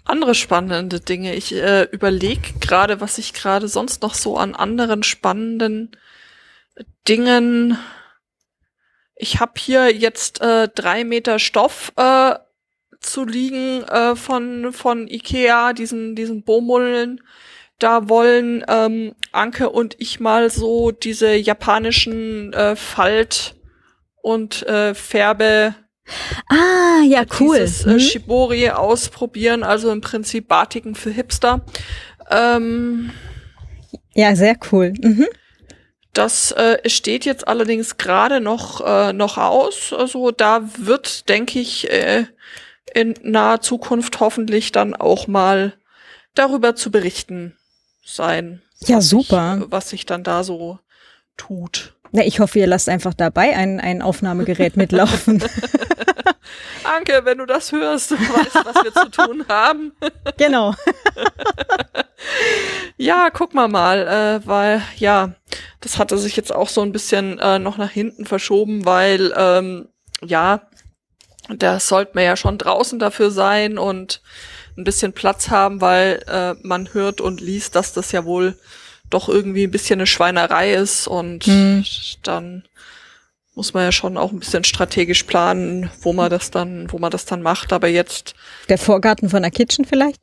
Andere 0.08 0.34
spannende 0.34 1.00
Dinge. 1.00 1.34
Ich 1.34 1.54
äh, 1.54 1.82
überlege 1.82 2.54
gerade, 2.60 3.02
was 3.02 3.18
ich 3.18 3.34
gerade 3.34 3.68
sonst 3.68 4.00
noch 4.00 4.14
so 4.14 4.38
an 4.38 4.54
anderen 4.54 5.02
spannenden 5.02 5.90
Dingen. 7.06 7.76
Ich 9.16 9.38
habe 9.38 9.52
hier 9.58 9.94
jetzt 9.94 10.40
äh, 10.40 10.68
drei 10.74 11.04
Meter 11.04 11.38
Stoff 11.38 11.92
äh, 11.96 12.36
zu 13.00 13.26
liegen 13.26 13.82
äh, 13.82 14.16
von 14.16 14.72
von 14.72 15.08
Ikea, 15.08 15.74
diesen 15.74 16.16
diesen 16.16 16.42
Baumullen. 16.42 17.22
Da 17.78 18.08
wollen 18.08 18.64
ähm, 18.66 19.14
Anke 19.32 19.68
und 19.68 19.94
ich 19.98 20.20
mal 20.20 20.48
so 20.48 20.90
diese 20.90 21.34
japanischen 21.34 22.54
äh, 22.54 22.76
Falt- 22.76 23.56
und 24.22 24.62
äh, 24.66 24.94
Färbe 24.94 25.74
Ah, 26.48 27.02
ja, 27.06 27.24
cool. 27.40 27.58
dieses 27.58 27.84
äh, 27.86 27.90
Hm? 27.92 28.00
Shibori 28.00 28.70
ausprobieren, 28.70 29.62
also 29.62 29.90
im 29.90 30.00
Prinzip 30.00 30.48
Batiken 30.48 30.94
für 30.94 31.10
Hipster. 31.10 31.60
Ähm, 32.30 33.10
Ja, 34.14 34.34
sehr 34.36 34.56
cool. 34.72 34.92
Mhm. 35.00 35.26
das 36.14 36.50
äh, 36.52 36.88
steht 36.88 37.24
jetzt 37.24 37.46
allerdings 37.46 37.96
gerade 37.96 38.40
noch, 38.40 38.80
äh, 38.84 39.12
noch 39.12 39.38
aus. 39.38 39.92
Also 39.92 40.30
da 40.30 40.62
wird, 40.78 41.28
denke 41.28 41.58
ich, 41.60 41.90
äh, 41.90 42.24
in 42.94 43.14
naher 43.22 43.60
Zukunft 43.60 44.18
hoffentlich 44.20 44.72
dann 44.72 44.94
auch 44.96 45.26
mal 45.28 45.74
darüber 46.34 46.74
zu 46.74 46.90
berichten 46.90 47.56
sein. 48.04 48.62
Ja, 48.86 48.96
was 48.96 49.08
super. 49.08 49.62
Was 49.68 49.90
sich 49.90 50.06
dann 50.06 50.24
da 50.24 50.42
so 50.42 50.78
tut. 51.36 51.94
Na, 52.12 52.24
ich 52.24 52.40
hoffe, 52.40 52.58
ihr 52.58 52.66
lasst 52.66 52.88
einfach 52.88 53.14
dabei 53.14 53.56
ein, 53.56 53.80
ein 53.80 54.02
Aufnahmegerät 54.02 54.76
mitlaufen. 54.76 55.42
Anke, 56.84 57.24
wenn 57.24 57.38
du 57.38 57.46
das 57.46 57.72
hörst, 57.72 58.10
du 58.10 58.16
weißt, 58.16 58.64
was 58.64 58.84
wir 58.84 58.92
zu 58.92 59.10
tun 59.10 59.44
haben. 59.48 59.92
genau. 60.36 60.74
Ja, 62.96 63.30
guck 63.30 63.54
mal 63.54 63.68
mal, 63.68 64.06
äh, 64.06 64.46
weil 64.46 64.82
ja, 64.96 65.34
das 65.80 65.98
hatte 65.98 66.18
sich 66.18 66.36
jetzt 66.36 66.54
auch 66.54 66.68
so 66.68 66.82
ein 66.82 66.92
bisschen 66.92 67.38
äh, 67.38 67.58
noch 67.58 67.78
nach 67.78 67.90
hinten 67.90 68.26
verschoben, 68.26 68.84
weil 68.84 69.32
ähm, 69.36 69.88
ja, 70.22 70.62
da 71.48 71.80
sollte 71.80 72.12
man 72.14 72.24
ja 72.24 72.36
schon 72.36 72.58
draußen 72.58 72.98
dafür 72.98 73.30
sein 73.30 73.78
und 73.78 74.20
ein 74.76 74.84
bisschen 74.84 75.12
Platz 75.12 75.50
haben, 75.50 75.80
weil 75.80 76.22
äh, 76.28 76.54
man 76.62 76.92
hört 76.92 77.20
und 77.20 77.40
liest, 77.40 77.74
dass 77.74 77.92
das 77.92 78.12
ja 78.12 78.24
wohl 78.24 78.58
doch 79.10 79.28
irgendwie 79.28 79.64
ein 79.64 79.70
bisschen 79.70 79.98
eine 80.00 80.06
Schweinerei 80.06 80.72
ist 80.74 81.06
und 81.08 81.44
Hm. 81.44 81.84
dann 82.22 82.64
muss 83.54 83.74
man 83.74 83.82
ja 83.82 83.90
schon 83.90 84.16
auch 84.16 84.30
ein 84.30 84.38
bisschen 84.38 84.62
strategisch 84.62 85.24
planen, 85.24 85.90
wo 86.02 86.12
man 86.12 86.30
das 86.30 86.52
dann, 86.52 86.86
wo 86.92 86.98
man 86.98 87.10
das 87.10 87.24
dann 87.24 87.42
macht. 87.42 87.72
Aber 87.72 87.88
jetzt 87.88 88.34
Der 88.68 88.78
Vorgarten 88.78 89.28
von 89.28 89.42
der 89.42 89.50
Kitchen 89.50 89.84
vielleicht? 89.84 90.22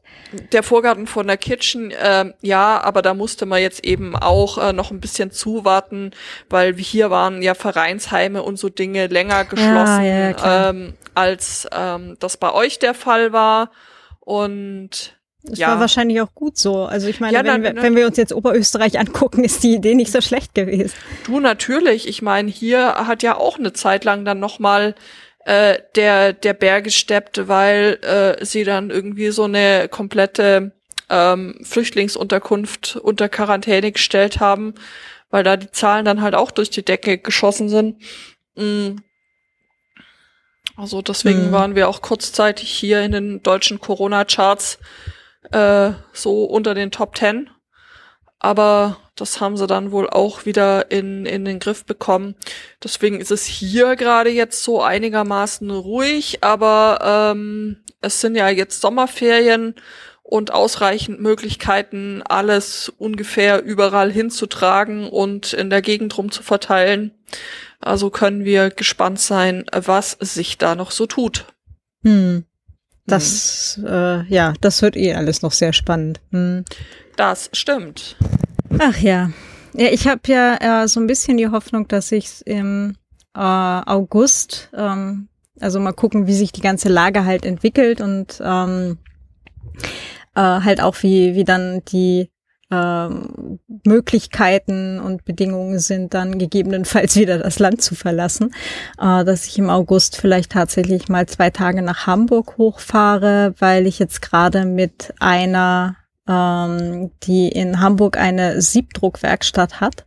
der 0.54 0.64
Vorgarten 0.64 1.06
von 1.06 1.28
der 1.28 1.36
Kitchen, 1.38 1.94
ähm, 2.02 2.34
ja, 2.42 2.82
aber 2.82 3.02
da 3.02 3.14
musste 3.14 3.46
man 3.46 3.62
jetzt 3.62 3.84
eben 3.86 4.16
auch 4.16 4.58
äh, 4.58 4.72
noch 4.74 4.90
ein 4.92 5.02
bisschen 5.02 5.32
zuwarten, 5.32 6.12
weil 6.50 6.76
hier 6.78 7.10
waren 7.10 7.42
ja 7.42 7.56
Vereinsheime 7.56 8.42
und 8.42 8.58
so 8.58 8.70
Dinge 8.70 9.08
länger 9.08 9.44
geschlossen, 9.46 9.70
Ah, 10.00 10.02
ja, 10.04 10.70
ähm, 10.70 10.94
als 11.14 11.68
ähm, 11.74 12.16
das 12.20 12.38
bei 12.38 12.54
euch 12.54 12.80
der 12.80 12.94
Fall 12.94 13.34
war. 13.34 13.70
Und 14.22 15.16
Das 15.48 15.60
ja, 15.60 15.68
war 15.70 15.80
wahrscheinlich 15.80 16.22
auch 16.22 16.34
gut 16.34 16.58
so. 16.58 16.86
Also 16.86 17.08
ich 17.08 17.20
meine, 17.20 17.34
Ja, 17.34 17.40
wenn, 17.40 17.64
dann- 17.64 17.76
wir, 17.76 17.82
wenn 17.84 17.96
wir 17.96 18.08
uns 18.08 18.18
jetzt 18.18 18.34
Oberösterreich 18.34 18.98
angucken, 19.00 19.44
ist 19.44 19.64
die 19.64 19.76
Idee 19.76 19.94
nicht 19.96 20.12
so 20.12 20.22
schlecht 20.22 20.56
gewesen. 20.56 20.94
du 21.26 21.40
natürlich. 21.40 22.08
Ich 22.08 22.22
meine, 22.22 22.50
hier 22.50 22.96
hat 23.08 23.22
ja 23.24 23.38
auch 23.38 23.58
eine 23.60 23.74
Zeit 23.74 24.04
lang 24.06 24.26
dann 24.26 24.40
noch 24.40 24.60
mal 24.60 24.96
äh, 25.46 25.78
der 25.96 26.34
der 26.34 26.54
Bär 26.54 26.82
gesteppt, 26.82 27.48
weil 27.48 28.00
äh, 28.02 28.44
sie 28.44 28.64
dann 28.64 28.90
irgendwie 28.90 29.30
so 29.30 29.44
eine 29.44 29.88
komplette 29.90 30.72
ähm, 31.10 31.60
Flüchtlingsunterkunft 31.62 32.96
unter 32.96 33.30
Quarantäne 33.30 33.92
gestellt 33.92 34.40
haben, 34.40 34.74
weil 35.30 35.44
da 35.44 35.56
die 35.58 35.70
Zahlen 35.70 36.04
dann 36.06 36.22
halt 36.24 36.34
auch 36.34 36.50
durch 36.50 36.72
die 36.72 36.84
Decke 36.84 37.20
geschossen 37.20 37.70
sind. 37.70 38.02
Mm. 38.56 38.96
Also 40.78 41.02
deswegen 41.02 41.46
Hm. 41.46 41.52
waren 41.52 41.76
wir 41.76 41.88
auch 41.88 42.02
kurzzeitig 42.02 42.70
hier 42.70 43.02
in 43.04 43.12
den 43.12 43.44
deutschen 43.44 43.80
Corona-Charts 43.80 44.80
äh, 45.52 45.92
so 46.14 46.46
unter 46.46 46.74
den 46.74 46.92
Top 46.92 47.16
Ten. 47.16 47.50
Aber 48.40 48.98
das 49.16 49.40
haben 49.40 49.58
sie 49.58 49.66
dann 49.66 49.92
wohl 49.92 50.10
auch 50.10 50.46
wieder 50.46 50.92
in, 50.92 51.26
in 51.26 51.46
den 51.46 51.60
Griff 51.60 51.86
bekommen. 51.86 52.36
Deswegen 52.84 53.20
ist 53.20 53.32
es 53.32 53.46
hier 53.46 53.96
gerade 53.96 54.30
jetzt 54.30 54.64
so 54.64 54.82
einigermaßen 54.82 55.72
ruhig, 55.72 56.44
aber 56.44 57.34
ähm, 57.34 57.78
es 58.02 58.22
sind 58.22 58.36
ja 58.36 58.50
jetzt 58.50 58.82
Sommerferien 58.82 59.74
und 60.22 60.52
ausreichend 60.52 61.22
Möglichkeiten, 61.22 62.24
alles 62.24 62.92
ungefähr 62.98 63.64
überall 63.64 64.12
hinzutragen 64.12 65.08
und 65.08 65.54
in 65.54 65.70
der 65.70 65.82
Gegend 65.82 66.18
rum 66.18 66.32
zu 66.32 66.44
verteilen. 66.44 67.12
Also 67.80 68.10
können 68.10 68.44
wir 68.44 68.70
gespannt 68.70 69.20
sein, 69.20 69.66
was 69.72 70.12
sich 70.20 70.58
da 70.58 70.76
noch 70.76 70.92
so 70.92 71.06
tut. 71.06 71.46
Hm. 72.04 72.46
Das, 73.08 73.80
hm. 73.80 73.88
Äh, 73.88 74.24
ja, 74.34 74.54
das 74.62 74.82
wird 74.82 74.96
eh 74.96 75.14
alles 75.14 75.42
noch 75.42 75.52
sehr 75.52 75.74
spannend. 75.74 76.22
Hm. 76.32 76.66
Das 77.16 77.50
stimmt. 77.54 78.18
Ach 78.80 78.98
ja. 78.98 79.32
Ja, 79.74 79.88
ich 79.90 80.08
habe 80.08 80.22
ja 80.28 80.84
äh, 80.84 80.88
so 80.88 81.00
ein 81.00 81.08
bisschen 81.08 81.38
die 81.38 81.50
Hoffnung, 81.50 81.88
dass 81.88 82.12
ich 82.12 82.46
im 82.46 82.96
äh, 83.36 83.40
August, 83.40 84.70
ähm, 84.76 85.28
also 85.60 85.80
mal 85.80 85.94
gucken, 85.94 86.28
wie 86.28 86.34
sich 86.34 86.52
die 86.52 86.62
ganze 86.62 86.90
Lage 86.90 87.26
halt 87.26 87.46
entwickelt 87.46 88.02
und 88.02 88.42
ähm, 88.44 88.98
äh, 90.36 90.42
halt 90.42 90.82
auch 90.82 90.96
wie, 91.02 91.36
wie 91.36 91.44
dann 91.44 91.84
die 91.86 92.30
ähm, 92.72 93.60
Möglichkeiten 93.86 95.00
und 95.00 95.26
Bedingungen 95.26 95.80
sind, 95.80 96.14
dann 96.14 96.40
gegebenenfalls 96.40 97.16
wieder 97.20 97.38
das 97.38 97.60
Land 97.60 97.82
zu 97.82 97.96
verlassen, 97.96 98.54
äh, 99.00 99.24
dass 99.24 99.46
ich 99.46 99.58
im 99.58 99.70
August 99.70 100.18
vielleicht 100.18 100.52
tatsächlich 100.52 101.10
mal 101.10 101.28
zwei 101.28 101.50
Tage 101.50 101.82
nach 101.82 102.08
Hamburg 102.08 102.58
hochfahre, 102.58 103.54
weil 103.60 103.88
ich 103.88 104.00
jetzt 104.00 104.22
gerade 104.22 104.66
mit 104.66 105.14
einer 105.20 105.96
ähm, 106.28 107.12
die 107.24 107.50
in 107.50 107.80
Hamburg 107.80 108.18
eine 108.18 108.62
Siebdruckwerkstatt 108.62 109.80
hat, 109.80 110.06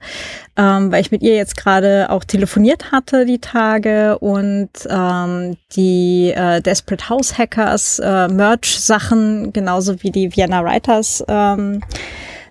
ähm, 0.56 0.90
weil 0.90 1.00
ich 1.00 1.12
mit 1.12 1.22
ihr 1.22 1.36
jetzt 1.36 1.56
gerade 1.56 2.10
auch 2.10 2.24
telefoniert 2.24 2.90
hatte 2.90 3.24
die 3.24 3.38
Tage 3.38 4.18
und 4.18 4.70
ähm, 4.88 5.56
die 5.76 6.32
äh, 6.34 6.60
Desperate 6.60 7.08
House 7.08 7.38
Hackers 7.38 8.00
äh, 8.00 8.26
Merch-Sachen, 8.28 9.52
genauso 9.52 10.02
wie 10.02 10.10
die 10.10 10.34
Vienna 10.34 10.64
Writers 10.64 11.24
ähm, 11.28 11.82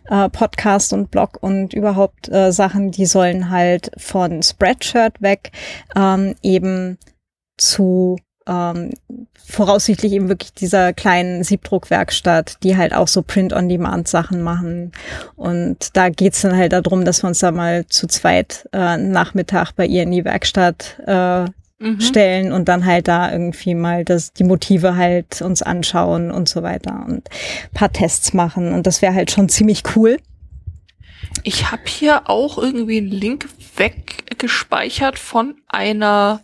äh, 0.09 0.29
Podcast 0.29 0.93
und 0.93 1.11
Blog 1.11 1.37
und 1.41 1.73
überhaupt 1.73 2.29
äh, 2.29 2.51
Sachen, 2.51 2.91
die 2.91 3.05
sollen 3.05 3.49
halt 3.49 3.91
von 3.97 4.41
Spreadshirt 4.43 5.21
weg 5.21 5.51
ähm, 5.95 6.35
eben 6.41 6.97
zu 7.57 8.17
ähm, 8.47 8.91
voraussichtlich 9.35 10.13
eben 10.13 10.29
wirklich 10.29 10.53
dieser 10.53 10.93
kleinen 10.93 11.43
Siebdruckwerkstatt, 11.43 12.57
die 12.63 12.77
halt 12.77 12.93
auch 12.93 13.07
so 13.07 13.21
Print-on-Demand-Sachen 13.21 14.41
machen. 14.41 14.91
Und 15.35 15.95
da 15.95 16.09
geht's 16.09 16.41
dann 16.41 16.57
halt 16.57 16.73
darum, 16.73 17.05
dass 17.05 17.23
wir 17.23 17.27
uns 17.27 17.39
da 17.39 17.51
mal 17.51 17.85
zu 17.87 18.07
zweit 18.07 18.67
äh, 18.73 18.97
Nachmittag 18.97 19.73
bei 19.73 19.85
ihr 19.85 20.03
in 20.03 20.11
die 20.11 20.25
Werkstatt 20.25 20.99
äh, 21.05 21.45
mhm. 21.79 22.01
stellen 22.01 22.51
und 22.51 22.67
dann 22.67 22.85
halt 22.85 23.07
da 23.07 23.31
irgendwie 23.31 23.75
mal 23.75 24.03
das, 24.03 24.33
die 24.33 24.43
Motive 24.43 24.95
halt 24.95 25.41
uns 25.41 25.61
anschauen 25.61 26.31
und 26.31 26.49
so 26.49 26.63
weiter 26.63 27.05
und 27.07 27.29
paar 27.73 27.91
Tests 27.91 28.33
machen. 28.33 28.73
Und 28.73 28.87
das 28.87 29.01
wäre 29.01 29.13
halt 29.13 29.31
schon 29.31 29.49
ziemlich 29.49 29.83
cool. 29.95 30.17
Ich 31.43 31.71
habe 31.71 31.83
hier 31.85 32.29
auch 32.29 32.57
irgendwie 32.57 32.97
einen 32.97 33.11
Link 33.11 33.47
weggespeichert 33.75 35.19
von 35.19 35.55
einer 35.67 36.41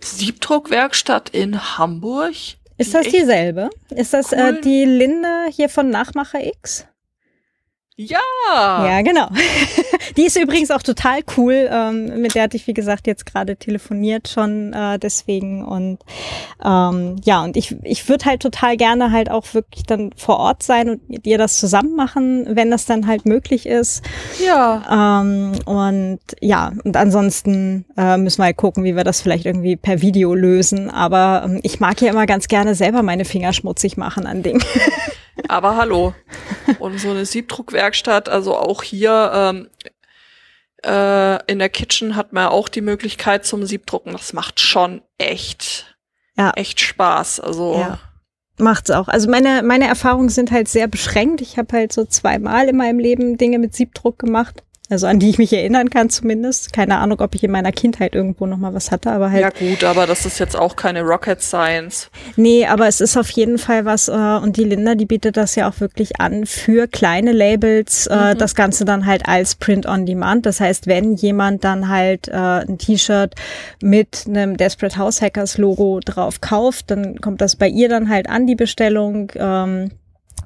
Siebdruckwerkstatt 0.00 1.30
in 1.30 1.78
Hamburg. 1.78 2.34
Ist 2.78 2.94
das 2.94 3.08
dieselbe? 3.08 3.70
Ist 3.90 4.12
das 4.12 4.32
cool. 4.32 4.38
äh, 4.38 4.60
die 4.60 4.84
Linda 4.84 5.46
hier 5.50 5.68
von 5.68 5.88
Nachmacher 5.90 6.44
X? 6.44 6.86
Ja. 7.98 8.18
Ja, 8.46 9.00
genau. 9.00 9.28
die 10.18 10.26
ist 10.26 10.38
übrigens 10.38 10.70
auch 10.70 10.82
total 10.82 11.20
cool. 11.38 11.66
Ähm, 11.72 12.20
mit 12.20 12.34
der 12.34 12.42
hatte 12.42 12.56
ich, 12.58 12.66
wie 12.66 12.74
gesagt, 12.74 13.06
jetzt 13.06 13.24
gerade 13.24 13.56
telefoniert 13.56 14.28
schon 14.28 14.74
äh, 14.74 14.98
deswegen. 14.98 15.64
Und 15.64 16.00
ähm, 16.62 17.16
ja, 17.24 17.42
und 17.42 17.56
ich, 17.56 17.74
ich 17.84 18.06
würde 18.06 18.26
halt 18.26 18.42
total 18.42 18.76
gerne 18.76 19.12
halt 19.12 19.30
auch 19.30 19.54
wirklich 19.54 19.84
dann 19.84 20.10
vor 20.14 20.38
Ort 20.38 20.62
sein 20.62 20.90
und 20.90 21.08
mit 21.08 21.26
ihr 21.26 21.38
das 21.38 21.58
zusammen 21.58 21.96
machen, 21.96 22.46
wenn 22.50 22.70
das 22.70 22.84
dann 22.84 23.06
halt 23.06 23.24
möglich 23.24 23.64
ist. 23.64 24.04
Ja. 24.44 25.22
Ähm, 25.22 25.52
und 25.64 26.20
ja, 26.42 26.72
und 26.84 26.98
ansonsten 26.98 27.86
äh, 27.96 28.18
müssen 28.18 28.42
wir 28.42 28.46
halt 28.46 28.58
gucken, 28.58 28.84
wie 28.84 28.94
wir 28.94 29.04
das 29.04 29.22
vielleicht 29.22 29.46
irgendwie 29.46 29.76
per 29.76 30.02
Video 30.02 30.34
lösen. 30.34 30.90
Aber 30.90 31.44
ähm, 31.46 31.60
ich 31.62 31.80
mag 31.80 31.98
ja 32.02 32.10
immer 32.10 32.26
ganz 32.26 32.48
gerne 32.48 32.74
selber 32.74 33.02
meine 33.02 33.24
Finger 33.24 33.54
schmutzig 33.54 33.96
machen 33.96 34.26
an 34.26 34.42
Dingen. 34.42 34.62
Aber 35.48 35.76
hallo. 35.76 36.14
Und 36.78 36.98
so 36.98 37.10
eine 37.10 37.26
Siebdruckwerkstatt, 37.26 38.28
also 38.28 38.56
auch 38.56 38.82
hier 38.82 39.30
ähm, 39.34 39.68
äh, 40.84 41.44
in 41.50 41.58
der 41.58 41.68
Kitchen 41.68 42.16
hat 42.16 42.32
man 42.32 42.46
auch 42.48 42.68
die 42.68 42.80
Möglichkeit 42.80 43.44
zum 43.44 43.64
Siebdrucken. 43.64 44.12
Das 44.12 44.32
macht 44.32 44.60
schon 44.60 45.02
echt, 45.18 45.96
ja. 46.36 46.52
echt 46.52 46.80
Spaß. 46.80 47.40
Also 47.40 47.76
ja. 47.78 47.98
Macht's 48.58 48.90
auch. 48.90 49.08
Also 49.08 49.28
meine, 49.28 49.62
meine 49.62 49.86
Erfahrungen 49.86 50.30
sind 50.30 50.50
halt 50.50 50.68
sehr 50.68 50.88
beschränkt. 50.88 51.42
Ich 51.42 51.58
habe 51.58 51.76
halt 51.76 51.92
so 51.92 52.06
zweimal 52.06 52.68
in 52.68 52.76
meinem 52.76 52.98
Leben 52.98 53.36
Dinge 53.36 53.58
mit 53.58 53.74
Siebdruck 53.74 54.18
gemacht. 54.18 54.62
Also 54.88 55.08
an 55.08 55.18
die 55.18 55.30
ich 55.30 55.38
mich 55.38 55.52
erinnern 55.52 55.90
kann 55.90 56.10
zumindest. 56.10 56.72
Keine 56.72 56.98
Ahnung, 56.98 57.20
ob 57.20 57.34
ich 57.34 57.42
in 57.42 57.50
meiner 57.50 57.72
Kindheit 57.72 58.14
irgendwo 58.14 58.46
noch 58.46 58.56
mal 58.56 58.72
was 58.72 58.92
hatte, 58.92 59.10
aber 59.10 59.32
halt. 59.32 59.42
Ja 59.42 59.50
gut, 59.50 59.82
aber 59.82 60.06
das 60.06 60.24
ist 60.26 60.38
jetzt 60.38 60.56
auch 60.56 60.76
keine 60.76 61.02
Rocket 61.02 61.42
Science. 61.42 62.08
Nee, 62.36 62.66
aber 62.66 62.86
es 62.86 63.00
ist 63.00 63.16
auf 63.16 63.28
jeden 63.30 63.58
Fall 63.58 63.84
was, 63.84 64.08
äh, 64.08 64.12
und 64.12 64.56
die 64.56 64.64
Linda, 64.64 64.94
die 64.94 65.06
bietet 65.06 65.36
das 65.36 65.56
ja 65.56 65.68
auch 65.68 65.80
wirklich 65.80 66.20
an 66.20 66.46
für 66.46 66.86
kleine 66.86 67.32
Labels, 67.32 68.06
äh, 68.06 68.34
mhm. 68.34 68.38
das 68.38 68.54
Ganze 68.54 68.84
dann 68.84 69.06
halt 69.06 69.26
als 69.26 69.56
Print 69.56 69.86
on 69.86 70.06
Demand. 70.06 70.46
Das 70.46 70.60
heißt, 70.60 70.86
wenn 70.86 71.14
jemand 71.14 71.64
dann 71.64 71.88
halt 71.88 72.28
äh, 72.28 72.32
ein 72.32 72.78
T-Shirt 72.78 73.34
mit 73.82 74.24
einem 74.28 74.56
Desperate 74.56 74.96
House 74.98 75.20
Hackers 75.20 75.58
Logo 75.58 76.00
drauf 76.04 76.40
kauft, 76.40 76.92
dann 76.92 77.20
kommt 77.20 77.40
das 77.40 77.56
bei 77.56 77.68
ihr 77.68 77.88
dann 77.88 78.08
halt 78.08 78.28
an, 78.28 78.46
die 78.46 78.54
Bestellung. 78.54 79.32
Ähm, 79.34 79.90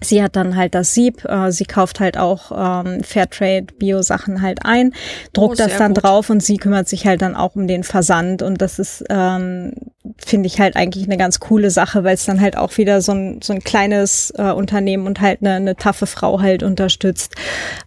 Sie 0.03 0.23
hat 0.23 0.37
dann 0.37 0.57
halt 0.57 0.75
das 0.75 0.95
Sieb, 0.95 1.25
äh, 1.25 1.53
sie 1.53 1.65
kauft 1.65 2.01
halt 2.01 2.17
auch 2.17 2.53
ähm, 2.55 3.03
Fairtrade 3.05 3.67
Bio-Sachen 3.79 4.41
halt 4.41 4.61
ein, 4.65 4.95
druckt 5.33 5.61
oh, 5.61 5.65
das 5.65 5.77
dann 5.77 5.95
gut. 5.95 6.05
drauf 6.05 6.31
und 6.31 6.43
sie 6.43 6.57
kümmert 6.57 6.89
sich 6.89 7.07
halt 7.07 7.23
dann 7.23 7.37
auch 7.37 7.55
um 7.55 7.67
den 7.67 7.85
Versand 7.85 8.43
und 8.43 8.63
das 8.63 8.79
ist, 8.79 9.05
ähm, 9.11 9.75
finde 10.17 10.47
ich 10.47 10.59
halt 10.59 10.77
eigentlich 10.77 11.05
eine 11.05 11.19
ganz 11.19 11.39
coole 11.41 11.71
Sache, 11.71 12.03
weil 12.05 12.15
es 12.15 12.25
dann 12.25 12.41
halt 12.41 12.57
auch 12.57 12.77
wieder 12.79 13.03
so 13.03 13.13
ein, 13.13 13.41
so 13.43 13.53
ein 13.53 13.63
kleines 13.63 14.33
äh, 14.37 14.51
Unternehmen 14.51 15.07
und 15.07 15.21
halt 15.21 15.41
eine, 15.43 15.55
eine 15.55 15.77
taffe 15.77 16.07
Frau 16.07 16.41
halt 16.41 16.63
unterstützt 16.63 17.35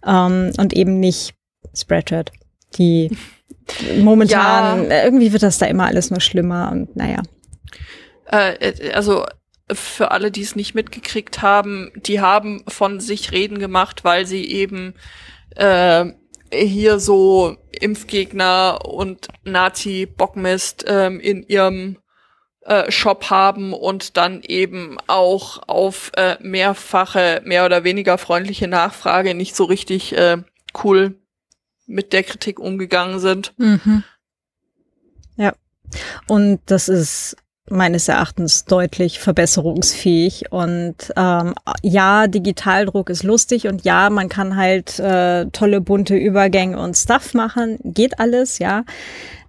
ähm, 0.06 0.52
und 0.56 0.72
eben 0.72 1.00
nicht 1.00 1.34
Spreadshirt, 1.76 2.30
die 2.78 3.16
momentan, 3.98 4.90
ja. 4.90 5.04
irgendwie 5.04 5.32
wird 5.32 5.42
das 5.42 5.58
da 5.58 5.66
immer 5.66 5.86
alles 5.86 6.10
nur 6.10 6.20
schlimmer 6.20 6.70
und 6.70 6.94
naja. 6.96 7.22
Äh, 8.26 8.92
also 8.92 9.24
für 9.72 10.10
alle, 10.10 10.30
die 10.30 10.42
es 10.42 10.56
nicht 10.56 10.74
mitgekriegt 10.74 11.42
haben, 11.42 11.90
die 11.96 12.20
haben 12.20 12.64
von 12.68 13.00
sich 13.00 13.32
reden 13.32 13.58
gemacht, 13.58 14.04
weil 14.04 14.26
sie 14.26 14.44
eben 14.44 14.94
äh, 15.56 16.06
hier 16.52 16.98
so 17.00 17.56
Impfgegner 17.72 18.84
und 18.84 19.28
Nazi-Bockmist 19.44 20.84
ähm, 20.86 21.20
in 21.20 21.42
ihrem 21.42 21.98
äh, 22.60 22.90
Shop 22.90 23.30
haben 23.30 23.72
und 23.72 24.16
dann 24.16 24.42
eben 24.42 24.96
auch 25.06 25.66
auf 25.66 26.12
äh, 26.16 26.36
mehrfache, 26.40 27.42
mehr 27.44 27.64
oder 27.64 27.84
weniger 27.84 28.18
freundliche 28.18 28.68
Nachfrage 28.68 29.34
nicht 29.34 29.56
so 29.56 29.64
richtig 29.64 30.16
äh, 30.16 30.38
cool 30.82 31.18
mit 31.86 32.12
der 32.12 32.22
Kritik 32.22 32.58
umgegangen 32.58 33.18
sind. 33.18 33.52
Mhm. 33.58 34.04
Ja. 35.36 35.52
Und 36.26 36.60
das 36.66 36.88
ist 36.88 37.36
meines 37.70 38.08
Erachtens 38.08 38.64
deutlich 38.64 39.18
verbesserungsfähig. 39.18 40.52
Und 40.52 41.12
ähm, 41.16 41.54
ja, 41.82 42.26
Digitaldruck 42.26 43.10
ist 43.10 43.22
lustig 43.22 43.66
und 43.66 43.84
ja, 43.84 44.10
man 44.10 44.28
kann 44.28 44.56
halt 44.56 44.98
äh, 44.98 45.46
tolle 45.46 45.80
bunte 45.80 46.16
Übergänge 46.16 46.78
und 46.78 46.96
Stuff 46.96 47.34
machen. 47.34 47.78
Geht 47.84 48.20
alles, 48.20 48.58
ja. 48.58 48.84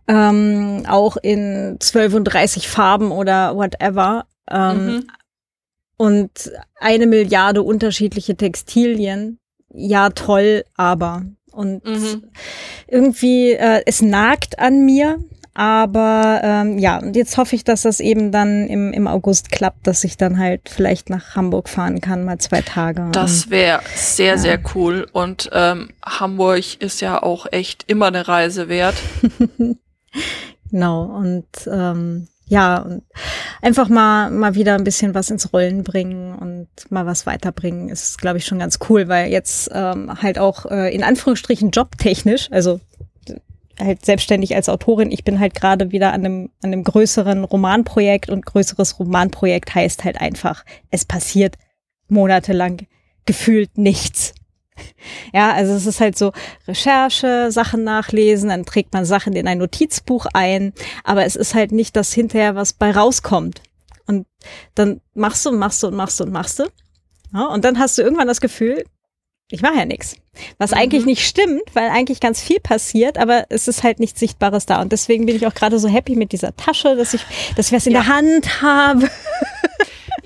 Ähm, 0.08 0.84
auch 0.88 1.18
in 1.18 1.78
12 1.80 2.14
und 2.14 2.24
30 2.26 2.68
Farben 2.68 3.12
oder 3.12 3.56
whatever. 3.56 4.26
Ähm, 4.50 4.86
mhm. 4.86 5.08
Und 5.98 6.52
eine 6.80 7.08
Milliarde 7.08 7.64
unterschiedliche 7.64 8.36
Textilien. 8.36 9.40
Ja, 9.74 10.10
toll, 10.10 10.64
aber. 10.76 11.24
Und 11.52 11.86
mhm. 11.86 12.32
irgendwie, 12.88 13.54
äh, 13.54 13.82
es 13.86 14.02
nagt 14.02 14.60
an 14.60 14.86
mir, 14.86 15.20
aber 15.56 16.42
ähm, 16.44 16.78
ja, 16.78 16.98
und 16.98 17.16
jetzt 17.16 17.38
hoffe 17.38 17.56
ich, 17.56 17.64
dass 17.64 17.84
das 17.84 18.02
eben 18.02 18.34
dann 18.34 18.68
im, 18.68 18.92
im 18.92 19.08
August 19.08 19.52
klappt, 19.52 19.88
dass 19.88 20.04
ich 20.04 20.18
dann 20.18 20.38
halt 20.38 20.68
vielleicht 20.68 21.10
nach 21.10 21.36
Hamburg 21.36 21.70
fahren 21.70 22.02
kann, 22.02 22.26
mal 22.26 22.40
zwei 22.40 22.62
Tage. 22.62 23.08
Das 23.14 23.50
wäre 23.50 23.80
sehr, 23.96 24.34
ja. 24.34 24.38
sehr 24.38 24.60
cool. 24.76 25.08
Und 25.14 25.50
ähm, 25.54 25.92
Hamburg 26.06 26.82
ist 26.82 27.00
ja 27.00 27.24
auch 27.24 27.46
echt 27.50 27.86
immer 27.88 28.08
eine 28.08 28.28
Reise 28.28 28.68
wert. 28.68 28.96
genau. 30.70 31.04
Und 31.04 31.48
ähm, 31.72 32.28
ja, 32.48 32.80
und 32.80 33.04
einfach 33.62 33.88
mal, 33.88 34.30
mal 34.32 34.56
wieder 34.56 34.76
ein 34.76 34.84
bisschen 34.84 35.16
was 35.16 35.30
ins 35.30 35.54
Rollen 35.54 35.84
bringen 35.84 36.36
und 36.36 36.68
mal 36.92 37.06
was 37.06 37.26
weiterbringen, 37.26 37.88
ist, 37.88 38.20
glaube 38.20 38.40
ich, 38.40 38.46
schon 38.46 38.60
ganz 38.60 38.80
cool, 38.90 39.08
weil 39.08 39.32
jetzt 39.32 39.72
ähm, 39.74 40.22
halt 40.22 40.38
auch 40.38 40.66
äh, 40.66 40.94
in 40.94 41.04
Anführungsstrichen 41.04 41.72
jobtechnisch, 41.72 42.50
also 42.52 42.82
halt 43.80 44.06
selbstständig 44.06 44.56
als 44.56 44.70
Autorin. 44.70 45.12
Ich 45.12 45.24
bin 45.24 45.40
halt 45.40 45.54
gerade 45.54 45.92
wieder 45.92 46.14
an 46.14 46.26
einem, 46.26 46.50
an 46.62 46.74
einem 46.74 46.84
größeren 46.84 47.44
Romanprojekt 47.44 48.30
und 48.30 48.46
größeres 48.46 49.00
Romanprojekt 49.00 49.76
heißt 49.76 50.04
halt 50.04 50.20
einfach, 50.22 50.64
es 50.92 51.06
passiert 51.06 51.56
monatelang 52.08 52.88
gefühlt 53.26 53.78
nichts. 53.78 54.34
Ja, 55.34 55.54
also 55.54 55.74
es 55.74 55.86
ist 55.86 56.02
halt 56.02 56.18
so 56.18 56.34
Recherche, 56.68 57.52
Sachen 57.52 57.84
nachlesen, 57.84 58.50
dann 58.50 58.66
trägt 58.66 58.94
man 58.94 59.06
Sachen 59.06 59.34
in 59.34 59.48
ein 59.48 59.58
Notizbuch 59.58 60.26
ein, 60.34 60.74
aber 61.04 61.26
es 61.26 61.36
ist 61.36 61.56
halt 61.56 61.72
nicht 61.72 61.96
das 61.96 62.14
hinterher, 62.14 62.56
was 62.56 62.74
bei 62.74 62.92
rauskommt. 62.92 63.62
Und 64.06 64.28
dann 64.76 65.02
machst 65.14 65.46
du 65.46 65.50
und 65.50 65.60
machst 65.60 65.82
du 65.82 65.88
und 65.88 65.96
machst 65.96 66.20
du 66.20 66.26
und 66.26 66.32
machst 66.32 66.60
du. 66.60 66.66
Ja, 67.34 67.46
und 67.48 67.66
dann 67.66 67.80
hast 67.80 67.98
du 67.98 68.02
irgendwann 68.02 68.28
das 68.28 68.42
Gefühl, 68.42 68.84
ich 69.52 69.62
mache 69.62 69.76
ja 69.76 69.86
nichts. 69.86 70.16
Was 70.58 70.72
mhm. 70.72 70.78
eigentlich 70.78 71.06
nicht 71.06 71.26
stimmt, 71.26 71.64
weil 71.74 71.90
eigentlich 71.90 72.20
ganz 72.20 72.42
viel 72.42 72.60
passiert, 72.60 73.18
aber 73.18 73.46
es 73.50 73.68
ist 73.68 73.84
halt 73.84 74.00
nichts 74.00 74.20
Sichtbares 74.20 74.66
da. 74.66 74.82
Und 74.82 74.92
deswegen 74.92 75.26
bin 75.26 75.36
ich 75.36 75.46
auch 75.48 75.54
gerade 75.54 75.80
so 75.80 75.88
happy 75.88 76.16
mit 76.16 76.32
dieser 76.32 76.56
Tasche, 76.56 76.96
dass 76.96 77.14
ich, 77.14 77.26
dass 77.56 77.72
wir 77.72 77.78
es 77.78 77.86
in 77.86 77.94
ja. 77.94 78.02
der 78.02 78.16
Hand 78.16 78.62
habe. 78.62 79.10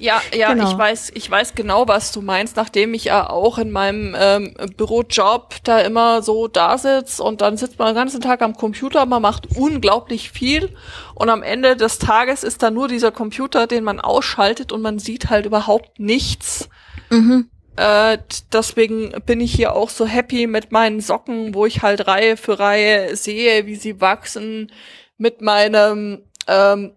Ja, 0.01 0.22
ja, 0.34 0.53
genau. 0.53 0.72
ich 0.72 0.78
weiß, 0.78 1.11
ich 1.13 1.30
weiß 1.30 1.55
genau, 1.55 1.88
was 1.88 2.13
du 2.13 2.22
meinst, 2.22 2.55
nachdem 2.55 2.93
ich 2.93 3.05
ja 3.05 3.30
auch 3.30 3.57
in 3.57 3.70
meinem 3.70 4.15
ähm, 4.17 4.53
Bürojob 4.78 5.55
da 5.63 5.80
immer 5.80 6.22
so 6.22 6.47
da 6.47 6.78
sitze 6.78 7.22
und 7.22 7.41
dann 7.41 7.57
sitzt 7.57 7.78
man 7.80 7.89
den 7.89 7.95
ganzen 7.95 8.22
Tag 8.22 8.41
am 8.41 8.55
Computer, 8.55 9.05
man 9.05 9.22
macht 9.22 9.57
unglaublich 9.57 10.32
viel 10.32 10.74
und 11.15 11.30
am 11.30 11.43
Ende 11.43 11.76
des 11.76 11.99
Tages 11.99 12.43
ist 12.43 12.63
da 12.63 12.72
nur 12.72 12.88
dieser 12.88 13.11
Computer, 13.11 13.67
den 13.67 13.84
man 13.84 13.99
ausschaltet 13.99 14.72
und 14.72 14.82
man 14.82 14.99
sieht 14.99 15.30
halt 15.30 15.45
überhaupt 15.45 15.99
nichts. 15.99 16.70
Mhm. 17.09 17.49
Äh, 17.80 18.17
deswegen 18.51 19.11
bin 19.25 19.39
ich 19.39 19.53
hier 19.53 19.73
auch 19.73 19.89
so 19.89 20.05
happy 20.05 20.47
mit 20.47 20.73
meinen 20.73 20.99
Socken, 20.99 21.53
wo 21.53 21.65
ich 21.65 21.82
halt 21.82 22.07
Reihe 22.07 22.36
für 22.36 22.59
Reihe 22.59 23.15
sehe, 23.15 23.67
wie 23.67 23.75
sie 23.75 24.01
wachsen, 24.01 24.69
mit 25.17 25.39
meinem 25.39 26.23
ähm, 26.47 26.91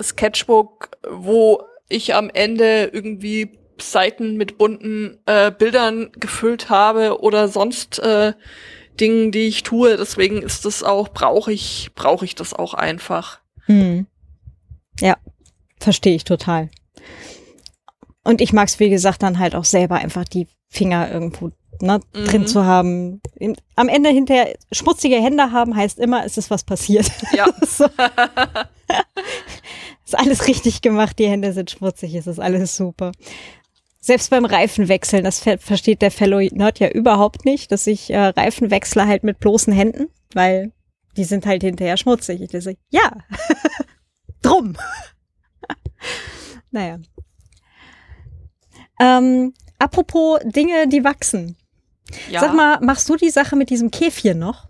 Sketchbook, 0.00 0.90
wo 1.10 1.64
ich 1.88 2.14
am 2.14 2.30
Ende 2.32 2.90
irgendwie 2.92 3.58
Seiten 3.80 4.36
mit 4.36 4.56
bunten 4.56 5.18
äh, 5.26 5.50
Bildern 5.50 6.12
gefüllt 6.12 6.70
habe 6.70 7.20
oder 7.22 7.48
sonst 7.48 7.98
äh, 7.98 8.34
Dingen, 9.00 9.32
die 9.32 9.48
ich 9.48 9.64
tue. 9.64 9.96
Deswegen 9.96 10.42
ist 10.42 10.64
das 10.64 10.84
auch, 10.84 11.08
brauche 11.08 11.52
ich, 11.52 11.90
brauche 11.96 12.24
ich 12.24 12.36
das 12.36 12.54
auch 12.54 12.74
einfach. 12.74 13.40
Hm. 13.64 14.06
Ja, 15.00 15.16
verstehe 15.80 16.14
ich 16.14 16.22
total. 16.22 16.70
Und 18.24 18.40
ich 18.40 18.52
mag 18.52 18.68
es, 18.68 18.80
wie 18.80 18.90
gesagt, 18.90 19.22
dann 19.22 19.38
halt 19.38 19.54
auch 19.54 19.64
selber 19.64 19.96
einfach 19.96 20.24
die 20.24 20.48
Finger 20.68 21.10
irgendwo 21.10 21.50
ne, 21.80 22.00
mhm. 22.14 22.24
drin 22.26 22.46
zu 22.46 22.64
haben. 22.64 23.20
Am 23.76 23.88
Ende 23.88 24.10
hinterher 24.10 24.54
schmutzige 24.72 25.16
Hände 25.16 25.52
haben 25.52 25.74
heißt 25.74 25.98
immer, 25.98 26.24
es 26.24 26.38
ist 26.38 26.50
was 26.50 26.64
passiert. 26.64 27.10
Ja. 27.32 27.46
so. 27.62 27.86
ist 30.04 30.18
alles 30.18 30.46
richtig 30.46 30.82
gemacht, 30.82 31.18
die 31.18 31.28
Hände 31.28 31.52
sind 31.52 31.70
schmutzig, 31.70 32.14
es 32.14 32.26
ist 32.26 32.40
alles 32.40 32.76
super. 32.76 33.12
Selbst 34.00 34.30
beim 34.30 34.44
Reifenwechseln, 34.44 35.24
das 35.24 35.40
versteht 35.40 36.02
der 36.02 36.10
Fellow 36.10 36.40
Nerd 36.40 36.80
ja 36.80 36.88
überhaupt 36.88 37.44
nicht, 37.44 37.70
dass 37.70 37.86
ich 37.86 38.10
äh, 38.10 38.18
Reifen 38.18 38.70
wechsle 38.70 39.06
halt 39.06 39.24
mit 39.24 39.40
bloßen 39.40 39.72
Händen, 39.72 40.08
weil 40.32 40.72
die 41.16 41.24
sind 41.24 41.46
halt 41.46 41.62
hinterher 41.62 41.96
schmutzig. 41.96 42.40
Ich 42.40 42.64
so, 42.64 42.72
ja, 42.90 43.10
drum. 44.42 44.76
naja. 46.70 46.98
Ähm, 49.00 49.54
apropos 49.78 50.38
Dinge, 50.44 50.86
die 50.86 51.02
wachsen. 51.02 51.56
Ja. 52.28 52.40
Sag 52.40 52.54
mal, 52.54 52.80
machst 52.80 53.08
du 53.08 53.16
die 53.16 53.30
Sache 53.30 53.56
mit 53.56 53.70
diesem 53.70 53.90
Käfir 53.90 54.34
noch? 54.34 54.68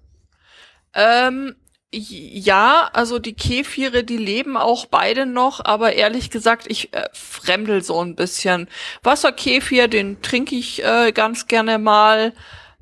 Ähm, 0.95 1.57
ja, 1.93 2.89
also 2.93 3.18
die 3.18 3.35
Käfire, 3.35 4.05
die 4.05 4.16
leben 4.16 4.57
auch 4.57 4.87
beide 4.87 5.26
noch, 5.26 5.64
aber 5.64 5.95
ehrlich 5.95 6.31
gesagt, 6.31 6.66
ich 6.68 6.95
äh, 6.95 7.09
fremdel 7.12 7.83
so 7.83 8.01
ein 8.01 8.14
bisschen. 8.14 8.68
Wasserkäfir, 9.03 9.89
den 9.89 10.22
trinke 10.22 10.55
ich 10.55 10.85
äh, 10.85 11.11
ganz 11.11 11.49
gerne 11.49 11.78
mal, 11.78 12.33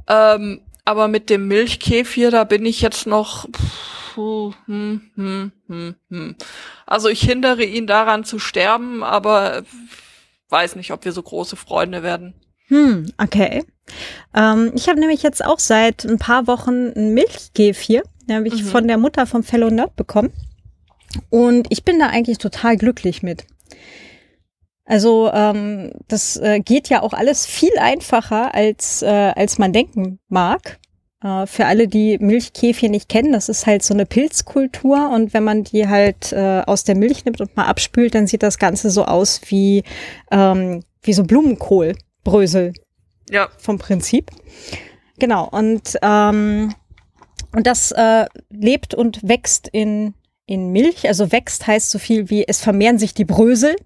ähm, 0.09 0.61
aber 0.84 1.09
mit 1.09 1.30
dem 1.30 1.49
Milchkäfir, 1.49 2.30
da 2.30 2.44
bin 2.44 2.66
ich 2.66 2.82
jetzt 2.82 3.07
noch. 3.07 3.49
Pff, 3.49 4.59
hm, 4.66 5.11
hm, 5.14 5.53
hm, 5.68 5.94
hm. 6.11 6.36
Also 6.84 7.09
ich 7.09 7.22
hindere 7.22 7.64
ihn 7.64 7.86
daran 7.86 8.24
zu 8.24 8.38
sterben, 8.38 9.05
aber 9.05 9.62
weiß 10.49 10.76
nicht, 10.76 10.92
ob 10.92 11.05
wir 11.05 11.12
so 11.12 11.22
große 11.22 11.57
Freunde 11.57 12.03
werden. 12.03 12.34
Hm, 12.68 13.12
okay. 13.18 13.64
Ähm, 14.34 14.72
ich 14.74 14.88
habe 14.88 15.01
nämlich 15.01 15.22
jetzt 15.22 15.44
auch 15.44 15.59
seit 15.59 16.05
ein 16.05 16.18
paar 16.18 16.46
Wochen 16.46 16.92
ein 16.94 17.14
Milchkäfir. 17.14 18.03
Den 18.28 18.36
habe 18.36 18.49
ich 18.49 18.62
mhm. 18.62 18.66
von 18.66 18.88
der 18.88 18.99
Mutter 18.99 19.26
vom 19.26 19.42
Fellow 19.42 19.70
Nerd 19.70 19.96
bekommen. 19.96 20.32
Und 21.30 21.66
ich 21.70 21.84
bin 21.84 21.99
da 21.99 22.09
eigentlich 22.09 22.38
total 22.38 22.76
glücklich 22.76 23.22
mit. 23.22 23.46
Also 24.84 25.30
ähm, 25.32 25.92
das 26.09 26.36
äh, 26.36 26.61
geht 26.61 26.88
ja 26.88 27.03
auch 27.03 27.12
alles 27.12 27.46
viel 27.46 27.76
einfacher, 27.78 28.55
als, 28.55 29.03
äh, 29.03 29.32
als 29.34 29.59
man 29.59 29.72
denken 29.72 30.18
mag. 30.28 30.78
Äh, 31.22 31.46
für 31.46 31.66
alle, 31.66 31.88
die 31.88 32.18
Milchkäfir 32.18 32.88
nicht 32.88 33.08
kennen, 33.08 33.32
das 33.32 33.48
ist 33.48 33.66
halt 33.66 33.82
so 33.82 33.94
eine 33.94 34.06
Pilzkultur 34.06 35.10
und 35.10 35.34
wenn 35.34 35.44
man 35.44 35.64
die 35.64 35.88
halt 35.88 36.32
äh, 36.32 36.62
aus 36.66 36.84
der 36.84 36.96
Milch 36.96 37.24
nimmt 37.24 37.40
und 37.40 37.56
mal 37.56 37.66
abspült, 37.66 38.14
dann 38.14 38.26
sieht 38.26 38.42
das 38.42 38.58
Ganze 38.58 38.90
so 38.90 39.04
aus 39.04 39.40
wie, 39.46 39.82
ähm, 40.30 40.84
wie 41.02 41.12
so 41.12 41.24
Blumenkohlbrösel. 41.24 42.72
Ja. 43.30 43.48
Vom 43.58 43.78
Prinzip. 43.78 44.30
Genau. 45.18 45.48
Und, 45.48 45.98
ähm, 46.02 46.74
und 47.54 47.66
das 47.66 47.92
äh, 47.92 48.26
lebt 48.50 48.94
und 48.94 49.20
wächst 49.22 49.68
in, 49.68 50.14
in 50.46 50.70
Milch. 50.70 51.08
Also 51.08 51.32
wächst 51.32 51.66
heißt 51.66 51.90
so 51.90 51.98
viel 51.98 52.30
wie 52.30 52.46
es 52.46 52.60
vermehren 52.60 52.98
sich 52.98 53.12
die 53.12 53.24
Brösel 53.24 53.76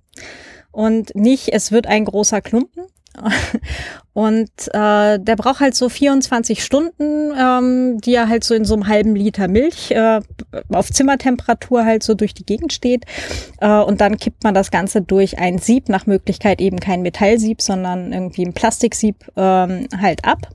und 0.70 1.14
nicht 1.14 1.48
es 1.52 1.72
wird 1.72 1.86
ein 1.86 2.04
großer 2.04 2.40
Klumpen. 2.40 2.86
Und 4.14 4.50
äh, 4.74 5.18
der 5.18 5.36
braucht 5.36 5.60
halt 5.60 5.74
so 5.74 5.88
24 5.88 6.62
Stunden, 6.62 7.32
ähm, 7.38 7.98
die 8.00 8.14
er 8.14 8.28
halt 8.28 8.44
so 8.44 8.54
in 8.54 8.64
so 8.64 8.74
einem 8.74 8.86
halben 8.86 9.16
Liter 9.16 9.48
Milch 9.48 9.90
äh, 9.90 10.20
auf 10.70 10.90
Zimmertemperatur 10.90 11.84
halt 11.84 12.02
so 12.02 12.14
durch 12.14 12.34
die 12.34 12.44
Gegend 12.44 12.72
steht. 12.72 13.04
Äh, 13.60 13.78
und 13.78 14.00
dann 14.00 14.18
kippt 14.18 14.44
man 14.44 14.54
das 14.54 14.70
Ganze 14.70 15.00
durch 15.00 15.38
ein 15.38 15.58
Sieb, 15.58 15.88
nach 15.88 16.06
Möglichkeit 16.06 16.60
eben 16.60 16.78
kein 16.78 17.02
Metallsieb, 17.02 17.62
sondern 17.62 18.12
irgendwie 18.12 18.44
ein 18.44 18.52
Plastiksieb 18.52 19.16
ähm, 19.36 19.88
halt 19.98 20.24
ab. 20.24 20.48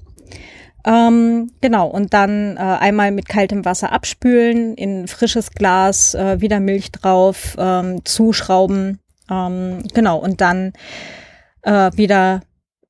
Ähm, 0.85 1.51
genau, 1.59 1.87
und 1.87 2.13
dann 2.13 2.55
äh, 2.55 2.59
einmal 2.59 3.11
mit 3.11 3.27
kaltem 3.27 3.65
Wasser 3.65 3.91
abspülen, 3.91 4.75
in 4.75 5.07
frisches 5.07 5.51
Glas, 5.51 6.13
äh, 6.13 6.39
wieder 6.39 6.59
Milch 6.59 6.91
drauf, 6.91 7.55
ähm, 7.57 8.05
zuschrauben. 8.05 8.99
Ähm, 9.29 9.83
genau, 9.93 10.17
und 10.17 10.39
dann 10.39 10.71
äh, 11.67 11.91
wieder 11.95 12.41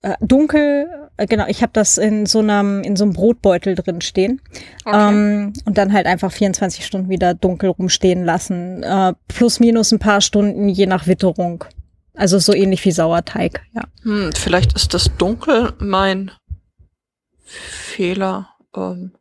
äh, 0.03 0.15
dunkel, 0.21 0.87
äh, 1.17 1.25
genau, 1.25 1.45
ich 1.47 1.63
habe 1.63 1.73
das 1.73 1.97
in 1.97 2.27
so 2.27 2.39
einem 2.39 2.83
in 2.83 2.95
so 2.95 3.03
einem 3.03 3.13
Brotbeutel 3.13 3.75
drin 3.75 4.01
stehen 4.01 4.39
okay. 4.85 5.09
ähm, 5.09 5.53
und 5.65 5.77
dann 5.77 5.91
halt 5.91 6.05
einfach 6.05 6.31
24 6.31 6.85
Stunden 6.85 7.09
wieder 7.09 7.33
dunkel 7.33 7.71
rumstehen 7.71 8.23
lassen, 8.23 8.83
äh, 8.83 9.13
plus 9.27 9.59
minus 9.59 9.91
ein 9.91 9.99
paar 9.99 10.21
Stunden 10.21 10.69
je 10.69 10.85
nach 10.85 11.07
Witterung. 11.07 11.65
Also 12.13 12.39
so 12.39 12.53
ähnlich 12.53 12.83
wie 12.85 12.91
Sauerteig, 12.91 13.61
ja. 13.73 13.83
Hm, 14.03 14.31
vielleicht 14.33 14.73
ist 14.73 14.93
das 14.93 15.09
dunkel 15.17 15.73
mein 15.79 16.31
Fehler. 17.43 18.49
Ähm, 18.75 19.11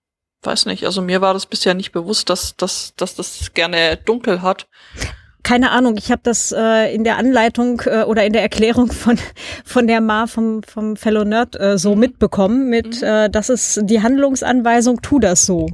weiß 0.43 0.67
nicht. 0.67 0.85
Also 0.85 1.03
mir 1.03 1.21
war 1.21 1.35
das 1.35 1.47
bisher 1.47 1.75
nicht 1.75 1.93
bewusst, 1.93 2.31
dass, 2.31 2.57
dass, 2.57 2.95
dass 2.97 3.15
das 3.15 3.53
gerne 3.53 3.99
dunkel 3.99 4.41
hat 4.43 4.67
keine 5.47 5.71
Ahnung, 5.71 5.95
ich 5.97 6.11
habe 6.11 6.23
das 6.25 6.51
äh, 6.51 6.93
in 6.93 7.05
der 7.05 7.19
Anleitung 7.19 7.81
äh, 7.87 8.03
oder 8.03 8.27
in 8.27 8.33
der 8.33 8.43
Erklärung 8.43 8.91
von, 8.91 9.17
von 9.65 9.87
der 9.87 10.01
Ma 10.01 10.27
vom, 10.27 10.65
vom 10.65 10.97
Fellow 10.97 11.23
Nerd 11.23 11.59
äh, 11.61 11.79
so 11.79 11.95
mhm. 11.95 12.01
mitbekommen, 12.01 12.69
mit, 12.69 13.01
mhm. 13.01 13.07
äh, 13.07 13.31
das 13.31 13.49
ist 13.49 13.79
die 13.85 14.03
Handlungsanweisung, 14.03 15.03
tu 15.03 15.21
das 15.21 15.47
so. 15.47 15.69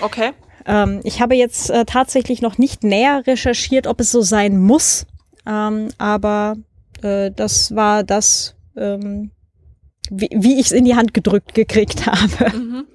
Okay. 0.00 0.30
Ähm, 0.64 1.00
ich 1.02 1.20
habe 1.20 1.34
jetzt 1.34 1.70
äh, 1.70 1.84
tatsächlich 1.84 2.40
noch 2.40 2.56
nicht 2.56 2.84
näher 2.84 3.24
recherchiert, 3.26 3.88
ob 3.88 4.00
es 4.00 4.12
so 4.12 4.22
sein 4.22 4.58
muss, 4.58 5.06
ähm, 5.44 5.88
aber 5.98 6.54
äh, 7.02 7.32
das 7.32 7.74
war 7.74 8.04
das, 8.04 8.54
ähm, 8.76 9.32
wie, 10.08 10.30
wie 10.32 10.60
ich 10.60 10.66
es 10.66 10.72
in 10.72 10.84
die 10.84 10.94
Hand 10.94 11.14
gedrückt 11.14 11.52
gekriegt 11.52 12.06
habe. 12.06 12.56
Mhm. 12.56 12.86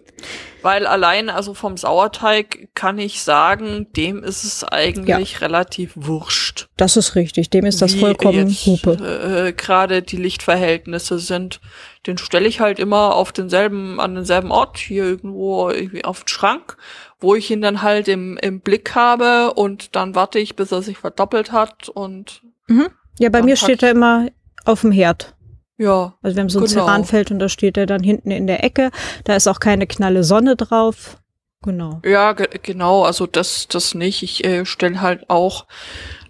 Weil 0.62 0.86
allein, 0.86 1.30
also 1.30 1.53
vom 1.53 1.78
Sauerteig 1.78 2.70
kann 2.76 2.99
ich 2.99 3.22
sagen, 3.22 3.88
dem 3.95 4.24
ist 4.24 4.43
es 4.43 4.64
eigentlich 4.64 5.34
ja. 5.34 5.39
relativ 5.39 5.93
wurscht. 5.95 6.68
Das 6.78 6.97
ist 6.97 7.16
richtig, 7.16 7.49
dem 7.49 7.66
ist 7.66 7.82
das 7.82 7.95
vollkommen 7.95 8.49
jetzt, 8.49 8.66
Hupe. 8.66 9.47
Äh, 9.47 9.53
Gerade 9.53 10.01
die 10.01 10.18
Lichtverhältnisse 10.18 11.20
sind, 11.20 11.62
den 12.05 12.18
stelle 12.18 12.47
ich 12.47 12.59
halt 12.59 12.80
immer 12.80 13.16
auf 13.16 13.32
denselben, 13.32 13.99
an 13.99 14.16
denselben 14.16 14.51
Ort, 14.51 14.78
hier 14.78 15.03
irgendwo 15.03 15.70
irgendwie 15.70 16.03
auf 16.05 16.24
den 16.24 16.28
Schrank, 16.28 16.78
wo 17.20 17.36
ich 17.36 17.49
ihn 17.49 17.62
dann 17.62 17.82
halt 17.82 18.07
im, 18.07 18.38
im 18.38 18.59
Blick 18.59 18.95
habe 18.95 19.53
und 19.53 19.95
dann 19.95 20.16
warte 20.16 20.39
ich, 20.39 20.55
bis 20.55 20.72
er 20.72 20.82
sich 20.82 20.97
verdoppelt 20.97 21.51
hat 21.51 21.89
und 21.89 22.41
mhm. 22.68 22.88
Ja, 23.20 23.30
bei 23.30 23.43
mir 23.43 23.55
steht 23.55 23.84
er 23.84 23.91
immer 23.91 24.30
auf 24.66 24.82
dem 24.82 24.91
Herd. 24.91 25.36
Ja. 25.82 26.14
Also 26.22 26.36
wir 26.38 26.42
haben 26.42 26.50
so 26.50 26.60
ein 26.60 26.66
genau. 26.66 26.86
Ceranfeld 26.86 27.32
und 27.32 27.40
da 27.40 27.50
steht 27.50 27.76
er 27.76 27.88
dann 27.88 28.04
hinten 28.04 28.30
in 28.30 28.46
der 28.46 28.64
Ecke. 28.64 28.92
Da 29.24 29.36
ist 29.36 29.48
auch 29.48 29.60
keine 29.60 29.88
knalle 29.88 30.24
Sonne 30.24 30.56
drauf. 30.56 31.18
Genau. 31.64 32.02
Ja, 32.06 32.34
ge 32.34 32.48
genau, 32.62 33.04
also 33.04 33.26
das, 33.26 33.68
das 33.68 33.96
nicht. 33.96 34.22
Ich 34.22 34.44
äh, 34.44 34.66
stelle 34.66 35.02
halt 35.02 35.28
auch 35.32 35.66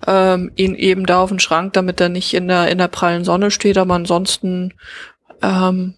ähm, 0.07 0.51
ihn 0.55 0.75
eben 0.75 1.05
da 1.05 1.21
auf 1.21 1.29
den 1.29 1.39
Schrank, 1.39 1.73
damit 1.73 1.99
er 1.99 2.07
nicht 2.07 2.33
in 2.33 2.47
der, 2.47 2.69
in 2.69 2.77
der 2.77 2.87
prallen 2.87 3.25
Sonne 3.25 3.51
steht, 3.51 3.77
aber 3.77 3.93
ansonsten, 3.93 4.73
ähm, 5.41 5.95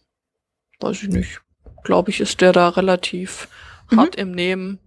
weiß 0.79 1.03
ich 1.03 1.09
nicht, 1.09 1.41
glaube 1.83 2.09
ich, 2.09 2.21
ist 2.21 2.41
der 2.41 2.53
da 2.53 2.69
relativ 2.69 3.47
mhm. 3.91 3.99
hart 3.99 4.15
im 4.15 4.31
Nehmen. 4.31 4.79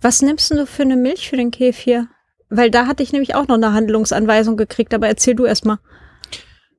Was 0.00 0.22
nimmst 0.22 0.52
du 0.52 0.66
für 0.66 0.82
eine 0.82 0.96
Milch 0.96 1.28
für 1.28 1.36
den 1.36 1.50
Käfir? 1.50 2.06
Weil 2.48 2.70
da 2.70 2.86
hatte 2.86 3.02
ich 3.02 3.12
nämlich 3.12 3.34
auch 3.34 3.48
noch 3.48 3.56
eine 3.56 3.72
Handlungsanweisung 3.72 4.56
gekriegt, 4.56 4.94
aber 4.94 5.08
erzähl 5.08 5.34
du 5.34 5.46
erst 5.46 5.64
mal. 5.64 5.78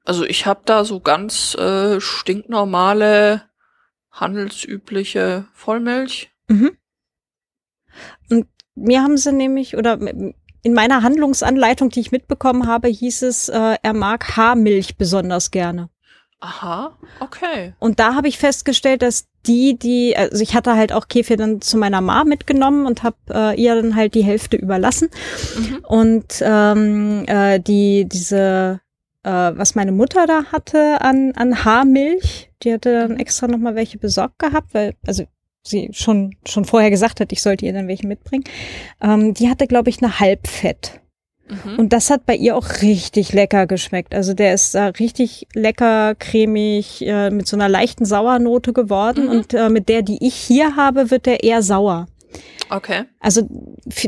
Also 0.05 0.23
ich 0.23 0.45
habe 0.45 0.61
da 0.65 0.85
so 0.85 0.99
ganz 0.99 1.55
äh, 1.55 1.99
stinknormale, 1.99 3.41
handelsübliche 4.11 5.47
Vollmilch. 5.53 6.31
Mhm. 6.47 6.77
Und 8.29 8.47
mir 8.75 9.01
haben 9.01 9.17
sie 9.17 9.33
nämlich, 9.33 9.75
oder 9.75 9.99
in 9.99 10.73
meiner 10.73 11.01
Handlungsanleitung, 11.01 11.89
die 11.89 12.01
ich 12.01 12.11
mitbekommen 12.11 12.67
habe, 12.67 12.87
hieß 12.87 13.23
es, 13.23 13.49
äh, 13.49 13.77
er 13.81 13.93
mag 13.93 14.37
Haarmilch 14.37 14.97
besonders 14.97 15.51
gerne. 15.51 15.89
Aha, 16.39 16.97
okay. 17.19 17.73
Und 17.79 17.99
da 17.99 18.13
habe 18.13 18.27
ich 18.27 18.37
festgestellt, 18.37 19.01
dass 19.01 19.27
die, 19.47 19.77
die, 19.79 20.15
also 20.15 20.41
ich 20.41 20.53
hatte 20.53 20.75
halt 20.75 20.91
auch 20.91 21.07
Käfir 21.07 21.37
dann 21.37 21.61
zu 21.61 21.77
meiner 21.77 22.01
Ma 22.01 22.23
mitgenommen 22.23 22.85
und 22.85 23.03
habe 23.03 23.17
äh, 23.29 23.61
ihr 23.61 23.75
dann 23.75 23.95
halt 23.95 24.13
die 24.13 24.23
Hälfte 24.23 24.57
überlassen. 24.57 25.09
Mhm. 25.57 25.77
Und 25.87 26.25
ähm, 26.41 27.23
äh, 27.27 27.59
die, 27.59 28.07
diese, 28.07 28.81
äh, 29.25 29.57
was 29.57 29.75
meine 29.75 29.91
Mutter 29.91 30.27
da 30.27 30.45
hatte 30.51 31.01
an, 31.01 31.33
an 31.35 31.65
Haarmilch, 31.65 32.51
die 32.63 32.73
hatte 32.73 32.93
dann 32.93 33.11
mhm. 33.13 33.17
extra 33.17 33.47
nochmal 33.47 33.75
welche 33.75 33.97
besorgt 33.97 34.39
gehabt, 34.39 34.73
weil, 34.73 34.93
also 35.05 35.23
sie 35.63 35.89
schon, 35.93 36.35
schon 36.47 36.63
vorher 36.63 36.91
gesagt 36.91 37.19
hat, 37.19 37.31
ich 37.31 37.41
sollte 37.41 37.65
ihr 37.65 37.73
dann 37.73 37.87
welche 37.87 38.07
mitbringen. 38.07 38.43
Ähm, 39.01 39.33
die 39.33 39.49
hatte, 39.49 39.65
glaube 39.65 39.89
ich, 39.89 40.01
eine 40.01 40.19
Halbfett. 40.19 41.01
Mhm. 41.47 41.79
Und 41.79 41.93
das 41.93 42.11
hat 42.11 42.27
bei 42.27 42.35
ihr 42.35 42.55
auch 42.55 42.81
richtig 42.83 43.33
lecker 43.33 43.65
geschmeckt. 43.65 44.13
Also 44.13 44.35
der 44.35 44.53
ist 44.53 44.75
äh, 44.75 44.81
richtig 44.83 45.47
lecker, 45.55 46.13
cremig, 46.15 47.05
äh, 47.05 47.31
mit 47.31 47.47
so 47.47 47.57
einer 47.57 47.69
leichten 47.69 48.05
Sauernote 48.05 48.73
geworden. 48.73 49.25
Mhm. 49.25 49.31
Und 49.31 49.53
äh, 49.55 49.69
mit 49.69 49.89
der, 49.89 50.03
die 50.03 50.23
ich 50.25 50.35
hier 50.35 50.75
habe, 50.75 51.09
wird 51.09 51.25
der 51.25 51.43
eher 51.43 51.63
sauer. 51.63 52.07
Okay. 52.69 53.03
Also 53.19 53.47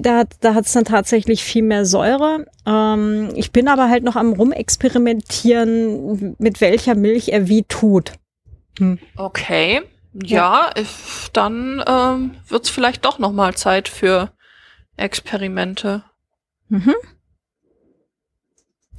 da, 0.02 0.24
da 0.40 0.54
hat 0.54 0.66
es 0.66 0.74
dann 0.74 0.86
tatsächlich 0.86 1.44
viel 1.44 1.64
mehr 1.64 1.86
Säure. 1.86 2.46
Ähm, 2.66 3.32
ich 3.36 3.52
bin 3.52 3.68
aber 3.68 3.90
halt 3.90 4.04
noch 4.04 4.16
am 4.16 4.34
rumexperimentieren, 4.34 6.36
mit 6.40 6.62
welcher 6.62 6.96
Milch 6.96 7.30
er 7.30 7.48
wie 7.48 7.64
tut. 7.64 8.14
Hm. 8.80 9.00
Okay. 9.16 9.82
Ja, 10.14 10.72
ja. 10.76 10.84
dann 11.34 11.84
ähm, 11.88 12.32
wird 12.48 12.64
es 12.64 12.70
vielleicht 12.70 13.06
doch 13.06 13.20
noch 13.20 13.32
mal 13.32 13.56
Zeit 13.56 13.88
für 13.88 14.32
Experimente. 14.96 16.04
Mhm. 16.70 16.96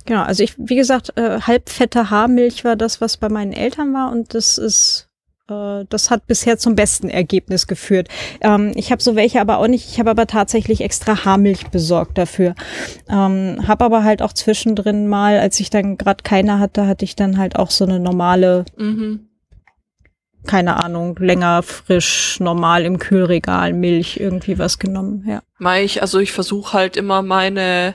Genau, 0.09 0.23
also 0.23 0.43
ich, 0.43 0.55
wie 0.57 0.77
gesagt, 0.77 1.19
äh, 1.19 1.43
halbfette 1.43 2.09
Haarmilch 2.09 2.65
war 2.65 2.77
das, 2.77 3.01
was 3.01 3.19
bei 3.19 3.29
meinen 3.29 3.53
Eltern 3.53 3.93
war 3.93 4.11
und 4.11 4.33
das 4.33 4.57
ist, 4.57 5.08
das 5.49 6.11
hat 6.11 6.27
bisher 6.27 6.59
zum 6.59 6.75
besten 6.75 7.09
Ergebnis 7.09 7.67
geführt. 7.67 8.09
Ähm, 8.41 8.73
ich 8.75 8.93
habe 8.93 9.03
so 9.03 9.17
welche 9.17 9.41
aber 9.41 9.59
auch 9.59 9.67
nicht, 9.67 9.89
ich 9.91 9.99
habe 9.99 10.11
aber 10.11 10.27
tatsächlich 10.27 10.83
extra 10.83 11.25
Haarmilch 11.25 11.69
besorgt 11.69 12.19
dafür. 12.19 12.55
Ähm, 13.09 13.65
habe 13.67 13.85
aber 13.85 14.05
halt 14.05 14.21
auch 14.23 14.33
zwischendrin 14.33 15.09
mal, 15.09 15.39
als 15.39 15.59
ich 15.61 15.71
dann 15.71 15.97
gerade 15.97 16.23
keine 16.23 16.59
hatte, 16.59 16.87
hatte 16.87 17.05
ich 17.05 17.17
dann 17.17 17.39
halt 17.39 17.57
auch 17.57 17.71
so 17.71 17.85
eine 17.85 17.99
normale 17.99 18.65
mhm 18.77 19.29
keine 20.47 20.83
Ahnung, 20.83 21.17
länger 21.19 21.63
frisch, 21.63 22.41
normal 22.41 22.85
im 22.85 22.99
Kühlregal, 22.99 23.73
Milch, 23.73 24.19
irgendwie 24.19 24.59
was 24.59 24.79
genommen, 24.79 25.25
ja. 25.27 25.43
Ich, 25.77 26.01
also 26.01 26.19
ich 26.21 26.33
versuche 26.33 26.73
halt 26.73 26.97
immer 26.97 27.23
meine, 27.23 27.95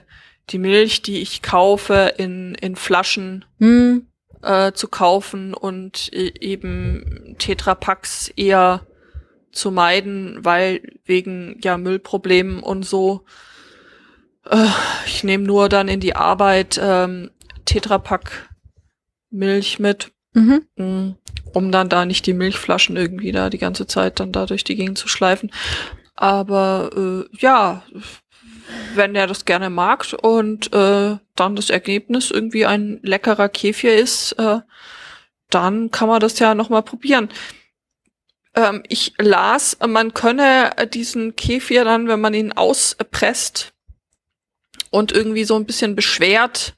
die 0.49 0.59
Milch, 0.59 1.01
die 1.01 1.21
ich 1.21 1.41
kaufe, 1.41 2.13
in, 2.17 2.55
in 2.55 2.75
Flaschen 2.75 3.45
hm. 3.59 4.07
Äh, 4.43 4.73
zu 4.73 4.87
kaufen 4.87 5.53
und 5.53 6.11
e, 6.13 6.31
eben 6.39 7.35
Tetrapacks 7.39 8.29
eher 8.35 8.85
zu 9.51 9.71
meiden, 9.71 10.43
weil 10.43 10.81
wegen 11.05 11.59
ja 11.61 11.77
Müllproblemen 11.77 12.59
und 12.59 12.83
so. 12.83 13.25
Äh, 14.49 14.67
ich 15.05 15.23
nehme 15.23 15.43
nur 15.43 15.69
dann 15.69 15.87
in 15.87 15.99
die 15.99 16.15
Arbeit 16.15 16.79
ähm, 16.81 17.31
Tetrapack 17.65 18.49
Milch 19.29 19.79
mit. 19.79 20.11
Mhm. 20.33 20.65
Mm 20.75 21.15
um 21.53 21.71
dann 21.71 21.89
da 21.89 22.05
nicht 22.05 22.25
die 22.25 22.33
Milchflaschen 22.33 22.97
irgendwie 22.97 23.31
da 23.31 23.49
die 23.49 23.57
ganze 23.57 23.87
Zeit 23.87 24.19
dann 24.19 24.31
da 24.31 24.45
durch 24.45 24.63
die 24.63 24.75
Gegend 24.75 24.97
zu 24.97 25.07
schleifen. 25.07 25.51
Aber 26.15 26.89
äh, 26.95 27.37
ja, 27.37 27.83
wenn 28.95 29.15
er 29.15 29.27
das 29.27 29.45
gerne 29.45 29.69
mag 29.69 30.05
und 30.21 30.73
äh, 30.73 31.17
dann 31.35 31.55
das 31.55 31.69
Ergebnis 31.69 32.31
irgendwie 32.31 32.65
ein 32.65 32.99
leckerer 33.01 33.49
Käfir 33.49 33.95
ist, 33.95 34.33
äh, 34.33 34.59
dann 35.49 35.91
kann 35.91 36.07
man 36.07 36.19
das 36.19 36.39
ja 36.39 36.55
nochmal 36.55 36.83
probieren. 36.83 37.29
Ähm, 38.55 38.83
ich 38.87 39.13
las, 39.17 39.77
man 39.87 40.13
könne 40.13 40.71
diesen 40.93 41.35
Käfir 41.35 41.83
dann, 41.83 42.07
wenn 42.07 42.21
man 42.21 42.33
ihn 42.33 42.51
auspresst 42.51 43.73
und 44.89 45.11
irgendwie 45.11 45.43
so 45.43 45.55
ein 45.55 45.65
bisschen 45.65 45.95
beschwert, 45.95 46.75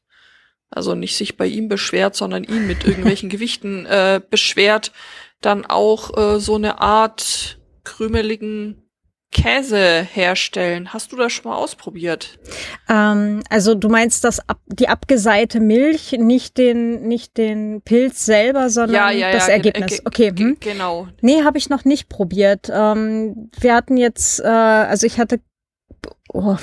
also 0.70 0.96
nicht 0.96 1.16
sich 1.16 1.38
bei 1.38 1.48
ihm 1.48 1.68
beschwert, 1.68 2.16
sondern 2.16 2.44
ihn 2.44 2.68
mit 2.68 2.84
irgendwelchen 2.86 3.30
Gewichten 3.30 3.86
äh, 3.86 4.22
beschwert, 4.30 4.92
dann 5.42 5.66
auch 5.66 6.18
äh, 6.18 6.40
so 6.40 6.56
eine 6.56 6.80
Art 6.80 7.60
krümeligen 7.84 8.85
Käse 9.36 10.08
herstellen. 10.14 10.94
Hast 10.94 11.12
du 11.12 11.18
das 11.18 11.34
schon 11.34 11.52
mal 11.52 11.58
ausprobiert? 11.58 12.40
Ähm, 12.88 13.44
also 13.50 13.76
du 13.76 13.90
meinst 13.90 14.24
das 14.24 14.40
ab, 14.48 14.62
die 14.68 14.88
abgeseite 14.88 15.60
Milch, 15.60 16.14
nicht 16.14 16.58
den 16.58 17.02
nicht 17.02 17.38
den 17.38 17.82
Pilz 17.82 18.26
selber, 18.26 18.70
sondern 18.70 18.96
ja, 18.96 19.12
ja, 19.12 19.32
das 19.34 19.48
ja, 19.48 19.54
Ergebnis. 19.54 20.02
Okay, 20.06 20.32
hm? 20.36 20.56
genau. 20.62 21.10
Nee, 21.20 21.44
habe 21.44 21.58
ich 21.58 21.70
noch 21.70 21.84
nicht 21.84 22.08
probiert. 22.08 22.72
Ähm, 22.74 23.50
wir 23.60 23.76
hatten 23.76 23.98
jetzt, 23.98 24.40
äh, 24.40 24.48
also 24.48 25.06
ich 25.06 25.20
hatte, 25.20 25.42
oh, 26.32 26.56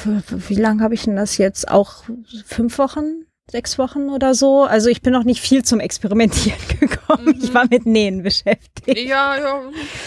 wie 0.48 0.54
lange 0.54 0.82
habe 0.82 0.94
ich 0.94 1.04
denn 1.04 1.16
das 1.16 1.36
jetzt? 1.36 1.70
Auch 1.70 2.04
fünf 2.46 2.78
Wochen? 2.78 3.26
Sechs 3.52 3.78
Wochen 3.78 4.08
oder 4.08 4.34
so. 4.34 4.64
Also 4.64 4.88
ich 4.88 5.02
bin 5.02 5.12
noch 5.12 5.24
nicht 5.24 5.40
viel 5.40 5.62
zum 5.62 5.78
Experimentieren 5.78 6.58
gekommen. 6.80 7.26
Mhm. 7.26 7.40
Ich 7.40 7.54
war 7.54 7.66
mit 7.70 7.86
Nähen 7.86 8.22
beschäftigt. 8.22 8.98
Ja, 8.98 9.36
ja, 9.36 9.62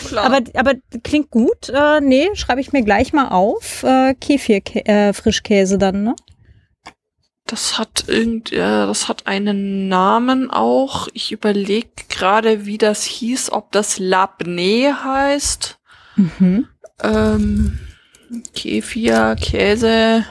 klar. 0.06 0.26
Aber, 0.26 0.40
aber 0.56 0.74
klingt 1.04 1.30
gut. 1.30 1.70
Äh, 1.70 2.02
nee, 2.02 2.30
schreibe 2.34 2.60
ich 2.60 2.74
mir 2.74 2.84
gleich 2.84 3.14
mal 3.14 3.30
auf. 3.30 3.84
Äh, 3.84 4.16
Kefir, 4.16 4.62
äh, 4.74 5.14
Frischkäse 5.14 5.78
dann, 5.78 6.04
ne? 6.04 6.16
Das 7.48 7.78
hat 7.78 8.06
irgend, 8.08 8.52
äh, 8.52 8.58
das 8.58 9.08
hat 9.08 9.28
einen 9.28 9.88
Namen 9.88 10.50
auch. 10.50 11.08
Ich 11.14 11.32
überlege 11.32 11.90
gerade, 12.10 12.66
wie 12.66 12.80
das 12.80 13.04
hieß, 13.04 13.52
ob 13.52 13.72
das 13.72 14.00
Labne 14.00 15.04
heißt. 15.04 15.78
Mhm. 16.16 16.68
Ähm, 17.04 17.80
Kefir, 18.56 19.36
Käse. 19.40 20.26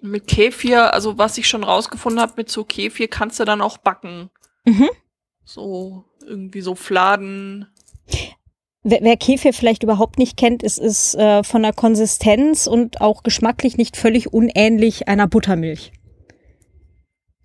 Mit 0.00 0.26
Kefir, 0.26 0.92
also 0.92 1.18
was 1.18 1.38
ich 1.38 1.48
schon 1.48 1.64
rausgefunden 1.64 2.20
habe, 2.20 2.34
mit 2.36 2.50
so 2.50 2.64
Kefir 2.64 3.08
kannst 3.08 3.40
du 3.40 3.44
dann 3.44 3.60
auch 3.60 3.78
backen. 3.78 4.30
Mhm. 4.64 4.88
So, 5.44 6.04
irgendwie 6.26 6.60
so 6.60 6.74
Fladen. 6.74 7.66
Wer, 8.82 9.00
wer 9.02 9.16
Kefir 9.16 9.52
vielleicht 9.52 9.82
überhaupt 9.82 10.18
nicht 10.18 10.36
kennt, 10.36 10.62
ist 10.62 10.78
es 10.78 11.14
äh, 11.14 11.42
von 11.42 11.62
der 11.62 11.72
Konsistenz 11.72 12.66
und 12.66 13.00
auch 13.00 13.22
geschmacklich 13.22 13.76
nicht 13.76 13.96
völlig 13.96 14.32
unähnlich 14.32 15.08
einer 15.08 15.26
Buttermilch. 15.26 15.92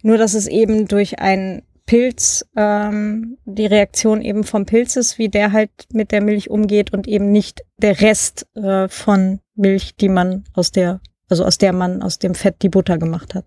Nur, 0.04 0.18
dass 0.18 0.34
es 0.34 0.48
eben 0.48 0.88
durch 0.88 1.20
einen 1.20 1.64
Pilz, 1.86 2.46
ähm, 2.56 3.38
die 3.46 3.66
Reaktion 3.66 4.22
eben 4.22 4.44
vom 4.44 4.66
Pilz 4.66 4.96
ist, 4.96 5.18
wie 5.18 5.30
der 5.30 5.52
halt 5.52 5.72
mit 5.92 6.12
der 6.12 6.22
Milch 6.22 6.50
umgeht 6.50 6.94
und 6.94 7.08
eben 7.08 7.32
nicht 7.32 7.64
der 7.78 8.02
Rest 8.02 8.48
äh, 8.56 8.88
von 8.88 9.40
Milch, 9.56 9.96
die 9.96 10.10
man 10.10 10.44
aus 10.54 10.72
der 10.72 11.02
also 11.32 11.46
aus 11.46 11.58
der 11.58 11.74
man 11.74 12.04
aus 12.04 12.20
dem 12.20 12.36
Fett 12.36 12.62
die 12.62 12.70
Butter 12.70 12.98
gemacht 12.98 13.34
hat. 13.34 13.46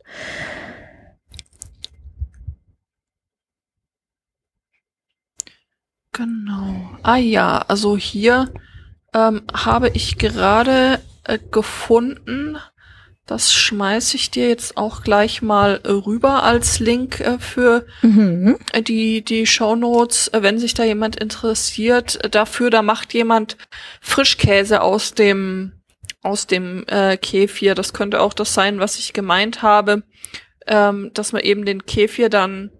Genau. 6.12 6.90
Ah 7.02 7.16
ja, 7.16 7.58
also 7.68 7.96
hier 7.96 8.52
ähm, 9.12 9.42
habe 9.52 9.90
ich 9.90 10.16
gerade 10.16 11.00
äh, 11.24 11.38
gefunden, 11.50 12.56
das 13.26 13.52
schmeiße 13.52 14.16
ich 14.16 14.30
dir 14.30 14.48
jetzt 14.48 14.76
auch 14.76 15.02
gleich 15.02 15.42
mal 15.42 15.80
äh, 15.84 15.90
rüber 15.90 16.42
als 16.42 16.78
Link 16.78 17.20
äh, 17.20 17.38
für 17.38 17.86
mhm. 18.02 18.58
Äh, 18.72 18.82
die, 18.82 19.24
die 19.24 19.46
Show 19.46 19.76
Notes, 19.76 20.28
äh, 20.28 20.42
wenn 20.42 20.58
sich 20.58 20.74
da 20.74 20.84
jemand 20.84 21.16
interessiert. 21.16 22.18
Dafür, 22.34 22.70
da 22.70 22.82
macht 22.82 23.12
jemand 23.12 23.56
Frischkäse 24.00 24.82
aus 24.82 25.14
dem 25.14 25.72
aus 26.24 26.46
dem 26.46 26.84
äh, 26.88 27.16
Kefir. 27.16 27.74
Das 27.74 27.92
könnte 27.92 28.20
auch 28.20 28.32
das 28.34 28.54
sein, 28.54 28.80
was 28.80 28.98
ich 28.98 29.12
gemeint 29.12 29.62
habe, 29.62 30.02
ähm, 30.66 31.10
dass 31.14 31.32
man 31.32 31.42
eben 31.42 31.64
den 31.64 31.86
Kefir 31.86 32.28
dann 32.28 32.70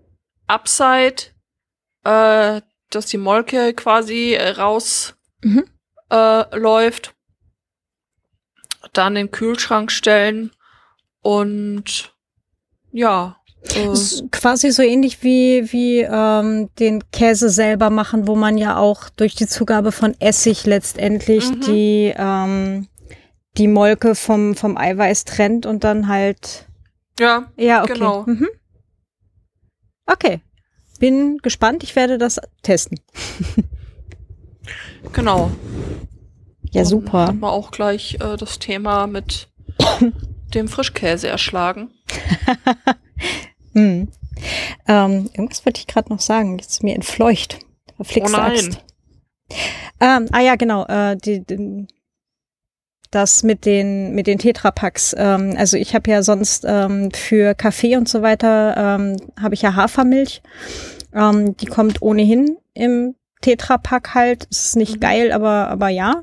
abseit, 0.46 1.34
äh, 2.04 2.60
dass 2.90 3.06
die 3.06 3.18
Molke 3.18 3.74
quasi 3.74 4.36
raus 4.36 5.14
Mhm. 5.42 5.64
äh, 6.10 6.56
läuft. 6.58 7.14
Dann 8.92 9.16
in 9.16 9.26
den 9.26 9.30
Kühlschrank 9.32 9.90
stellen 9.90 10.50
und 11.20 12.14
ja. 12.92 13.36
Äh, 13.74 13.86
Das 13.86 14.12
ist 14.12 14.30
quasi 14.32 14.70
so 14.70 14.82
ähnlich 14.82 15.22
wie, 15.22 15.70
wie 15.72 16.00
ähm, 16.00 16.70
den 16.78 17.02
Käse 17.10 17.48
selber 17.50 17.90
machen, 17.90 18.26
wo 18.28 18.36
man 18.36 18.56
ja 18.58 18.76
auch 18.76 19.08
durch 19.10 19.34
die 19.34 19.46
Zugabe 19.46 19.90
von 19.90 20.14
Essig 20.20 20.64
letztendlich 20.66 21.50
Mhm. 21.50 21.60
die, 21.62 22.14
ähm, 22.16 22.88
die 23.56 23.68
Molke 23.68 24.14
vom, 24.14 24.54
vom 24.54 24.76
Eiweiß 24.76 25.24
trennt 25.24 25.66
und 25.66 25.84
dann 25.84 26.08
halt. 26.08 26.66
ja, 27.18 27.50
Ja, 27.56 27.82
okay. 27.82 27.94
Genau. 27.94 28.24
Mhm. 28.26 28.48
Okay. 30.06 30.40
Bin 30.98 31.38
gespannt, 31.38 31.82
ich 31.82 31.96
werde 31.96 32.18
das 32.18 32.40
testen. 32.62 33.00
genau. 35.12 35.50
Ja, 36.70 36.82
Und 36.82 36.88
super. 36.88 37.26
Hat 37.28 37.36
man 37.36 37.50
auch 37.50 37.70
gleich 37.70 38.14
äh, 38.20 38.36
das 38.36 38.58
Thema 38.58 39.06
mit 39.06 39.48
dem 40.54 40.68
Frischkäse 40.68 41.28
erschlagen. 41.28 41.90
Hm. 43.74 44.08
Ähm, 44.86 45.30
irgendwas 45.34 45.66
wollte 45.66 45.80
ich 45.80 45.88
gerade 45.88 46.12
noch 46.12 46.20
sagen. 46.20 46.58
Jetzt 46.58 46.70
ist 46.70 46.82
mir 46.84 46.94
entfleucht. 46.94 47.58
Verflixte 47.96 48.36
Oh 48.36 48.40
nein. 48.40 48.52
Axt. 48.52 48.84
Ähm, 50.00 50.28
ah 50.30 50.40
ja, 50.40 50.54
genau. 50.54 50.86
Äh, 50.86 51.16
die, 51.16 51.44
die, 51.44 51.88
das 53.14 53.42
mit 53.42 53.64
den 53.64 54.14
mit 54.14 54.26
den 54.26 54.38
Tetrapacks. 54.38 55.14
Ähm, 55.18 55.54
also 55.56 55.76
ich 55.76 55.94
habe 55.94 56.10
ja 56.10 56.22
sonst 56.22 56.64
ähm, 56.66 57.10
für 57.12 57.54
Kaffee 57.54 57.96
und 57.96 58.08
so 58.08 58.22
weiter 58.22 58.74
ähm, 58.76 59.16
habe 59.40 59.54
ich 59.54 59.62
ja 59.62 59.74
Hafermilch. 59.74 60.42
Ähm, 61.14 61.56
die 61.56 61.66
kommt 61.66 62.02
ohnehin 62.02 62.56
im 62.74 63.14
Tetrapack 63.40 64.14
halt. 64.14 64.46
Es 64.50 64.66
ist 64.66 64.76
nicht 64.76 64.96
Mhm. 64.96 65.00
geil, 65.00 65.32
aber 65.32 65.68
aber 65.68 65.88
ja. 65.88 66.22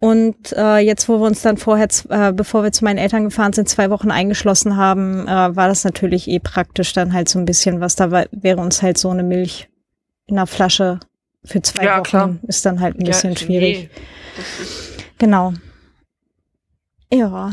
Und 0.00 0.52
äh, 0.52 0.78
jetzt, 0.78 1.08
wo 1.08 1.18
wir 1.18 1.26
uns 1.26 1.40
dann 1.40 1.56
vorher, 1.56 1.88
äh, 2.10 2.32
bevor 2.32 2.62
wir 2.62 2.72
zu 2.72 2.84
meinen 2.84 2.98
Eltern 2.98 3.24
gefahren 3.24 3.54
sind, 3.54 3.70
zwei 3.70 3.88
Wochen 3.88 4.10
eingeschlossen 4.10 4.76
haben, 4.76 5.26
äh, 5.26 5.56
war 5.56 5.66
das 5.68 5.82
natürlich 5.84 6.28
eh 6.28 6.40
praktisch 6.40 6.92
dann 6.92 7.14
halt 7.14 7.28
so 7.30 7.38
ein 7.38 7.46
bisschen 7.46 7.80
was. 7.80 7.96
Da 7.96 8.10
war, 8.10 8.26
wäre 8.30 8.60
uns 8.60 8.82
halt 8.82 8.98
so 8.98 9.08
eine 9.08 9.22
Milch 9.22 9.68
in 10.26 10.36
einer 10.36 10.46
Flasche 10.46 11.00
für 11.42 11.62
zwei 11.62 11.84
Ja, 11.84 11.94
Wochen 11.98 12.04
klar. 12.04 12.36
ist 12.48 12.66
dann 12.66 12.80
halt 12.80 12.98
ein 13.00 13.04
bisschen 13.04 13.32
Ja, 13.32 13.38
schwierig. 13.38 13.88
nee. 13.94 14.02
Genau. 15.18 15.54
Ja. 17.14 17.52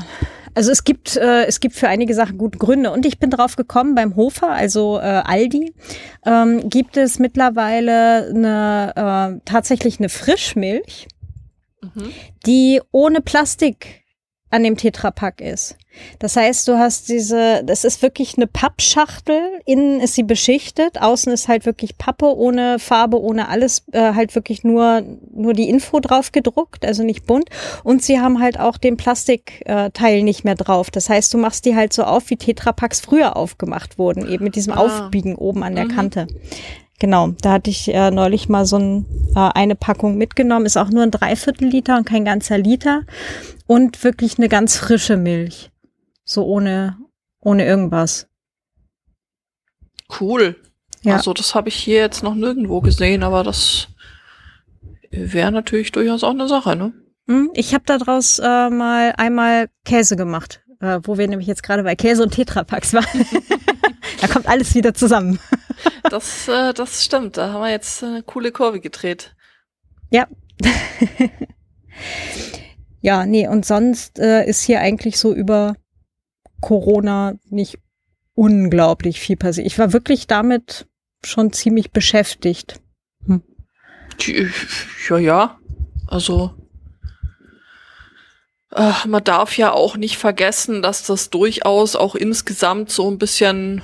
Also 0.54 0.72
es 0.72 0.84
gibt, 0.84 1.16
äh, 1.16 1.46
es 1.46 1.60
gibt 1.60 1.76
für 1.76 1.88
einige 1.88 2.14
Sachen 2.14 2.38
gute 2.38 2.58
Gründe. 2.58 2.92
Und 2.92 3.06
ich 3.06 3.20
bin 3.20 3.30
drauf 3.30 3.56
gekommen, 3.56 3.96
beim 3.96 4.16
Hofer, 4.16 4.50
also 4.50 4.98
äh, 4.98 5.02
Aldi, 5.02 5.74
ähm, 6.26 6.70
gibt 6.70 6.98
es 6.98 7.20
mittlerweile 7.20 8.28
eine, 8.30 9.38
äh, 9.38 9.42
tatsächlich 9.46 10.00
eine 10.00 10.10
Frischmilch, 10.10 11.08
mhm. 11.82 12.12
die 12.46 12.82
ohne 12.92 13.22
Plastik 13.22 14.01
an 14.52 14.64
dem 14.64 14.78
Tetrapack 14.78 15.42
ist. 15.42 15.76
Das 16.20 16.38
heißt, 16.38 16.68
du 16.68 16.78
hast 16.78 17.10
diese, 17.10 17.64
das 17.66 17.84
ist 17.84 18.02
wirklich 18.02 18.38
eine 18.38 18.48
Pappschachtel, 18.48 19.42
innen 19.66 20.00
ist 20.00 20.16
sie 20.16 20.24
beschichtet, 20.24 21.02
außen 21.02 21.34
ist 21.34 21.50
halt 21.50 21.66
wirklich 21.66 21.98
Pappe 21.98 22.34
ohne 22.34 22.80
Farbe, 22.80 23.22
ohne 23.22 23.50
alles, 23.50 23.84
äh, 23.92 24.14
halt 24.14 24.34
wirklich 24.36 24.64
nur, 24.64 25.04
nur 25.34 25.54
die 25.54 25.68
Info 25.70 26.00
drauf 26.00 26.32
gedruckt, 26.32 26.86
also 26.86 27.04
nicht 27.04 27.26
bunt. 27.26 27.50
Und 27.84 28.04
sie 28.04 28.22
haben 28.22 28.40
halt 28.40 28.58
auch 28.60 28.78
den 28.78 28.96
Plastikteil 28.96 30.18
äh, 30.20 30.24
nicht 30.24 30.46
mehr 30.46 30.56
drauf. 30.56 30.92
Das 30.92 31.10
heißt, 31.10 31.34
du 31.34 31.38
machst 31.38 31.66
die 31.66 31.76
halt 31.76 31.92
so 31.92 32.04
auf, 32.04 32.30
wie 32.30 32.38
Tetrapacks 32.38 33.02
früher 33.02 33.36
aufgemacht 33.36 33.98
wurden, 33.98 34.30
eben 34.30 34.46
mit 34.46 34.56
diesem 34.56 34.74
Ah. 34.74 34.78
Aufbiegen 34.78 35.36
oben 35.36 35.64
an 35.64 35.76
der 35.76 35.86
Mhm. 35.86 35.96
Kante. 35.96 36.28
Genau, 37.02 37.30
da 37.42 37.54
hatte 37.54 37.72
ich 37.72 37.92
äh, 37.92 38.12
neulich 38.12 38.48
mal 38.48 38.68
so 38.68 38.78
ein, 38.78 39.08
äh, 39.36 39.40
eine 39.56 39.74
Packung 39.74 40.20
mitgenommen. 40.20 40.68
Ist 40.68 40.78
auch 40.78 40.92
nur 40.92 41.02
ein 41.02 41.10
Dreiviertel 41.10 41.68
Liter 41.68 41.98
und 41.98 42.06
kein 42.06 42.26
ganzer 42.26 42.60
Liter. 42.60 43.02
Und 43.66 44.04
wirklich 44.04 44.38
eine 44.38 44.48
ganz 44.50 44.78
frische 44.78 45.18
Milch. 45.18 45.72
So 46.26 46.46
ohne, 46.46 47.00
ohne 47.40 47.66
irgendwas. 47.66 48.28
Cool. 50.20 50.58
Ja. 51.02 51.16
Also 51.16 51.34
das 51.34 51.56
habe 51.56 51.70
ich 51.70 51.76
hier 51.76 51.98
jetzt 51.98 52.22
noch 52.22 52.36
nirgendwo 52.36 52.82
gesehen, 52.82 53.24
aber 53.24 53.44
das 53.44 53.88
wäre 55.10 55.52
natürlich 55.52 55.92
durchaus 55.92 56.24
auch 56.24 56.36
eine 56.36 56.48
Sache, 56.48 56.76
ne? 56.76 56.94
Hm, 57.28 57.50
Ich 57.56 57.74
habe 57.74 57.84
daraus 57.88 58.38
äh, 58.38 58.70
mal 58.70 59.16
einmal 59.18 59.70
Käse 59.86 60.16
gemacht, 60.16 60.62
äh, 60.82 61.00
wo 61.02 61.18
wir 61.18 61.28
nämlich 61.28 61.48
jetzt 61.48 61.64
gerade 61.64 61.82
bei 61.82 61.96
Käse 61.96 62.22
und 62.22 62.36
Tetrapacks 62.36 62.94
waren. 62.94 63.26
da 64.22 64.28
kommt 64.28 64.48
alles 64.48 64.76
wieder 64.76 64.94
zusammen. 64.94 65.40
Das, 66.10 66.48
äh, 66.48 66.74
das 66.74 67.04
stimmt. 67.06 67.38
Da 67.38 67.54
haben 67.54 67.62
wir 67.62 67.70
jetzt 67.72 68.04
eine 68.04 68.24
coole 68.24 68.52
Kurve 68.52 68.80
gedreht. 68.80 69.36
Ja. 70.10 70.28
ja, 73.02 73.26
nee, 73.26 73.48
und 73.48 73.66
sonst 73.66 74.20
äh, 74.20 74.46
ist 74.46 74.64
hier 74.64 74.80
eigentlich 74.82 75.18
so 75.18 75.34
über 75.34 75.76
Corona 76.62 77.34
nicht 77.50 77.78
unglaublich 78.36 79.20
viel 79.20 79.38
passiert. 79.38 79.68
Ich 79.68 79.80
war 79.80 79.94
wirklich 79.94 80.28
damit 80.28 80.88
schon 81.24 81.52
ziemlich 81.54 81.92
beschäftigt. 81.92 82.80
Die- 84.22 84.50
Ja, 85.10 85.18
ja. 85.18 85.60
Also 86.08 86.54
äh, 88.72 88.92
man 89.08 89.24
darf 89.24 89.58
ja 89.58 89.72
auch 89.74 89.98
nicht 89.98 90.18
vergessen, 90.18 90.82
dass 90.82 91.04
das 91.06 91.30
durchaus 91.30 91.96
auch 91.96 92.16
insgesamt 92.16 92.92
so 92.92 93.10
ein 93.10 93.18
bisschen, 93.18 93.82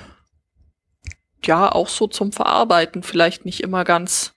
ja, 1.47 1.71
auch 1.71 1.87
so 1.87 2.07
zum 2.07 2.31
Verarbeiten 2.31 3.03
vielleicht 3.03 3.45
nicht 3.45 3.61
immer 3.61 3.83
ganz 3.83 4.33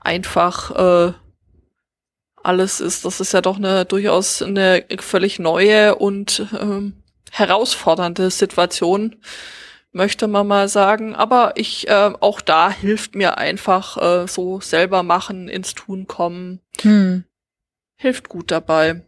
einfach 0.00 0.70
äh, 1.10 1.12
alles 2.42 2.80
ist. 2.80 3.04
Das 3.04 3.20
ist 3.20 3.32
ja 3.32 3.40
doch 3.40 3.56
eine 3.56 3.84
durchaus 3.84 4.42
eine 4.42 4.84
völlig 4.98 5.38
neue 5.38 5.94
und 5.96 6.46
ähm, 6.60 7.02
herausfordernde 7.30 8.30
Situation, 8.30 9.16
möchte 9.92 10.28
man 10.28 10.46
mal 10.46 10.68
sagen. 10.68 11.14
Aber 11.14 11.52
ich, 11.56 11.88
äh, 11.88 12.12
auch 12.20 12.40
da 12.40 12.70
hilft 12.70 13.14
mir 13.14 13.38
einfach 13.38 13.96
äh, 13.96 14.28
so 14.28 14.60
selber 14.60 15.02
machen, 15.02 15.48
ins 15.48 15.74
Tun 15.74 16.06
kommen, 16.06 16.60
Hm. 16.82 17.24
hilft 17.96 18.28
gut 18.28 18.50
dabei. 18.50 19.02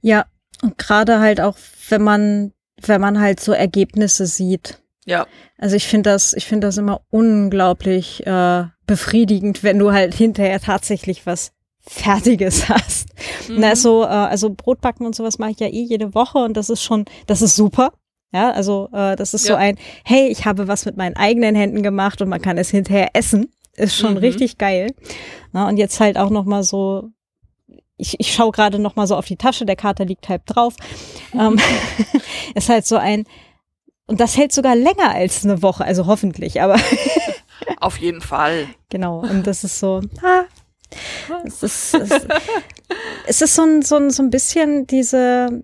Ja, 0.00 0.26
und 0.62 0.76
gerade 0.78 1.20
halt 1.20 1.40
auch, 1.40 1.56
wenn 1.88 2.02
man, 2.02 2.52
wenn 2.80 3.00
man 3.00 3.20
halt 3.20 3.40
so 3.40 3.52
Ergebnisse 3.52 4.26
sieht. 4.26 4.79
Ja, 5.06 5.26
Also 5.58 5.76
ich 5.76 5.86
finde 5.88 6.10
das, 6.10 6.34
ich 6.34 6.46
finde 6.46 6.66
das 6.68 6.76
immer 6.76 7.00
unglaublich 7.10 8.26
äh, 8.26 8.64
befriedigend, 8.86 9.62
wenn 9.62 9.78
du 9.78 9.92
halt 9.92 10.14
hinterher 10.14 10.60
tatsächlich 10.60 11.24
was 11.26 11.52
Fertiges 11.80 12.68
hast. 12.68 13.08
Mhm. 13.48 13.56
Na, 13.60 13.74
so, 13.76 14.02
äh, 14.04 14.06
also 14.08 14.50
Brotbacken 14.50 15.06
und 15.06 15.14
sowas 15.16 15.38
mache 15.38 15.52
ich 15.52 15.60
ja 15.60 15.68
eh 15.68 15.82
jede 15.82 16.14
Woche 16.14 16.38
und 16.38 16.56
das 16.56 16.68
ist 16.70 16.82
schon, 16.82 17.06
das 17.26 17.40
ist 17.42 17.56
super. 17.56 17.92
Ja, 18.32 18.50
also 18.52 18.88
äh, 18.92 19.16
das 19.16 19.34
ist 19.34 19.44
so 19.44 19.54
Ja. 19.54 19.58
ein, 19.58 19.76
hey, 20.04 20.28
ich 20.28 20.44
habe 20.44 20.68
was 20.68 20.84
mit 20.84 20.96
meinen 20.96 21.16
eigenen 21.16 21.54
Händen 21.56 21.82
gemacht 21.82 22.20
und 22.22 22.28
man 22.28 22.40
kann 22.42 22.58
es 22.58 22.70
hinterher 22.70 23.08
essen. 23.14 23.50
Ist 23.76 23.96
schon 23.96 24.12
Mhm. 24.12 24.18
richtig 24.18 24.58
geil. 24.58 24.88
Na, 25.52 25.66
und 25.66 25.78
jetzt 25.78 25.98
halt 25.98 26.16
auch 26.18 26.30
noch 26.30 26.44
mal 26.44 26.62
so, 26.62 27.08
ich, 27.96 28.20
ich 28.20 28.32
schaue 28.34 28.52
gerade 28.52 28.78
noch 28.78 28.94
mal 28.96 29.06
so 29.06 29.16
auf 29.16 29.26
die 29.26 29.36
Tasche, 29.36 29.64
der 29.64 29.76
Kater 29.76 30.04
liegt 30.04 30.28
halb 30.28 30.44
drauf. 30.46 30.74
ähm, 31.34 31.58
ist 32.54 32.68
halt 32.68 32.86
so 32.86 32.96
ein, 32.96 33.24
und 34.10 34.18
das 34.18 34.36
hält 34.36 34.50
sogar 34.50 34.74
länger 34.74 35.14
als 35.14 35.44
eine 35.44 35.62
Woche, 35.62 35.84
also 35.84 36.06
hoffentlich, 36.06 36.60
aber 36.60 36.76
auf 37.80 37.96
jeden 37.98 38.20
Fall. 38.20 38.66
Genau, 38.88 39.20
und 39.20 39.46
das 39.46 39.62
ist 39.62 39.78
so, 39.78 40.00
ah, 40.20 40.42
es 41.44 41.62
ist, 41.62 41.94
es, 41.94 42.26
es 43.26 43.40
ist 43.40 43.54
so 43.54 43.62
ein, 43.62 43.82
so 43.82 43.94
ein, 43.94 44.10
so 44.10 44.24
ein 44.24 44.30
bisschen 44.30 44.88
diese, 44.88 45.62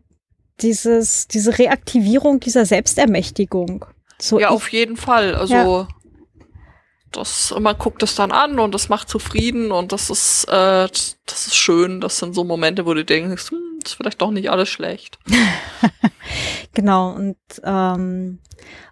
dieses, 0.60 1.26
diese 1.26 1.58
Reaktivierung 1.58 2.38
dieser 2.38 2.66
Selbstermächtigung. 2.66 3.84
So 4.20 4.38
ja, 4.38 4.46
ich, 4.46 4.54
auf 4.54 4.70
jeden 4.70 4.96
Fall. 4.96 5.34
Also 5.34 5.88
das, 7.10 7.52
man 7.58 7.76
guckt 7.76 8.04
es 8.04 8.14
dann 8.14 8.30
an 8.30 8.60
und 8.60 8.72
das 8.76 8.88
macht 8.88 9.08
zufrieden 9.08 9.72
und 9.72 9.90
das 9.90 10.08
ist, 10.08 10.44
äh, 10.44 10.86
das 10.86 11.46
ist 11.48 11.56
schön. 11.56 12.00
Das 12.00 12.18
sind 12.18 12.36
so 12.36 12.44
Momente, 12.44 12.86
wo 12.86 12.94
du 12.94 13.04
denkst, 13.04 13.50
hm, 13.50 13.75
ist 13.86 13.94
vielleicht 13.94 14.20
doch 14.20 14.30
nicht 14.30 14.50
alles 14.50 14.68
schlecht. 14.68 15.18
genau, 16.74 17.12
und, 17.12 17.36
ähm, 17.64 18.38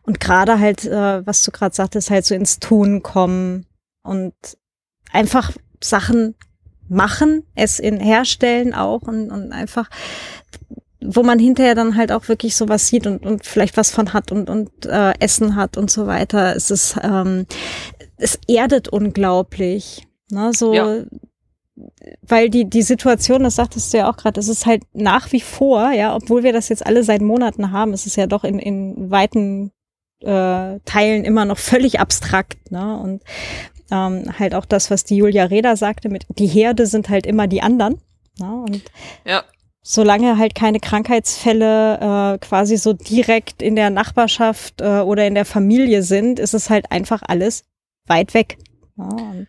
und 0.03 0.21
gerade 0.21 0.59
halt, 0.59 0.85
äh, 0.85 1.27
was 1.27 1.43
du 1.43 1.51
gerade 1.51 1.75
sagtest, 1.75 2.11
halt 2.11 2.25
so 2.25 2.35
ins 2.35 2.59
Tun 2.59 3.03
kommen 3.03 3.67
und 4.03 4.35
einfach 5.13 5.53
Sachen 5.83 6.35
machen, 6.89 7.45
es 7.55 7.79
in 7.79 7.99
herstellen 7.99 8.75
auch 8.75 9.03
und, 9.03 9.31
und 9.31 9.53
einfach 9.53 9.89
wo 11.07 11.23
man 11.23 11.39
hinterher 11.39 11.75
dann 11.75 11.97
halt 11.97 12.11
auch 12.13 12.29
wirklich 12.29 12.57
sowas 12.57 12.89
sieht 12.89 13.07
und, 13.07 13.27
und 13.27 13.45
vielleicht 13.45 13.77
was 13.77 13.91
von 13.91 14.15
hat 14.15 14.33
und, 14.33 14.49
und 14.49 14.87
äh, 14.87 15.13
Essen 15.21 15.55
hat 15.55 15.77
und 15.77 15.91
so 15.91 16.07
weiter. 16.07 16.57
Es 16.57 16.71
ist, 16.71 16.97
ähm, 17.03 17.47
es 18.17 18.39
erdet 18.49 18.89
unglaublich. 18.89 20.09
Ne? 20.31 20.53
So, 20.55 20.73
Ja. 20.73 21.05
Weil 22.23 22.51
die, 22.51 22.69
die 22.69 22.83
Situation, 22.83 23.43
das 23.43 23.57
sagtest 23.57 23.93
du 23.93 23.99
ja 23.99 24.11
auch 24.11 24.17
gerade, 24.17 24.39
es 24.39 24.49
ist 24.49 24.67
halt 24.67 24.85
nach 24.93 25.33
wie 25.33 25.41
vor, 25.41 25.91
ja, 25.93 26.15
obwohl 26.15 26.43
wir 26.43 26.53
das 26.53 26.69
jetzt 26.69 26.87
alle 26.87 27.03
seit 27.03 27.21
Monaten 27.21 27.73
haben, 27.73 27.93
es 27.93 28.07
ist 28.07 28.17
ja 28.17 28.27
doch 28.27 28.45
in, 28.45 28.59
in 28.59 29.11
weiten 29.11 29.73
äh, 30.21 30.79
Teilen 30.85 31.25
immer 31.25 31.45
noch 31.45 31.59
völlig 31.59 32.01
abstrakt, 32.01 32.71
ne? 32.71 32.99
Und 32.99 33.23
ähm, 33.91 34.39
halt 34.39 34.55
auch 34.55 34.65
das, 34.65 34.91
was 34.91 35.05
die 35.05 35.17
Julia 35.17 35.45
Reda 35.45 35.77
sagte, 35.77 36.09
mit 36.09 36.27
die 36.31 36.47
Herde 36.47 36.87
sind 36.87 37.09
halt 37.09 37.27
immer 37.27 37.47
die 37.47 37.63
anderen. 37.63 38.01
Ne? 38.41 38.53
und 38.53 38.83
ja. 39.25 39.45
solange 39.83 40.39
halt 40.39 40.57
keine 40.57 40.81
Krankheitsfälle 40.81 42.35
äh, 42.35 42.39
quasi 42.39 42.77
so 42.77 42.93
direkt 42.93 43.63
in 43.63 43.77
der 43.77 43.91
Nachbarschaft 43.91 44.81
äh, 44.81 45.01
oder 45.01 45.25
in 45.27 45.37
der 45.37 45.45
Familie 45.45 46.03
sind, 46.03 46.41
ist 46.41 46.53
es 46.53 46.69
halt 46.69 46.91
einfach 46.91 47.23
alles 47.25 47.63
weit 48.07 48.35
weg. 48.35 48.59
Ja, 48.97 49.05
und, 49.05 49.47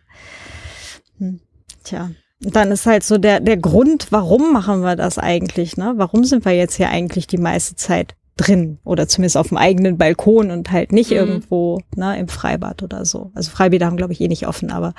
hm, 1.18 1.40
tja. 1.86 2.10
Und 2.44 2.54
dann 2.54 2.70
ist 2.70 2.86
halt 2.86 3.02
so 3.02 3.16
der, 3.16 3.40
der 3.40 3.56
Grund, 3.56 4.08
warum 4.10 4.52
machen 4.52 4.82
wir 4.82 4.96
das 4.96 5.18
eigentlich, 5.18 5.76
ne? 5.76 5.94
Warum 5.96 6.24
sind 6.24 6.44
wir 6.44 6.52
jetzt 6.52 6.76
hier 6.76 6.90
eigentlich 6.90 7.26
die 7.26 7.38
meiste 7.38 7.76
Zeit 7.76 8.14
drin 8.36 8.78
oder 8.84 9.08
zumindest 9.08 9.36
auf 9.36 9.48
dem 9.48 9.56
eigenen 9.56 9.96
Balkon 9.96 10.50
und 10.50 10.70
halt 10.70 10.92
nicht 10.92 11.10
mhm. 11.10 11.16
irgendwo 11.16 11.80
ne, 11.94 12.18
im 12.18 12.28
Freibad 12.28 12.82
oder 12.82 13.04
so. 13.04 13.30
Also 13.34 13.50
Freibäder 13.50 13.86
haben, 13.86 13.96
glaube 13.96 14.12
ich, 14.12 14.20
eh 14.20 14.28
nicht 14.28 14.46
offen, 14.46 14.70
aber 14.70 14.92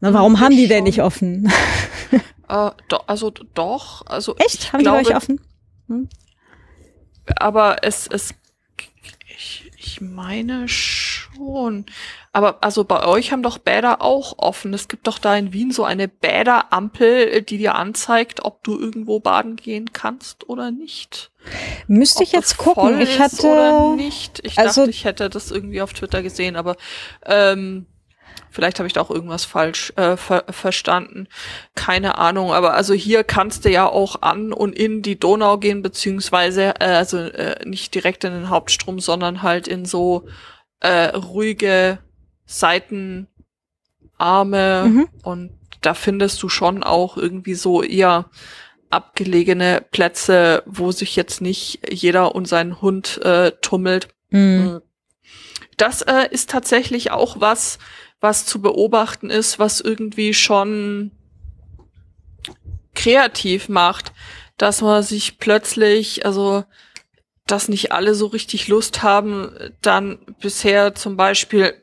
ne, 0.00 0.12
warum 0.12 0.34
ich 0.34 0.40
haben 0.40 0.56
die 0.56 0.68
denn 0.68 0.84
nicht 0.84 1.02
offen? 1.02 1.50
Äh, 2.48 2.70
do, 2.86 2.98
also 3.08 3.32
doch, 3.54 4.06
also 4.06 4.36
echt 4.36 4.72
haben 4.72 4.80
glaube, 4.80 5.02
die 5.02 5.08
euch 5.08 5.16
offen? 5.16 5.40
Hm? 5.88 6.08
Aber 7.34 7.78
es 7.82 8.06
es 8.06 8.34
ich, 9.36 9.72
ich 9.76 10.00
meine 10.00 10.68
schon. 10.68 11.05
Aber 12.32 12.58
also 12.62 12.84
bei 12.84 13.04
euch 13.06 13.32
haben 13.32 13.42
doch 13.42 13.58
Bäder 13.58 14.02
auch 14.02 14.34
offen. 14.38 14.74
Es 14.74 14.88
gibt 14.88 15.06
doch 15.06 15.18
da 15.18 15.36
in 15.36 15.52
Wien 15.52 15.70
so 15.70 15.84
eine 15.84 16.08
Bäderampel, 16.08 17.42
die 17.42 17.58
dir 17.58 17.74
anzeigt, 17.74 18.44
ob 18.44 18.62
du 18.64 18.78
irgendwo 18.78 19.20
baden 19.20 19.56
gehen 19.56 19.92
kannst 19.92 20.48
oder 20.48 20.70
nicht. 20.70 21.30
Müsste 21.86 22.22
ich 22.22 22.32
jetzt 22.32 22.56
gucken. 22.56 23.00
Ich 23.00 23.18
hatte 23.18 23.46
oder 23.46 23.96
nicht. 23.96 24.40
Ich 24.44 24.58
also, 24.58 24.82
dachte, 24.82 24.90
ich 24.90 25.04
hätte 25.04 25.30
das 25.30 25.50
irgendwie 25.50 25.80
auf 25.80 25.92
Twitter 25.92 26.22
gesehen, 26.22 26.56
aber 26.56 26.76
ähm, 27.24 27.86
vielleicht 28.50 28.78
habe 28.78 28.86
ich 28.86 28.92
da 28.92 29.02
auch 29.02 29.10
irgendwas 29.10 29.44
falsch 29.44 29.92
äh, 29.96 30.16
ver 30.16 30.44
verstanden. 30.50 31.28
Keine 31.74 32.18
Ahnung. 32.18 32.52
Aber 32.52 32.74
also 32.74 32.94
hier 32.94 33.22
kannst 33.22 33.64
du 33.64 33.70
ja 33.70 33.86
auch 33.86 34.22
an 34.22 34.52
und 34.52 34.74
in 34.74 35.02
die 35.02 35.18
Donau 35.18 35.58
gehen, 35.58 35.82
beziehungsweise 35.82 36.74
äh, 36.80 36.84
also 36.84 37.18
äh, 37.18 37.64
nicht 37.66 37.94
direkt 37.94 38.24
in 38.24 38.32
den 38.32 38.50
Hauptstrom, 38.50 38.98
sondern 38.98 39.42
halt 39.42 39.68
in 39.68 39.84
so 39.84 40.26
äh, 40.80 41.06
ruhige 41.08 41.98
Seitenarme 42.44 43.28
mhm. 44.18 45.08
und 45.22 45.50
da 45.80 45.94
findest 45.94 46.42
du 46.42 46.48
schon 46.48 46.82
auch 46.82 47.16
irgendwie 47.16 47.54
so 47.54 47.82
eher 47.82 48.30
abgelegene 48.90 49.84
Plätze, 49.90 50.62
wo 50.66 50.92
sich 50.92 51.16
jetzt 51.16 51.40
nicht 51.40 51.80
jeder 51.92 52.34
und 52.34 52.46
sein 52.46 52.80
Hund 52.80 53.20
äh, 53.24 53.52
tummelt. 53.60 54.08
Mhm. 54.30 54.80
Das 55.76 56.02
äh, 56.02 56.28
ist 56.30 56.50
tatsächlich 56.50 57.10
auch 57.10 57.40
was, 57.40 57.78
was 58.20 58.46
zu 58.46 58.62
beobachten 58.62 59.28
ist, 59.28 59.58
was 59.58 59.80
irgendwie 59.80 60.34
schon 60.34 61.10
kreativ 62.94 63.68
macht, 63.68 64.12
dass 64.56 64.80
man 64.80 65.02
sich 65.02 65.38
plötzlich, 65.38 66.24
also 66.24 66.64
dass 67.46 67.68
nicht 67.68 67.92
alle 67.92 68.14
so 68.14 68.26
richtig 68.26 68.68
Lust 68.68 69.02
haben, 69.02 69.52
dann 69.80 70.18
bisher 70.40 70.94
zum 70.94 71.16
Beispiel 71.16 71.74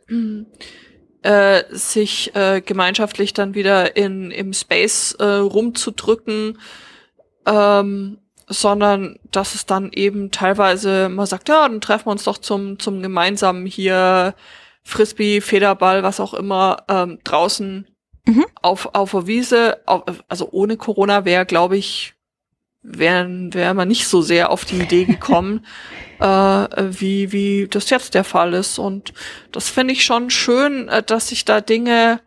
äh, 1.22 1.64
sich 1.70 2.36
äh, 2.36 2.62
gemeinschaftlich 2.62 3.34
dann 3.34 3.56
wieder 3.56 3.96
in 3.96 4.30
im 4.32 4.54
Space 4.54 5.14
äh, 5.14 5.24
rumzudrücken, 5.26 6.60
ähm, 7.46 8.18
sondern 8.48 9.18
dass 9.32 9.56
es 9.56 9.66
dann 9.66 9.92
eben 9.94 10.32
teilweise 10.32 11.08
man 11.08 11.26
sagt, 11.26 11.48
ja, 11.48 11.68
dann 11.68 11.80
treffen 11.80 12.08
wir 12.08 12.12
uns 12.12 12.26
doch 12.26 12.38
zum 12.38 12.78
zum 12.78 13.02
gemeinsamen 13.02 13.66
hier 13.66 14.36
Frisbee, 14.84 15.40
Federball, 15.40 16.04
was 16.04 16.20
auch 16.20 16.34
immer 16.34 16.84
ähm, 16.90 17.20
draußen 17.24 17.88
mhm. 18.26 18.46
auf 18.62 18.94
auf 18.94 19.12
der 19.12 19.28
Wiese, 19.28 19.80
auf, 19.86 20.04
also 20.28 20.50
ohne 20.52 20.76
Corona 20.76 21.24
wäre, 21.24 21.46
glaube 21.46 21.78
ich, 21.78 22.16
wären 22.84 23.54
wäre 23.54 23.74
man 23.74 23.88
nicht 23.88 24.08
so 24.08 24.22
sehr 24.22 24.52
auf 24.52 24.66
die 24.66 24.80
Idee 24.80 25.06
gekommen, 25.06 25.66
äh, 26.20 26.26
wie 26.26 27.32
wie 27.32 27.68
das 27.70 27.90
jetzt 27.90 28.14
der 28.14 28.26
Fall 28.26 28.54
ist. 28.54 28.78
Und 28.78 29.14
das 29.52 29.70
finde 29.70 29.94
ich 29.94 30.04
schon 30.04 30.30
schön, 30.30 30.90
äh, 30.90 31.02
dass 31.02 31.30
sich 31.30 31.46
da 31.46 31.62
Dinge 31.62 32.20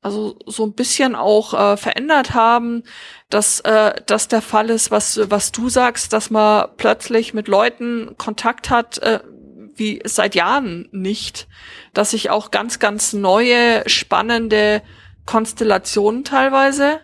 also 0.00 0.36
so 0.46 0.64
ein 0.66 0.72
bisschen 0.74 1.14
auch 1.14 1.54
äh, 1.54 1.76
verändert 1.76 2.34
haben, 2.34 2.82
dass 3.30 3.60
äh, 3.60 3.94
das 4.06 4.28
der 4.28 4.42
Fall 4.42 4.70
ist, 4.70 4.90
was 4.90 5.20
was 5.30 5.52
du 5.52 5.68
sagst, 5.68 6.12
dass 6.12 6.30
man 6.30 6.68
plötzlich 6.76 7.34
mit 7.34 7.48
Leuten 7.48 8.16
Kontakt 8.18 8.70
hat, 8.70 8.98
äh, 8.98 9.20
wie 9.74 10.00
seit 10.04 10.34
Jahren 10.34 10.88
nicht, 10.92 11.48
dass 11.94 12.10
sich 12.10 12.30
auch 12.30 12.50
ganz 12.50 12.78
ganz 12.78 13.12
neue 13.12 13.88
spannende 13.88 14.82
Konstellationen 15.24 16.24
teilweise 16.24 17.00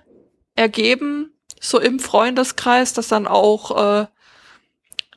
ergeben 0.56 1.37
so 1.60 1.78
im 1.80 1.98
Freundeskreis, 1.98 2.92
dass 2.92 3.08
dann 3.08 3.26
auch 3.26 4.02
äh, 4.02 4.06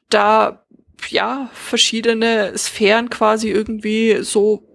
da 0.09 0.65
ja 1.09 1.49
verschiedene 1.53 2.57
Sphären 2.57 3.09
quasi 3.09 3.49
irgendwie 3.49 4.19
so 4.22 4.68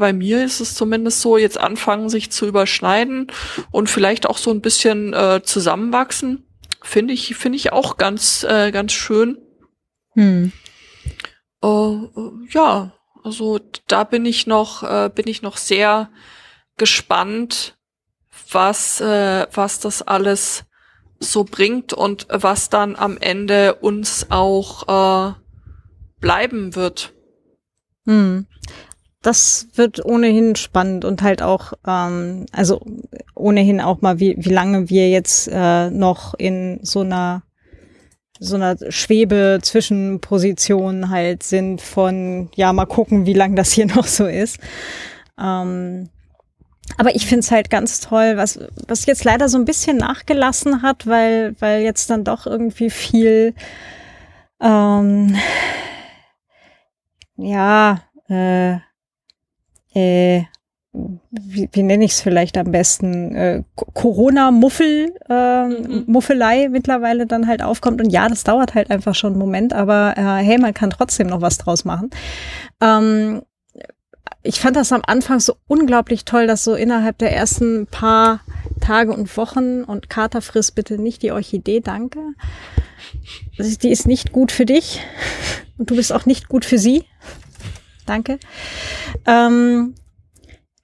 bei 0.00 0.12
mir 0.14 0.42
ist 0.42 0.60
es 0.60 0.74
zumindest 0.74 1.20
so, 1.20 1.36
jetzt 1.36 1.58
anfangen 1.58 2.08
sich 2.08 2.30
zu 2.30 2.46
überschneiden 2.46 3.30
und 3.70 3.90
vielleicht 3.90 4.26
auch 4.26 4.38
so 4.38 4.50
ein 4.50 4.62
bisschen 4.62 5.12
äh, 5.12 5.42
zusammenwachsen. 5.44 6.46
Finde 6.82 7.12
ich, 7.12 7.36
finde 7.36 7.56
ich 7.56 7.72
auch 7.72 7.98
ganz, 7.98 8.42
äh, 8.42 8.70
ganz 8.72 8.92
schön. 8.92 9.36
Hm. 10.14 10.52
Äh, 11.62 11.96
ja, 12.48 12.94
also 13.22 13.60
da 13.86 14.04
bin 14.04 14.24
ich 14.24 14.46
noch, 14.46 14.82
äh, 14.82 15.10
bin 15.14 15.28
ich 15.28 15.42
noch 15.42 15.58
sehr 15.58 16.10
gespannt, 16.78 17.76
was, 18.50 19.02
äh, 19.02 19.46
was 19.52 19.80
das 19.80 20.00
alles 20.00 20.64
so 21.20 21.44
bringt 21.44 21.92
und 21.92 22.26
was 22.30 22.70
dann 22.70 22.96
am 22.96 23.18
Ende 23.18 23.74
uns 23.74 24.26
auch 24.30 24.88
äh, 24.88 25.34
bleiben 26.20 26.74
wird. 26.74 27.12
Hm. 28.06 28.46
Das 29.22 29.68
wird 29.74 30.02
ohnehin 30.04 30.56
spannend 30.56 31.04
und 31.04 31.20
halt 31.20 31.42
auch, 31.42 31.74
ähm, 31.86 32.46
also 32.52 32.80
ohnehin 33.34 33.82
auch 33.82 34.00
mal, 34.00 34.18
wie, 34.18 34.34
wie 34.38 34.48
lange 34.48 34.88
wir 34.88 35.10
jetzt 35.10 35.46
äh, 35.52 35.90
noch 35.90 36.32
in 36.34 36.80
so 36.82 37.00
einer 37.00 37.42
so 38.42 38.56
einer 38.56 38.78
Schwebe-Zwischenposition 38.88 41.10
halt 41.10 41.42
sind 41.42 41.82
von, 41.82 42.48
ja, 42.54 42.72
mal 42.72 42.86
gucken, 42.86 43.26
wie 43.26 43.34
lang 43.34 43.54
das 43.54 43.70
hier 43.70 43.84
noch 43.86 44.06
so 44.06 44.24
ist. 44.26 44.58
Ähm, 45.38 46.08
aber 46.96 47.14
ich 47.14 47.26
finde 47.26 47.40
es 47.40 47.50
halt 47.50 47.70
ganz 47.70 48.00
toll, 48.00 48.36
was, 48.36 48.58
was 48.86 49.06
jetzt 49.06 49.24
leider 49.24 49.48
so 49.48 49.58
ein 49.58 49.64
bisschen 49.64 49.96
nachgelassen 49.96 50.82
hat, 50.82 51.06
weil, 51.06 51.54
weil 51.60 51.82
jetzt 51.82 52.10
dann 52.10 52.24
doch 52.24 52.46
irgendwie 52.46 52.90
viel, 52.90 53.54
ähm, 54.60 55.36
ja, 57.36 58.02
äh, 58.28 58.76
äh, 59.94 60.44
wie, 60.92 61.68
wie 61.72 61.82
nenne 61.82 62.04
ich 62.04 62.12
es 62.12 62.20
vielleicht 62.20 62.58
am 62.58 62.72
besten, 62.72 63.34
äh, 63.34 63.62
Corona-Muffel, 63.76 65.14
äh, 65.28 65.64
mhm. 65.64 66.04
Muffelei 66.06 66.68
mittlerweile 66.68 67.26
dann 67.26 67.46
halt 67.46 67.62
aufkommt. 67.62 68.00
Und 68.00 68.10
ja, 68.10 68.28
das 68.28 68.42
dauert 68.42 68.74
halt 68.74 68.90
einfach 68.90 69.14
schon 69.14 69.32
einen 69.32 69.40
Moment, 69.40 69.72
aber 69.72 70.14
äh, 70.16 70.44
hey, 70.44 70.58
man 70.58 70.74
kann 70.74 70.90
trotzdem 70.90 71.28
noch 71.28 71.40
was 71.40 71.58
draus 71.58 71.84
machen. 71.84 72.10
Ähm, 72.80 73.42
ich 74.42 74.60
fand 74.60 74.76
das 74.76 74.92
am 74.92 75.02
Anfang 75.06 75.40
so 75.40 75.56
unglaublich 75.66 76.24
toll, 76.24 76.46
dass 76.46 76.64
so 76.64 76.74
innerhalb 76.74 77.18
der 77.18 77.34
ersten 77.34 77.86
paar 77.86 78.40
Tage 78.80 79.12
und 79.12 79.36
Wochen 79.36 79.84
und 79.84 80.08
Kater 80.08 80.40
frisst 80.40 80.74
bitte 80.74 80.98
nicht 80.98 81.22
die 81.22 81.32
Orchidee, 81.32 81.80
danke. 81.80 82.20
Die 83.58 83.90
ist 83.90 84.06
nicht 84.06 84.32
gut 84.32 84.52
für 84.52 84.66
dich 84.66 85.00
und 85.78 85.90
du 85.90 85.96
bist 85.96 86.12
auch 86.12 86.26
nicht 86.26 86.48
gut 86.48 86.64
für 86.64 86.78
sie. 86.78 87.04
Danke. 88.06 88.38
Ähm, 89.26 89.94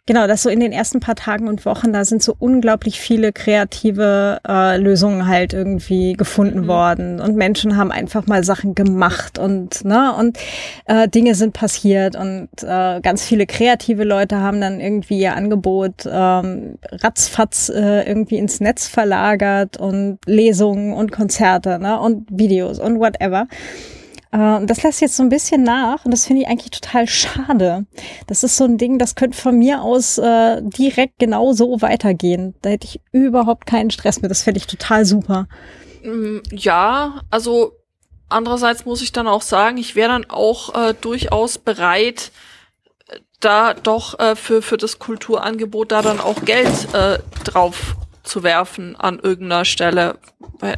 Genau, 0.09 0.29
das 0.29 0.45
so 0.45 0.51
in 0.51 0.61
den 0.61 0.71
ersten 0.71 1.01
paar 1.01 1.17
Tagen 1.17 1.49
und 1.49 1.67
Wochen, 1.67 1.93
da 1.93 2.05
sind 2.05 2.23
so 2.23 2.37
unglaublich 2.39 3.01
viele 3.01 3.33
kreative 3.33 4.39
äh, 4.47 4.77
Lösungen 4.77 5.27
halt 5.27 5.53
irgendwie 5.53 6.13
gefunden 6.13 6.61
mhm. 6.61 6.69
worden 6.69 7.21
und 7.21 7.35
Menschen 7.35 7.77
haben 7.77 7.91
einfach 7.91 8.29
mal 8.29 8.45
Sachen 8.45 8.77
gemacht 8.77 9.41
und 9.41 9.85
ne 9.85 10.15
und 10.17 10.39
äh, 10.85 11.09
Dinge 11.09 11.35
sind 11.35 11.55
passiert 11.55 12.15
und 12.15 12.49
äh, 12.63 13.01
ganz 13.01 13.25
viele 13.25 13.47
kreative 13.47 14.05
Leute 14.05 14.37
haben 14.37 14.61
dann 14.61 14.81
irgendwie 14.81 15.19
ihr 15.19 15.35
Angebot 15.35 16.09
ähm, 16.09 16.79
ratzfatz 16.93 17.69
äh, 17.69 18.07
irgendwie 18.07 18.37
ins 18.37 18.61
Netz 18.61 18.87
verlagert 18.87 19.77
und 19.77 20.21
Lesungen 20.25 20.93
und 20.95 21.11
Konzerte 21.11 21.81
ne 21.81 21.99
und 21.99 22.29
Videos 22.31 22.79
und 22.79 23.01
whatever. 23.01 23.49
Äh, 24.33 24.65
das 24.67 24.83
lässt 24.83 25.01
jetzt 25.01 25.17
so 25.17 25.23
ein 25.23 25.29
bisschen 25.29 25.63
nach 25.63 26.05
und 26.05 26.11
das 26.11 26.27
finde 26.27 26.43
ich 26.43 26.49
eigentlich 26.49 26.71
total 26.71 27.07
schade. 27.09 27.87
Das 28.27 28.43
ist 28.43 28.57
so 28.57 28.65
ein 28.65 28.79
Ding, 28.79 28.99
das 28.99 29.15
könnte 29.15 29.37
von 29.37 29.59
mir 29.59 29.83
aus 29.83 30.19
äh, 30.19 30.63
direkt 30.63 31.19
genau 31.19 31.53
so 31.53 31.81
weitergehen. 31.81 32.55
Da 32.63 32.71
hätte 32.71 32.87
ich 32.87 33.01
überhaupt 33.13 33.67
keinen 33.67 33.91
Stress 33.91 34.23
mit. 34.23 34.31
Das 34.31 34.43
fände 34.43 34.59
ich 34.59 34.67
total 34.67 35.05
super. 35.05 35.49
Mm, 36.03 36.39
ja, 36.51 37.23
also 37.31 37.73
andererseits 38.29 38.85
muss 38.85 39.03
ich 39.03 39.13
dann 39.13 39.29
auch 39.29 39.43
sagen, 39.43 39.79
ich 39.79 39.95
wäre 39.95 40.11
dann 40.11 40.29
auch 40.29 40.75
äh, 40.75 40.95
durchaus 41.01 41.59
bereit, 41.59 42.33
da 43.41 43.75
doch 43.75 44.19
äh, 44.19 44.35
für, 44.35 44.63
für 44.63 44.77
das 44.77 44.99
Kulturangebot 44.99 45.93
da 45.93 46.03
dann 46.03 46.21
auch 46.21 46.45
Geld 46.45 46.95
äh, 46.95 47.19
drauf 47.45 47.97
zu 48.27 48.43
werfen 48.43 48.97
an 48.97 49.19
irgendeiner 49.19 49.65
Stelle. 49.65 50.19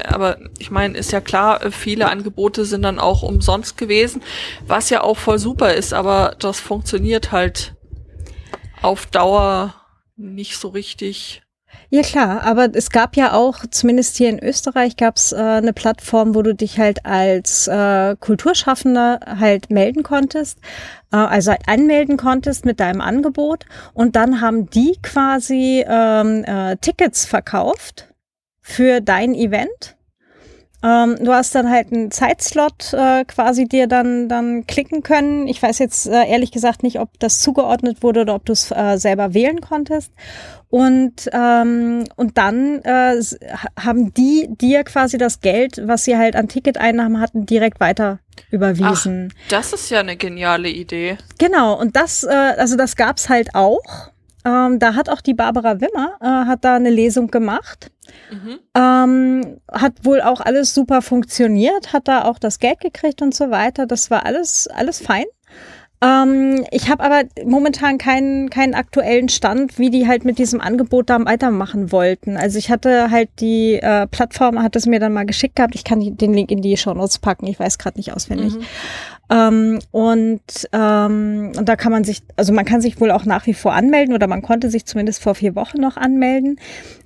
Aber 0.05 0.39
ich 0.59 0.71
meine, 0.71 0.97
ist 0.99 1.13
ja 1.13 1.21
klar, 1.21 1.71
viele 1.71 2.09
Angebote 2.09 2.65
sind 2.65 2.83
dann 2.83 2.99
auch 2.99 3.23
umsonst 3.23 3.77
gewesen, 3.77 4.23
was 4.67 4.91
ja 4.91 5.03
auch 5.03 5.19
voll 5.19 5.39
super 5.39 5.75
ist, 5.75 5.93
aber 5.93 6.37
das 6.39 6.61
funktioniert 6.61 7.33
halt 7.33 7.75
auf 8.83 9.07
Dauer 9.07 9.75
nicht 10.17 10.57
so 10.59 10.69
richtig. 10.69 11.43
Ja 11.91 12.03
klar, 12.03 12.43
aber 12.43 12.69
es 12.75 12.91
gab 12.91 13.17
ja 13.17 13.33
auch, 13.33 13.65
zumindest 13.71 14.19
hier 14.19 14.29
in 14.29 14.43
Österreich, 14.43 14.97
gab 14.99 15.17
es 15.17 15.33
äh, 15.33 15.37
eine 15.37 15.73
Plattform, 15.73 16.35
wo 16.35 16.43
du 16.43 16.55
dich 16.55 16.79
halt 16.79 17.07
als 17.07 17.67
äh, 17.67 18.15
Kulturschaffender 18.21 19.21
halt 19.41 19.71
melden 19.71 20.03
konntest, 20.03 20.59
äh, 21.13 21.17
also 21.17 21.53
halt 21.53 21.67
anmelden 21.67 22.19
konntest 22.19 22.67
mit 22.67 22.79
deinem 22.79 23.01
Angebot 23.01 23.65
und 23.95 24.17
dann 24.17 24.43
haben 24.43 24.69
die 24.69 24.99
quasi 25.03 25.83
ähm, 25.89 26.45
äh, 26.45 26.77
Tickets 26.77 27.25
verkauft 27.25 28.13
für 28.61 29.01
dein 29.01 29.35
Event. 29.35 29.98
Ähm, 30.83 31.17
du 31.21 31.33
hast 31.33 31.55
dann 31.55 31.69
halt 31.69 31.93
einen 31.93 32.11
Zeitslot 32.13 32.93
äh, 32.93 33.25
quasi 33.25 33.67
dir 33.67 33.89
dann 33.89 34.29
dann 34.29 34.67
klicken 34.67 35.03
können. 35.03 35.49
Ich 35.49 35.61
weiß 35.61 35.81
jetzt 35.81 36.07
äh, 36.07 36.25
ehrlich 36.29 36.53
gesagt 36.53 36.85
nicht, 36.85 37.01
ob 37.01 37.19
das 37.19 37.41
zugeordnet 37.41 38.03
wurde 38.03 38.21
oder 38.21 38.37
ob 38.37 38.45
du 38.45 38.53
es 38.53 38.71
äh, 38.71 38.97
selber 38.97 39.35
wählen 39.35 39.61
konntest. 39.61 40.13
Und, 40.71 41.31
ähm, 41.33 42.05
und 42.17 42.37
dann 42.37 42.83
äh, 42.83 43.21
haben 43.81 44.13
die 44.15 44.49
dir 44.51 44.85
quasi 44.85 45.17
das 45.17 45.41
Geld, 45.41 45.81
was 45.85 46.05
sie 46.05 46.17
halt 46.17 46.37
an 46.37 46.49
Ticketeinnahmen 46.49 47.21
hatten, 47.21 47.47
direkt 47.47 47.81
weiter 47.81 48.19
überwiesen. 48.51 49.33
Ach, 49.33 49.49
das 49.49 49.73
ist 49.73 49.91
ja 49.91 50.01
eine 50.01 50.17
geniale 50.17 50.69
Idee. 50.69 51.17
Genau, 51.39 51.79
und 51.79 51.97
das, 51.97 52.23
äh, 52.23 52.29
also 52.29 52.77
das 52.77 52.97
gab's 52.97 53.29
halt 53.29 53.55
auch. 53.55 54.11
Ähm, 54.45 54.79
da 54.79 54.95
hat 54.95 55.09
auch 55.09 55.21
die 55.21 55.35
Barbara 55.35 55.81
Wimmer, 55.81 56.17
äh, 56.21 56.49
hat 56.49 56.65
da 56.65 56.77
eine 56.77 56.91
Lesung 56.91 57.31
gemacht. 57.31 57.91
Mhm. 58.31 58.59
Ähm, 58.75 59.61
hat 59.71 60.05
wohl 60.05 60.21
auch 60.21 60.41
alles 60.41 60.75
super 60.75 61.03
funktioniert, 61.03 61.93
hat 61.93 62.09
da 62.09 62.25
auch 62.25 62.39
das 62.39 62.59
Geld 62.59 62.81
gekriegt 62.81 63.23
und 63.23 63.35
so 63.35 63.51
weiter. 63.51 63.87
Das 63.87 64.11
war 64.11 64.27
alles, 64.27 64.69
alles 64.69 65.01
fein. 65.01 65.25
Ähm, 66.01 66.65
ich 66.71 66.89
habe 66.89 67.03
aber 67.03 67.25
momentan 67.45 67.99
keinen, 67.99 68.51
keinen 68.51 68.75
aktuellen 68.75 69.29
Stand, 69.29 69.79
wie 69.79 69.91
die 69.91 70.07
halt 70.07 70.25
mit 70.25 70.39
diesem 70.39 70.61
Angebot 70.61 71.11
da 71.11 71.25
weitermachen 71.25 71.91
wollten. 71.91 72.37
Also 72.37 72.59
ich 72.59 72.71
hatte 72.71 73.11
halt 73.11 73.31
die 73.41 73.75
äh, 73.75 74.07
Plattform, 74.07 74.63
hat 74.63 74.77
es 74.77 74.87
mir 74.87 75.01
dann 75.01 75.13
mal 75.13 75.27
geschickt 75.27 75.57
gehabt. 75.57 75.75
Ich 75.75 75.83
kann 75.83 76.01
den 76.01 76.35
Link 76.35 76.53
in 76.53 76.63
die 76.63 76.77
Show 76.77 76.95
Notes 76.95 77.19
packen. 77.19 77.49
Ich 77.49 77.59
weiß 77.59 77.79
gerade 77.79 77.99
nicht 77.99 78.13
auswendig. 78.15 78.55
Mhm. 78.55 78.63
Ähm, 79.31 79.79
und, 79.91 80.43
ähm, 80.73 81.53
und 81.57 81.69
da 81.69 81.77
kann 81.77 81.93
man 81.93 82.05
sich, 82.05 82.23
also 82.37 82.53
man 82.53 82.65
kann 82.65 82.81
sich 82.81 83.01
wohl 83.01 83.11
auch 83.11 83.25
nach 83.25 83.47
wie 83.47 83.55
vor 83.55 83.75
anmelden 83.75 84.15
oder 84.15 84.27
man 84.27 84.43
konnte 84.43 84.71
sich 84.71 84.87
zumindest 84.87 85.23
vor 85.23 85.35
vier 85.35 85.55
Wochen 85.55 85.81
noch 85.81 85.97
anmelden. 85.97 86.59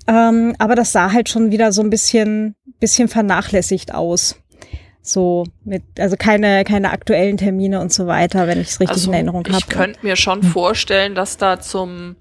Ähm, 0.07 0.55
aber 0.59 0.75
das 0.75 0.93
sah 0.93 1.13
halt 1.13 1.29
schon 1.29 1.51
wieder 1.51 1.73
so 1.73 1.83
ein 1.83 1.91
bisschen, 1.91 2.55
bisschen 2.79 3.09
vernachlässigt 3.09 3.93
aus. 3.93 4.37
So 5.05 5.45
mit, 5.65 5.83
also 5.99 6.17
keine, 6.17 6.63
keine 6.63 6.93
aktuellen 6.93 7.37
Termine 7.37 7.81
und 7.81 7.93
so 7.93 8.07
weiter, 8.07 8.47
wenn 8.47 8.61
ich 8.61 8.69
es 8.69 8.79
richtig 8.79 8.99
also 8.99 9.11
in 9.11 9.15
Erinnerung 9.15 9.45
habe. 9.45 9.59
Ich 9.59 9.67
könnte 9.67 9.99
mir 10.03 10.15
schon 10.15 10.45
vorstellen, 10.45 11.17
dass 11.17 11.39
da 11.39 11.59
zum, 11.59 12.15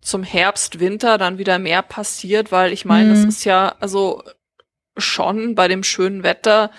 zum 0.00 0.22
Herbst, 0.22 0.78
Winter 0.78 1.18
dann 1.18 1.38
wieder 1.38 1.58
mehr 1.58 1.82
passiert, 1.82 2.52
weil 2.52 2.72
ich 2.72 2.84
meine, 2.84 3.10
mhm. 3.10 3.14
das 3.14 3.24
ist 3.24 3.44
ja, 3.44 3.74
also 3.80 4.22
schon 4.96 5.56
bei 5.56 5.66
dem 5.66 5.82
schönen 5.82 6.22
Wetter, 6.22 6.70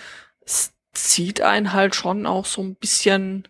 zieht 0.94 1.42
einen 1.42 1.74
halt 1.74 1.96
schon 1.96 2.26
auch 2.26 2.46
so 2.46 2.62
ein 2.62 2.76
bisschen 2.76 3.48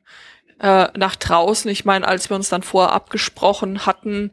äh, 0.60 0.88
nach 0.98 1.16
draußen. 1.16 1.70
Ich 1.72 1.86
meine, 1.86 2.08
als 2.08 2.30
wir 2.30 2.36
uns 2.36 2.50
dann 2.50 2.64
vorher 2.64 2.94
abgesprochen 2.94 3.86
hatten, 3.86 4.32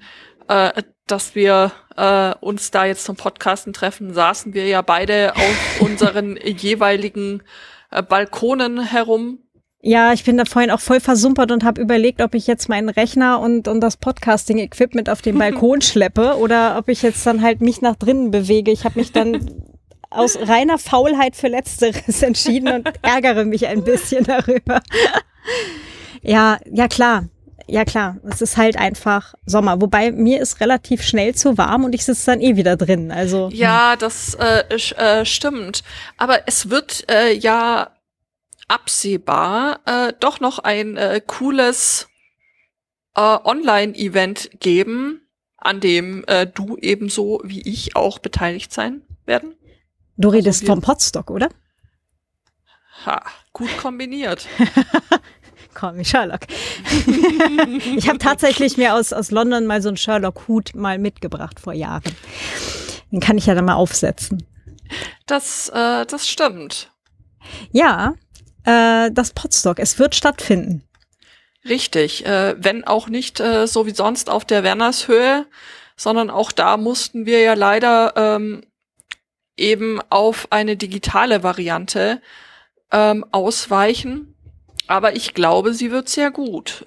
äh, 0.48 0.82
dass 1.06 1.34
wir 1.34 1.72
äh, 1.96 2.34
uns 2.40 2.70
da 2.70 2.84
jetzt 2.84 3.04
zum 3.04 3.16
Podcasten 3.16 3.72
treffen, 3.72 4.12
saßen 4.12 4.54
wir 4.54 4.66
ja 4.66 4.82
beide 4.82 5.34
auf 5.34 5.80
unseren 5.80 6.36
jeweiligen 6.36 7.42
äh, 7.90 8.02
Balkonen 8.02 8.80
herum. 8.82 9.38
Ja, 9.80 10.12
ich 10.12 10.24
bin 10.24 10.36
da 10.36 10.44
vorhin 10.44 10.72
auch 10.72 10.80
voll 10.80 10.98
versumpert 11.00 11.52
und 11.52 11.62
habe 11.64 11.80
überlegt, 11.80 12.20
ob 12.20 12.34
ich 12.34 12.48
jetzt 12.48 12.68
meinen 12.68 12.88
Rechner 12.88 13.38
und, 13.38 13.68
und 13.68 13.80
das 13.80 13.96
Podcasting-Equipment 13.96 15.08
auf 15.08 15.22
den 15.22 15.38
Balkon 15.38 15.80
schleppe 15.80 16.36
oder 16.36 16.76
ob 16.78 16.88
ich 16.88 17.02
jetzt 17.02 17.24
dann 17.26 17.42
halt 17.42 17.60
mich 17.60 17.80
nach 17.80 17.96
drinnen 17.96 18.30
bewege. 18.30 18.72
Ich 18.72 18.84
habe 18.84 18.98
mich 18.98 19.12
dann 19.12 19.62
aus 20.10 20.38
reiner 20.40 20.78
Faulheit 20.78 21.36
für 21.36 21.48
Letzteres 21.48 22.22
entschieden 22.22 22.72
und 22.72 22.88
ärgere 23.02 23.44
mich 23.44 23.66
ein 23.66 23.84
bisschen 23.84 24.24
darüber. 24.24 24.80
ja, 26.22 26.58
ja 26.70 26.88
klar 26.88 27.24
ja 27.68 27.84
klar, 27.84 28.16
es 28.24 28.40
ist 28.40 28.56
halt 28.56 28.76
einfach 28.78 29.34
Sommer. 29.44 29.80
Wobei 29.80 30.10
mir 30.10 30.40
ist 30.40 30.60
relativ 30.60 31.02
schnell 31.02 31.34
zu 31.34 31.58
warm 31.58 31.84
und 31.84 31.94
ich 31.94 32.04
sitze 32.04 32.26
dann 32.26 32.40
eh 32.40 32.56
wieder 32.56 32.76
drin. 32.76 33.12
Also 33.12 33.50
ja, 33.52 33.94
das 33.96 34.34
äh, 34.34 34.64
äh, 34.74 35.24
stimmt. 35.24 35.84
Aber 36.16 36.48
es 36.48 36.70
wird 36.70 37.08
äh, 37.10 37.34
ja 37.34 37.90
absehbar 38.68 39.80
äh, 39.84 40.12
doch 40.18 40.40
noch 40.40 40.58
ein 40.58 40.96
äh, 40.96 41.20
cooles 41.24 42.08
äh, 43.14 43.20
Online-Event 43.20 44.50
geben, 44.60 45.28
an 45.58 45.80
dem 45.80 46.24
äh, 46.26 46.46
du 46.46 46.78
ebenso 46.80 47.40
wie 47.44 47.60
ich 47.60 47.96
auch 47.96 48.18
beteiligt 48.18 48.72
sein 48.72 49.02
werden. 49.26 49.54
Du 50.18 50.28
redest 50.28 50.62
also 50.62 50.72
vom 50.72 50.82
Podstock, 50.82 51.30
oder? 51.30 51.48
Ha, 53.06 53.22
gut 53.52 53.70
kombiniert. 53.78 54.46
Me 55.94 56.04
Sherlock. 56.04 56.40
ich 57.96 58.08
habe 58.08 58.18
tatsächlich 58.18 58.76
mir 58.76 58.94
aus, 58.94 59.12
aus 59.12 59.30
London 59.30 59.64
mal 59.64 59.80
so 59.80 59.86
einen 59.88 59.96
Sherlock-Hut 59.96 60.74
mal 60.74 60.98
mitgebracht 60.98 61.60
vor 61.60 61.72
Jahren. 61.72 62.16
Den 63.12 63.20
kann 63.20 63.38
ich 63.38 63.46
ja 63.46 63.54
dann 63.54 63.64
mal 63.64 63.74
aufsetzen. 63.74 64.44
Das, 65.26 65.68
äh, 65.68 66.04
das 66.04 66.28
stimmt. 66.28 66.90
Ja, 67.70 68.14
äh, 68.64 69.12
das 69.12 69.30
Potstock, 69.30 69.78
es 69.78 70.00
wird 70.00 70.16
stattfinden. 70.16 70.82
Richtig, 71.64 72.26
äh, 72.26 72.56
wenn 72.58 72.82
auch 72.82 73.08
nicht 73.08 73.38
äh, 73.38 73.68
so 73.68 73.86
wie 73.86 73.94
sonst 73.94 74.30
auf 74.30 74.44
der 74.44 74.64
Wernershöhe, 74.64 75.46
sondern 75.96 76.28
auch 76.28 76.50
da 76.50 76.76
mussten 76.76 77.24
wir 77.24 77.40
ja 77.40 77.54
leider 77.54 78.14
ähm, 78.16 78.64
eben 79.58 80.00
auf 80.10 80.48
eine 80.50 80.76
digitale 80.76 81.42
Variante 81.42 82.20
ähm, 82.92 83.24
ausweichen. 83.32 84.34
Aber 84.86 85.16
ich 85.16 85.34
glaube, 85.34 85.74
sie 85.74 85.90
wird 85.90 86.08
sehr 86.08 86.30
gut. 86.30 86.84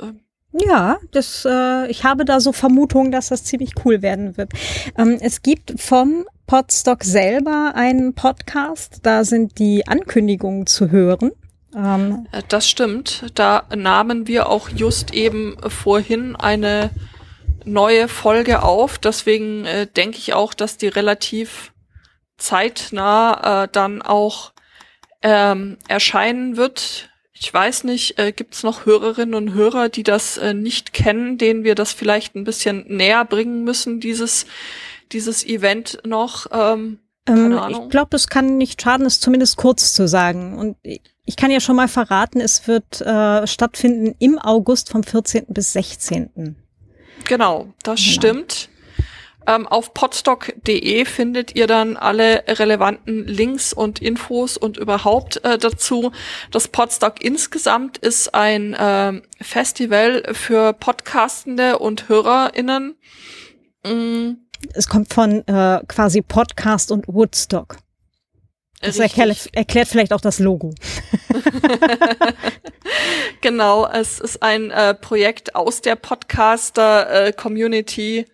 Ja, 0.53 0.97
das, 1.11 1.45
äh, 1.49 1.87
ich 1.89 2.03
habe 2.03 2.25
da 2.25 2.39
so 2.39 2.51
Vermutungen, 2.51 3.11
dass 3.11 3.29
das 3.29 3.43
ziemlich 3.43 3.73
cool 3.85 4.01
werden 4.01 4.37
wird. 4.37 4.51
Ähm, 4.97 5.17
es 5.21 5.43
gibt 5.43 5.79
vom 5.79 6.25
Podstock 6.45 7.03
selber 7.03 7.73
einen 7.75 8.13
Podcast, 8.13 8.99
da 9.03 9.23
sind 9.23 9.59
die 9.59 9.87
Ankündigungen 9.87 10.67
zu 10.67 10.91
hören. 10.91 11.31
Ähm, 11.73 12.27
äh, 12.31 12.41
das 12.49 12.67
stimmt. 12.69 13.31
Da 13.35 13.63
nahmen 13.73 14.27
wir 14.27 14.49
auch 14.49 14.67
just 14.69 15.13
eben 15.13 15.55
vorhin 15.69 16.35
eine 16.35 16.89
neue 17.63 18.07
Folge 18.07 18.63
auf. 18.63 18.97
Deswegen 18.97 19.65
äh, 19.65 19.87
denke 19.87 20.17
ich 20.17 20.33
auch, 20.33 20.53
dass 20.53 20.77
die 20.77 20.89
relativ 20.89 21.70
zeitnah 22.41 23.63
äh, 23.63 23.67
dann 23.71 24.01
auch 24.01 24.51
ähm, 25.21 25.77
erscheinen 25.87 26.57
wird. 26.57 27.09
Ich 27.33 27.53
weiß 27.53 27.85
nicht, 27.85 28.19
äh, 28.19 28.31
gibt 28.31 28.55
es 28.55 28.63
noch 28.63 28.85
Hörerinnen 28.85 29.35
und 29.35 29.53
Hörer, 29.53 29.89
die 29.89 30.03
das 30.03 30.37
äh, 30.37 30.53
nicht 30.53 30.93
kennen, 30.93 31.37
denen 31.37 31.63
wir 31.63 31.75
das 31.75 31.91
vielleicht 31.91 32.35
ein 32.35 32.43
bisschen 32.43 32.85
näher 32.87 33.25
bringen 33.25 33.63
müssen, 33.63 33.99
dieses, 33.99 34.45
dieses 35.11 35.45
Event 35.45 35.99
noch? 36.05 36.47
Ähm, 36.51 36.99
ähm, 37.27 37.59
ich 37.69 37.89
glaube, 37.89 38.09
das 38.11 38.27
kann 38.27 38.57
nicht 38.57 38.81
schaden, 38.81 39.05
es 39.05 39.19
zumindest 39.19 39.57
kurz 39.57 39.93
zu 39.93 40.07
sagen. 40.07 40.57
Und 40.57 40.77
ich 41.25 41.35
kann 41.35 41.51
ja 41.51 41.59
schon 41.59 41.75
mal 41.75 41.87
verraten, 41.87 42.41
es 42.41 42.67
wird 42.67 43.01
äh, 43.01 43.45
stattfinden 43.47 44.15
im 44.19 44.39
August 44.39 44.89
vom 44.89 45.03
14. 45.03 45.45
bis 45.49 45.73
16. 45.73 46.55
Genau, 47.25 47.73
das 47.83 47.99
genau. 47.99 48.11
stimmt. 48.11 48.69
Ähm, 49.51 49.67
auf 49.67 49.93
podstock.de 49.93 51.05
findet 51.05 51.55
ihr 51.55 51.67
dann 51.67 51.95
alle 51.97 52.43
relevanten 52.47 53.27
Links 53.27 53.73
und 53.73 54.01
Infos 54.01 54.55
und 54.55 54.77
überhaupt 54.77 55.43
äh, 55.43 55.57
dazu. 55.57 56.13
Das 56.51 56.69
Podstock 56.69 57.21
insgesamt 57.21 57.97
ist 57.97 58.33
ein 58.33 58.73
äh, 58.73 59.21
Festival 59.41 60.23
für 60.33 60.71
Podcastende 60.73 61.79
und 61.79 62.07
HörerInnen. 62.07 62.95
Mm. 63.83 64.35
Es 64.73 64.87
kommt 64.87 65.13
von 65.13 65.45
äh, 65.47 65.81
quasi 65.87 66.21
Podcast 66.21 66.91
und 66.91 67.07
Woodstock. 67.07 67.75
Das 68.79 68.99
erklärt, 68.99 69.49
erklärt 69.51 69.89
vielleicht 69.89 70.13
auch 70.13 70.21
das 70.21 70.39
Logo. 70.39 70.73
genau, 73.41 73.87
es 73.87 74.19
ist 74.19 74.41
ein 74.41 74.71
äh, 74.71 74.93
Projekt 74.93 75.55
aus 75.55 75.81
der 75.81 75.95
Podcaster-Community. 75.95 78.19
Äh, 78.19 78.25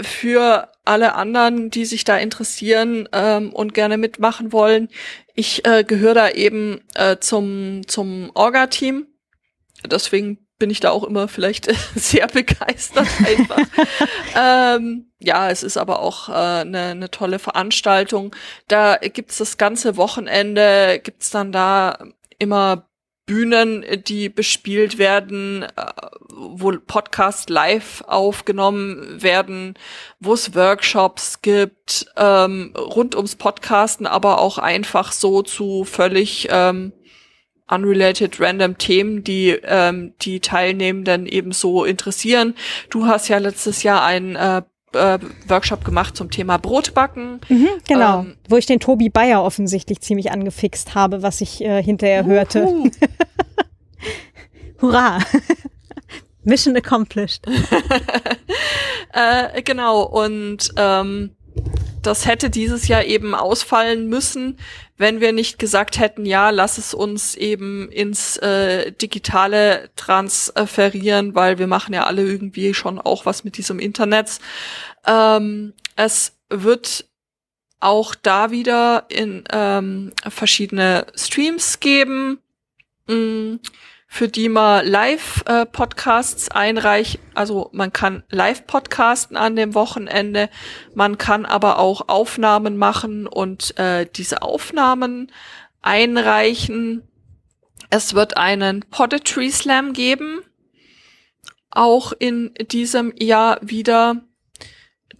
für 0.00 0.70
alle 0.84 1.14
anderen, 1.14 1.70
die 1.70 1.84
sich 1.84 2.04
da 2.04 2.16
interessieren 2.16 3.08
ähm, 3.12 3.52
und 3.52 3.74
gerne 3.74 3.96
mitmachen 3.96 4.52
wollen. 4.52 4.88
Ich 5.34 5.66
äh, 5.66 5.84
gehöre 5.84 6.14
da 6.14 6.30
eben 6.30 6.80
äh, 6.94 7.18
zum, 7.18 7.86
zum 7.86 8.30
Orga-Team. 8.34 9.06
Deswegen 9.86 10.38
bin 10.58 10.70
ich 10.70 10.80
da 10.80 10.90
auch 10.90 11.04
immer 11.04 11.26
vielleicht 11.26 11.68
sehr 11.94 12.26
begeistert 12.26 13.08
einfach. 13.24 13.66
ähm, 14.36 15.12
ja, 15.18 15.50
es 15.50 15.62
ist 15.62 15.76
aber 15.76 16.00
auch 16.00 16.28
eine 16.28 16.60
äh, 16.60 16.64
ne, 16.64 16.94
ne 16.94 17.10
tolle 17.10 17.38
Veranstaltung. 17.38 18.34
Da 18.68 18.96
gibt's 18.96 19.38
das 19.38 19.58
ganze 19.58 19.96
Wochenende, 19.96 21.00
gibt's 21.02 21.30
dann 21.30 21.52
da 21.52 21.98
immer 22.38 22.88
Bühnen, 23.26 23.84
die 24.06 24.28
bespielt 24.28 24.98
werden, 24.98 25.62
äh, 25.62 25.68
wo 26.28 26.72
Podcasts 26.72 27.48
live 27.48 28.02
aufgenommen 28.06 29.22
werden, 29.22 29.74
wo 30.18 30.34
es 30.34 30.54
Workshops 30.54 31.40
gibt, 31.40 32.06
ähm, 32.16 32.74
rund 32.76 33.14
ums 33.14 33.36
Podcasten, 33.36 34.06
aber 34.06 34.40
auch 34.40 34.58
einfach 34.58 35.12
so 35.12 35.42
zu 35.42 35.84
völlig 35.84 36.48
ähm, 36.50 36.92
unrelated 37.70 38.40
random 38.40 38.76
Themen, 38.76 39.24
die 39.24 39.50
ähm, 39.62 40.14
die 40.20 40.40
Teilnehmenden 40.40 41.26
eben 41.26 41.52
so 41.52 41.84
interessieren. 41.84 42.54
Du 42.90 43.06
hast 43.06 43.28
ja 43.28 43.38
letztes 43.38 43.82
Jahr 43.82 44.02
ein 44.04 44.36
äh, 44.36 44.62
äh, 44.94 45.18
Workshop 45.48 45.84
gemacht 45.84 46.16
zum 46.16 46.30
Thema 46.30 46.58
Brotbacken. 46.58 47.40
Mhm, 47.48 47.68
genau, 47.88 48.20
ähm, 48.20 48.36
wo 48.48 48.56
ich 48.56 48.66
den 48.66 48.80
Tobi 48.80 49.08
Bayer 49.08 49.42
offensichtlich 49.42 50.00
ziemlich 50.00 50.30
angefixt 50.30 50.94
habe, 50.94 51.22
was 51.22 51.40
ich 51.40 51.62
äh, 51.62 51.82
hinterher 51.82 52.24
hörte. 52.24 52.66
Hurra! 54.80 55.18
Mission 56.44 56.76
accomplished. 56.76 57.46
äh, 59.12 59.62
genau, 59.62 60.02
und 60.02 60.70
ähm, 60.76 61.36
das 62.02 62.26
hätte 62.26 62.50
dieses 62.50 62.88
Jahr 62.88 63.04
eben 63.04 63.34
ausfallen 63.34 64.08
müssen, 64.08 64.58
wenn 64.96 65.20
wir 65.20 65.32
nicht 65.32 65.58
gesagt 65.58 65.98
hätten, 65.98 66.26
ja, 66.26 66.50
lass 66.50 66.78
es 66.78 66.94
uns 66.94 67.34
eben 67.34 67.90
ins 67.90 68.36
äh, 68.38 68.92
Digitale 68.92 69.90
transferieren, 69.96 71.34
weil 71.34 71.58
wir 71.58 71.66
machen 71.66 71.94
ja 71.94 72.04
alle 72.04 72.22
irgendwie 72.22 72.74
schon 72.74 72.98
auch 72.98 73.26
was 73.26 73.44
mit 73.44 73.56
diesem 73.56 73.78
Internet. 73.78 74.38
Ähm, 75.06 75.72
es 75.96 76.36
wird 76.48 77.06
auch 77.80 78.14
da 78.14 78.50
wieder 78.50 79.06
in 79.08 79.44
ähm, 79.50 80.12
verschiedene 80.28 81.06
Streams 81.16 81.80
geben. 81.80 82.38
Mh, 83.08 83.14
mm, 83.14 83.60
für 84.12 84.28
die 84.28 84.50
man 84.50 84.86
Live-Podcasts 84.86 86.48
äh, 86.48 86.52
einreicht. 86.52 87.18
Also 87.32 87.70
man 87.72 87.94
kann 87.94 88.24
Live-Podcasten 88.28 89.38
an 89.38 89.56
dem 89.56 89.72
Wochenende, 89.72 90.50
man 90.94 91.16
kann 91.16 91.46
aber 91.46 91.78
auch 91.78 92.08
Aufnahmen 92.08 92.76
machen 92.76 93.26
und 93.26 93.78
äh, 93.78 94.04
diese 94.04 94.42
Aufnahmen 94.42 95.32
einreichen. 95.80 97.08
Es 97.88 98.12
wird 98.12 98.36
einen 98.36 98.80
Poetry 98.90 99.50
Slam 99.50 99.94
geben, 99.94 100.42
auch 101.70 102.12
in 102.12 102.52
diesem 102.70 103.14
Jahr 103.18 103.60
wieder, 103.62 104.20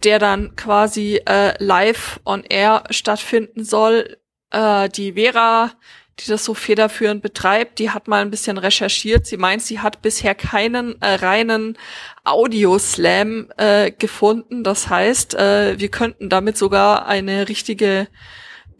der 0.03 0.19
dann 0.19 0.55
quasi 0.55 1.19
äh, 1.25 1.55
live 1.57 2.19
on 2.25 2.43
air 2.43 2.83
stattfinden 2.91 3.63
soll. 3.63 4.17
Äh, 4.51 4.87
die 4.89 5.13
Vera 5.13 5.71
die 6.19 6.29
das 6.29 6.45
so 6.45 6.53
federführend 6.53 7.21
betreibt, 7.23 7.79
die 7.79 7.89
hat 7.89 8.07
mal 8.07 8.21
ein 8.21 8.29
bisschen 8.29 8.57
recherchiert. 8.57 9.25
Sie 9.25 9.37
meint, 9.37 9.63
sie 9.63 9.79
hat 9.79 10.01
bisher 10.01 10.35
keinen 10.35 11.01
äh, 11.01 11.15
reinen 11.15 11.77
Audio-Slam 12.23 13.49
äh, 13.57 13.91
gefunden. 13.91 14.63
Das 14.63 14.89
heißt, 14.89 15.33
äh, 15.33 15.79
wir 15.79 15.89
könnten 15.89 16.29
damit 16.29 16.57
sogar 16.57 17.07
eine 17.07 17.49
richtige 17.49 18.07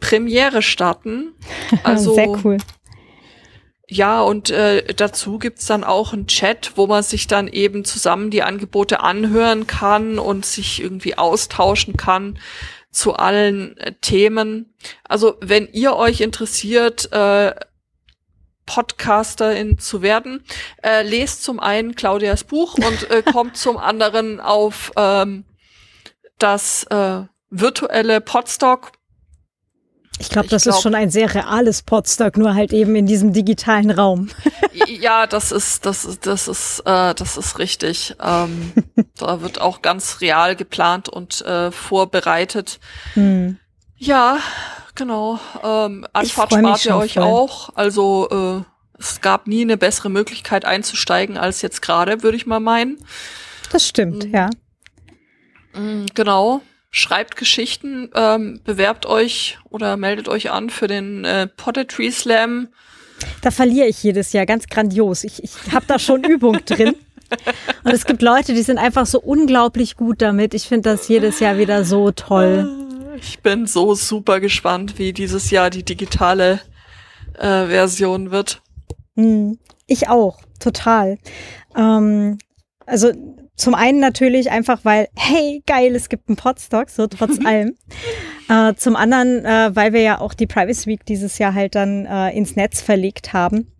Premiere 0.00 0.62
starten. 0.62 1.32
Also, 1.82 2.14
Sehr 2.14 2.28
cool. 2.44 2.58
Ja, 3.86 4.22
und 4.22 4.48
äh, 4.50 4.94
dazu 4.94 5.38
gibt's 5.38 5.66
dann 5.66 5.84
auch 5.84 6.14
einen 6.14 6.26
Chat, 6.26 6.72
wo 6.76 6.86
man 6.86 7.02
sich 7.02 7.26
dann 7.26 7.48
eben 7.48 7.84
zusammen 7.84 8.30
die 8.30 8.42
Angebote 8.42 9.00
anhören 9.00 9.66
kann 9.66 10.18
und 10.18 10.46
sich 10.46 10.80
irgendwie 10.80 11.18
austauschen 11.18 11.96
kann 11.96 12.38
zu 12.94 13.14
allen 13.14 13.76
äh, 13.78 13.92
Themen. 14.00 14.74
Also 15.04 15.36
wenn 15.40 15.68
ihr 15.72 15.96
euch 15.96 16.20
interessiert, 16.20 17.12
äh, 17.12 17.54
Podcasterin 18.66 19.78
zu 19.78 20.00
werden, 20.00 20.42
äh, 20.82 21.02
lest 21.02 21.44
zum 21.44 21.60
einen 21.60 21.94
Claudias 21.94 22.44
Buch 22.44 22.74
und 22.74 23.10
äh, 23.10 23.22
kommt 23.32 23.56
zum 23.56 23.76
anderen 23.76 24.40
auf 24.40 24.92
ähm, 24.96 25.44
das 26.38 26.84
äh, 26.84 27.22
virtuelle 27.50 28.20
Podstock 28.20 28.92
ich 30.18 30.28
glaube, 30.28 30.48
das 30.48 30.62
glaub, 30.62 30.76
ist 30.76 30.82
schon 30.82 30.94
ein 30.94 31.10
sehr 31.10 31.34
reales 31.34 31.82
Podstock, 31.82 32.36
nur 32.36 32.54
halt 32.54 32.72
eben 32.72 32.94
in 32.94 33.06
diesem 33.06 33.32
digitalen 33.32 33.90
Raum. 33.90 34.28
ja, 34.86 35.26
das 35.26 35.50
ist, 35.50 35.86
das 35.86 36.04
ist, 36.04 36.26
das 36.26 36.46
ist, 36.46 36.80
äh, 36.80 37.14
das 37.14 37.36
ist 37.36 37.58
richtig. 37.58 38.14
Ähm, 38.22 38.72
da 39.18 39.40
wird 39.40 39.60
auch 39.60 39.82
ganz 39.82 40.20
real 40.20 40.54
geplant 40.54 41.08
und 41.08 41.42
äh, 41.42 41.72
vorbereitet. 41.72 42.78
Hm. 43.14 43.58
Ja, 43.96 44.38
genau. 44.94 45.40
Ähm, 45.64 46.06
Anfahrt 46.12 46.52
spart 46.52 46.84
ihr 46.84 46.96
euch 46.96 47.14
voll. 47.14 47.22
auch. 47.24 47.70
Also 47.74 48.64
äh, 48.64 48.98
es 48.98 49.20
gab 49.20 49.48
nie 49.48 49.62
eine 49.62 49.76
bessere 49.76 50.10
Möglichkeit 50.10 50.64
einzusteigen 50.64 51.36
als 51.36 51.60
jetzt 51.62 51.82
gerade, 51.82 52.22
würde 52.22 52.36
ich 52.36 52.46
mal 52.46 52.60
meinen. 52.60 52.98
Das 53.70 53.88
stimmt, 53.88 54.26
mhm. 54.26 54.34
ja. 54.34 54.50
Mhm, 55.74 56.06
genau 56.14 56.62
schreibt 56.94 57.34
Geschichten, 57.34 58.08
ähm, 58.14 58.60
bewerbt 58.62 59.04
euch 59.04 59.58
oder 59.68 59.96
meldet 59.96 60.28
euch 60.28 60.52
an 60.52 60.70
für 60.70 60.86
den 60.86 61.24
äh, 61.24 61.48
Poetry 61.48 62.12
Slam. 62.12 62.68
Da 63.42 63.50
verliere 63.50 63.88
ich 63.88 64.00
jedes 64.04 64.32
Jahr 64.32 64.46
ganz 64.46 64.68
grandios. 64.68 65.24
Ich, 65.24 65.42
ich 65.42 65.72
habe 65.72 65.84
da 65.88 65.98
schon 65.98 66.22
Übung 66.22 66.64
drin. 66.64 66.94
Und 67.82 67.92
es 67.92 68.04
gibt 68.04 68.22
Leute, 68.22 68.54
die 68.54 68.62
sind 68.62 68.78
einfach 68.78 69.06
so 69.06 69.20
unglaublich 69.20 69.96
gut 69.96 70.22
damit. 70.22 70.54
Ich 70.54 70.68
finde 70.68 70.90
das 70.90 71.08
jedes 71.08 71.40
Jahr 71.40 71.58
wieder 71.58 71.84
so 71.84 72.12
toll. 72.12 72.70
Ich 73.16 73.40
bin 73.40 73.66
so 73.66 73.96
super 73.96 74.38
gespannt, 74.38 74.96
wie 74.96 75.12
dieses 75.12 75.50
Jahr 75.50 75.70
die 75.70 75.82
digitale 75.82 76.60
äh, 77.34 77.66
Version 77.66 78.30
wird. 78.30 78.62
Hm, 79.16 79.58
ich 79.88 80.08
auch, 80.08 80.38
total. 80.60 81.18
Ähm, 81.76 82.38
also 82.86 83.12
zum 83.56 83.74
einen 83.74 84.00
natürlich 84.00 84.50
einfach, 84.50 84.80
weil, 84.84 85.08
hey, 85.14 85.62
geil, 85.66 85.94
es 85.94 86.08
gibt 86.08 86.28
einen 86.28 86.36
Podstock, 86.36 86.90
so 86.90 87.06
trotz 87.06 87.44
allem. 87.44 87.74
Äh, 88.48 88.74
zum 88.74 88.96
anderen, 88.96 89.44
äh, 89.44 89.74
weil 89.74 89.92
wir 89.92 90.02
ja 90.02 90.20
auch 90.20 90.34
die 90.34 90.46
Privacy 90.46 90.86
Week 90.86 91.06
dieses 91.06 91.38
Jahr 91.38 91.54
halt 91.54 91.74
dann 91.74 92.04
äh, 92.04 92.30
ins 92.36 92.56
Netz 92.56 92.82
verlegt 92.82 93.32
haben, 93.32 93.72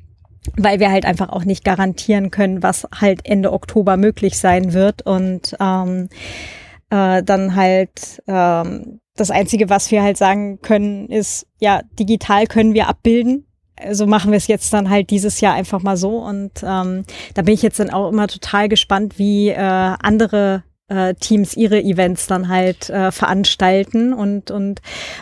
weil 0.57 0.81
wir 0.81 0.91
halt 0.91 1.05
einfach 1.05 1.29
auch 1.29 1.45
nicht 1.45 1.65
garantieren 1.65 2.31
können, 2.31 2.63
was 2.63 2.89
halt 2.99 3.27
Ende 3.27 3.53
Oktober 3.53 3.97
möglich 3.97 4.39
sein 4.39 4.73
wird. 4.73 5.03
Und 5.03 5.57
ähm, 5.61 6.09
äh, 6.91 7.23
dann 7.23 7.57
halt 7.57 8.23
ähm, 8.27 9.01
das 9.17 9.31
Einzige, 9.31 9.69
was 9.69 9.91
wir 9.91 10.03
halt 10.03 10.17
sagen 10.17 10.61
können, 10.61 11.09
ist, 11.09 11.47
ja, 11.59 11.83
digital 11.99 12.47
können 12.47 12.75
wir 12.75 12.89
abbilden, 12.89 13.47
so 13.93 14.07
machen 14.07 14.31
wir 14.31 14.37
es 14.37 14.47
jetzt 14.47 14.73
dann 14.73 14.91
halt 14.91 15.11
dieses 15.11 15.41
Jahr 15.41 15.55
einfach 15.55 15.83
mal 15.83 15.97
so. 15.97 16.19
Und 16.19 16.53
ähm, 16.63 17.05
da 17.35 17.43
bin 17.43 17.55
ich 17.55 17.63
jetzt 17.63 17.81
dann 17.81 17.91
auch 17.91 18.11
immer 18.11 18.29
total 18.29 18.69
gespannt, 18.69 19.19
wie 19.19 19.49
äh, 19.49 19.57
andere 19.57 20.63
äh, 20.89 21.15
Teams 21.15 21.57
ihre 21.57 21.83
Events 21.83 22.27
dann 22.27 22.49
halt 22.49 22.91
äh, 22.91 23.11
veranstalten 23.11 24.13
und 24.13 24.51
und 24.51 24.81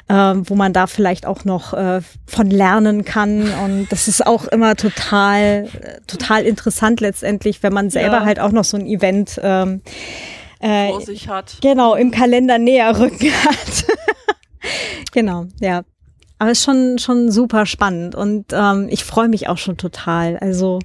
äh, 0.08 0.14
wo 0.14 0.54
man 0.54 0.72
da 0.72 0.86
vielleicht 0.86 1.24
auch 1.24 1.44
noch 1.44 1.72
äh, 1.72 2.00
von 2.26 2.50
lernen 2.50 3.04
kann 3.04 3.48
und 3.64 3.86
das 3.90 4.08
ist 4.08 4.26
auch 4.26 4.46
immer 4.46 4.74
total 4.74 5.68
total 6.08 6.44
interessant 6.44 7.00
letztendlich, 7.00 7.62
wenn 7.62 7.72
man 7.72 7.90
selber 7.90 8.18
ja. 8.18 8.24
halt 8.24 8.40
auch 8.40 8.50
noch 8.50 8.64
so 8.64 8.76
ein 8.76 8.86
Event 8.86 9.40
ähm, 9.42 9.82
äh, 10.58 10.88
vor 10.88 11.00
sich 11.00 11.28
hat. 11.28 11.58
Genau, 11.60 11.94
im 11.94 12.10
Kalender 12.10 12.58
näher 12.58 12.98
rücken 12.98 13.30
hat. 13.44 13.84
genau, 15.12 15.46
ja. 15.60 15.82
Aber 16.42 16.50
es 16.50 16.58
ist 16.58 16.64
schon, 16.64 16.98
schon 16.98 17.30
super 17.30 17.66
spannend 17.66 18.16
und 18.16 18.46
ähm, 18.52 18.88
ich 18.90 19.04
freue 19.04 19.28
mich 19.28 19.48
auch 19.48 19.58
schon 19.58 19.76
total. 19.76 20.38
Also 20.38 20.80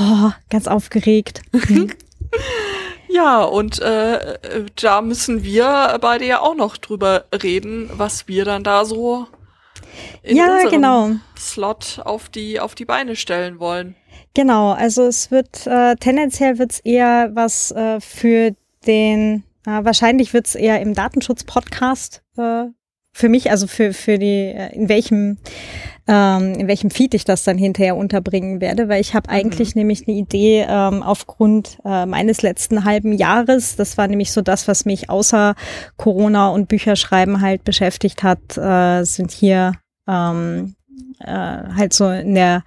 oh, 0.00 0.30
ganz 0.48 0.68
aufgeregt. 0.68 1.42
Mhm. 1.52 1.92
Ja, 3.08 3.44
und 3.44 3.78
äh, 3.80 4.36
da 4.74 5.02
müssen 5.02 5.44
wir 5.44 5.98
beide 6.00 6.26
ja 6.26 6.40
auch 6.40 6.54
noch 6.54 6.78
drüber 6.78 7.24
reden, 7.42 7.90
was 7.92 8.26
wir 8.26 8.46
dann 8.46 8.64
da 8.64 8.86
so 8.86 9.26
in 10.22 10.38
ja, 10.38 10.52
unserem 10.52 10.70
genau. 10.70 11.10
Slot 11.38 12.00
auf 12.04 12.30
die, 12.30 12.58
auf 12.58 12.74
die 12.74 12.86
Beine 12.86 13.16
stellen 13.16 13.58
wollen. 13.60 13.96
Genau, 14.34 14.72
also 14.72 15.04
es 15.04 15.30
wird 15.30 15.66
äh, 15.66 15.96
tendenziell 15.96 16.58
wird 16.58 16.72
es 16.72 16.80
eher 16.80 17.30
was 17.34 17.70
äh, 17.72 18.00
für 18.00 18.54
den, 18.86 19.44
äh, 19.66 19.84
wahrscheinlich 19.84 20.32
wird 20.32 20.46
es 20.46 20.54
eher 20.54 20.80
im 20.80 20.94
Datenschutz-Podcast 20.94 22.22
äh, 22.38 22.64
für 23.16 23.30
mich, 23.30 23.50
also 23.50 23.66
für, 23.66 23.94
für 23.94 24.18
die, 24.18 24.52
äh, 24.52 24.74
in 24.74 24.90
welchem, 24.90 25.38
ähm, 26.06 26.52
in 26.52 26.68
welchem 26.68 26.90
Feed 26.90 27.14
ich 27.14 27.24
das 27.24 27.44
dann 27.44 27.56
hinterher 27.56 27.96
unterbringen 27.96 28.60
werde, 28.60 28.90
weil 28.90 29.00
ich 29.00 29.14
habe 29.14 29.30
mhm. 29.30 29.36
eigentlich 29.36 29.74
mhm. 29.74 29.80
nämlich 29.80 30.06
eine 30.06 30.18
Idee 30.18 30.66
ähm, 30.68 31.02
aufgrund 31.02 31.78
äh, 31.86 32.04
meines 32.04 32.42
letzten 32.42 32.84
halben 32.84 33.14
Jahres. 33.14 33.74
Das 33.76 33.96
war 33.96 34.06
nämlich 34.06 34.32
so 34.32 34.42
das, 34.42 34.68
was 34.68 34.84
mich 34.84 35.08
außer 35.08 35.54
Corona 35.96 36.50
und 36.50 36.68
Bücherschreiben 36.68 37.40
halt 37.40 37.64
beschäftigt 37.64 38.22
hat, 38.22 38.58
äh, 38.58 39.02
sind 39.04 39.30
hier 39.30 39.72
ähm, 40.06 40.74
äh, 41.20 41.26
halt 41.26 41.92
so 41.92 42.08
in 42.08 42.34
der 42.34 42.62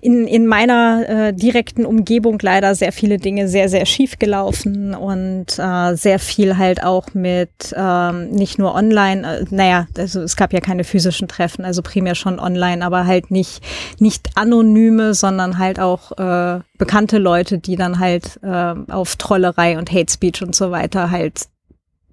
in, 0.00 0.26
in 0.26 0.46
meiner 0.46 1.08
äh, 1.08 1.32
direkten 1.32 1.86
Umgebung 1.86 2.38
leider 2.40 2.74
sehr 2.74 2.92
viele 2.92 3.18
Dinge 3.18 3.48
sehr, 3.48 3.68
sehr 3.68 3.86
schief 3.86 4.18
gelaufen 4.18 4.94
und 4.94 5.58
äh, 5.58 5.94
sehr 5.94 6.18
viel 6.18 6.58
halt 6.58 6.82
auch 6.82 7.14
mit 7.14 7.74
ähm, 7.76 8.30
nicht 8.30 8.58
nur 8.58 8.74
online, 8.74 9.38
äh, 9.40 9.44
naja, 9.50 9.86
also 9.96 10.22
es 10.22 10.36
gab 10.36 10.52
ja 10.52 10.60
keine 10.60 10.84
physischen 10.84 11.28
Treffen, 11.28 11.64
also 11.64 11.82
primär 11.82 12.14
schon 12.14 12.38
online, 12.38 12.84
aber 12.84 13.06
halt 13.06 13.30
nicht, 13.30 13.62
nicht 13.98 14.30
anonyme, 14.34 15.14
sondern 15.14 15.58
halt 15.58 15.78
auch 15.78 16.12
äh, 16.18 16.60
bekannte 16.78 17.18
Leute, 17.18 17.58
die 17.58 17.76
dann 17.76 17.98
halt 17.98 18.40
äh, 18.42 18.74
auf 18.90 19.16
Trollerei 19.16 19.78
und 19.78 19.92
Hate 19.92 20.12
Speech 20.12 20.42
und 20.42 20.54
so 20.54 20.70
weiter 20.70 21.10
halt 21.10 21.46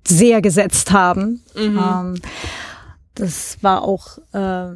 sehr 0.08 0.42
gesetzt 0.42 0.92
haben. 0.92 1.42
Mhm. 1.56 1.80
Ähm, 1.80 2.22
das 3.16 3.58
war 3.62 3.84
auch 3.84 4.18
äh, 4.34 4.76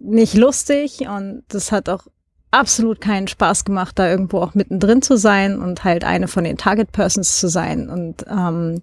nicht 0.00 0.34
lustig 0.34 1.06
und 1.08 1.44
das 1.48 1.72
hat 1.72 1.88
auch 1.88 2.06
absolut 2.50 3.00
keinen 3.00 3.28
Spaß 3.28 3.64
gemacht, 3.64 3.98
da 3.98 4.10
irgendwo 4.10 4.40
auch 4.40 4.54
mittendrin 4.54 5.02
zu 5.02 5.16
sein 5.16 5.60
und 5.60 5.84
halt 5.84 6.04
eine 6.04 6.26
von 6.26 6.44
den 6.44 6.56
Target 6.56 6.90
Persons 6.92 7.38
zu 7.38 7.48
sein. 7.48 7.88
Und 7.88 8.24
ähm, 8.28 8.82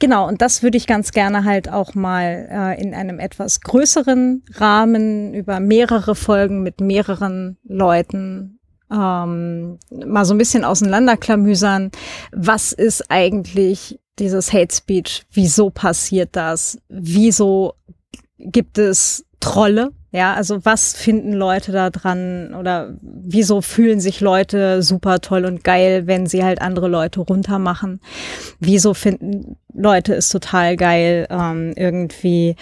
genau, 0.00 0.26
und 0.26 0.42
das 0.42 0.62
würde 0.62 0.76
ich 0.76 0.86
ganz 0.86 1.12
gerne 1.12 1.44
halt 1.44 1.70
auch 1.70 1.94
mal 1.94 2.48
äh, 2.50 2.82
in 2.82 2.94
einem 2.94 3.20
etwas 3.20 3.60
größeren 3.60 4.42
Rahmen 4.54 5.32
über 5.34 5.60
mehrere 5.60 6.14
Folgen 6.14 6.62
mit 6.62 6.80
mehreren 6.80 7.56
Leuten 7.64 8.58
ähm, 8.90 9.78
mal 9.90 10.24
so 10.24 10.34
ein 10.34 10.38
bisschen 10.38 10.64
auseinanderklamüsern. 10.64 11.90
Was 12.32 12.72
ist 12.72 13.10
eigentlich 13.10 14.00
dieses 14.18 14.52
Hate 14.52 14.74
Speech? 14.74 15.24
Wieso 15.30 15.70
passiert 15.70 16.30
das? 16.32 16.78
Wieso 16.88 17.74
gibt 18.38 18.78
es 18.78 19.24
Trolle? 19.40 19.92
Ja, 20.10 20.32
also 20.32 20.64
was 20.64 20.94
finden 20.94 21.34
Leute 21.34 21.70
da 21.70 21.90
dran 21.90 22.54
oder 22.58 22.96
wieso 23.02 23.60
fühlen 23.60 24.00
sich 24.00 24.20
Leute 24.22 24.82
super 24.82 25.20
toll 25.20 25.44
und 25.44 25.64
geil, 25.64 26.06
wenn 26.06 26.26
sie 26.26 26.44
halt 26.44 26.62
andere 26.62 26.88
Leute 26.88 27.20
runtermachen? 27.20 28.00
Wieso 28.58 28.94
finden 28.94 29.58
Leute 29.74 30.14
es 30.14 30.30
total 30.30 30.76
geil, 30.76 31.26
ähm, 31.30 31.74
irgendwie 31.76 32.56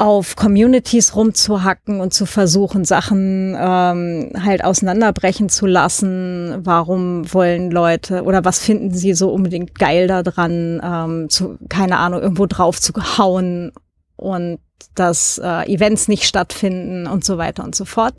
auf 0.00 0.34
Communities 0.34 1.14
rumzuhacken 1.14 2.00
und 2.00 2.14
zu 2.14 2.24
versuchen, 2.24 2.86
Sachen 2.86 3.54
ähm, 3.58 4.32
halt 4.42 4.64
auseinanderbrechen 4.64 5.50
zu 5.50 5.66
lassen. 5.66 6.56
Warum 6.60 7.30
wollen 7.34 7.70
Leute 7.70 8.22
oder 8.22 8.42
was 8.42 8.60
finden 8.60 8.94
sie 8.94 9.12
so 9.12 9.30
unbedingt 9.30 9.78
geil 9.78 10.06
daran, 10.06 10.80
ähm, 10.82 11.28
zu, 11.28 11.58
keine 11.68 11.98
Ahnung, 11.98 12.22
irgendwo 12.22 12.46
drauf 12.46 12.80
zu 12.80 12.94
hauen 13.18 13.72
und 14.16 14.58
dass 14.94 15.38
äh, 15.38 15.72
Events 15.72 16.08
nicht 16.08 16.24
stattfinden 16.24 17.06
und 17.06 17.24
so 17.24 17.38
weiter 17.38 17.64
und 17.64 17.74
so 17.74 17.84
fort. 17.84 18.14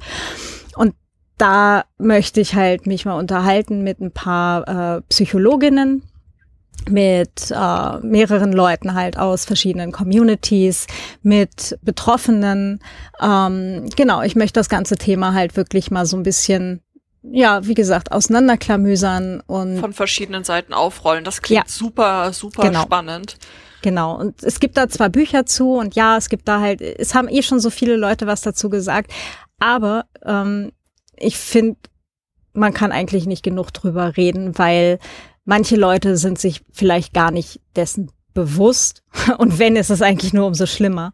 Und 0.75 0.95
da 1.38 1.85
möchte 1.97 2.39
ich 2.39 2.55
halt 2.55 2.85
mich 2.85 3.05
mal 3.05 3.17
unterhalten 3.17 3.83
mit 3.83 3.99
ein 3.99 4.11
paar 4.11 4.97
äh, 4.97 5.01
Psychologinnen, 5.09 6.03
mit 6.89 7.51
äh, 7.51 7.97
mehreren 7.99 8.53
Leuten 8.53 8.93
halt 8.93 9.17
aus 9.17 9.45
verschiedenen 9.45 9.91
Communities, 9.91 10.88
mit 11.21 11.77
Betroffenen. 11.81 12.79
Ähm, 13.21 13.89
genau, 13.95 14.21
ich 14.21 14.35
möchte 14.35 14.59
das 14.59 14.69
ganze 14.69 14.97
Thema 14.97 15.33
halt 15.33 15.55
wirklich 15.55 15.91
mal 15.91 16.05
so 16.05 16.17
ein 16.17 16.23
bisschen 16.23 16.81
ja, 17.23 17.65
wie 17.67 17.75
gesagt, 17.75 18.11
auseinanderklamüsern 18.11 19.41
und 19.45 19.77
von 19.79 19.93
verschiedenen 19.93 20.43
Seiten 20.43 20.73
aufrollen. 20.73 21.23
Das 21.23 21.41
klingt 21.41 21.65
ja, 21.65 21.71
super, 21.71 22.33
super 22.33 22.63
genau. 22.63 22.81
spannend. 22.81 23.38
Genau. 23.81 24.15
Und 24.17 24.43
es 24.43 24.59
gibt 24.59 24.77
da 24.77 24.87
zwar 24.89 25.09
Bücher 25.09 25.45
zu 25.45 25.73
und 25.73 25.95
ja, 25.95 26.17
es 26.17 26.29
gibt 26.29 26.47
da 26.47 26.59
halt, 26.59 26.81
es 26.81 27.15
haben 27.15 27.27
eh 27.27 27.41
schon 27.41 27.59
so 27.59 27.69
viele 27.69 27.95
Leute 27.95 28.27
was 28.27 28.41
dazu 28.41 28.69
gesagt, 28.69 29.11
aber 29.59 30.05
ähm, 30.23 30.71
ich 31.17 31.37
finde, 31.37 31.77
man 32.53 32.73
kann 32.73 32.91
eigentlich 32.91 33.25
nicht 33.25 33.43
genug 33.43 33.71
drüber 33.71 34.17
reden, 34.17 34.57
weil 34.57 34.99
manche 35.45 35.75
Leute 35.75 36.17
sind 36.17 36.39
sich 36.39 36.63
vielleicht 36.71 37.13
gar 37.13 37.31
nicht 37.31 37.61
dessen 37.75 38.11
bewusst. 38.33 39.03
Und 39.37 39.59
wenn, 39.59 39.75
ist 39.75 39.89
es 39.89 40.01
eigentlich 40.01 40.33
nur 40.33 40.47
umso 40.47 40.65
schlimmer, 40.65 41.13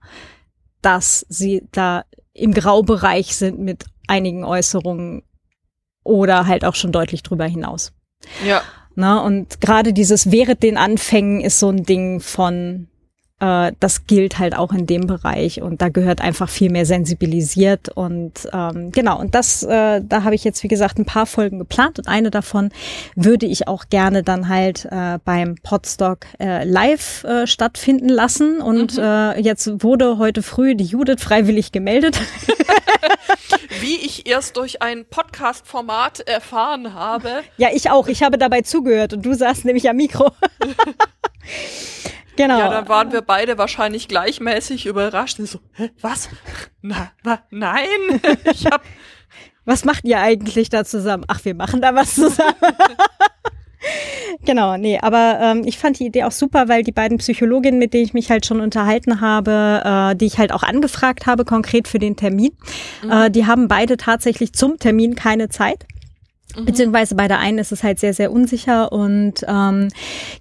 dass 0.81 1.25
sie 1.29 1.67
da 1.71 2.03
im 2.33 2.53
Graubereich 2.53 3.35
sind 3.35 3.59
mit 3.59 3.85
einigen 4.07 4.43
Äußerungen 4.43 5.23
oder 6.03 6.47
halt 6.47 6.63
auch 6.63 6.75
schon 6.75 6.91
deutlich 6.91 7.23
drüber 7.23 7.45
hinaus. 7.45 7.91
Ja. 8.45 8.61
Ne? 8.97 9.21
Und 9.21 9.61
gerade 9.61 9.93
dieses 9.93 10.31
während 10.31 10.63
den 10.63 10.75
Anfängen 10.75 11.41
ist 11.41 11.59
so 11.59 11.69
ein 11.69 11.83
Ding 11.83 12.19
von, 12.19 12.87
äh, 13.39 13.71
das 13.79 14.07
gilt 14.07 14.39
halt 14.39 14.55
auch 14.55 14.71
in 14.71 14.85
dem 14.85 15.07
Bereich 15.07 15.61
und 15.61 15.81
da 15.81 15.89
gehört 15.89 16.21
einfach 16.21 16.49
viel 16.49 16.71
mehr 16.71 16.85
sensibilisiert 16.85 17.89
und 17.89 18.47
ähm, 18.51 18.91
genau 18.91 19.19
und 19.19 19.35
das 19.35 19.63
äh, 19.63 20.01
da 20.03 20.23
habe 20.23 20.35
ich 20.35 20.43
jetzt 20.43 20.63
wie 20.63 20.67
gesagt 20.67 20.97
ein 20.97 21.05
paar 21.05 21.25
Folgen 21.25 21.59
geplant 21.59 21.99
und 21.99 22.07
eine 22.07 22.31
davon 22.31 22.69
würde 23.15 23.45
ich 23.45 23.67
auch 23.67 23.85
gerne 23.89 24.23
dann 24.23 24.49
halt 24.49 24.85
äh, 24.85 25.19
beim 25.23 25.55
Podstock 25.61 26.25
äh, 26.39 26.63
live 26.63 27.23
äh, 27.25 27.45
stattfinden 27.45 28.09
lassen 28.09 28.61
und 28.61 28.97
mhm. 28.97 29.03
äh, 29.03 29.39
jetzt 29.39 29.83
wurde 29.83 30.17
heute 30.17 30.41
früh 30.41 30.75
die 30.75 30.85
Judith 30.85 31.21
freiwillig 31.21 31.71
gemeldet 31.71 32.19
wie 33.81 33.95
ich 33.97 34.27
erst 34.27 34.57
durch 34.57 34.81
ein 34.81 35.05
Podcast-Format 35.05 36.21
erfahren 36.21 36.93
habe. 36.93 37.43
Ja, 37.57 37.69
ich 37.71 37.89
auch. 37.89 38.07
Ich 38.07 38.23
habe 38.23 38.37
dabei 38.37 38.61
zugehört 38.61 39.13
und 39.13 39.25
du 39.25 39.33
saßt 39.33 39.65
nämlich 39.65 39.89
am 39.89 39.97
Mikro. 39.97 40.31
genau. 42.37 42.59
Ja, 42.59 42.69
dann 42.69 42.87
waren 42.87 43.11
wir 43.11 43.21
beide 43.21 43.57
wahrscheinlich 43.57 44.07
gleichmäßig 44.07 44.85
überrascht. 44.85 45.37
So, 45.39 45.59
hä, 45.73 45.89
was? 46.01 46.29
Na, 46.81 47.11
na, 47.23 47.39
nein. 47.49 47.87
ich 48.51 48.65
hab 48.65 48.81
was 49.67 49.83
macht 49.83 50.05
ihr 50.05 50.19
eigentlich 50.19 50.69
da 50.69 50.85
zusammen? 50.85 51.25
Ach, 51.27 51.43
wir 51.43 51.53
machen 51.53 51.81
da 51.81 51.93
was 51.93 52.15
zusammen. 52.15 52.55
genau, 54.45 54.77
nee, 54.77 54.97
aber 55.01 55.39
ähm, 55.41 55.63
ich 55.65 55.77
fand 55.77 55.99
die 55.99 56.05
Idee 56.05 56.23
auch 56.23 56.31
super, 56.31 56.69
weil 56.69 56.83
die 56.83 56.93
beiden 56.93 57.17
Psychologinnen, 57.17 57.77
mit 57.77 57.93
denen 57.93 58.05
ich 58.05 58.13
mich 58.13 58.31
halt 58.31 58.45
schon 58.45 58.61
unterhalten 58.61 59.19
habe, 59.19 59.81
äh, 59.83 60.15
die 60.15 60.25
ich 60.25 60.37
halt 60.37 60.53
auch 60.53 60.63
angefragt 60.63 61.25
habe, 61.27 61.43
konkret 61.43 61.89
für 61.89 61.99
den 61.99 62.15
Termin, 62.15 62.51
mhm. 63.03 63.11
äh, 63.11 63.29
die 63.29 63.45
haben 63.45 63.67
beide 63.67 63.97
tatsächlich 63.97 64.53
zum 64.53 64.79
Termin 64.79 65.15
keine 65.15 65.49
Zeit. 65.49 65.85
Mhm. 66.57 66.65
Beziehungsweise 66.65 67.15
bei 67.15 67.27
der 67.27 67.39
einen 67.39 67.59
ist 67.59 67.71
es 67.71 67.83
halt 67.83 67.99
sehr, 67.99 68.13
sehr 68.13 68.31
unsicher 68.31 68.91
und 68.91 69.45
ähm, 69.47 69.89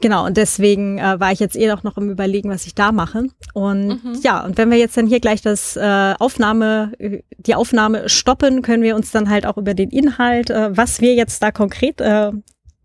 genau, 0.00 0.26
und 0.26 0.36
deswegen 0.36 0.98
äh, 0.98 1.20
war 1.20 1.32
ich 1.32 1.40
jetzt 1.40 1.56
eh 1.56 1.70
auch 1.72 1.82
noch 1.82 1.96
im 1.96 2.10
Überlegen, 2.10 2.50
was 2.50 2.66
ich 2.66 2.74
da 2.74 2.92
mache. 2.92 3.24
Und 3.52 3.88
mhm. 3.88 4.20
ja, 4.22 4.44
und 4.44 4.56
wenn 4.58 4.70
wir 4.70 4.78
jetzt 4.78 4.96
dann 4.96 5.06
hier 5.06 5.20
gleich 5.20 5.42
das 5.42 5.76
äh, 5.76 6.14
Aufnahme, 6.18 6.92
die 7.38 7.54
Aufnahme 7.54 8.08
stoppen, 8.08 8.62
können 8.62 8.82
wir 8.82 8.96
uns 8.96 9.10
dann 9.10 9.28
halt 9.28 9.46
auch 9.46 9.56
über 9.56 9.74
den 9.74 9.90
Inhalt, 9.90 10.50
äh, 10.50 10.76
was 10.76 11.00
wir 11.00 11.14
jetzt 11.14 11.42
da 11.42 11.50
konkret 11.50 12.00
äh, 12.00 12.28
äh, 12.28 12.32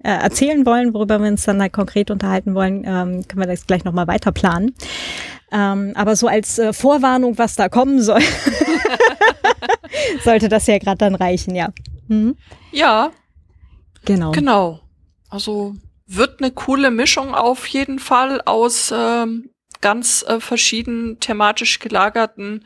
erzählen 0.03 0.65
wollen, 0.65 0.93
worüber 0.93 1.19
wir 1.19 1.29
uns 1.29 1.45
dann 1.45 1.61
halt 1.61 1.73
konkret 1.73 2.11
unterhalten 2.11 2.55
wollen, 2.55 2.83
ähm, 2.85 3.27
können 3.27 3.41
wir 3.41 3.47
das 3.47 3.67
gleich 3.67 3.83
nochmal 3.83 4.07
weiter 4.07 4.31
planen. 4.31 4.73
Ähm, 5.51 5.91
aber 5.95 6.15
so 6.15 6.27
als 6.27 6.57
äh, 6.59 6.73
Vorwarnung, 6.73 7.37
was 7.37 7.55
da 7.55 7.69
kommen 7.69 8.01
soll, 8.01 8.21
sollte 10.23 10.49
das 10.49 10.67
ja 10.67 10.77
gerade 10.77 10.97
dann 10.97 11.15
reichen, 11.15 11.55
ja. 11.55 11.69
Mhm. 12.07 12.35
Ja. 12.71 13.11
Genau. 14.05 14.31
Genau. 14.31 14.79
Also 15.29 15.75
wird 16.07 16.41
eine 16.41 16.51
coole 16.51 16.91
Mischung 16.91 17.33
auf 17.33 17.67
jeden 17.67 17.99
Fall 17.99 18.41
aus 18.41 18.93
ähm, 18.95 19.49
ganz 19.79 20.23
äh, 20.27 20.39
verschieden 20.39 21.19
thematisch 21.19 21.79
gelagerten 21.79 22.65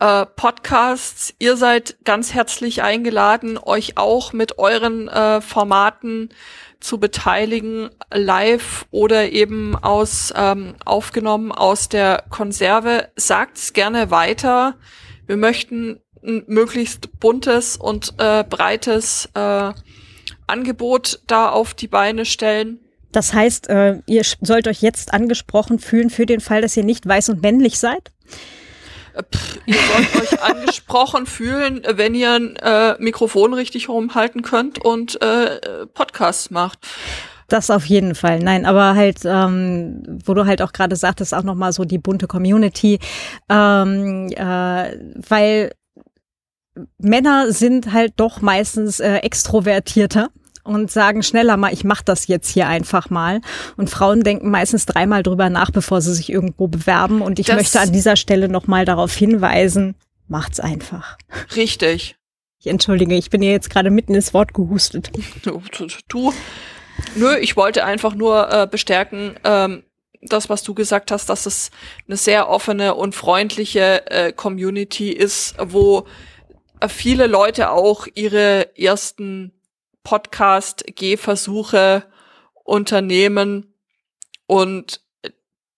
äh, 0.00 0.26
Podcasts. 0.26 1.34
Ihr 1.38 1.56
seid 1.56 1.96
ganz 2.04 2.34
herzlich 2.34 2.82
eingeladen, 2.82 3.58
euch 3.58 3.96
auch 3.98 4.32
mit 4.32 4.58
euren 4.58 5.08
äh, 5.08 5.40
Formaten 5.40 6.30
zu 6.80 6.98
beteiligen, 6.98 7.90
live 8.12 8.86
oder 8.90 9.30
eben 9.30 9.76
aus 9.76 10.32
ähm, 10.34 10.74
aufgenommen 10.84 11.52
aus 11.52 11.90
der 11.90 12.24
Konserve. 12.30 13.10
Sagt's 13.16 13.74
gerne 13.74 14.10
weiter. 14.10 14.76
Wir 15.26 15.36
möchten 15.36 16.00
ein 16.22 16.44
möglichst 16.46 17.20
buntes 17.20 17.76
und 17.76 18.14
äh, 18.18 18.44
breites 18.44 19.28
äh, 19.34 19.72
Angebot 20.46 21.20
da 21.26 21.50
auf 21.50 21.74
die 21.74 21.88
Beine 21.88 22.24
stellen. 22.24 22.80
Das 23.12 23.32
heißt, 23.34 23.68
äh, 23.68 24.00
ihr 24.06 24.22
sollt 24.40 24.68
euch 24.68 24.82
jetzt 24.82 25.12
angesprochen 25.12 25.78
fühlen 25.78 26.10
für 26.10 26.26
den 26.26 26.40
Fall, 26.40 26.62
dass 26.62 26.76
ihr 26.76 26.84
nicht 26.84 27.06
weiß 27.06 27.30
und 27.30 27.42
männlich 27.42 27.78
seid? 27.78 28.12
Pff, 29.34 29.58
ihr 29.66 29.74
sollt 29.74 30.16
euch 30.22 30.42
angesprochen 30.42 31.26
fühlen, 31.26 31.82
wenn 31.88 32.14
ihr 32.14 32.32
ein 32.32 32.56
äh, 32.56 32.94
Mikrofon 32.98 33.54
richtig 33.54 33.88
rumhalten 33.88 34.42
könnt 34.42 34.78
und 34.78 35.20
äh, 35.22 35.86
Podcasts 35.92 36.50
macht. 36.50 36.86
Das 37.48 37.68
auf 37.68 37.84
jeden 37.86 38.14
Fall. 38.14 38.38
Nein, 38.38 38.64
aber 38.64 38.94
halt, 38.94 39.18
ähm, 39.24 40.04
wo 40.24 40.34
du 40.34 40.46
halt 40.46 40.62
auch 40.62 40.72
gerade 40.72 40.94
sagtest, 40.94 41.34
auch 41.34 41.42
nochmal 41.42 41.72
so 41.72 41.84
die 41.84 41.98
bunte 41.98 42.28
Community, 42.28 43.00
ähm, 43.48 44.28
äh, 44.28 44.96
weil 45.28 45.72
Männer 46.98 47.52
sind 47.52 47.92
halt 47.92 48.14
doch 48.16 48.40
meistens 48.40 49.00
äh, 49.00 49.16
extrovertierter 49.16 50.30
und 50.62 50.90
sagen 50.90 51.22
schneller 51.22 51.56
mal, 51.56 51.72
ich 51.72 51.84
mache 51.84 52.04
das 52.04 52.26
jetzt 52.26 52.48
hier 52.48 52.66
einfach 52.66 53.10
mal. 53.10 53.40
Und 53.76 53.90
Frauen 53.90 54.22
denken 54.22 54.50
meistens 54.50 54.86
dreimal 54.86 55.22
drüber 55.22 55.50
nach, 55.50 55.70
bevor 55.70 56.00
sie 56.00 56.14
sich 56.14 56.30
irgendwo 56.30 56.68
bewerben. 56.68 57.22
Und 57.22 57.38
ich 57.38 57.46
das 57.46 57.56
möchte 57.56 57.80
an 57.80 57.92
dieser 57.92 58.16
Stelle 58.16 58.48
nochmal 58.48 58.84
darauf 58.84 59.12
hinweisen, 59.14 59.94
macht's 60.28 60.60
einfach. 60.60 61.16
Richtig. 61.56 62.16
Ich 62.58 62.66
entschuldige, 62.66 63.14
ich 63.14 63.30
bin 63.30 63.42
ja 63.42 63.50
jetzt 63.50 63.70
gerade 63.70 63.90
mitten 63.90 64.14
ins 64.14 64.34
Wort 64.34 64.52
gehustet. 64.52 65.10
Du, 65.42 65.62
du, 65.72 65.86
du. 66.08 66.32
Nö, 67.16 67.36
ich 67.38 67.56
wollte 67.56 67.84
einfach 67.84 68.14
nur 68.14 68.52
äh, 68.52 68.66
bestärken, 68.70 69.36
ähm, 69.44 69.82
das, 70.22 70.50
was 70.50 70.62
du 70.62 70.74
gesagt 70.74 71.10
hast, 71.10 71.30
dass 71.30 71.46
es 71.46 71.70
eine 72.06 72.16
sehr 72.16 72.50
offene 72.50 72.94
und 72.94 73.14
freundliche 73.14 74.06
äh, 74.10 74.32
Community 74.32 75.10
ist, 75.10 75.54
wo 75.58 76.06
viele 76.88 77.26
Leute 77.26 77.70
auch 77.70 78.06
ihre 78.14 78.76
ersten 78.76 79.52
Podcast-Gehversuche 80.04 82.04
unternehmen 82.64 83.74
und 84.46 85.00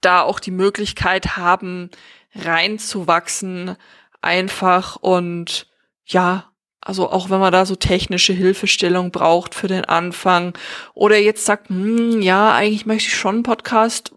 da 0.00 0.22
auch 0.22 0.40
die 0.40 0.50
Möglichkeit 0.50 1.36
haben, 1.36 1.90
reinzuwachsen, 2.34 3.76
einfach 4.20 4.96
und 4.96 5.68
ja, 6.06 6.50
also 6.80 7.08
auch 7.10 7.30
wenn 7.30 7.38
man 7.38 7.52
da 7.52 7.64
so 7.64 7.76
technische 7.76 8.32
Hilfestellung 8.32 9.12
braucht 9.12 9.54
für 9.54 9.68
den 9.68 9.84
Anfang 9.84 10.58
oder 10.94 11.16
jetzt 11.16 11.44
sagt, 11.44 11.68
hm, 11.68 12.20
ja, 12.22 12.52
eigentlich 12.52 12.86
möchte 12.86 13.08
ich 13.08 13.14
schon 13.14 13.36
einen 13.36 13.44
Podcast, 13.44 14.12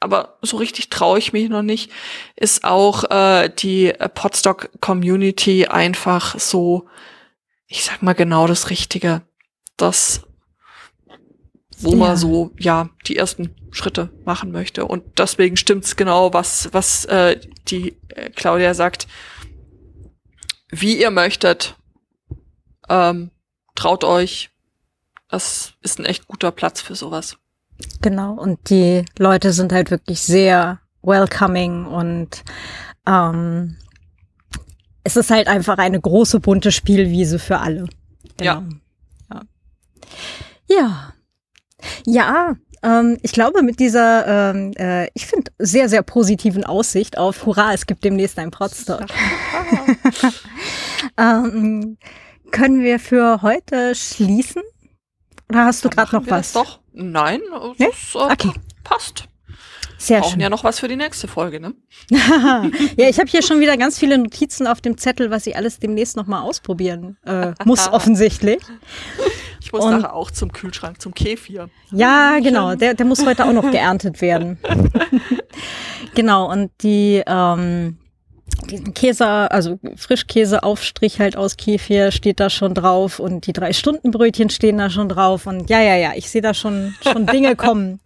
aber 0.00 0.38
so 0.42 0.56
richtig 0.56 0.90
traue 0.90 1.18
ich 1.18 1.32
mich 1.32 1.48
noch 1.48 1.62
nicht, 1.62 1.90
ist 2.36 2.64
auch 2.64 3.04
äh, 3.10 3.50
die 3.50 3.92
Podstock 4.14 4.70
Community 4.80 5.66
einfach 5.66 6.38
so, 6.38 6.88
ich 7.66 7.84
sag 7.84 8.02
mal 8.02 8.14
genau 8.14 8.46
das 8.46 8.70
Richtige. 8.70 9.22
Das, 9.76 10.22
wo 11.78 11.90
ja. 11.90 11.96
man 11.96 12.16
so, 12.16 12.52
ja, 12.58 12.88
die 13.06 13.16
ersten 13.16 13.54
Schritte 13.70 14.10
machen 14.24 14.50
möchte. 14.50 14.84
Und 14.86 15.18
deswegen 15.18 15.56
stimmt's 15.56 15.96
genau, 15.96 16.32
was, 16.32 16.72
was 16.72 17.04
äh, 17.04 17.40
die 17.68 17.96
äh, 18.08 18.30
Claudia 18.30 18.74
sagt. 18.74 19.06
Wie 20.70 21.00
ihr 21.00 21.10
möchtet, 21.10 21.76
ähm, 22.88 23.30
traut 23.74 24.04
euch. 24.04 24.50
Das 25.28 25.74
ist 25.82 25.98
ein 25.98 26.06
echt 26.06 26.26
guter 26.26 26.50
Platz 26.50 26.80
für 26.80 26.94
sowas. 26.94 27.38
Genau, 28.00 28.34
und 28.34 28.70
die 28.70 29.04
Leute 29.18 29.52
sind 29.52 29.72
halt 29.72 29.90
wirklich 29.90 30.20
sehr 30.20 30.80
welcoming 31.02 31.86
und 31.86 32.42
ähm, 33.06 33.76
es 35.04 35.16
ist 35.16 35.30
halt 35.30 35.48
einfach 35.48 35.78
eine 35.78 36.00
große 36.00 36.40
bunte 36.40 36.72
Spielwiese 36.72 37.38
für 37.38 37.58
alle. 37.58 37.86
Genau. 38.36 38.62
Ja. 38.62 38.68
Ja. 39.30 39.42
Ja, 40.68 41.12
ja 42.04 42.56
ähm, 42.82 43.18
ich 43.22 43.32
glaube 43.32 43.62
mit 43.62 43.80
dieser, 43.80 44.50
ähm, 44.50 44.72
äh, 44.76 45.08
ich 45.14 45.26
finde, 45.26 45.50
sehr, 45.58 45.88
sehr 45.88 46.02
positiven 46.02 46.64
Aussicht 46.64 47.18
auf 47.18 47.44
Hurra, 47.46 47.72
es 47.72 47.86
gibt 47.86 48.04
demnächst 48.04 48.38
ein 48.38 48.50
Podstock. 48.50 49.06
ähm, 51.16 51.96
können 52.50 52.82
wir 52.82 52.98
für 52.98 53.42
heute 53.42 53.94
schließen? 53.94 54.62
Oder 55.48 55.64
hast 55.64 55.84
du 55.84 55.88
gerade 55.88 56.14
noch 56.14 56.26
was? 56.28 56.52
Doch, 56.52 56.80
nein, 56.92 57.40
nee? 57.78 57.86
das 57.86 58.14
äh, 58.14 58.32
okay. 58.32 58.52
passt. 58.84 59.24
Sehr 60.00 60.20
Brauchen 60.20 60.32
schön. 60.32 60.40
ja 60.40 60.48
noch 60.48 60.62
was 60.62 60.78
für 60.78 60.86
die 60.86 60.94
nächste 60.94 61.26
Folge, 61.26 61.58
ne? 61.58 61.74
ja, 62.96 63.08
ich 63.08 63.18
habe 63.18 63.28
hier 63.28 63.42
schon 63.42 63.58
wieder 63.58 63.76
ganz 63.76 63.98
viele 63.98 64.16
Notizen 64.16 64.68
auf 64.68 64.80
dem 64.80 64.96
Zettel, 64.96 65.32
was 65.32 65.46
ich 65.48 65.56
alles 65.56 65.80
demnächst 65.80 66.16
noch 66.16 66.28
mal 66.28 66.40
ausprobieren 66.40 67.16
äh, 67.26 67.52
muss, 67.64 67.88
offensichtlich. 67.92 68.60
Ich 69.60 69.72
muss 69.72 69.84
Und, 69.84 69.98
nachher 69.98 70.14
auch 70.14 70.30
zum 70.30 70.52
Kühlschrank, 70.52 71.02
zum 71.02 71.12
Kefir. 71.14 71.68
Ja, 71.90 72.38
genau. 72.38 72.76
Der, 72.76 72.94
der 72.94 73.06
muss 73.06 73.26
heute 73.26 73.44
auch 73.44 73.52
noch 73.52 73.70
geerntet 73.72 74.20
werden. 74.20 74.58
genau. 76.14 76.48
Und 76.50 76.70
die 76.82 77.22
ähm, 77.26 77.98
diesen 78.70 78.94
Käse, 78.94 79.50
also 79.50 79.78
Frischkäseaufstrich 79.96 81.20
halt 81.20 81.36
aus 81.36 81.56
Kefir 81.56 82.10
steht 82.10 82.40
da 82.40 82.50
schon 82.50 82.74
drauf 82.74 83.18
und 83.18 83.46
die 83.46 83.52
drei 83.52 83.72
Stunden 83.72 84.10
Brötchen 84.10 84.50
stehen 84.50 84.78
da 84.78 84.90
schon 84.90 85.08
drauf 85.08 85.46
und 85.46 85.70
ja, 85.70 85.80
ja, 85.80 85.96
ja, 85.96 86.12
ich 86.14 86.28
sehe 86.30 86.42
da 86.42 86.54
schon 86.54 86.94
schon 87.02 87.26
Dinge 87.32 87.56
kommen. 87.56 88.00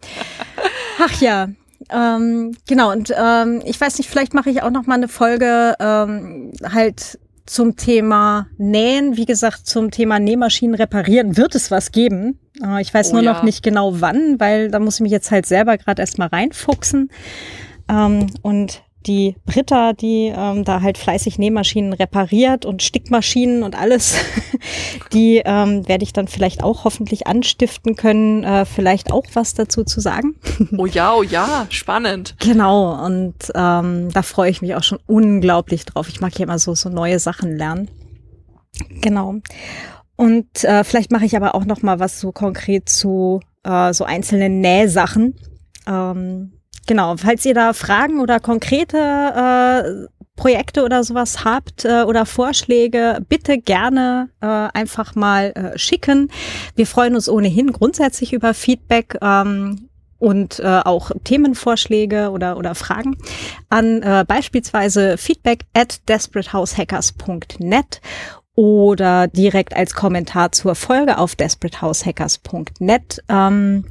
Ach 0.99 1.21
ja, 1.21 1.49
ähm, 1.89 2.55
genau 2.67 2.91
und 2.91 3.13
ähm, 3.17 3.61
ich 3.65 3.79
weiß 3.79 3.97
nicht, 3.97 4.09
vielleicht 4.09 4.33
mache 4.33 4.49
ich 4.49 4.63
auch 4.63 4.71
noch 4.71 4.85
mal 4.85 4.95
eine 4.95 5.07
Folge 5.07 5.75
ähm, 5.79 6.53
halt 6.63 7.19
zum 7.45 7.75
Thema 7.75 8.47
Nähen. 8.57 9.17
Wie 9.17 9.25
gesagt, 9.25 9.67
zum 9.67 9.91
Thema 9.91 10.19
Nähmaschinen 10.19 10.75
reparieren 10.75 11.35
wird 11.35 11.55
es 11.55 11.71
was 11.71 11.91
geben. 11.91 12.39
Äh, 12.63 12.81
ich 12.81 12.93
weiß 12.93 13.09
oh, 13.09 13.13
nur 13.13 13.23
ja. 13.23 13.33
noch 13.33 13.43
nicht 13.43 13.63
genau 13.63 14.01
wann, 14.01 14.39
weil 14.39 14.71
da 14.71 14.79
muss 14.79 14.95
ich 14.95 15.01
mich 15.01 15.11
jetzt 15.11 15.31
halt 15.31 15.45
selber 15.45 15.77
gerade 15.77 16.01
erstmal 16.01 16.29
reinfuchsen. 16.29 17.11
Ähm, 17.89 18.27
und 18.41 18.81
die 19.03 19.35
Britta, 19.45 19.93
die 19.93 20.33
ähm, 20.35 20.63
da 20.63 20.81
halt 20.81 20.97
fleißig 20.97 21.37
Nähmaschinen 21.37 21.93
repariert 21.93 22.65
und 22.65 22.81
Stickmaschinen 22.81 23.63
und 23.63 23.77
alles, 23.77 24.15
die 25.13 25.41
ähm, 25.45 25.87
werde 25.87 26.03
ich 26.03 26.13
dann 26.13 26.27
vielleicht 26.27 26.63
auch 26.63 26.83
hoffentlich 26.83 27.27
anstiften 27.27 27.95
können, 27.95 28.43
äh, 28.43 28.65
vielleicht 28.65 29.11
auch 29.11 29.25
was 29.33 29.53
dazu 29.53 29.83
zu 29.83 29.99
sagen. 29.99 30.35
oh 30.77 30.85
ja, 30.85 31.13
oh 31.13 31.23
ja, 31.23 31.65
spannend. 31.69 32.35
Genau, 32.39 33.05
und 33.05 33.35
ähm, 33.55 34.09
da 34.11 34.21
freue 34.21 34.49
ich 34.49 34.61
mich 34.61 34.75
auch 34.75 34.83
schon 34.83 34.99
unglaublich 35.05 35.85
drauf. 35.85 36.09
Ich 36.09 36.21
mag 36.21 36.37
ja 36.37 36.45
immer 36.45 36.59
so, 36.59 36.75
so 36.75 36.89
neue 36.89 37.19
Sachen 37.19 37.57
lernen. 37.57 37.89
Genau. 39.01 39.35
Und 40.15 40.63
äh, 40.63 40.83
vielleicht 40.83 41.11
mache 41.11 41.25
ich 41.25 41.35
aber 41.35 41.55
auch 41.55 41.65
noch 41.65 41.81
mal 41.81 41.99
was 41.99 42.19
so 42.19 42.31
konkret 42.31 42.89
zu 42.89 43.41
äh, 43.63 43.93
so 43.93 44.03
einzelnen 44.03 44.61
Nähsachen. 44.61 45.35
Ähm, 45.87 46.53
Genau, 46.85 47.15
falls 47.17 47.45
ihr 47.45 47.53
da 47.53 47.73
Fragen 47.73 48.19
oder 48.19 48.39
konkrete 48.39 48.97
äh, 48.97 50.07
Projekte 50.35 50.83
oder 50.83 51.03
sowas 51.03 51.45
habt 51.45 51.85
äh, 51.85 52.03
oder 52.03 52.25
Vorschläge, 52.25 53.19
bitte 53.29 53.59
gerne 53.59 54.29
äh, 54.41 54.47
einfach 54.47 55.15
mal 55.15 55.51
äh, 55.51 55.77
schicken. 55.77 56.29
Wir 56.75 56.87
freuen 56.87 57.15
uns 57.15 57.29
ohnehin 57.29 57.71
grundsätzlich 57.71 58.33
über 58.33 58.53
Feedback. 58.53 59.17
Ähm, 59.21 59.89
und 60.19 60.59
äh, 60.61 60.79
auch 60.85 61.11
Themenvorschläge 61.25 62.31
oder, 62.31 62.55
oder 62.55 62.75
Fragen 62.75 63.17
an 63.67 64.01
äh, 64.01 64.23
beispielsweise 64.25 65.17
feedback 65.17 65.65
at 65.73 66.07
desperateHousehackers.net 66.07 67.99
oder 68.55 69.27
direkt 69.27 69.75
als 69.75 69.93
Kommentar 69.93 70.53
zur 70.53 70.75
Folge 70.75 71.17
auf 71.17 71.35
desperateHousehackers.net. 71.35 73.21
Ähm, 73.27 73.83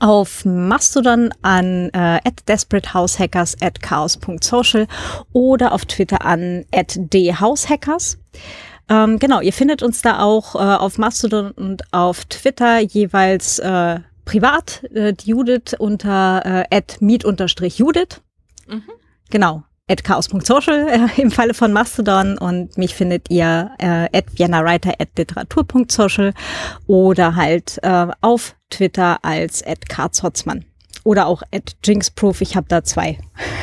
auf 0.00 0.44
Mastodon 0.44 1.30
an 1.42 1.90
äh, 1.92 2.20
at 2.24 2.42
desperateHousehackers 2.48 3.56
at 3.60 3.80
chaos.social 3.82 4.86
oder 5.32 5.72
auf 5.72 5.84
Twitter 5.86 6.24
an 6.24 6.64
at 6.72 6.98
dhousehackers. 6.98 8.18
Ähm, 8.88 9.18
genau, 9.18 9.40
ihr 9.40 9.52
findet 9.52 9.82
uns 9.82 10.02
da 10.02 10.20
auch 10.20 10.54
äh, 10.54 10.58
auf 10.58 10.98
Mastodon 10.98 11.52
und 11.52 11.82
auf 11.92 12.24
Twitter 12.26 12.80
jeweils 12.80 13.58
äh, 13.58 14.00
privat, 14.24 14.84
äh, 14.94 15.12
die 15.12 15.30
Judith 15.30 15.74
unter 15.78 16.66
äh, 16.70 16.76
at 16.76 17.00
meet-judith. 17.00 18.20
Mhm. 18.66 18.82
Genau, 19.30 19.64
at 19.88 20.02
chaos.social 20.02 20.88
äh, 20.88 21.20
im 21.20 21.30
Falle 21.30 21.54
von 21.54 21.72
Mastodon 21.72 22.38
und 22.38 22.78
mich 22.78 22.94
findet 22.94 23.30
ihr 23.30 23.70
äh, 23.78 24.08
at 24.16 24.26
viennawriter 24.38 24.94
at 24.98 25.10
literatur.social 25.16 26.32
oder 26.86 27.36
halt 27.36 27.78
äh, 27.82 28.06
auf 28.22 28.56
Twitter 28.70 29.18
als 29.22 29.62
at 29.64 29.88
karzhotzmann 29.88 30.64
oder 31.04 31.26
auch 31.26 31.42
at 31.52 31.76
jinxproof. 31.84 32.40
Ich 32.40 32.56
habe 32.56 32.66
da 32.68 32.82
zwei, 32.82 33.18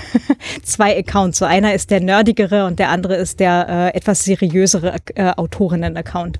zwei 0.63 0.97
Accounts. 0.97 1.39
So 1.39 1.45
einer 1.45 1.73
ist 1.73 1.89
der 1.89 1.99
nerdigere 1.99 2.65
und 2.65 2.77
der 2.77 2.89
andere 2.89 3.15
ist 3.15 3.39
der 3.39 3.67
äh, 3.67 3.97
etwas 3.97 4.23
seriösere 4.23 4.95
äh, 5.15 5.31
Autorinnen-Account. 5.31 6.39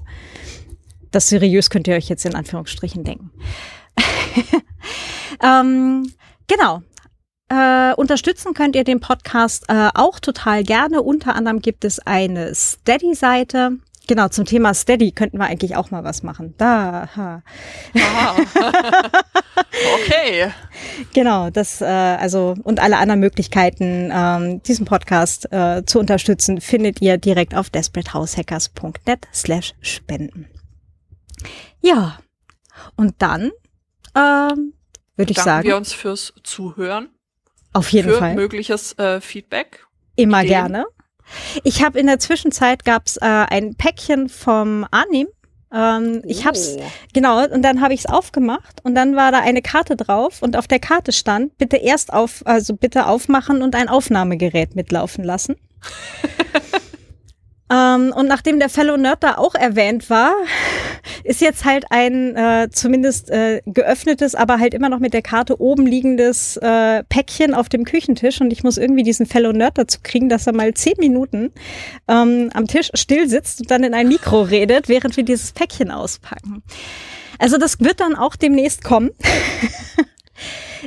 Das 1.09 1.27
seriös 1.27 1.69
könnt 1.71 1.87
ihr 1.87 1.95
euch 1.95 2.07
jetzt 2.07 2.25
in 2.25 2.35
Anführungsstrichen 2.35 3.03
denken. 3.03 3.31
ähm, 5.43 6.13
genau. 6.47 6.83
Äh, 7.51 7.93
unterstützen 7.95 8.53
könnt 8.53 8.77
ihr 8.77 8.85
den 8.85 9.01
Podcast 9.01 9.65
äh, 9.67 9.89
auch 9.93 10.21
total 10.21 10.63
gerne. 10.63 11.01
Unter 11.01 11.35
anderem 11.35 11.59
gibt 11.59 11.83
es 11.83 11.99
eine 11.99 12.55
Steady-Seite. 12.55 13.73
Genau, 14.07 14.29
zum 14.29 14.45
Thema 14.45 14.73
Steady 14.73 15.11
könnten 15.11 15.37
wir 15.37 15.47
eigentlich 15.47 15.75
auch 15.75 15.91
mal 15.91 16.05
was 16.05 16.23
machen. 16.23 16.53
Da. 16.57 17.09
Ha. 17.13 17.43
okay. 19.95 20.53
Genau, 21.13 21.49
das, 21.49 21.81
äh, 21.81 21.85
also 21.85 22.55
und 22.63 22.79
alle 22.79 22.97
anderen 22.97 23.19
Möglichkeiten, 23.19 24.11
ähm, 24.13 24.63
diesen 24.63 24.85
Podcast 24.85 25.51
äh, 25.51 25.83
zu 25.85 25.99
unterstützen, 25.99 26.61
findet 26.61 27.01
ihr 27.01 27.17
direkt 27.17 27.53
auf 27.53 27.69
desperatehaushackers.net 27.69 29.27
slash 29.33 29.73
spenden. 29.81 30.47
Ja, 31.81 32.17
und 32.95 33.15
dann 33.17 33.51
ähm, 34.15 34.73
würde 35.17 35.31
ich 35.31 35.35
Danken 35.35 35.49
sagen. 35.49 35.67
wir 35.67 35.75
uns 35.75 35.91
fürs 35.91 36.33
Zuhören. 36.43 37.09
Auf 37.73 37.89
jeden 37.89 38.09
für 38.11 38.17
Fall. 38.17 38.35
mögliches 38.35 38.97
äh, 38.99 39.21
Feedback. 39.21 39.85
Immer 40.15 40.39
Ideen. 40.43 40.49
gerne. 40.49 40.85
Ich 41.63 41.83
habe 41.83 41.99
in 41.99 42.07
der 42.07 42.19
Zwischenzeit 42.19 42.83
gab's 42.83 43.17
äh, 43.17 43.25
ein 43.25 43.75
Päckchen 43.75 44.27
vom 44.27 44.85
Arnim. 44.91 45.27
Ähm, 45.73 46.21
Ich 46.25 46.45
hab's 46.45 46.75
Oh. 46.77 46.83
genau 47.13 47.45
und 47.45 47.61
dann 47.61 47.79
habe 47.79 47.93
ich 47.93 48.01
es 48.01 48.05
aufgemacht 48.05 48.83
und 48.83 48.93
dann 48.95 49.15
war 49.15 49.31
da 49.31 49.39
eine 49.39 49.61
Karte 49.61 49.95
drauf 49.95 50.41
und 50.41 50.57
auf 50.57 50.67
der 50.67 50.79
Karte 50.79 51.13
stand 51.13 51.57
bitte 51.57 51.77
erst 51.77 52.11
auf 52.11 52.41
also 52.45 52.75
bitte 52.75 53.05
aufmachen 53.05 53.61
und 53.61 53.73
ein 53.75 53.87
Aufnahmegerät 53.87 54.75
mitlaufen 54.75 55.23
lassen. 55.23 55.55
Ähm, 57.71 58.13
und 58.15 58.27
nachdem 58.27 58.59
der 58.59 58.69
Fellow 58.69 58.97
Nerd 58.97 59.23
da 59.23 59.37
auch 59.37 59.55
erwähnt 59.55 60.09
war, 60.09 60.33
ist 61.23 61.41
jetzt 61.41 61.63
halt 61.63 61.85
ein 61.89 62.35
äh, 62.35 62.69
zumindest 62.71 63.29
äh, 63.29 63.61
geöffnetes, 63.65 64.35
aber 64.35 64.59
halt 64.59 64.73
immer 64.73 64.89
noch 64.89 64.99
mit 64.99 65.13
der 65.13 65.21
Karte 65.21 65.61
oben 65.61 65.85
liegendes 65.87 66.57
äh, 66.57 67.03
Päckchen 67.03 67.53
auf 67.53 67.69
dem 67.69 67.85
Küchentisch 67.85 68.41
und 68.41 68.51
ich 68.51 68.63
muss 68.63 68.77
irgendwie 68.77 69.03
diesen 69.03 69.25
Fellow 69.25 69.53
Nerd 69.53 69.77
dazu 69.77 69.99
kriegen, 70.03 70.27
dass 70.27 70.47
er 70.47 70.53
mal 70.53 70.73
zehn 70.73 70.95
Minuten 70.97 71.51
ähm, 72.07 72.49
am 72.53 72.67
Tisch 72.67 72.89
still 72.93 73.29
sitzt 73.29 73.61
und 73.61 73.71
dann 73.71 73.83
in 73.83 73.93
ein 73.93 74.09
Mikro 74.09 74.41
redet, 74.41 74.89
während 74.89 75.15
wir 75.15 75.23
dieses 75.23 75.53
Päckchen 75.53 75.91
auspacken. 75.91 76.63
Also 77.39 77.57
das 77.57 77.79
wird 77.79 78.01
dann 78.01 78.15
auch 78.15 78.35
demnächst 78.35 78.83
kommen. 78.83 79.11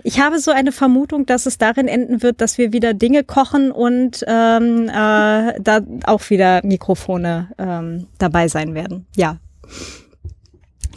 Ich 0.03 0.21
habe 0.21 0.39
so 0.39 0.51
eine 0.51 0.73
Vermutung, 0.73 1.27
dass 1.27 1.47
es 1.47 1.59
darin 1.59 1.89
enden 1.89 2.23
wird, 2.23 2.41
dass 2.41 2.59
wir 2.59 2.73
wieder 2.73 2.95
Dinge 2.95 3.25
kochen 3.25 3.71
und 3.71 4.25
ähm, 4.27 4.89
äh, 4.89 5.61
da 5.61 5.81
auch 6.07 6.29
wieder 6.31 6.61
Mikrofone 6.65 7.51
ähm, 7.59 8.07
dabei 8.19 8.49
sein 8.49 8.75
werden. 8.75 9.07
Ja. 9.17 9.39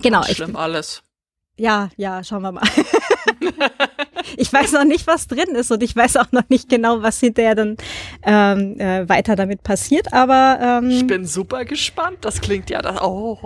Genau. 0.02 0.24
Schlimm 0.24 0.52
ich, 0.52 0.58
alles. 0.58 1.04
Ja, 1.58 1.90
ja, 1.98 2.24
schauen 2.24 2.44
wir 2.44 2.52
mal. 2.52 2.68
ich 4.38 4.52
weiß 4.52 4.74
noch 4.74 4.84
nicht, 4.84 5.08
was 5.08 5.28
drin 5.28 5.56
ist 5.56 5.72
und 5.72 5.82
ich 5.82 5.96
weiß 5.96 6.18
auch 6.18 6.32
noch 6.32 6.48
nicht 6.50 6.70
genau, 6.70 7.02
was 7.02 7.20
hinterher 7.20 7.56
dann 7.56 7.78
ähm, 8.24 8.80
äh, 8.80 9.10
weiter 9.10 9.36
damit 9.36 9.64
passiert, 9.64 10.14
aber 10.14 10.60
ähm, 10.62 10.90
ich 10.90 11.08
bin 11.08 11.26
super 11.26 11.66
gespannt. 11.66 12.20
Das 12.22 12.42
klingt 12.42 12.70
ja 12.70 12.82
das. 12.82 13.02
Oh, 13.02 13.40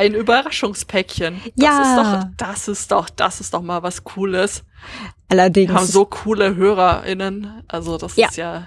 ein 0.00 0.14
Überraschungspäckchen. 0.14 1.40
Das 1.56 1.64
ja. 1.64 1.82
ist 1.82 1.96
doch, 1.96 2.28
das 2.36 2.68
ist 2.68 2.92
doch, 2.92 3.10
das 3.10 3.40
ist 3.40 3.54
doch 3.54 3.62
mal 3.62 3.82
was 3.82 4.04
Cooles. 4.04 4.64
Allerdings. 5.28 5.70
Wir 5.70 5.76
haben 5.76 5.86
so 5.86 6.04
coole 6.06 6.56
HörerInnen. 6.56 7.62
Also 7.68 7.98
das 7.98 8.16
ja. 8.16 8.28
ist 8.28 8.36
ja 8.36 8.66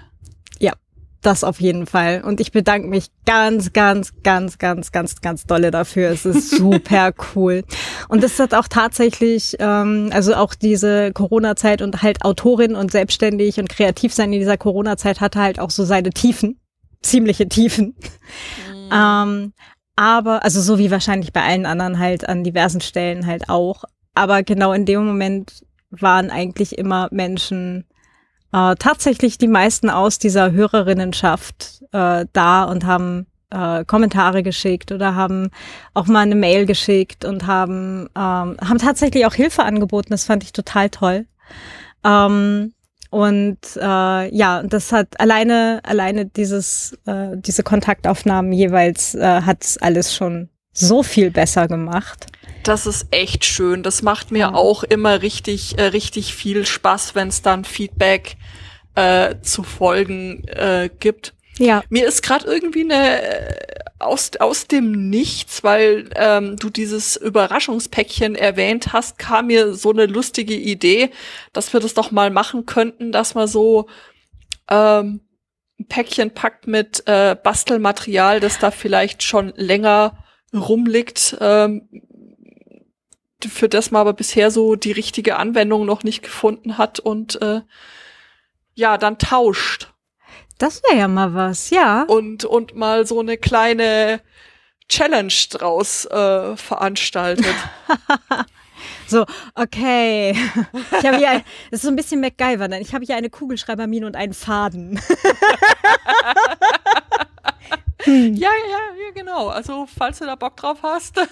das 1.24 1.44
auf 1.44 1.60
jeden 1.60 1.86
Fall. 1.86 2.22
Und 2.24 2.40
ich 2.40 2.52
bedanke 2.52 2.88
mich 2.88 3.08
ganz, 3.24 3.72
ganz, 3.72 4.12
ganz, 4.22 4.58
ganz, 4.58 4.92
ganz, 4.92 5.20
ganz 5.20 5.46
dolle 5.46 5.70
dafür. 5.70 6.10
Es 6.10 6.24
ist 6.24 6.50
super 6.56 7.12
cool. 7.34 7.64
Und 8.08 8.22
es 8.22 8.38
hat 8.38 8.54
auch 8.54 8.68
tatsächlich, 8.68 9.56
ähm, 9.58 10.10
also 10.12 10.34
auch 10.34 10.54
diese 10.54 11.12
Corona-Zeit 11.12 11.82
und 11.82 12.02
halt 12.02 12.24
Autorin 12.24 12.76
und 12.76 12.90
selbstständig 12.90 13.58
und 13.58 13.68
kreativ 13.68 14.12
sein 14.12 14.32
in 14.32 14.40
dieser 14.40 14.58
Corona-Zeit 14.58 15.20
hatte 15.20 15.40
halt 15.40 15.58
auch 15.58 15.70
so 15.70 15.84
seine 15.84 16.10
Tiefen, 16.10 16.60
ziemliche 17.02 17.48
Tiefen. 17.48 17.96
Mhm. 18.68 18.90
Ähm, 18.92 19.52
aber, 19.96 20.44
also 20.44 20.60
so 20.60 20.78
wie 20.78 20.90
wahrscheinlich 20.90 21.32
bei 21.32 21.42
allen 21.42 21.66
anderen 21.66 21.98
halt 21.98 22.28
an 22.28 22.44
diversen 22.44 22.80
Stellen 22.80 23.26
halt 23.26 23.48
auch. 23.48 23.84
Aber 24.14 24.42
genau 24.42 24.72
in 24.72 24.86
dem 24.86 25.04
Moment 25.04 25.64
waren 25.90 26.30
eigentlich 26.30 26.78
immer 26.78 27.08
Menschen, 27.10 27.84
äh, 28.52 28.74
tatsächlich 28.76 29.38
die 29.38 29.48
meisten 29.48 29.90
aus 29.90 30.18
dieser 30.18 30.52
Hörerinnenschaft 30.52 31.82
äh, 31.92 32.26
da 32.32 32.64
und 32.64 32.86
haben 32.86 33.26
äh, 33.50 33.84
Kommentare 33.84 34.42
geschickt 34.42 34.92
oder 34.92 35.14
haben 35.14 35.50
auch 35.92 36.06
mal 36.06 36.20
eine 36.20 36.34
Mail 36.34 36.66
geschickt 36.66 37.24
und 37.24 37.46
haben, 37.46 38.08
ähm, 38.16 38.56
haben 38.60 38.78
tatsächlich 38.78 39.26
auch 39.26 39.34
Hilfe 39.34 39.64
angeboten. 39.64 40.10
Das 40.10 40.24
fand 40.24 40.42
ich 40.44 40.52
total 40.52 40.90
toll. 40.90 41.26
Ähm, 42.04 42.74
und 43.14 43.58
äh, 43.76 44.34
ja, 44.34 44.64
das 44.64 44.90
hat 44.90 45.20
alleine, 45.20 45.80
alleine 45.84 46.26
dieses, 46.26 46.98
äh, 47.06 47.36
diese 47.36 47.62
Kontaktaufnahmen 47.62 48.50
jeweils 48.50 49.14
äh, 49.14 49.42
hat 49.42 49.76
alles 49.80 50.12
schon 50.12 50.48
so 50.72 51.04
viel 51.04 51.30
besser 51.30 51.68
gemacht. 51.68 52.26
Das 52.64 52.86
ist 52.86 53.06
echt 53.12 53.44
schön. 53.44 53.84
Das 53.84 54.02
macht 54.02 54.32
mir 54.32 54.38
ja. 54.38 54.54
auch 54.54 54.82
immer 54.82 55.22
richtig, 55.22 55.78
äh, 55.78 55.84
richtig 55.84 56.34
viel 56.34 56.66
Spaß, 56.66 57.14
wenn 57.14 57.28
es 57.28 57.40
dann 57.40 57.64
Feedback 57.64 58.36
äh, 58.96 59.36
zu 59.42 59.62
Folgen 59.62 60.42
äh, 60.48 60.90
gibt. 60.98 61.33
Ja. 61.58 61.82
Mir 61.88 62.06
ist 62.06 62.22
gerade 62.22 62.46
irgendwie 62.46 62.82
eine 62.82 63.22
äh, 63.22 63.84
aus, 63.98 64.32
aus 64.38 64.66
dem 64.66 65.08
Nichts, 65.08 65.62
weil 65.62 66.10
ähm, 66.16 66.56
du 66.56 66.68
dieses 66.68 67.16
Überraschungspäckchen 67.16 68.34
erwähnt 68.34 68.92
hast, 68.92 69.18
kam 69.18 69.46
mir 69.46 69.74
so 69.74 69.90
eine 69.90 70.06
lustige 70.06 70.54
Idee, 70.54 71.10
dass 71.52 71.72
wir 71.72 71.80
das 71.80 71.94
doch 71.94 72.10
mal 72.10 72.30
machen 72.30 72.66
könnten, 72.66 73.12
dass 73.12 73.34
man 73.34 73.46
so 73.46 73.86
ähm, 74.68 75.20
ein 75.78 75.86
Päckchen 75.88 76.32
packt 76.32 76.66
mit 76.66 77.02
äh, 77.06 77.36
Bastelmaterial, 77.40 78.40
das 78.40 78.58
da 78.58 78.70
vielleicht 78.70 79.22
schon 79.22 79.52
länger 79.56 80.24
rumliegt, 80.52 81.36
ähm, 81.40 81.88
für 83.46 83.68
das 83.68 83.90
man 83.90 84.00
aber 84.00 84.12
bisher 84.14 84.50
so 84.50 84.74
die 84.74 84.92
richtige 84.92 85.36
Anwendung 85.36 85.84
noch 85.84 86.02
nicht 86.02 86.22
gefunden 86.22 86.78
hat 86.78 87.00
und 87.00 87.40
äh, 87.42 87.60
ja, 88.74 88.98
dann 88.98 89.18
tauscht. 89.18 89.93
Das 90.58 90.82
wäre 90.84 90.98
ja 90.98 91.08
mal 91.08 91.34
was, 91.34 91.70
ja. 91.70 92.02
Und, 92.02 92.44
und 92.44 92.74
mal 92.76 93.06
so 93.06 93.20
eine 93.20 93.36
kleine 93.36 94.20
Challenge 94.88 95.32
draus 95.50 96.04
äh, 96.06 96.56
veranstaltet. 96.56 97.54
so, 99.06 99.24
okay. 99.54 100.36
Ich 100.98 101.06
habe 101.06 101.16
hier, 101.16 101.30
ein, 101.30 101.44
das 101.70 101.78
ist 101.78 101.82
so 101.82 101.88
ein 101.88 101.96
bisschen 101.96 102.20
MacGyver, 102.20 102.68
denn 102.68 102.82
ich 102.82 102.94
habe 102.94 103.04
hier 103.04 103.16
eine 103.16 103.30
Kugelschreibermine 103.30 104.06
und 104.06 104.14
einen 104.16 104.34
Faden. 104.34 105.00
hm. 108.02 108.34
Ja, 108.34 108.50
ja, 108.50 108.78
ja, 109.04 109.10
genau. 109.14 109.48
Also, 109.48 109.88
falls 109.98 110.18
du 110.18 110.26
da 110.26 110.36
Bock 110.36 110.56
drauf 110.56 110.78
hast. 110.82 111.16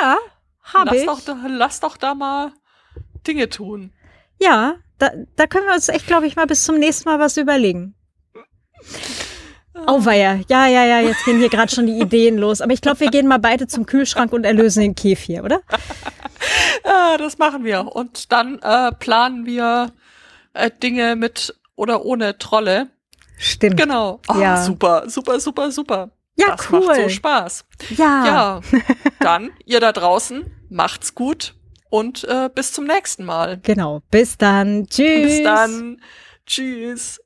Ja, 0.00 0.16
habe 0.62 0.96
ich. 0.96 1.06
Doch, 1.06 1.18
lass 1.48 1.80
doch 1.80 1.96
da 1.96 2.14
mal 2.14 2.52
Dinge 3.26 3.48
tun. 3.48 3.92
Ja, 4.38 4.76
da, 4.98 5.10
da 5.34 5.46
können 5.48 5.66
wir 5.66 5.74
uns 5.74 5.88
echt, 5.88 6.06
glaube 6.06 6.26
ich, 6.26 6.36
mal 6.36 6.46
bis 6.46 6.64
zum 6.64 6.78
nächsten 6.78 7.08
Mal 7.08 7.18
was 7.18 7.36
überlegen. 7.36 7.96
Oh 9.86 10.04
weia, 10.04 10.40
ja, 10.48 10.66
ja, 10.66 10.84
ja, 10.84 11.00
jetzt 11.00 11.24
gehen 11.24 11.38
hier 11.38 11.48
gerade 11.48 11.74
schon 11.74 11.86
die 11.86 11.98
Ideen 11.98 12.36
los. 12.38 12.60
Aber 12.60 12.72
ich 12.72 12.80
glaube, 12.80 13.00
wir 13.00 13.10
gehen 13.10 13.26
mal 13.26 13.38
beide 13.38 13.66
zum 13.66 13.86
Kühlschrank 13.86 14.32
und 14.32 14.44
erlösen 14.44 14.80
den 14.80 14.94
Kefir, 14.94 15.42
oder? 15.44 15.62
Ja, 16.84 17.16
das 17.16 17.38
machen 17.38 17.64
wir. 17.64 17.94
Und 17.94 18.32
dann 18.32 18.58
äh, 18.58 18.92
planen 18.92 19.46
wir 19.46 19.92
äh, 20.54 20.70
Dinge 20.70 21.16
mit 21.16 21.54
oder 21.74 22.04
ohne 22.04 22.38
Trolle. 22.38 22.88
Stimmt. 23.38 23.76
Genau. 23.76 24.20
Oh, 24.28 24.38
ja. 24.38 24.62
Super, 24.62 25.08
super, 25.08 25.40
super, 25.40 25.70
super. 25.70 26.10
Ja, 26.36 26.56
das 26.56 26.70
cool. 26.70 26.86
macht 26.86 26.96
so 26.96 27.08
Spaß. 27.08 27.64
Ja. 27.96 28.26
Ja. 28.26 28.60
Dann, 29.20 29.50
ihr 29.64 29.80
da 29.80 29.92
draußen, 29.92 30.50
macht's 30.70 31.14
gut 31.14 31.54
und 31.90 32.24
äh, 32.24 32.48
bis 32.52 32.72
zum 32.72 32.86
nächsten 32.86 33.24
Mal. 33.24 33.60
Genau. 33.62 34.00
Bis 34.10 34.38
dann. 34.38 34.86
Tschüss. 34.86 35.26
Bis 35.26 35.42
dann. 35.42 36.00
Tschüss. 36.46 37.20